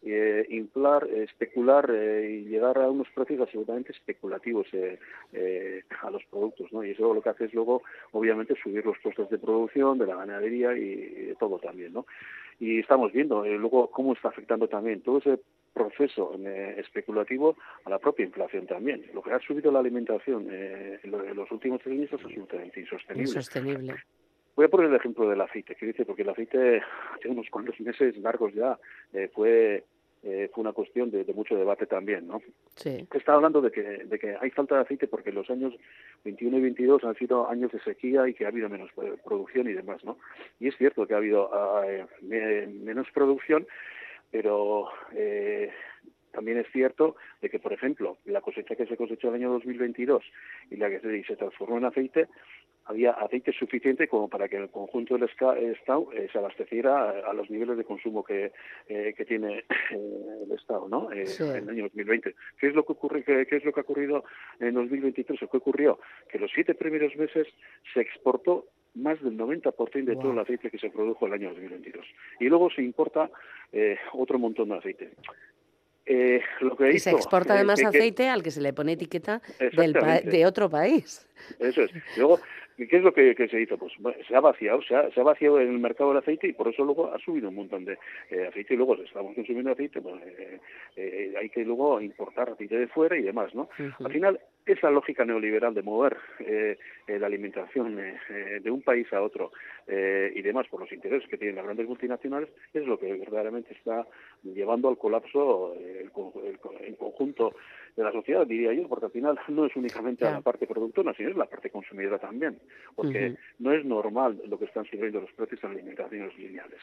eh, 0.05 0.47
inflar, 0.51 1.07
eh, 1.09 1.25
especular 1.25 1.89
eh, 1.95 2.41
y 2.43 2.49
llegar 2.49 2.79
a 2.79 2.91
unos 2.91 3.09
precios 3.15 3.41
absolutamente 3.41 3.93
especulativos 3.93 4.67
eh, 4.73 4.99
eh, 5.33 5.83
a 6.03 6.11
los 6.11 6.25
productos, 6.25 6.73
¿no? 6.73 6.83
Y 6.85 6.91
eso 6.91 7.15
lo 7.15 7.23
que 7.23 7.29
hace 7.29 7.45
es 7.45 7.55
luego, 7.55 7.83
obviamente, 8.13 8.55
subir 8.63 8.85
los 8.85 8.99
costos 8.99 9.31
de 9.31 9.39
producción, 9.39 9.99
de 9.99 10.07
la 10.07 10.17
ganadería 10.17 10.77
y, 10.77 10.83
y 10.83 11.25
de 11.27 11.37
todo 11.39 11.59
también, 11.59 11.93
¿no? 11.93 12.07
Y 12.61 12.81
estamos 12.81 13.13
viendo 13.13 13.45
eh, 13.45 13.57
luego 13.59 13.91
cómo 13.91 14.13
está 14.13 14.29
afectando 14.29 14.69
también 14.69 15.01
todo 15.03 15.19
ese 15.19 15.39
proceso 15.73 16.35
eh, 16.45 16.75
especulativo 16.79 17.57
a 17.85 17.91
la 17.91 17.99
propia 17.99 18.27
inflación 18.27 18.67
también. 18.67 19.05
Lo 19.15 19.23
que 19.23 19.33
ha 19.33 19.39
subido 19.41 19.73
la 19.73 19.79
alimentación 19.81 20.47
eh, 20.51 21.01
en, 21.03 21.11
lo- 21.11 21.25
en 21.25 21.35
los 21.37 21.51
últimos 21.51 21.81
tres 21.83 21.95
años 21.97 22.13
es 22.13 22.21
absolutamente 22.25 22.81
insostenible. 22.81 23.29
Insostenible. 23.29 23.95
Voy 24.55 24.67
a 24.67 24.69
poner 24.69 24.91
el 24.91 24.97
ejemplo 24.97 25.27
del 25.31 25.41
aceite, 25.41 25.75
que 25.75 25.87
dice, 25.87 26.05
porque 26.05 26.23
el 26.23 26.29
aceite 26.29 26.83
hace 27.15 27.29
unos 27.31 27.49
cuantos 27.49 27.81
meses 27.81 28.17
largos 28.19 28.53
ya 28.53 28.79
eh, 29.15 29.31
fue 29.35 29.83
eh, 30.25 30.49
fue 30.55 30.63
una 30.63 30.73
cuestión 30.73 31.11
de, 31.11 31.25
de 31.25 31.33
mucho 31.35 31.57
debate 31.57 31.87
también, 31.87 32.27
¿no? 32.29 32.41
Sí. 32.77 33.07
Se 33.11 33.19
está 33.19 33.35
hablando 33.35 33.61
de 33.61 33.71
que, 33.71 33.83
de 33.83 34.19
que 34.19 34.37
hay 34.41 34.51
falta 34.51 34.77
de 34.77 34.83
aceite 34.83 35.09
porque 35.09 35.33
los 35.33 35.51
años 35.51 35.75
21 36.25 36.59
y 36.59 36.61
22 36.63 37.05
han 37.05 37.17
sido 37.17 37.49
años 37.49 37.73
de 37.73 37.81
sequía 37.81 38.29
y 38.29 38.35
que 38.35 38.45
ha 38.45 38.49
habido 38.49 38.69
menos 38.69 38.91
eh, 39.03 39.15
producción 39.25 39.69
y 39.69 39.73
demás, 39.73 40.05
¿no? 40.05 40.19
Y 40.61 40.69
es 40.69 40.77
cierto 40.77 41.07
que 41.07 41.15
ha 41.15 41.19
habido 41.19 41.51
ah, 41.53 41.83
eh, 41.87 42.07
me- 42.21 42.67
menos 42.69 43.09
producción, 43.13 43.67
pero 44.31 44.89
eh, 45.15 45.71
también 46.33 46.59
es 46.59 46.67
cierto 46.73 47.17
de 47.41 47.51
que, 47.51 47.59
por 47.59 47.73
ejemplo, 47.73 48.19
la 48.25 48.41
cosecha 48.41 48.75
que 48.75 48.87
se 48.87 48.97
cosechó 48.97 49.29
el 49.29 49.35
año 49.35 49.51
2022 49.53 50.25
y 50.71 50.77
la 50.77 50.89
que 50.89 51.25
se, 51.27 51.37
transformó 51.37 51.79
en 51.79 51.85
aceite, 51.85 52.29
había 52.87 53.13
aceite 53.13 53.53
suficiente 53.53 54.09
como 54.09 54.29
para 54.29 54.49
que 54.49 54.57
el 54.57 54.71
conjunto 54.71 55.15
del 55.15 55.29
Estado 55.29 56.13
eh, 56.13 56.29
se 56.33 56.39
abasteciera 56.39 57.11
a, 57.11 57.31
a 57.31 57.33
los 57.33 57.49
niveles 57.51 57.77
de 57.77 57.85
consumo 57.85 58.25
que, 58.25 58.53
eh, 58.89 59.15
que 59.17 59.25
tiene 59.25 59.59
eh, 59.59 60.45
el 60.45 60.53
Estado, 60.53 60.89
¿no? 60.89 61.11
Eh, 61.13 61.27
Sí. 61.27 61.45
En 61.45 61.65
el 61.65 61.71
año 61.71 61.83
2020. 61.85 62.35
¿Qué 62.59 62.67
es 62.67 62.75
lo 62.75 62.85
que 62.85 62.93
ocurre? 62.93 63.23
¿Qué, 63.23 63.47
qué 63.47 63.57
es 63.57 63.65
lo 63.65 63.73
que 63.73 63.81
ha 63.81 63.85
ocurrido 63.85 64.25
en 64.59 64.75
2023? 64.75 65.41
¿O 65.43 65.49
qué 65.49 65.57
ocurrió? 65.57 66.01
Que 66.29 66.39
los 66.39 66.51
siete 66.53 66.75
primeros 66.75 67.15
meses 67.17 67.47
se 67.95 68.01
exportó 68.01 68.67
más 68.95 69.21
del 69.23 69.37
90% 69.37 70.05
de 70.05 70.17
todo 70.17 70.33
el 70.33 70.39
aceite 70.39 70.71
que 70.71 70.79
se 70.79 70.91
produjo 70.91 71.27
el 71.27 71.33
año 71.35 71.49
2022. 71.51 72.07
Y 72.41 72.49
luego 72.49 72.71
se 72.71 72.83
importa 72.83 73.31
eh, 73.73 73.97
otro 74.13 74.39
montón 74.39 74.69
de 74.69 74.77
aceite. 74.77 75.11
Eh, 76.07 76.41
lo 76.61 76.77
que 76.77 76.91
Y 76.93 76.99
se 76.99 77.11
hizo, 77.11 77.17
exporta 77.19 77.55
eh, 77.55 77.57
además 77.59 77.81
que- 77.81 77.91
que- 77.91 77.99
aceite 77.99 78.29
al 78.29 78.43
que 78.43 78.51
se 78.51 78.61
le 78.61 78.73
pone 78.73 78.93
etiqueta 78.93 79.41
del 79.77 79.93
de 80.25 80.47
otro 80.47 80.69
país. 80.69 81.29
Eso 81.61 81.83
es. 81.83 81.91
Luego, 82.17 82.41
¿qué 82.77 82.97
es 82.97 83.03
lo 83.03 83.13
que, 83.15 83.35
que 83.37 83.49
se 83.49 83.61
hizo? 83.61 83.79
Pues 83.79 83.93
bueno, 83.99 84.19
se 84.27 84.35
ha 84.35 84.41
vaciado, 84.41 84.83
se 84.83 84.97
ha, 84.97 85.11
se 85.13 85.21
ha 85.21 85.23
vaciado 85.25 85.61
en 85.61 85.69
el 85.69 85.79
mercado 85.79 86.11
el 86.13 86.19
aceite 86.19 86.49
y 86.49 86.53
por 86.53 86.69
eso 86.69 86.85
luego 86.85 87.13
ha 87.15 87.19
subido 87.21 87.49
un 87.51 87.55
montón 87.55 87.85
de 87.85 87.99
eh, 88.31 88.47
aceite 88.49 88.75
y 88.75 88.77
luego 88.77 88.97
si 88.97 89.03
estamos 89.03 89.35
consumiendo 89.35 89.71
aceite, 89.71 90.01
pues 90.01 90.21
eh, 90.27 90.61
eh, 90.97 91.35
hay 91.41 91.49
que 91.51 91.65
luego 91.65 92.01
importar 92.01 92.51
aceite 92.51 92.77
de 92.79 92.89
fuera 92.89 93.17
y 93.17 93.23
demás, 93.23 93.55
¿no? 93.55 93.69
Al 94.05 94.13
final, 94.13 94.41
esa 94.67 94.91
lógica 94.91 95.25
neoliberal 95.25 95.75
de 95.75 95.83
mover 95.83 96.17
eh, 96.39 96.79
eh, 97.07 97.19
la 97.19 97.27
alimentación 97.27 97.99
eh, 97.99 98.17
eh, 98.31 98.61
de 98.63 98.71
un 98.71 98.83
país 98.83 99.13
a 99.13 99.23
otro 99.23 99.53
eh, 99.87 100.33
y 100.35 100.43
demás 100.43 100.67
por 100.69 100.81
los 100.81 100.93
intereses 100.93 101.29
que 101.29 101.37
tienen 101.37 101.57
las 101.57 101.65
grandes 101.65 101.89
multinacionales 101.89 102.49
es 102.73 102.87
lo 102.87 102.99
que 102.99 103.13
verdaderamente 103.13 103.75
está 103.75 104.07
llevando 104.43 104.89
al 104.89 104.99
colapso 104.99 105.75
el, 105.75 106.11
el 106.45 106.59
el 106.87 106.97
conjunto 106.97 107.55
de 107.97 108.03
la 108.03 108.13
sociedad, 108.13 108.47
diría 108.47 108.73
yo, 108.73 108.89
porque 108.89 109.07
al 109.07 109.13
final 109.13 109.39
no 109.49 109.67
es 109.67 109.77
únicamente 109.77 110.25
la 110.25 110.41
parte 110.41 110.67
productora, 110.67 111.13
sino 111.15 111.31
es 111.31 111.37
la 111.37 111.45
parte 111.45 111.71
consumidora 111.71 112.19
también, 112.19 112.59
porque 112.95 113.37
no 113.59 113.73
es 113.73 113.85
normal 113.85 114.41
lo 114.47 114.59
que 114.59 114.65
están 114.65 114.85
subiendo 114.87 115.21
los 115.21 115.33
precios 115.33 115.63
en 115.65 115.73
alimentaciones 115.73 116.37
lineales. 116.39 116.81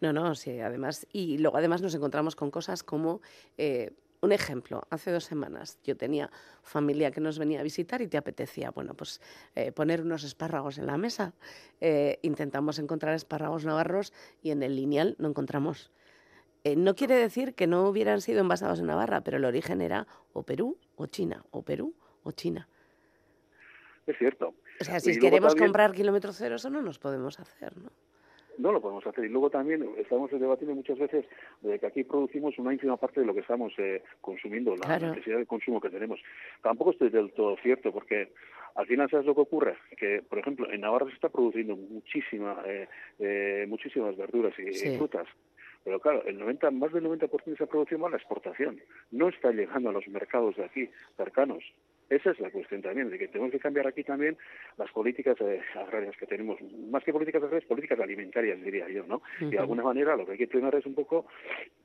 No, 0.00 0.12
no, 0.12 0.34
sí, 0.34 0.58
además. 0.60 1.06
Y 1.12 1.38
luego 1.38 1.58
además 1.58 1.80
nos 1.80 1.94
encontramos 1.94 2.34
con 2.34 2.50
cosas 2.50 2.82
como, 2.82 3.20
eh, 3.56 3.90
un 4.20 4.32
ejemplo, 4.32 4.82
hace 4.90 5.12
dos 5.12 5.24
semanas 5.24 5.78
yo 5.84 5.96
tenía 5.96 6.30
familia 6.62 7.10
que 7.10 7.20
nos 7.20 7.38
venía 7.38 7.60
a 7.60 7.62
visitar 7.62 8.02
y 8.02 8.08
te 8.08 8.16
apetecía, 8.16 8.70
bueno, 8.70 8.94
pues 8.94 9.20
eh, 9.54 9.72
poner 9.72 10.02
unos 10.02 10.24
espárragos 10.24 10.78
en 10.78 10.86
la 10.86 10.96
mesa. 10.96 11.34
Eh, 11.80 12.18
intentamos 12.22 12.78
encontrar 12.78 13.14
espárragos 13.14 13.64
navarros 13.64 14.12
y 14.42 14.50
en 14.50 14.62
el 14.62 14.74
lineal 14.76 15.14
no 15.18 15.28
encontramos. 15.28 15.92
Eh, 16.64 16.74
no 16.74 16.96
quiere 16.96 17.14
decir 17.14 17.54
que 17.54 17.66
no 17.68 17.88
hubieran 17.88 18.20
sido 18.20 18.40
envasados 18.40 18.80
en 18.80 18.86
Navarra, 18.86 19.20
pero 19.20 19.36
el 19.36 19.44
origen 19.44 19.80
era 19.80 20.06
o 20.32 20.42
Perú 20.42 20.76
o 20.96 21.06
China, 21.06 21.44
o 21.52 21.62
Perú 21.62 21.94
o 22.24 22.32
China. 22.32 22.68
Es 24.06 24.16
cierto. 24.18 24.54
O 24.80 24.84
sea, 24.84 24.98
si 25.00 25.18
queremos 25.18 25.52
también- 25.52 25.68
comprar 25.68 25.92
kilómetros 25.92 26.36
cero, 26.36 26.56
eso 26.56 26.70
no 26.70 26.82
nos 26.82 26.98
podemos 26.98 27.38
hacer, 27.38 27.76
¿no? 27.76 27.92
No 28.58 28.72
lo 28.72 28.80
podemos 28.80 29.06
hacer. 29.06 29.24
Y 29.24 29.28
luego 29.28 29.50
también 29.50 29.88
estamos 29.96 30.30
debatiendo 30.30 30.74
muchas 30.74 30.98
veces 30.98 31.24
de 31.62 31.78
que 31.78 31.86
aquí 31.86 32.04
producimos 32.04 32.58
una 32.58 32.72
ínfima 32.72 32.96
parte 32.96 33.20
de 33.20 33.26
lo 33.26 33.32
que 33.34 33.40
estamos 33.40 33.72
eh, 33.78 34.02
consumiendo, 34.20 34.76
la 34.76 34.86
Claro. 34.86 35.08
necesidad 35.10 35.38
de 35.38 35.46
consumo 35.46 35.80
que 35.80 35.90
tenemos. 35.90 36.20
Tampoco 36.60 36.90
estoy 36.90 37.10
del 37.10 37.32
todo 37.32 37.56
cierto, 37.62 37.92
porque 37.92 38.32
al 38.74 38.86
final, 38.86 39.08
¿sabes 39.10 39.26
lo 39.26 39.34
que 39.34 39.40
ocurre? 39.42 39.76
Que, 39.96 40.22
por 40.28 40.38
ejemplo, 40.38 40.70
en 40.70 40.80
Navarra 40.80 41.06
se 41.06 41.14
está 41.14 41.28
produciendo 41.28 41.76
muchísima, 41.76 42.62
eh, 42.66 42.88
eh, 43.18 43.66
muchísimas 43.68 44.16
verduras 44.16 44.54
y, 44.58 44.96
frutas. 44.96 45.26
Pero 45.84 46.00
claro, 46.00 46.24
el 46.26 46.38
90, 46.38 46.70
más 46.72 46.92
del 46.92 47.04
90% 47.04 47.44
de 47.44 47.52
esa 47.54 47.66
producción 47.66 48.02
va 48.02 48.08
a 48.08 48.10
la 48.10 48.16
exportación. 48.16 48.80
No 49.10 49.28
está 49.28 49.52
llegando 49.52 49.88
a 49.88 49.92
los 49.92 50.06
mercados 50.08 50.56
de 50.56 50.64
aquí, 50.64 50.90
cercanos. 51.16 51.64
Esa 52.10 52.30
es 52.30 52.40
la 52.40 52.50
cuestión 52.50 52.80
también, 52.80 53.10
de 53.10 53.18
que 53.18 53.28
tenemos 53.28 53.50
que 53.52 53.58
cambiar 53.58 53.86
aquí 53.86 54.02
también 54.02 54.36
las 54.78 54.90
políticas 54.92 55.36
eh, 55.40 55.60
agrarias 55.76 56.16
que 56.16 56.26
tenemos. 56.26 56.58
Más 56.90 57.04
que 57.04 57.12
políticas 57.12 57.42
agrarias, 57.42 57.68
políticas 57.68 58.00
alimentarias, 58.00 58.62
diría 58.62 58.88
yo, 58.88 59.04
¿no? 59.06 59.20
Y 59.40 59.50
de 59.50 59.58
alguna 59.58 59.82
manera 59.82 60.16
lo 60.16 60.24
que 60.24 60.32
hay 60.32 60.38
que 60.38 60.48
primar 60.48 60.74
es 60.74 60.86
un 60.86 60.94
poco 60.94 61.26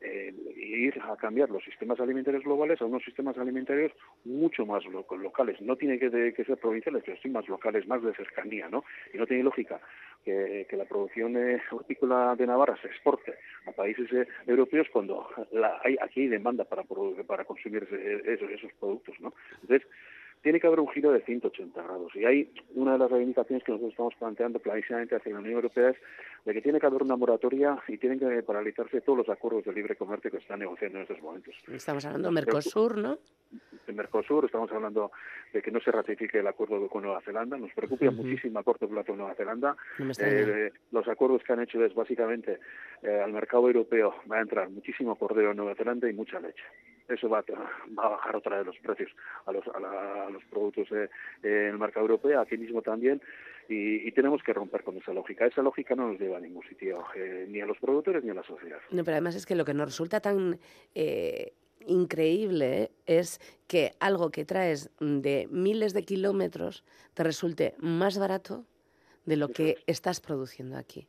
eh, 0.02 0.34
ir 0.56 0.94
a 1.02 1.18
cambiar 1.18 1.50
los 1.50 1.64
sistemas 1.64 2.00
alimentarios 2.00 2.44
globales 2.44 2.82
a 2.82 2.86
unos 2.86 3.04
sistemas 3.04 3.38
alimentarios 3.38 3.92
mucho 4.24 4.66
más 4.66 4.86
lo- 4.86 5.06
locales. 5.18 5.60
No 5.62 5.76
tiene 5.76 6.00
que, 6.00 6.10
de- 6.10 6.34
que 6.34 6.46
ser 6.46 6.58
provinciales, 6.58 7.04
pero 7.06 7.18
sí 7.22 7.30
más 7.30 7.48
locales, 7.50 7.86
más 7.88 8.02
de 8.02 8.14
cercanía, 8.16 8.70
¿no? 8.70 8.84
Y 9.14 9.18
no 9.18 9.28
tiene 9.28 9.44
lógica 9.44 9.82
que, 10.24 10.66
que 10.70 10.78
la 10.78 10.86
producción 10.86 11.36
eh, 11.36 11.62
hortícola 11.72 12.36
de 12.38 12.48
Navarra 12.48 12.78
se 12.82 12.88
exporte 12.88 13.34
a 13.66 13.72
países 13.74 14.12
eh, 14.14 14.26
europeos 14.48 14.88
cuando 14.94 15.28
la, 15.52 15.82
hay, 15.84 15.98
aquí 16.02 16.22
hay 16.22 16.28
demanda 16.30 16.64
para, 16.64 16.84
para 17.28 17.44
consumir 17.44 17.86
esos, 18.26 18.50
esos 18.50 18.72
productos, 18.80 19.20
¿no? 19.20 19.34
Entonces, 19.62 19.86
tiene 20.44 20.60
que 20.60 20.68
haber 20.68 20.82
un 20.82 20.90
giro 20.90 21.12
de 21.12 21.22
180 21.22 21.82
grados. 21.82 22.14
Y 22.16 22.26
hay 22.26 22.52
una 22.76 22.94
de 22.94 22.98
las 23.00 23.10
reivindicaciones 23.10 23.64
que 23.64 23.72
nosotros 23.72 23.92
estamos 23.94 24.14
planteando 24.16 24.60
clarísimamente 24.60 25.16
hacia 25.16 25.32
la 25.34 25.40
Unión 25.40 25.56
Europea 25.56 25.90
es 25.92 25.98
de 26.46 26.54
que 26.54 26.62
tiene 26.62 26.80
que 26.82 26.86
haber 26.86 27.02
una 27.02 27.16
moratoria 27.16 27.82
y 27.88 27.98
tienen 27.98 28.20
que 28.20 28.44
paralizarse 28.44 29.00
todos 29.02 29.20
los 29.20 29.30
acuerdos 29.30 29.64
de 29.64 29.72
libre 29.74 29.96
comercio 29.96 30.30
que 30.30 30.38
se 30.38 30.42
están 30.44 30.60
negociando 30.60 30.98
en 30.98 31.04
estos 31.04 31.22
momentos. 31.22 31.56
Estamos 31.72 32.06
hablando 32.06 32.28
de 32.28 32.34
Mercosur, 32.34 32.98
¿no? 32.98 33.18
de 33.88 33.94
Mercosur, 33.94 34.46
estamos 34.46 34.72
hablando 34.72 35.12
de 35.54 35.62
que 35.62 35.72
no 35.72 35.80
se 35.80 35.92
ratifique 35.92 36.40
el 36.40 36.48
acuerdo 36.48 36.88
con 36.90 37.04
Nueva 37.04 37.22
Zelanda, 37.22 37.58
nos 37.58 37.72
preocupa 37.74 38.06
Ujú. 38.06 38.24
muchísimo 38.24 38.60
a 38.60 38.64
corto 38.64 38.88
plazo 38.90 39.16
Nueva 39.16 39.36
Zelanda. 39.36 39.76
No. 40.00 40.12
Eh, 40.20 40.72
los 40.92 41.08
acuerdos 41.08 41.44
que 41.44 41.54
han 41.54 41.62
hecho 41.62 41.84
es 41.84 41.94
básicamente 41.94 42.60
eh, 43.02 43.22
al 43.24 43.32
mercado 43.32 43.68
europeo 43.68 44.16
va 44.32 44.38
a 44.38 44.42
entrar 44.42 44.70
muchísimo 44.70 45.16
cordero 45.18 45.52
en 45.52 45.58
Nueva 45.58 45.76
Zelanda 45.76 46.10
y 46.10 46.14
mucha 46.14 46.40
leche. 46.40 46.64
Eso 47.10 47.28
va 47.28 47.40
a, 47.40 47.44
va 47.52 48.06
a 48.06 48.10
bajar 48.10 48.36
otra 48.38 48.58
vez 48.58 48.66
los 48.66 48.78
precios 48.80 49.12
a 49.46 49.52
los, 49.52 49.68
a 49.68 49.80
la- 49.80 50.30
los 50.34 50.44
productos 50.46 50.88
eh, 50.92 51.10
eh, 51.44 51.66
en 51.68 51.74
el 51.74 51.78
mercado 51.80 52.06
europeo, 52.06 52.42
aquí 52.42 52.58
mismo 52.58 52.82
también, 52.82 53.22
y, 53.70 54.08
y 54.08 54.12
tenemos 54.12 54.44
que 54.44 54.52
romper 54.54 54.84
con 54.84 54.98
esa 54.98 55.14
lógica. 55.14 55.46
Esa 55.46 55.62
lógica 55.62 55.96
no 55.96 56.10
nos 56.12 56.20
lleva 56.20 56.38
a 56.38 56.42
ningún 56.42 56.64
sitio, 56.68 57.04
eh, 57.16 57.46
ni 57.50 57.62
a 57.62 57.66
los 57.66 57.78
productores 57.78 58.24
ni 58.24 58.30
a 58.32 58.34
la 58.34 58.44
sociedad. 58.44 58.80
No, 58.92 59.04
pero 59.04 59.16
además 59.16 59.36
es 59.36 59.46
que 59.46 59.56
lo 59.56 59.64
que 59.66 59.74
nos 59.74 59.88
resulta 59.88 60.20
tan 60.20 60.60
eh, 60.96 61.54
increíble 61.88 62.92
es 63.06 63.40
que 63.68 63.92
algo 64.00 64.32
que 64.32 64.46
traes 64.46 64.90
de 65.00 65.48
miles 65.52 65.94
de 65.94 66.04
kilómetros 66.04 66.84
te 67.14 67.24
resulte 67.24 67.76
más 67.80 68.18
barato 68.18 68.66
de 69.26 69.38
lo 69.38 69.50
que 69.50 69.78
estás 69.88 70.20
produciendo 70.20 70.78
aquí. 70.78 71.08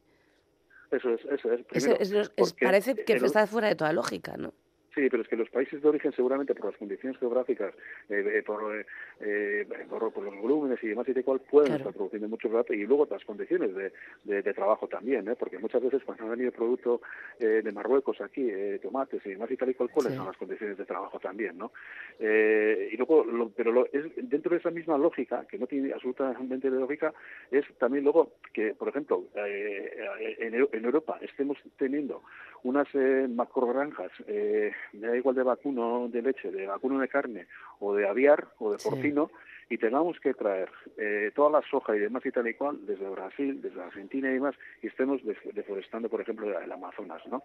Eso 0.91 1.11
es, 1.11 1.21
eso 1.25 1.53
es. 1.53 2.53
Parece 2.61 2.95
que 2.95 3.15
en- 3.15 3.25
está 3.25 3.47
fuera 3.49 3.69
de 3.69 3.75
toda 3.75 3.93
lógica, 3.93 4.37
¿no? 4.37 4.53
Sí, 4.95 5.09
pero 5.11 5.23
es 5.23 5.29
que 5.29 5.37
los 5.37 5.51
países 5.51 5.83
de 5.83 5.89
origen 5.89 6.13
seguramente 6.13 6.55
por 6.55 6.67
las 6.71 6.77
condiciones 6.79 7.19
geográficas, 7.19 7.75
eh, 8.09 8.25
eh, 8.39 8.43
por, 8.45 8.85
eh, 9.21 9.67
por, 9.89 10.13
por 10.13 10.25
los 10.25 10.37
volúmenes 10.37 10.83
y 10.85 10.89
demás 10.89 11.09
y 11.09 11.13
de 11.13 11.25
cual 11.25 11.41
pueden 11.41 11.71
Claro. 11.71 11.79
estar 11.81 11.95
produciendo 11.95 12.29
mucho 12.29 12.49
barato 12.49 12.73
y 12.75 12.87
luego 12.87 13.07
las 13.11 13.25
condiciones 13.25 13.75
de, 13.75 13.93
de- 14.25 14.43
de 14.43 14.55
trabajo 14.55 14.87
también, 14.87 15.27
¿eh? 15.29 15.35
porque 15.37 15.59
muchas 15.59 15.83
veces 15.83 16.03
cuando 16.05 16.27
ha 16.27 16.31
venido 16.31 16.53
producto 16.53 17.01
eh, 17.41 17.63
de 17.65 17.73
Marruecos 17.73 18.21
aquí, 18.21 18.49
eh, 18.51 18.79
tomates 18.83 19.25
y 19.27 19.31
demás 19.31 19.51
y 19.51 19.57
tal 19.57 19.71
y 19.71 19.75
cual, 19.75 19.91
cuáles 19.91 20.13
Sí. 20.13 20.19
son 20.19 20.27
las 20.27 20.37
condiciones 20.37 20.79
de 20.79 20.85
trabajo 20.85 21.19
también, 21.19 21.59
¿no? 21.59 21.73
Eh, 22.21 22.91
y 22.93 22.97
luego, 22.97 23.25
lo- 23.25 23.51
pero 23.51 23.73
lo, 23.73 23.87
es 23.87 24.05
dentro 24.17 24.51
de 24.53 24.59
esa 24.59 24.71
misma 24.71 24.97
lógica, 24.99 25.45
que 25.49 25.59
no 25.59 25.67
tiene 25.67 25.93
absolutamente 25.93 26.71
de 26.71 26.79
lógica, 26.79 27.13
es 27.51 27.65
también 27.79 28.05
luego 28.05 28.35
que, 28.53 28.75
por 28.75 28.89
ejemplo, 28.89 29.25
eh, 29.35 30.07
en, 30.39 30.55
en 30.55 30.85
Europa 30.85 31.19
estemos 31.21 31.59
teniendo 31.79 32.23
unas 32.65 32.89
eh, 32.95 33.29
macrogranjas, 33.29 34.11
eh, 34.27 34.73
me 34.95 35.07
da 35.09 35.17
igual 35.17 35.37
de 35.37 35.43
vacuno 35.43 36.09
de 36.09 36.23
leche, 36.23 36.51
de 36.51 36.67
vacuno 36.67 36.99
de 36.99 37.09
carne 37.09 37.47
o 37.79 37.95
de 37.95 38.09
aviar 38.09 38.49
o 38.59 38.73
de 38.73 38.79
Sí. 38.79 38.89
porcino, 38.89 39.31
y 39.71 39.79
tengamos 39.79 40.21
que 40.21 40.35
traer 40.35 40.69
eh, 40.99 41.31
toda 41.35 41.49
la 41.51 41.63
soja 41.69 41.97
y 41.97 41.99
demás 41.99 42.25
y 42.27 42.31
tal 42.31 42.47
y 42.47 42.53
cual 42.55 42.85
desde 42.87 43.09
Brasil, 43.09 43.63
desde 43.63 43.81
Argentina 43.83 44.29
y 44.31 44.35
demás, 44.35 44.55
y 44.83 44.89
estemos 44.89 45.23
deforestando, 45.55 46.11
por 46.11 46.21
ejemplo, 46.21 46.59
el 46.59 46.71
Amazonas, 46.73 47.23
¿no? 47.29 47.43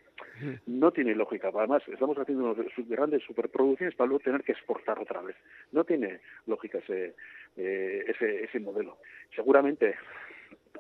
No 0.67 0.91
tiene 0.91 1.15
lógica. 1.15 1.49
Además, 1.53 1.81
estamos 1.87 2.17
haciendo 2.17 2.51
unas 2.51 2.57
grandes 2.89 3.23
superproducciones 3.23 3.95
para 3.95 4.09
luego 4.09 4.23
tener 4.23 4.43
que 4.43 4.51
exportar 4.51 4.99
otra 4.99 5.21
vez. 5.21 5.37
No 5.71 5.85
tiene 5.85 6.19
lógica 6.45 6.79
ese, 6.79 7.15
eh, 7.55 8.03
ese, 8.07 8.43
ese 8.43 8.59
modelo. 8.59 8.97
Seguramente 9.33 9.95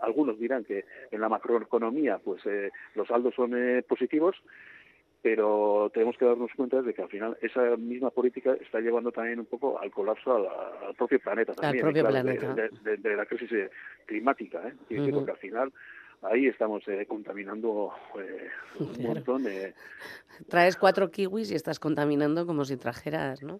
algunos 0.01 0.39
dirán 0.39 0.63
que 0.63 0.85
en 1.11 1.21
la 1.21 1.29
macroeconomía 1.29 2.19
pues 2.19 2.45
eh, 2.45 2.71
los 2.95 3.07
saldos 3.07 3.33
son 3.35 3.53
eh, 3.55 3.81
positivos, 3.83 4.35
pero 5.21 5.91
tenemos 5.93 6.17
que 6.17 6.25
darnos 6.25 6.49
cuenta 6.55 6.81
de 6.81 6.93
que 6.93 7.01
al 7.01 7.09
final 7.09 7.37
esa 7.41 7.75
misma 7.75 8.09
política 8.09 8.53
está 8.61 8.79
llevando 8.79 9.11
también 9.11 9.39
un 9.39 9.45
poco 9.47 9.77
al 9.79 9.91
colapso 9.91 10.33
a 10.35 10.39
la- 10.39 10.87
al 10.87 10.95
propio 10.95 11.19
planeta 11.19 11.53
también, 11.53 11.83
propio 11.83 12.03
claro, 12.05 12.21
planeta. 12.23 12.53
De, 12.53 12.69
de- 12.69 12.97
de 12.97 13.15
la 13.15 13.25
crisis 13.25 13.51
eh, 13.51 13.69
climática, 14.05 14.61
¿eh? 14.67 14.73
Porque 15.13 15.31
al 15.31 15.37
final 15.37 15.73
ahí 16.21 16.47
estamos 16.47 16.87
eh, 16.87 17.05
contaminando 17.05 17.91
eh, 18.17 18.47
un 18.79 18.93
Claro. 18.93 19.13
montón 19.15 19.43
de... 19.43 19.73
Traes 20.47 20.77
cuatro 20.77 21.11
kiwis 21.11 21.51
y 21.51 21.55
estás 21.55 21.79
contaminando 21.79 22.45
como 22.45 22.63
si 22.63 22.77
trajeras, 22.77 23.43
¿no? 23.43 23.59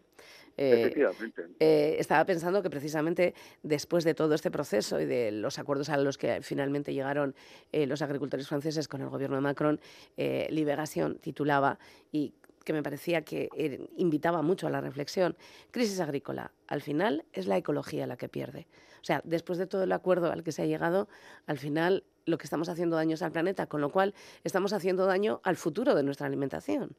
Eh, 0.62 0.82
Efectivamente. 0.82 1.44
eh, 1.62 1.96
estaba 2.00 2.26
pensando 2.26 2.62
que 2.62 2.70
precisamente 2.70 3.34
después 3.64 4.04
de 4.04 4.14
todo 4.14 4.36
este 4.36 4.52
proceso 4.52 5.00
y 5.00 5.06
de 5.06 5.32
los 5.32 5.58
acuerdos 5.58 5.88
a 5.88 5.96
los 5.96 6.18
que 6.18 6.42
finalmente 6.42 6.94
llegaron 6.94 7.34
eh, 7.72 7.88
los 7.88 8.02
agricultores 8.02 8.46
franceses 8.50 8.90
con 8.90 9.00
el 9.00 9.08
gobierno 9.08 9.38
de 9.38 9.42
Macron, 9.42 9.80
eh, 10.18 10.48
Liberación 10.52 11.18
titulaba 11.20 11.80
y 12.12 12.34
que 12.66 12.74
me 12.74 12.84
parecía 12.84 13.22
que 13.22 13.48
eh, 13.56 13.88
invitaba 13.96 14.42
mucho 14.42 14.68
a 14.68 14.70
la 14.70 14.82
reflexión, 14.82 15.38
crisis 15.72 16.02
agrícola, 16.02 16.52
al 16.68 16.82
final 16.82 17.24
es 17.32 17.48
la 17.48 17.56
ecología 17.56 18.06
la 18.06 18.18
que 18.18 18.28
pierde. 18.28 18.68
O 19.02 19.06
sea, 19.06 19.22
después 19.24 19.58
de 19.60 19.66
todo 19.66 19.84
el 19.84 19.92
acuerdo 19.94 20.30
al 20.30 20.44
que 20.44 20.52
se 20.52 20.64
ha 20.64 20.66
llegado, 20.66 21.08
al 21.48 21.58
final 21.58 22.04
lo 22.26 22.38
que 22.38 22.44
estamos 22.44 22.68
haciendo 22.68 22.98
daño 22.98 23.14
es 23.14 23.22
al 23.22 23.32
planeta, 23.32 23.68
con 23.68 23.80
lo 23.80 23.92
cual 23.92 24.14
estamos 24.44 24.74
haciendo 24.74 25.06
daño 25.06 25.40
al 25.44 25.56
futuro 25.56 25.96
de 25.96 26.04
nuestra 26.04 26.28
alimentación. 26.28 26.98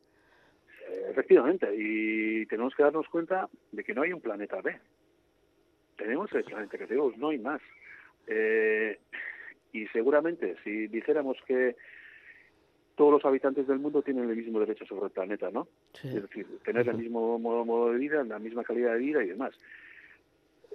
Efectivamente, 1.10 1.68
y 1.76 2.46
tenemos 2.46 2.74
que 2.74 2.82
darnos 2.84 3.08
cuenta 3.08 3.48
de 3.72 3.82
que 3.84 3.92
no 3.94 4.02
hay 4.02 4.12
un 4.12 4.20
planeta 4.20 4.60
B. 4.60 4.78
Tenemos 5.96 6.32
el 6.32 6.44
planeta 6.44 6.78
que 6.78 6.86
tenemos, 6.86 7.16
no 7.18 7.28
hay 7.30 7.38
más. 7.38 7.60
Eh, 8.26 8.98
y 9.72 9.86
seguramente 9.88 10.56
si 10.64 10.86
dijéramos 10.86 11.36
que 11.46 11.76
todos 12.96 13.12
los 13.12 13.24
habitantes 13.24 13.66
del 13.66 13.78
mundo 13.78 14.02
tienen 14.02 14.28
el 14.28 14.36
mismo 14.36 14.60
derecho 14.60 14.84
sobre 14.86 15.06
el 15.06 15.10
planeta, 15.12 15.50
¿no? 15.50 15.68
Es 16.02 16.22
decir, 16.22 16.46
tener 16.64 16.88
el 16.88 16.96
mismo 16.98 17.38
modo, 17.38 17.64
modo 17.64 17.92
de 17.92 17.98
vida, 17.98 18.22
la 18.24 18.38
misma 18.38 18.62
calidad 18.62 18.92
de 18.92 18.98
vida 18.98 19.24
y 19.24 19.28
demás. 19.28 19.54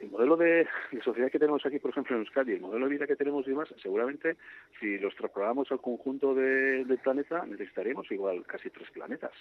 El 0.02 0.10
modelo 0.10 0.36
de, 0.36 0.68
de 0.91 1.02
sociedad 1.02 1.32
que 1.32 1.40
tenemos 1.40 1.66
aquí, 1.66 1.80
por 1.80 1.91
ejemplo, 1.91 2.16
en 2.16 2.24
Euskadi, 2.24 2.53
el 2.53 2.62
modelo 2.62 2.86
de 2.88 2.91
vida 2.95 3.07
que 3.07 3.16
tenemos 3.16 3.45
y 3.48 3.52
demás, 3.52 3.74
seguramente 3.82 4.36
si 4.80 4.98
los 4.98 5.16
trasladamos 5.16 5.72
al 5.72 5.80
conjunto 5.80 6.36
de- 6.36 6.84
del 6.84 6.98
planeta, 6.98 7.45
necesitaríamos 7.45 8.12
igual 8.12 8.45
casi 8.45 8.70
tres 8.70 8.90
planetas 8.91 9.32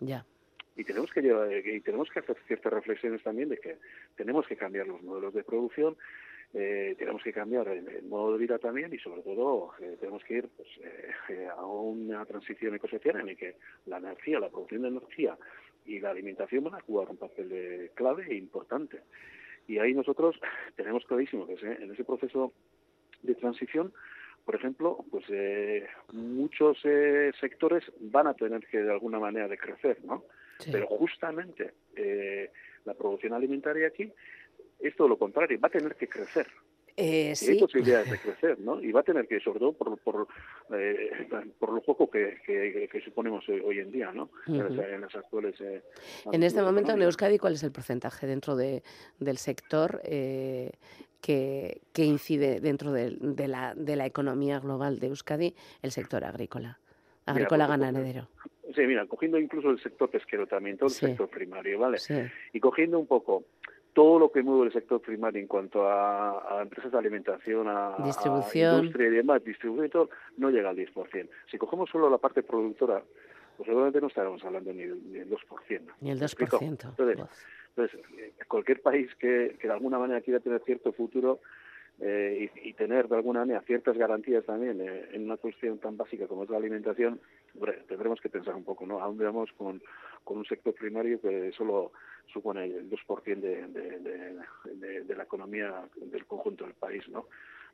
Ya. 0.00 0.24
y 0.76 0.84
tenemos 0.84 1.10
que 1.10 1.22
llevar, 1.22 1.50
y 1.52 1.80
tenemos 1.80 2.10
que 2.10 2.18
hacer 2.20 2.36
ciertas 2.46 2.72
reflexiones 2.72 3.22
también 3.22 3.48
de 3.48 3.56
que 3.58 3.78
tenemos 4.16 4.46
que 4.46 4.56
cambiar 4.56 4.86
los 4.86 5.02
modelos 5.02 5.32
de 5.32 5.42
producción 5.42 5.96
eh, 6.54 6.94
tenemos 6.98 7.22
que 7.22 7.32
cambiar 7.32 7.66
el, 7.68 8.02
modo 8.04 8.32
de 8.32 8.38
vida 8.38 8.58
también 8.58 8.92
y 8.94 8.98
sobre 8.98 9.22
todo 9.22 9.72
eh, 9.80 9.96
tenemos 9.98 10.22
que 10.24 10.34
ir 10.38 10.48
pues, 10.56 10.68
eh, 10.82 11.10
eh, 11.30 11.48
a 11.54 11.64
una 11.66 12.24
transición 12.24 12.74
ecosocial 12.74 13.16
en 13.20 13.26
la 13.26 13.34
que 13.34 13.56
la 13.86 13.98
energía, 13.98 14.38
la 14.38 14.48
producción 14.48 14.82
de 14.82 14.88
energía 14.88 15.36
y 15.84 15.98
la 15.98 16.10
alimentación 16.10 16.64
van 16.64 16.74
a 16.76 16.80
jugar 16.80 17.08
un 17.10 17.16
papel 17.16 17.90
clave 17.94 18.26
e 18.30 18.36
importante. 18.36 19.00
Y 19.66 19.78
ahí 19.78 19.92
nosotros 19.92 20.38
tenemos 20.76 21.04
clarísimo 21.04 21.46
que 21.46 21.54
ese- 21.54 21.82
en 21.82 21.92
ese 21.92 22.04
proceso 22.04 22.52
de 23.22 23.34
transición, 23.34 23.92
por 24.46 24.54
ejemplo, 24.54 25.04
pues 25.10 25.24
eh, 25.28 25.86
muchos 26.12 26.78
eh, 26.84 27.32
sectores 27.40 27.84
van 28.00 28.28
a 28.28 28.34
tener 28.34 28.66
que 28.68 28.78
de 28.78 28.90
alguna 28.92 29.18
manera 29.18 29.48
de 29.48 29.58
crecer, 29.58 29.98
¿no? 30.04 30.24
Pero 30.72 30.86
justamente 30.86 31.74
eh, 31.96 32.50
la 32.86 32.94
producción 32.94 33.34
alimentaria 33.34 33.88
aquí 33.88 34.10
es 34.80 34.96
todo 34.96 35.08
lo 35.08 35.18
contrario, 35.18 35.58
va 35.60 35.66
a 35.68 35.70
tener 35.72 35.94
que 35.96 36.08
crecer. 36.08 36.46
Eh, 36.98 37.24
Y 37.26 37.28
hay 37.28 37.34
sí. 37.34 37.56
posibilidades 37.60 38.08
de 38.08 38.18
crecer, 38.22 38.58
¿no? 38.60 38.80
Y 38.80 38.90
va 38.92 39.00
a 39.00 39.02
tener 39.02 39.26
que, 39.28 39.38
sobre 39.40 39.58
todo 39.58 39.72
por, 39.74 39.98
por, 39.98 40.26
eh, 40.74 41.28
por 41.58 41.72
lo 41.74 41.82
poco 41.82 42.08
que, 42.10 42.38
que, 42.46 42.88
que 42.90 43.00
suponemos 43.02 43.46
hoy, 43.50 43.80
en 43.80 43.90
día, 43.92 44.12
¿no? 44.12 44.30
En 44.46 44.58
las- 44.58 44.72
Ujú. 44.72 44.80
En 44.80 45.00
las 45.02 45.14
actuales. 45.14 45.60
eh, 45.60 45.82
En 46.32 46.42
este 46.42 46.62
momento 46.62 46.92
en. 46.92 47.02
Euskadi, 47.02 47.36
¿cuál 47.38 47.52
es 47.54 47.62
el 47.64 47.72
porcentaje 47.72 48.26
dentro 48.26 48.56
de, 48.56 48.82
del 49.18 49.36
sector 49.36 50.00
eh, 50.04 50.70
que, 51.20 51.80
que 51.92 52.04
incide 52.04 52.60
dentro 52.60 52.92
del- 52.92 53.18
de, 53.36 53.48
la, 53.48 53.74
de 53.74 53.96
la 53.96 54.06
economía 54.06 54.58
global 54.60 54.98
de 54.98 55.08
Euskadi? 55.08 55.54
El 55.82 55.90
sector 55.92 56.24
agrícola, 56.24 56.78
agrícola 57.26 57.66
pues, 57.66 57.78
ganadero. 57.80 58.28
Sí, 58.74 58.82
mira, 58.82 59.06
cogiendo 59.06 59.38
incluso 59.38 59.70
el 59.70 59.80
sector 59.82 60.10
pesquero 60.10 60.46
también, 60.46 60.76
todo 60.76 60.88
el 60.88 60.94
Sí. 60.94 61.06
sector 61.06 61.28
primario, 61.28 61.78
¿vale? 61.78 61.98
Sí. 61.98 62.14
Y 62.52 62.60
cogiendo 62.60 62.98
un 62.98 63.06
poco 63.06 63.44
todo 63.94 64.18
lo 64.18 64.30
que 64.30 64.42
mueve 64.42 64.66
el 64.66 64.72
sector 64.74 65.00
primario 65.00 65.40
en 65.40 65.46
cuanto 65.46 65.88
a, 65.88 66.58
a 66.58 66.62
empresas 66.62 66.92
de 66.92 66.98
alimentación, 66.98 67.66
a, 67.68 67.96
a 67.96 68.04
Distribución. 68.04 68.80
industria 68.80 69.08
y 69.08 69.10
demás, 69.12 69.42
distribución 69.42 69.86
y 69.86 69.88
todo, 69.88 70.10
no 70.36 70.50
llega 70.50 70.68
al 70.68 70.76
10%. 70.76 71.28
Si 71.50 71.56
cogemos 71.56 71.88
solo 71.88 72.10
la 72.10 72.18
parte 72.18 72.42
productora, 72.42 73.02
pues 73.56 73.66
seguramente 73.66 74.02
no 74.02 74.08
estaremos 74.08 74.44
hablando 74.44 74.70
ni 74.74 74.82
del, 74.84 75.00
ni 75.10 75.18
del 75.20 75.30
2%. 75.30 75.38
Ni 76.02 76.10
el 76.10 76.18
¿Me 76.18 76.26
explico? 76.26 76.58
2%. 76.60 76.62
Entonces, 76.62 77.18
entonces, 77.76 78.00
eh, 78.16 78.32
cualquier 78.48 78.80
país 78.80 79.14
que, 79.16 79.56
de 79.62 79.70
alguna 79.70 79.98
manera 79.98 80.22
quiera 80.22 80.40
tener 80.40 80.62
cierto 80.64 80.92
futuro 80.92 81.40
eh, 82.00 82.50
y, 82.62 82.72
tener 82.72 83.06
de 83.08 83.16
alguna 83.16 83.40
manera 83.40 83.60
ciertas 83.62 83.98
garantías 83.98 84.44
también 84.44 84.80
eh, 84.80 85.08
en 85.12 85.24
una 85.24 85.36
cuestión 85.36 85.78
tan 85.78 85.96
básica 85.96 86.26
como 86.26 86.44
es 86.44 86.50
la 86.50 86.56
alimentación, 86.56 87.20
tendremos 87.86 88.20
que 88.20 88.30
pensar 88.30 88.54
un 88.54 88.64
poco, 88.64 88.86
¿no? 88.86 89.02
¿A 89.02 89.06
dónde 89.06 89.24
vamos 89.24 89.50
con, 89.58 89.82
con 90.24 90.38
un 90.38 90.44
sector 90.46 90.74
primario 90.74 91.20
que 91.20 91.52
solo 91.52 91.92
supone 92.32 92.64
el 92.64 92.90
2% 92.90 93.40
de, 93.40 95.04
de, 95.04 95.14
la 95.14 95.22
economía 95.22 95.84
del 95.96 96.24
conjunto 96.26 96.64
del 96.64 96.74
país, 96.74 97.06
¿no? 97.08 97.26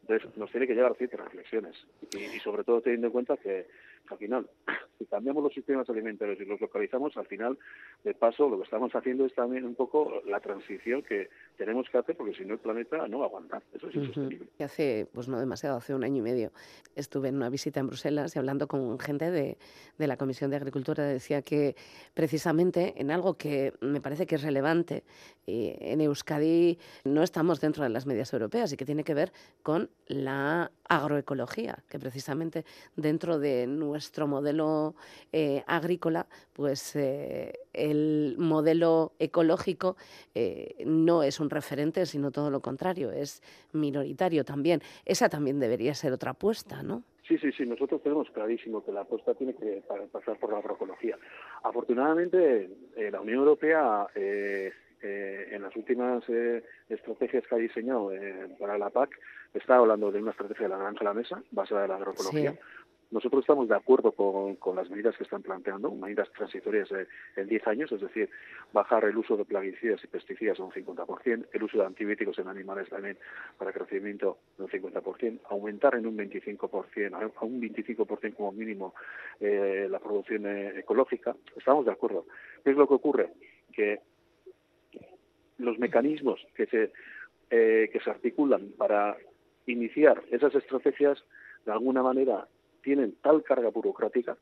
Entonces, 0.02 0.36
nos 0.36 0.50
tiene 0.50 0.66
que 0.66 0.74
llevar 0.74 0.96
ciertas 0.96 1.20
reflexiones 1.20 1.76
y 2.12 2.40
sobre 2.40 2.64
todo 2.64 2.80
teniendo 2.80 3.06
en 3.06 3.12
cuenta 3.12 3.36
que 3.36 3.66
al 4.08 4.18
final, 4.18 4.48
si 4.98 5.06
cambiamos 5.06 5.42
los 5.42 5.52
sistemas 5.52 5.88
alimentarios 5.88 6.38
y 6.40 6.44
los 6.44 6.60
localizamos, 6.60 7.16
al 7.16 7.26
final, 7.26 7.58
de 8.04 8.14
paso, 8.14 8.48
lo 8.48 8.58
que 8.58 8.64
estamos 8.64 8.94
haciendo 8.94 9.24
es 9.26 9.34
también 9.34 9.64
un 9.64 9.74
poco 9.74 10.22
la 10.26 10.40
transición 10.40 11.02
que 11.02 11.28
tenemos 11.56 11.88
que 11.90 11.98
hacer 11.98 12.16
porque 12.16 12.34
si 12.34 12.44
no 12.44 12.54
el 12.54 12.60
planeta 12.60 13.06
no 13.08 13.18
va 13.18 13.24
a 13.24 13.28
aguantar. 13.28 13.62
Eso 13.72 13.88
es 13.88 13.94
insostenible. 13.94 14.48
Y 14.58 14.62
Hace, 14.62 15.06
pues 15.12 15.28
no 15.28 15.38
demasiado, 15.38 15.76
hace 15.76 15.94
un 15.94 16.04
año 16.04 16.18
y 16.18 16.22
medio, 16.22 16.52
estuve 16.94 17.28
en 17.28 17.36
una 17.36 17.48
visita 17.48 17.80
en 17.80 17.88
Bruselas 17.88 18.34
y 18.36 18.38
hablando 18.38 18.68
con 18.68 18.98
gente 18.98 19.30
de, 19.30 19.56
de 19.98 20.06
la 20.06 20.16
Comisión 20.16 20.50
de 20.50 20.56
Agricultura 20.56 21.04
decía 21.04 21.42
que 21.42 21.74
precisamente 22.14 22.94
en 22.96 23.10
algo 23.10 23.34
que 23.34 23.72
me 23.80 24.00
parece 24.00 24.26
que 24.26 24.36
es 24.36 24.42
relevante, 24.42 25.04
eh, 25.46 25.76
en 25.80 26.00
Euskadi 26.00 26.78
no 27.04 27.22
estamos 27.22 27.60
dentro 27.60 27.82
de 27.82 27.90
las 27.90 28.06
medias 28.06 28.32
europeas 28.32 28.72
y 28.72 28.76
que 28.76 28.84
tiene 28.84 29.04
que 29.04 29.14
ver 29.14 29.32
con 29.62 29.90
la 30.06 30.70
agroecología, 30.96 31.78
que 31.88 31.98
precisamente 31.98 32.64
dentro 32.96 33.38
de 33.38 33.66
nuestro 33.66 34.26
modelo 34.26 34.94
eh, 35.32 35.62
agrícola, 35.66 36.26
pues 36.52 36.94
eh, 36.96 37.52
el 37.72 38.36
modelo 38.38 39.12
ecológico 39.18 39.96
eh, 40.34 40.74
no 40.86 41.22
es 41.22 41.40
un 41.40 41.50
referente, 41.50 42.04
sino 42.06 42.30
todo 42.30 42.50
lo 42.50 42.60
contrario, 42.60 43.10
es 43.12 43.42
minoritario 43.72 44.44
también. 44.44 44.80
Esa 45.04 45.28
también 45.28 45.58
debería 45.58 45.94
ser 45.94 46.12
otra 46.12 46.32
apuesta, 46.32 46.82
¿no? 46.82 47.02
Sí, 47.26 47.38
sí, 47.38 47.52
sí, 47.52 47.64
nosotros 47.64 48.02
tenemos 48.02 48.28
clarísimo 48.30 48.84
que 48.84 48.92
la 48.92 49.02
apuesta 49.02 49.32
tiene 49.34 49.54
que 49.54 49.82
pa- 49.88 49.96
pasar 50.10 50.38
por 50.38 50.50
la 50.52 50.58
agroecología. 50.58 51.16
Afortunadamente, 51.62 52.68
eh, 52.96 53.10
la 53.10 53.20
Unión 53.20 53.38
Europea, 53.38 54.08
eh, 54.14 54.72
eh, 55.02 55.48
en 55.50 55.62
las 55.62 55.74
últimas 55.76 56.22
eh, 56.28 56.62
estrategias 56.88 57.46
que 57.46 57.54
ha 57.54 57.58
diseñado 57.58 58.12
eh, 58.12 58.48
para 58.58 58.78
la 58.78 58.90
PAC, 58.90 59.10
está 59.54 59.76
hablando 59.76 60.10
de 60.10 60.20
una 60.20 60.30
estrategia 60.30 60.64
de 60.64 60.70
la 60.70 60.78
granja 60.78 61.00
a 61.00 61.04
la 61.04 61.14
mesa, 61.14 61.42
basada 61.50 61.84
en 61.84 61.90
la 61.90 61.96
agroecología. 61.96 62.52
Sí. 62.52 62.58
Nosotros 63.12 63.42
estamos 63.42 63.68
de 63.68 63.76
acuerdo 63.76 64.12
con, 64.12 64.56
con 64.56 64.74
las 64.74 64.88
medidas 64.88 65.14
que 65.18 65.24
están 65.24 65.42
planteando, 65.42 65.90
medidas 65.90 66.32
transitorias 66.32 66.90
eh, 66.92 67.06
en 67.36 67.46
10 67.46 67.66
años, 67.66 67.92
es 67.92 68.00
decir, 68.00 68.30
bajar 68.72 69.04
el 69.04 69.18
uso 69.18 69.36
de 69.36 69.44
plaguicidas 69.44 70.02
y 70.02 70.06
pesticidas 70.06 70.58
a 70.58 70.64
un 70.64 70.70
50%, 70.70 71.46
el 71.52 71.62
uso 71.62 71.76
de 71.76 71.84
antibióticos 71.84 72.38
en 72.38 72.48
animales 72.48 72.88
también 72.88 73.18
para 73.58 73.70
crecimiento 73.70 74.38
de 74.56 74.64
un 74.64 74.70
50%, 74.70 75.40
aumentar 75.50 75.94
en 75.94 76.06
un 76.06 76.16
25%, 76.16 77.12
a 77.12 77.30
a 77.38 77.44
un 77.44 77.60
25% 77.60 78.34
como 78.34 78.52
mínimo 78.52 78.94
eh, 79.40 79.88
la 79.90 79.98
producción 79.98 80.46
eh, 80.46 80.80
ecológica. 80.80 81.36
Estamos 81.54 81.84
de 81.84 81.92
acuerdo. 81.92 82.24
¿Qué 82.64 82.70
es 82.70 82.76
lo 82.78 82.88
que 82.88 82.94
ocurre? 82.94 83.28
Que 83.74 84.00
los 85.58 85.78
mecanismos 85.78 86.40
que 86.54 86.66
se, 86.66 86.92
eh, 87.50 87.88
que 87.92 88.00
se 88.00 88.10
articulan 88.10 88.70
para 88.76 89.16
iniciar 89.66 90.22
esas 90.30 90.54
estrategias, 90.54 91.22
de 91.66 91.72
alguna 91.72 92.02
manera, 92.02 92.48
tienen 92.82 93.14
tal 93.22 93.42
carga 93.44 93.68
burocrática, 93.70 94.36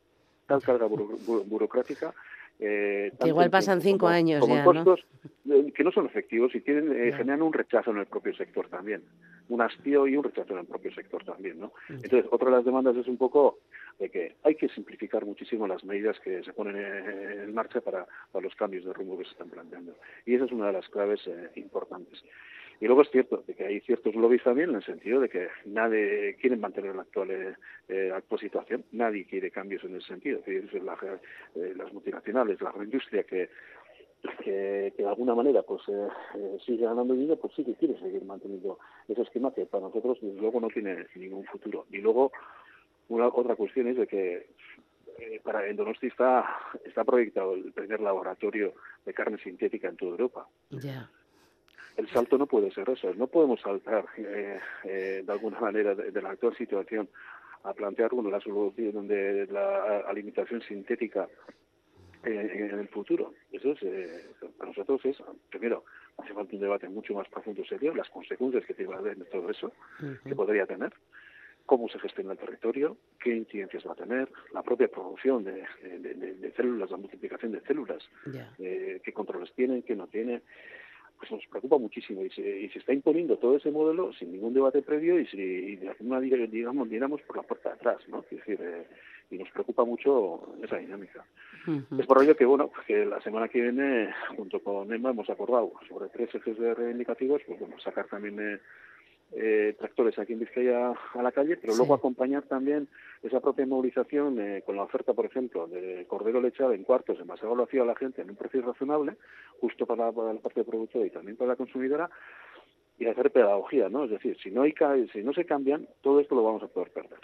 tal 0.47 0.63
carga 0.63 0.87
buro- 0.87 1.19
bu- 1.27 1.45
burocrática, 1.47 2.15
eh, 2.61 3.13
igual 3.25 3.51
pasan 3.51 3.81
cinco 3.81 4.01
como- 4.07 4.11
años 4.11 4.41
como 4.41 4.55
ya, 4.55 4.65
¿no? 4.65 4.85
costos, 4.85 5.07
eh, 5.51 5.73
que 5.75 5.83
no 5.85 5.91
son 5.93 6.07
efectivos 6.07 6.55
y 6.55 6.61
tienen, 6.61 6.93
eh, 6.93 7.13
generan 7.13 7.43
un 7.43 7.53
rechazo 7.53 7.91
en 7.91 7.99
el 7.99 8.07
propio 8.07 8.35
sector 8.35 8.69
también, 8.69 9.03
un 9.49 9.63
hastío 9.63 10.07
y 10.07 10.17
un 10.17 10.25
rechazo 10.25 10.53
en 10.53 10.61
el 10.61 10.67
propio 10.67 10.93
sector 10.95 11.25
también, 11.25 11.59
¿no? 11.59 11.73
Entonces, 11.89 12.27
otra 12.31 12.51
de 12.51 12.57
las 12.57 12.65
demandas 12.65 12.97
es 12.97 13.07
un 13.09 13.17
poco 13.17 13.59
de 13.99 14.09
que 14.11 14.37
hay 14.45 14.55
que 14.55 14.69
simplificar 14.69 15.25
muchísimo 15.25 15.67
las 15.67 15.85
medidas 15.85 16.19
que 16.21 16.43
se 16.43 16.53
ponen 16.53 16.77
en 16.77 17.53
marcha 17.55 17.81
para, 17.81 18.07
para 18.33 18.43
los 18.45 18.55
cambios 18.55 18.85
de 18.85 18.93
rumbo 18.93 19.19
que 19.19 19.25
se 19.25 19.31
están 19.33 19.51
planteando. 19.51 19.95
Y 20.27 20.35
esa 20.35 20.45
es 20.45 20.53
una 20.53 20.69
de 20.69 20.73
las 20.75 20.89
claves 20.89 21.21
eh, 21.27 21.51
importantes. 21.57 22.23
Y 22.81 22.87
luego 22.87 23.03
es 23.03 23.11
cierto 23.11 23.45
de 23.47 23.55
que 23.55 23.65
hay 23.67 23.81
ciertos 23.81 24.15
lobbies 24.15 24.43
también 24.43 24.71
en 24.71 24.77
el 24.77 24.83
sentido 24.83 25.21
de 25.21 25.29
que 25.29 25.49
nadie 25.67 26.35
quiere 26.41 26.57
mantener 26.57 26.95
la 26.97 27.03
actual, 27.03 27.31
eh, 27.89 28.13
situación, 28.41 28.85
nadie 28.93 29.27
quiere 29.27 29.51
cambios 29.51 29.85
en 29.85 29.97
ese 29.97 30.07
sentido. 30.07 30.41
La- 30.83 31.21
eh, 31.57 31.75
las 31.77 31.93
multinacionales, 31.93 32.59
la 32.63 32.71
agroindustria 32.71 33.25
que, 33.25 33.51
que, 34.43 34.95
de 34.97 35.07
alguna 35.07 35.35
manera 35.35 35.63
pues 35.63 35.83
eh, 35.89 36.09
eh, 36.37 36.57
sigue 36.65 36.85
ganando 36.87 37.13
dinero, 37.13 37.37
pues 37.39 37.53
sí 37.55 37.65
que 37.65 37.75
quiere 37.75 37.99
seguir 37.99 38.25
manteniendo 38.25 38.79
ese 39.09 39.23
esquema 39.23 39.53
que 39.53 39.67
para 39.67 39.85
nosotros 39.85 40.19
desde 40.23 40.41
luego 40.41 40.59
no 40.61 40.69
tiene 40.69 41.07
ningún 41.17 41.45
futuro. 41.45 41.85
Y 41.91 41.99
luego 41.99 42.33
una 43.09 43.29
otra 43.29 43.57
cuestión 43.57 43.89
es 43.89 43.97
de 43.99 44.07
que 44.07 44.47
eh, 45.19 45.41
para 45.43 45.67
en 45.67 45.77
Donosti 45.77 46.07
está, 46.07 46.47
está 46.85 47.05
proyectado 47.05 47.55
el 47.55 47.73
primer 47.73 48.01
laboratorio 48.01 48.73
de 49.05 49.13
carne 49.13 49.37
sintética 49.39 49.89
en 49.89 49.97
toda 49.97 50.13
Europa. 50.13 50.49
Ya. 50.71 51.11
El 51.97 52.09
salto 52.09 52.39
no 52.39 52.47
puede 52.47 52.71
ser 52.71 52.89
eso. 52.91 53.13
No 53.15 53.27
podemos 53.27 53.61
saltar 53.61 54.07
eh, 54.17 54.59
eh, 54.85 55.23
de 55.25 55.33
alguna 55.33 55.61
manera 55.61 55.95
de, 55.95 56.11
de 56.11 56.23
la 56.23 56.31
actual 56.31 56.57
situación 56.57 57.09
a 57.63 57.75
plantear 57.75 58.11
bueno, 58.13 58.31
la 58.31 58.41
solución 58.41 59.07
de 59.07 59.47
la 59.49 59.99
alimentación 60.01 60.63
sintética 60.63 61.29
eh, 62.25 62.51
en 62.73 62.79
el 62.79 62.89
futuro. 62.89 63.35
Eso 63.53 63.73
es, 63.73 63.83
eh, 63.83 64.25
para 64.57 64.71
nosotros 64.71 65.05
es, 65.05 65.17
primero, 65.51 65.85
hace 66.19 66.33
falta 66.33 66.55
un 66.55 66.63
debate 66.63 66.89
mucho 66.89 67.15
más 67.15 67.29
profundo 67.29 67.63
y 67.63 67.67
serio, 67.67 67.95
las 67.95 68.09
consecuencias 68.11 68.65
que 68.65 68.75
tiene 68.75 68.97
de 69.03 69.25
todo 69.27 69.51
eso, 69.51 69.73
que 70.25 70.35
podría 70.35 70.67
tener, 70.67 70.93
cómo 71.67 71.89
se 71.89 71.99
gestiona 71.99 72.33
el 72.33 72.39
territorio, 72.39 72.97
qué 73.23 73.35
incidencias 73.37 73.87
va 73.87 73.93
a 73.93 73.97
tener, 73.97 74.29
la 74.53 74.63
propia 74.63 74.89
producción 74.89 75.45
de, 75.45 75.65
de- 75.83 76.15
de- 76.15 76.35
de 76.35 76.53
células, 76.53 76.91
la 76.91 76.97
multiplicación 76.97 77.53
de 77.53 77.61
células, 77.61 78.03
Ya. 78.27 78.53
eh, 78.59 79.01
qué 79.05 79.13
controles 79.13 79.53
tienen, 79.55 79.83
qué 79.83 79.95
no 79.95 80.07
tienen. 80.07 80.43
Pues 81.21 81.33
nos 81.33 81.47
preocupa 81.49 81.77
muchísimo 81.77 82.25
y 82.25 82.31
se, 82.31 82.41
y 82.41 82.71
se 82.71 82.79
está 82.79 82.95
imponiendo 82.95 83.37
todo 83.37 83.59
ese 83.59 83.71
modelo 83.71 84.11
sin 84.15 84.33
ningún 84.33 84.55
debate 84.55 84.81
previo 84.81 85.21
y, 85.21 85.27
si, 85.27 85.37
y 85.39 85.77
de 85.77 85.91
alguna 85.91 86.17
manera, 86.17 86.47
digamos, 86.47 86.89
digamos 86.89 87.21
por 87.23 87.37
la 87.37 87.43
puerta 87.43 87.69
de 87.69 87.75
atrás, 87.75 87.99
¿no? 88.09 88.25
Es 88.31 88.39
decir, 88.39 88.59
eh, 88.59 88.87
y 89.31 89.39
nos 89.39 89.51
preocupa 89.51 89.85
mucho 89.85 90.57
esa 90.63 90.77
dinámica. 90.79 91.25
Es 91.99 92.07
por 92.07 92.23
ello 92.23 92.35
que, 92.35 92.47
bueno, 92.47 92.73
que 92.87 93.05
la 93.05 93.21
semana 93.21 93.49
que 93.49 93.61
viene, 93.61 94.13
junto 94.35 94.61
con 94.61 94.93
EMA, 94.93 95.11
hemos 95.11 95.29
acordado 95.29 95.73
sobre 95.89 96.09
tres 96.09 96.35
ejes 96.35 96.59
de 96.59 96.75
reivindicativos, 96.75 97.43
pues 97.47 97.61
bueno, 97.61 97.79
sacar 97.79 98.07
también 98.07 98.41
eh, 98.41 98.59
eh, 99.33 99.77
tractores 99.79 100.19
aquí 100.19 100.33
en 100.33 100.41
Vizcaya 100.41 100.93
a 101.15 101.23
la 101.23 101.31
calle, 101.31 101.57
pero 101.57 101.77
luego 101.77 101.95
acompañar 101.95 102.43
también 102.45 102.89
esa 103.23 103.41
propia 103.41 103.67
movilización 103.67 104.41
eh, 104.41 104.63
con 104.67 104.77
la 104.77 104.83
oferta, 104.83 105.15
por 105.15 105.27
ejemplo, 105.27 105.69
de 105.69 106.05
cordero 106.09 106.41
lechado 106.41 106.73
en 106.73 106.83
cuartos, 106.83 107.19
al 107.21 107.57
vacío 107.57 107.83
a 107.83 107.87
la 107.87 107.95
gente 107.95 108.23
en 108.23 108.31
un 108.31 108.37
precio 108.37 108.63
razonable, 108.63 109.17
justo 109.61 109.87
para, 109.87 110.11
para 110.11 110.33
la 110.33 110.41
parte 110.41 110.65
productora 110.65 111.07
y 111.07 111.11
también 111.11 111.37
para 111.37 111.51
la 111.51 111.57
consumidora, 111.57 112.11
y 112.99 113.07
hacer 113.07 113.31
pedagogía, 113.31 113.89
¿no? 113.89 114.05
Es 114.05 114.11
decir, 114.11 114.37
si 114.43 114.51
no, 114.51 114.63
hay, 114.63 114.75
si 115.13 115.23
no 115.23 115.33
se 115.33 115.47
cambian, 115.47 115.89
todo 116.03 116.21
esto 116.21 116.35
lo 116.35 116.43
vamos 116.43 116.63
a 116.63 116.69
poder 116.69 116.91
perder. 116.91 117.21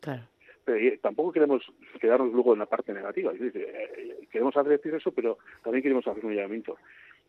Claro. 0.00 0.22
Pero 0.64 0.80
y 0.80 0.98
tampoco 0.98 1.30
queremos 1.30 1.62
quedarnos 2.00 2.32
luego 2.32 2.54
en 2.54 2.58
la 2.58 2.66
parte 2.66 2.92
negativa. 2.92 3.32
Es 3.32 3.38
decir, 3.38 3.62
eh, 3.62 4.26
queremos 4.32 4.56
advertir 4.56 4.92
eso, 4.94 5.12
pero 5.12 5.38
también 5.62 5.82
queremos 5.82 6.06
hacer 6.08 6.26
un 6.26 6.34
llamamiento. 6.34 6.76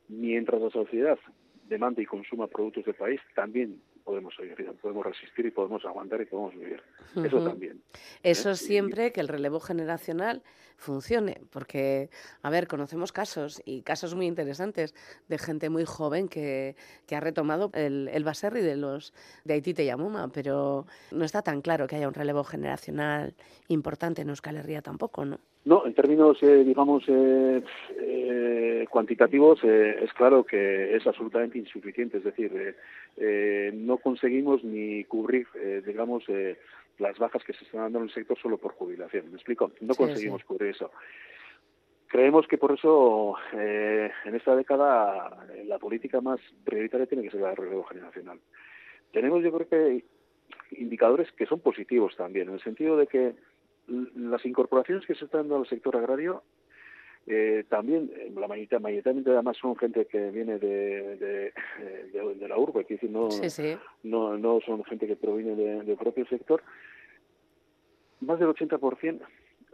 Mientras 0.08 0.60
la 0.60 0.72
sociedad 0.72 1.20
demande 1.68 2.02
y 2.02 2.06
consuma 2.06 2.48
productos 2.48 2.86
del 2.86 2.96
país, 2.96 3.20
también 3.36 3.82
podemos 4.04 4.36
podemos 4.82 5.06
resistir 5.06 5.46
y 5.46 5.52
podemos 5.52 5.84
aguantar 5.86 6.22
y 6.22 6.26
podemos 6.26 6.54
vivir. 6.54 6.82
Eso 7.16 7.44
también. 7.44 7.82
Eso 8.24 8.52
¿eh? 8.52 8.56
siempre 8.56 9.12
que 9.12 9.20
el 9.20 9.28
relevo 9.28 9.60
generacional 9.60 10.44
funcione, 10.78 11.42
porque, 11.50 12.10
a 12.44 12.50
ver, 12.50 12.68
conocemos 12.68 13.12
casos 13.12 13.62
y 13.66 13.82
casos 13.82 14.16
muy 14.16 14.28
interesantes 14.28 14.94
de 15.28 15.38
gente 15.38 15.70
muy 15.70 15.86
joven 15.86 16.30
que, 16.30 16.76
que 17.08 17.16
ha 17.16 17.20
retomado 17.20 17.72
el, 17.74 18.10
el 18.14 18.24
baserri 18.24 18.62
de 18.62 18.76
los 18.76 19.14
de 19.44 19.56
Haití 19.56 19.74
y 19.78 19.86
Yamuma, 19.86 20.30
pero 20.30 20.86
no 21.12 21.26
está 21.26 21.42
tan 21.42 21.62
claro 21.62 21.88
que 21.88 21.96
haya 21.96 22.08
un 22.08 22.14
relevo 22.14 22.44
generacional 22.44 23.36
importante 23.68 24.22
en 24.22 24.30
Euskal 24.30 24.58
Herria 24.58 24.82
tampoco, 24.82 25.26
¿no? 25.26 25.40
No, 25.68 25.86
en 25.86 25.94
términos, 25.94 26.42
eh, 26.44 26.64
digamos, 26.64 27.04
eh, 27.10 27.62
eh, 28.00 28.86
cuantitativos, 28.90 29.60
eh, 29.66 29.98
es 30.02 30.14
claro 30.14 30.46
que 30.46 30.96
es 30.96 31.06
absolutamente 31.06 31.58
insuficiente. 31.58 32.20
Es 32.20 32.24
decir, 32.24 32.54
eh, 32.56 32.76
eh, 33.18 33.72
no 33.74 33.98
conseguimos 33.98 34.64
ni 34.64 35.04
cubrir, 35.04 35.46
eh, 35.56 35.82
digamos, 35.86 36.24
eh, 36.30 36.58
las 37.00 37.18
bajas 37.20 37.44
que 37.44 37.52
se 37.52 37.66
están 37.66 37.82
dando 37.82 38.00
en 38.00 38.06
el 38.06 38.14
sector 38.14 38.38
solo 38.40 38.58
por 38.58 38.76
jubilación. 38.76 39.30
¿Me 39.30 39.36
explico? 39.36 39.74
No 39.82 39.94
Sí, 39.94 39.98
conseguimos 39.98 40.40
sí. 40.40 40.48
cubrir 40.48 40.70
eso. 40.70 40.90
Creemos 42.08 42.48
que 42.48 42.58
por 42.58 42.72
eso 42.72 43.36
eh, 43.52 44.10
en 44.24 44.36
esta 44.36 44.56
década 44.56 45.46
la 45.66 45.80
política 45.80 46.22
más 46.22 46.40
prioritaria 46.64 47.08
tiene 47.08 47.24
que 47.24 47.32
ser 47.32 47.42
la 47.42 47.50
de 47.50 47.56
relevo 47.56 47.84
generacional. 47.84 48.40
Tenemos, 49.12 49.44
yo 49.44 49.52
creo 49.52 49.68
que, 49.68 50.06
indicadores 50.80 51.30
que 51.34 51.46
son 51.46 51.60
positivos 51.60 52.16
también, 52.16 52.48
en 52.48 52.54
el 52.54 52.64
sentido 52.64 52.96
de 52.96 53.08
que 53.08 53.34
las 53.88 54.46
incorporaciones 54.46 55.06
que 55.06 55.16
se 55.16 55.26
están 55.26 55.42
dando 55.42 55.58
al 55.58 55.68
sector 55.68 55.96
agrario 55.96 56.44
eh, 57.30 57.66
también, 57.68 58.10
eh, 58.16 58.32
la 58.34 58.48
mayoría, 58.48 58.80
mayoritariamente 58.80 59.32
además 59.32 59.58
son 59.58 59.76
gente 59.76 60.06
que 60.06 60.32
viene 60.32 60.60
de, 60.60 61.18
de, 61.18 61.48
eh, 61.48 62.10
de- 62.14 62.36
de 62.36 62.48
la 62.48 62.58
urbe, 62.58 62.82
es 62.82 62.88
decir, 62.88 63.10
no, 63.10 63.30
Sí, 63.32 63.50
sí. 63.50 63.78
no, 64.04 64.38
no 64.38 64.62
son 64.66 64.84
gente 64.86 65.08
que 65.08 65.18
proviene 65.18 65.54
de- 65.56 65.84
del 65.84 65.98
propio 65.98 66.26
sector. 66.28 66.64
Más 68.22 68.40
del 68.40 68.48
80% 68.50 69.26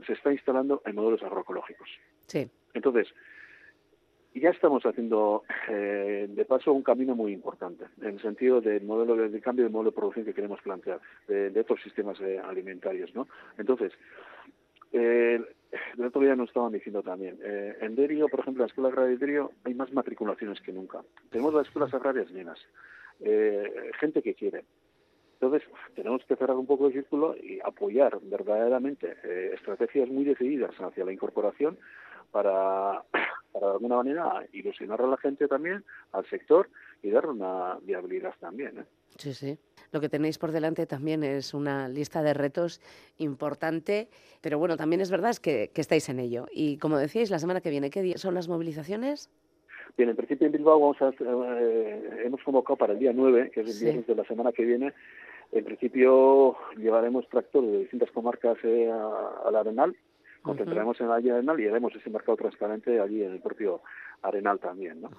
se 0.05 0.13
está 0.13 0.31
instalando 0.31 0.81
en 0.85 0.95
modelos 0.95 1.21
agroecológicos. 1.21 1.87
Sí. 2.27 2.49
Entonces, 2.73 3.07
ya 4.39 4.49
estamos 4.49 4.83
haciendo 4.85 5.43
eh, 5.69 6.27
de 6.29 6.45
paso 6.45 6.73
un 6.73 6.83
camino 6.83 7.15
muy 7.15 7.33
importante 7.33 7.85
en 8.01 8.15
el 8.15 8.21
sentido 8.21 8.61
del 8.61 8.83
modelo 8.83 9.15
de, 9.15 9.29
del 9.29 9.41
cambio 9.41 9.65
de 9.65 9.71
modelo 9.71 9.91
de 9.91 9.95
producción 9.95 10.25
que 10.25 10.33
queremos 10.33 10.61
plantear 10.61 10.99
de, 11.27 11.49
de 11.49 11.59
otros 11.59 11.81
sistemas 11.81 12.19
eh, 12.21 12.39
alimentarios, 12.39 13.13
¿no? 13.13 13.27
Entonces, 13.57 13.91
eh, 14.91 15.41
el 15.97 16.05
otro 16.05 16.21
día 16.21 16.35
nos 16.35 16.49
estaban 16.49 16.71
diciendo 16.71 17.01
también, 17.01 17.39
eh, 17.43 17.77
en 17.81 17.95
Derio, 17.95 18.27
por 18.29 18.41
ejemplo, 18.41 18.63
la 18.63 18.67
Escuela 18.67 18.89
Agraria 18.89 19.11
de 19.11 19.17
Derio 19.17 19.51
hay 19.63 19.73
más 19.73 19.91
matriculaciones 19.91 20.61
que 20.61 20.71
nunca. 20.71 21.01
Tenemos 21.31 21.53
las 21.53 21.67
escuelas 21.67 21.93
agrarias 21.93 22.29
llenas, 22.29 22.59
eh, 23.19 23.91
gente 23.99 24.21
que 24.21 24.35
quiere. 24.35 24.65
Entonces, 25.39 25.67
tenemos 25.95 26.23
que 26.25 26.35
cerrar 26.35 26.55
un 26.55 26.67
poco 26.67 26.87
el 26.87 26.93
círculo 26.93 27.35
y 27.35 27.59
apoyar 27.63 28.19
verdaderamente 28.21 29.17
eh, 29.23 29.51
estrategias 29.55 30.09
muy 30.09 30.23
decididas 30.23 30.75
hacia 30.79 31.05
la 31.05 31.11
incorporación 31.11 31.77
para, 32.31 33.03
para, 33.53 33.67
de 33.67 33.73
alguna 33.73 33.97
manera, 33.97 34.45
ilusionar 34.51 34.99
a 35.01 35.07
la 35.07 35.17
gente 35.17 35.47
también, 35.47 35.83
al 36.11 36.25
sector, 36.29 36.69
y 37.03 37.11
dar 37.11 37.27
una 37.27 37.77
viabilidad 37.83 38.33
también. 38.39 38.79
¿eh? 38.79 38.85
Sí, 39.17 39.33
sí. 39.33 39.57
Lo 39.91 40.01
que 40.01 40.09
tenéis 40.09 40.39
por 40.39 40.51
delante 40.51 40.87
también 40.87 41.23
es 41.23 41.53
una 41.53 41.87
lista 41.87 42.23
de 42.23 42.33
retos 42.33 42.81
importante, 43.19 44.09
pero 44.41 44.57
bueno, 44.57 44.75
también 44.75 45.01
es 45.01 45.11
verdad 45.11 45.29
es 45.29 45.39
que, 45.39 45.69
que 45.73 45.81
estáis 45.81 46.09
en 46.09 46.19
ello. 46.19 46.47
Y 46.51 46.77
como 46.77 46.97
decíais, 46.97 47.29
la 47.29 47.37
semana 47.39 47.61
que 47.61 47.69
viene, 47.69 47.91
¿qué 47.91 48.01
día 48.01 48.17
son 48.17 48.33
las 48.33 48.47
movilizaciones? 48.49 49.29
Bien, 49.95 50.09
en 50.09 50.15
principio 50.15 50.47
en 50.47 50.53
Bilbao 50.53 50.79
vamos 50.79 50.99
a, 51.01 51.09
eh, 51.19 52.23
hemos 52.25 52.41
convocado 52.43 52.77
para 52.77 52.93
el 52.93 52.99
día 52.99 53.13
9, 53.13 53.51
que 53.51 53.61
es 53.61 53.67
el 53.67 53.73
Sí. 53.73 53.85
viernes 53.85 54.07
de 54.07 54.15
la 54.15 54.23
semana 54.25 54.51
que 54.51 54.65
viene. 54.65 54.93
En 55.51 55.63
principio 55.65 56.57
llevaremos 56.77 57.27
tractor 57.29 57.63
de 57.63 57.79
distintas 57.81 58.09
comarcas 58.09 58.57
eh, 58.63 58.89
a- 58.91 59.41
al 59.47 59.55
Arenal, 59.55 59.95
concentraremos 60.43 60.99
en 61.01 61.07
la 61.07 61.15
Arenal 61.15 61.59
y 61.59 61.67
haremos 61.67 61.95
ese 61.95 62.09
mercado 62.09 62.37
transparente 62.37 62.99
allí 62.99 63.23
en 63.23 63.31
el 63.33 63.39
propio 63.39 63.81
Arenal 64.21 64.59
también. 64.59 65.01
¿no? 65.01 65.09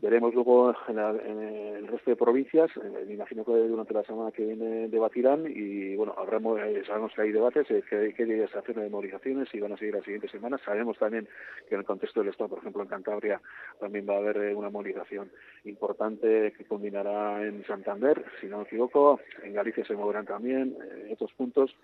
Veremos 0.00 0.34
luego 0.34 0.74
en, 0.88 0.96
la- 0.96 1.10
en 1.10 1.38
el 1.40 1.86
resto 1.88 2.10
de 2.10 2.16
provincias, 2.16 2.70
eh, 2.76 3.04
me 3.06 3.14
imagino 3.14 3.44
que 3.44 3.52
durante 3.52 3.92
la 3.94 4.02
semana 4.04 4.30
que 4.32 4.44
viene 4.46 4.88
debatirán 4.88 5.44
y 5.46 5.94
bueno, 5.96 6.14
habremos, 6.16 6.58
eh, 6.60 6.82
sabemos 6.86 7.12
que 7.14 7.22
hay 7.22 7.32
debates, 7.32 7.70
eh, 7.70 7.82
que, 7.88 8.14
que 8.14 8.48
se 8.48 8.58
hacen 8.58 8.76
de 8.76 8.88
movilizaciones 8.88 9.52
y 9.54 9.60
van 9.60 9.72
a 9.72 9.76
seguir 9.76 9.94
las 9.94 10.04
siguientes 10.04 10.30
semanas. 10.30 10.60
Sabemos 10.64 10.96
también 10.98 11.28
que 11.68 11.74
en 11.74 11.80
el 11.80 11.86
contexto 11.86 12.20
del 12.20 12.30
Estado, 12.30 12.48
por 12.50 12.58
ejemplo 12.60 12.82
en 12.82 12.88
Cantabria, 12.88 13.40
también 13.78 14.06
va 14.08 14.14
a 14.14 14.18
haber 14.18 14.36
eh, 14.38 14.54
una 14.54 14.70
movilización 14.70 15.30
importante 15.64 16.52
que 16.56 16.64
combinará 16.64 17.42
en 17.46 17.64
Santander, 17.66 18.24
si 18.40 18.46
no 18.46 18.58
me 18.58 18.64
equivoco, 18.64 19.20
en 19.42 19.52
Galicia 19.52 19.84
se 19.84 19.94
moverán 19.94 20.24
también, 20.26 20.76
eh, 20.82 21.04
en 21.08 21.12
otros 21.12 21.32
puntos. 21.34 21.74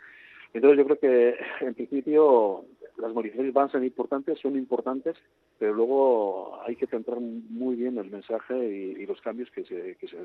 Entonces 0.55 0.79
yo 0.79 0.85
creo 0.85 0.99
que 0.99 1.37
en 1.67 1.75
principio 1.75 2.65
las 3.03 3.13
movilizaciones 3.13 3.53
van 3.53 3.69
a 3.69 3.73
ser 3.73 3.83
importantes, 3.83 4.39
son 4.41 4.57
importantes, 4.57 5.17
pero 5.59 5.75
luego 5.75 6.61
hay 6.63 6.77
que 6.77 6.87
centrar 6.87 7.19
muy 7.21 7.75
bien 7.75 7.99
el 7.99 8.09
mensaje 8.09 8.57
y, 8.57 9.05
los 9.07 9.21
cambios 9.21 9.51
que 9.51 9.65
se, 9.65 9.97
que 9.97 10.07
se, 10.07 10.17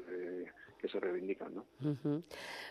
que 0.79 0.87
se 0.87 0.99
reivindican. 0.99 1.55
¿no? 1.55 1.65
Ujú. 1.83 2.21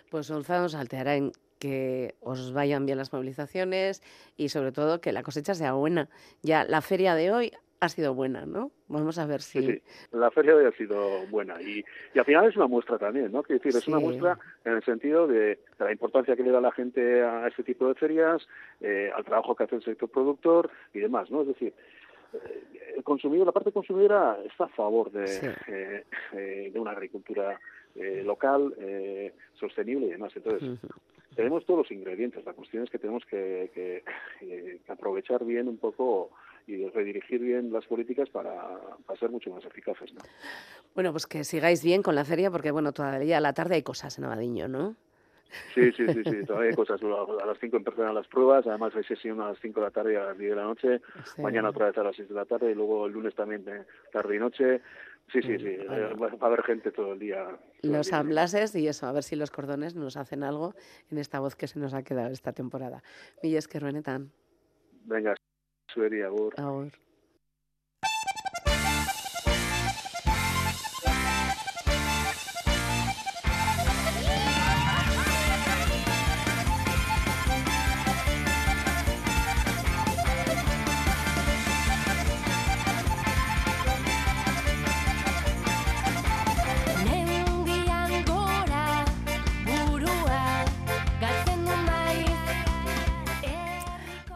Pues 0.08 0.30
Gonzalo 0.30 0.68
salteará 0.68 1.16
en 1.16 1.32
que 1.58 2.14
os 2.20 2.52
vayan 2.52 2.86
bien 2.86 2.98
las 2.98 3.12
movilizaciones 3.12 4.00
y 4.36 4.50
sobre 4.50 4.70
todo 4.70 5.00
que 5.00 5.12
la 5.12 5.24
cosecha 5.24 5.54
sea 5.54 5.72
buena. 5.72 6.08
Ya 6.42 6.64
la 6.64 6.82
feria 6.82 7.16
de 7.16 7.32
hoy 7.32 7.52
ha 7.86 7.88
sido 7.88 8.14
buena, 8.14 8.44
¿no? 8.46 8.70
Vamos 8.88 9.18
a 9.18 9.26
ver 9.26 9.40
si... 9.40 9.60
Sí, 9.62 9.72
sí. 9.72 9.82
La 10.12 10.30
feria 10.30 10.54
hoy 10.54 10.66
ha 10.66 10.72
sido 10.72 11.26
buena 11.28 11.60
y, 11.62 11.84
y 12.14 12.18
al 12.18 12.24
final 12.24 12.48
es 12.48 12.56
una 12.56 12.66
muestra 12.66 12.98
también, 12.98 13.32
¿no? 13.32 13.42
Quiero 13.42 13.62
decir, 13.62 13.76
es 13.78 13.88
una 13.88 13.98
muestra 13.98 14.38
en 14.64 14.72
el 14.74 14.84
sentido 14.84 15.26
de, 15.26 15.38
de 15.38 15.58
la 15.78 15.92
importancia 15.92 16.36
que 16.36 16.42
le 16.42 16.50
da 16.50 16.60
la 16.60 16.72
gente 16.72 17.22
a 17.22 17.48
este 17.48 17.62
tipo 17.64 17.88
de 17.88 17.94
ferias, 17.94 18.46
eh, 18.80 19.10
al 19.16 19.24
trabajo 19.24 19.56
que 19.56 19.64
hace 19.64 19.76
el 19.76 19.82
sector 19.82 20.08
productor 20.10 20.70
y 20.92 21.00
demás, 21.00 21.30
¿no? 21.30 21.42
Es 21.42 21.48
decir, 21.48 21.72
eh, 22.34 22.62
el 22.96 23.02
consumidor, 23.04 23.46
la 23.46 23.52
parte 23.52 23.72
consumidora 23.72 24.38
está 24.44 24.64
a 24.64 24.68
favor 24.68 25.10
de, 25.10 25.26
Sí. 25.26 25.46
eh, 25.68 26.04
eh, 26.32 26.70
de 26.72 26.78
una 26.80 26.92
agricultura 26.92 27.58
eh, 27.94 28.22
local, 28.24 28.74
eh, 28.78 29.32
sostenible 29.54 30.06
y 30.06 30.10
demás. 30.10 30.32
Entonces, 30.36 30.78
tenemos 31.34 31.64
todos 31.66 31.78
los 31.80 31.90
ingredientes. 31.90 32.44
La 32.44 32.52
cuestión 32.54 32.84
es 32.84 32.90
que 32.90 32.98
tenemos 32.98 33.24
que, 33.26 33.70
que, 33.74 34.02
que 34.40 34.80
aprovechar 34.92 35.44
bien 35.44 35.68
un 35.68 35.76
poco 35.78 36.30
y 36.66 36.88
redirigir 36.88 37.40
bien 37.40 37.72
las 37.72 37.84
políticas 37.86 38.28
para, 38.30 38.52
para 39.06 39.18
ser 39.18 39.30
mucho 39.30 39.50
más 39.50 39.64
eficaces. 39.64 40.12
¿no? 40.14 40.20
Bueno, 40.94 41.12
pues 41.12 41.26
que 41.26 41.44
sigáis 41.44 41.84
bien 41.84 42.02
con 42.02 42.14
la 42.14 42.24
feria 42.24 42.50
porque, 42.50 42.70
bueno, 42.70 42.92
todavía 42.92 43.38
a 43.38 43.40
la 43.40 43.52
tarde 43.52 43.76
hay 43.76 43.82
cosas 43.82 44.18
en 44.18 44.24
Abadiño, 44.24 44.66
¿no? 44.68 44.96
Sí, 45.74 45.92
sí, 45.92 46.04
sí, 46.12 46.22
sí, 46.24 46.44
todavía 46.44 46.70
hay 46.70 46.76
cosas. 46.76 47.00
A 47.02 47.46
las 47.46 47.58
5 47.60 47.76
empiezan 47.76 48.12
las 48.14 48.26
pruebas, 48.26 48.66
además 48.66 48.92
hay 48.96 49.04
sesión 49.04 49.40
a 49.40 49.50
las 49.50 49.58
5 49.60 49.78
de 49.80 49.86
la 49.86 49.90
tarde 49.92 50.12
y 50.14 50.16
a 50.16 50.24
las 50.24 50.36
10 50.38 50.50
de 50.50 50.56
la 50.56 50.64
noche, 50.64 51.00
Sí. 51.36 51.40
mañana 51.40 51.68
otra 51.70 51.86
vez 51.86 51.96
a 51.98 52.02
las 52.02 52.16
6 52.16 52.28
de 52.28 52.34
la 52.34 52.44
tarde 52.46 52.72
y 52.72 52.74
luego 52.74 53.06
el 53.06 53.12
lunes 53.12 53.34
también 53.36 53.64
de 53.64 53.84
tarde 54.12 54.34
y 54.36 54.38
noche. 54.40 54.80
Sí, 55.32 55.40
sí, 55.42 55.56
sí, 55.58 55.66
eh, 55.68 55.86
va 56.20 56.28
a 56.40 56.46
haber 56.46 56.62
gente 56.64 56.90
todo 56.90 57.12
el 57.12 57.20
día. 57.20 57.44
todo 57.80 57.92
Los 57.96 58.08
día. 58.08 58.18
amblases 58.18 58.74
y 58.74 58.88
eso, 58.88 59.06
a 59.06 59.12
ver 59.12 59.22
si 59.22 59.36
los 59.36 59.50
cordones 59.52 59.94
nos 59.94 60.16
hacen 60.16 60.42
algo 60.42 60.74
en 61.10 61.18
esta 61.18 61.38
voz 61.40 61.54
que 61.54 61.68
se 61.68 61.78
nos 61.78 61.94
ha 61.94 62.02
quedado 62.02 62.30
esta 62.32 62.52
temporada. 62.52 63.02
Milles 63.42 63.66
que 63.68 63.78
ruenetan. 63.80 64.32
Venga, 65.04 65.34
Agur. 66.58 66.90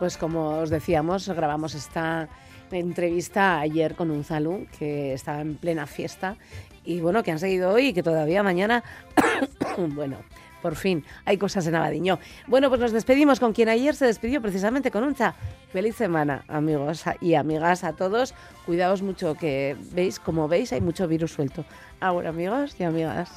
Pues 0.00 0.16
como 0.16 0.60
os 0.60 0.70
decíamos, 0.70 1.28
grabamos 1.28 1.74
esta 1.74 2.26
entrevista 2.72 3.60
ayer 3.60 3.94
con 3.94 4.10
un 4.10 4.24
Zalú 4.24 4.66
que 4.78 5.12
estaba 5.12 5.42
en 5.42 5.56
plena 5.56 5.86
fiesta 5.86 6.38
y 6.86 7.02
bueno, 7.02 7.22
que 7.22 7.32
han 7.32 7.38
seguido 7.38 7.70
hoy 7.70 7.88
y 7.88 7.92
que 7.92 8.02
todavía 8.02 8.42
mañana, 8.42 8.82
bueno, 9.76 10.16
por 10.62 10.74
fin 10.74 11.04
hay 11.26 11.36
cosas 11.36 11.66
en 11.66 11.74
Abadiño. 11.74 12.18
Bueno, 12.46 12.70
pues 12.70 12.80
nos 12.80 12.92
despedimos 12.92 13.40
con 13.40 13.52
quien 13.52 13.68
ayer 13.68 13.94
se 13.94 14.06
despidió 14.06 14.40
precisamente 14.40 14.90
con 14.90 15.04
Uncha. 15.04 15.34
Feliz 15.70 15.96
semana, 15.96 16.44
amigos 16.48 17.04
y 17.20 17.34
amigas 17.34 17.84
a 17.84 17.92
todos. 17.92 18.32
Cuidaos 18.64 19.02
mucho 19.02 19.34
que 19.34 19.76
veis, 19.92 20.18
como 20.18 20.48
veis, 20.48 20.72
hay 20.72 20.80
mucho 20.80 21.06
virus 21.08 21.32
suelto. 21.32 21.66
Ahora, 22.00 22.30
amigos 22.30 22.74
y 22.78 22.84
amigas. 22.84 23.30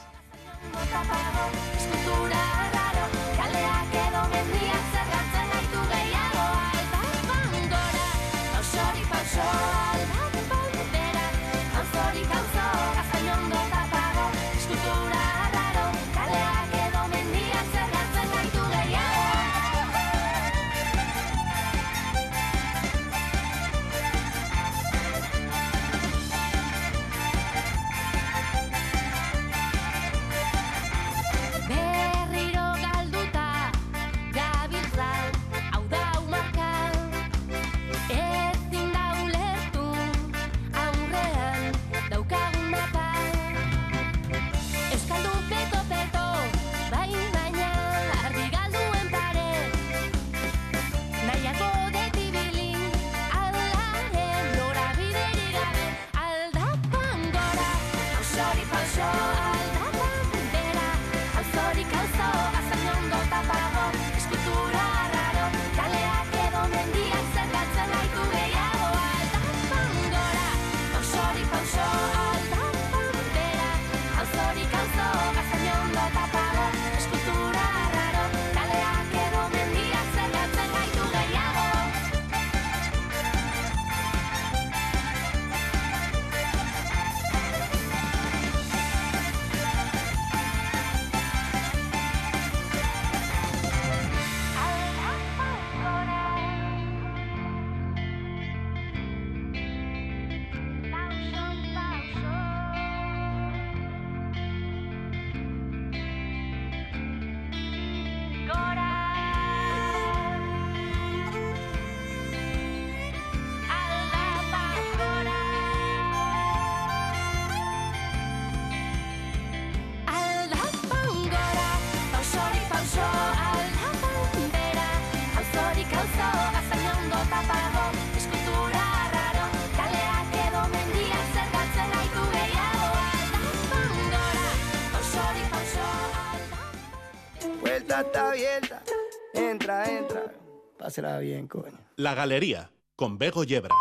La 141.96 142.14
Galería, 142.14 142.72
con 142.96 143.18
Bego 143.18 143.44
Yebra. 143.44 143.76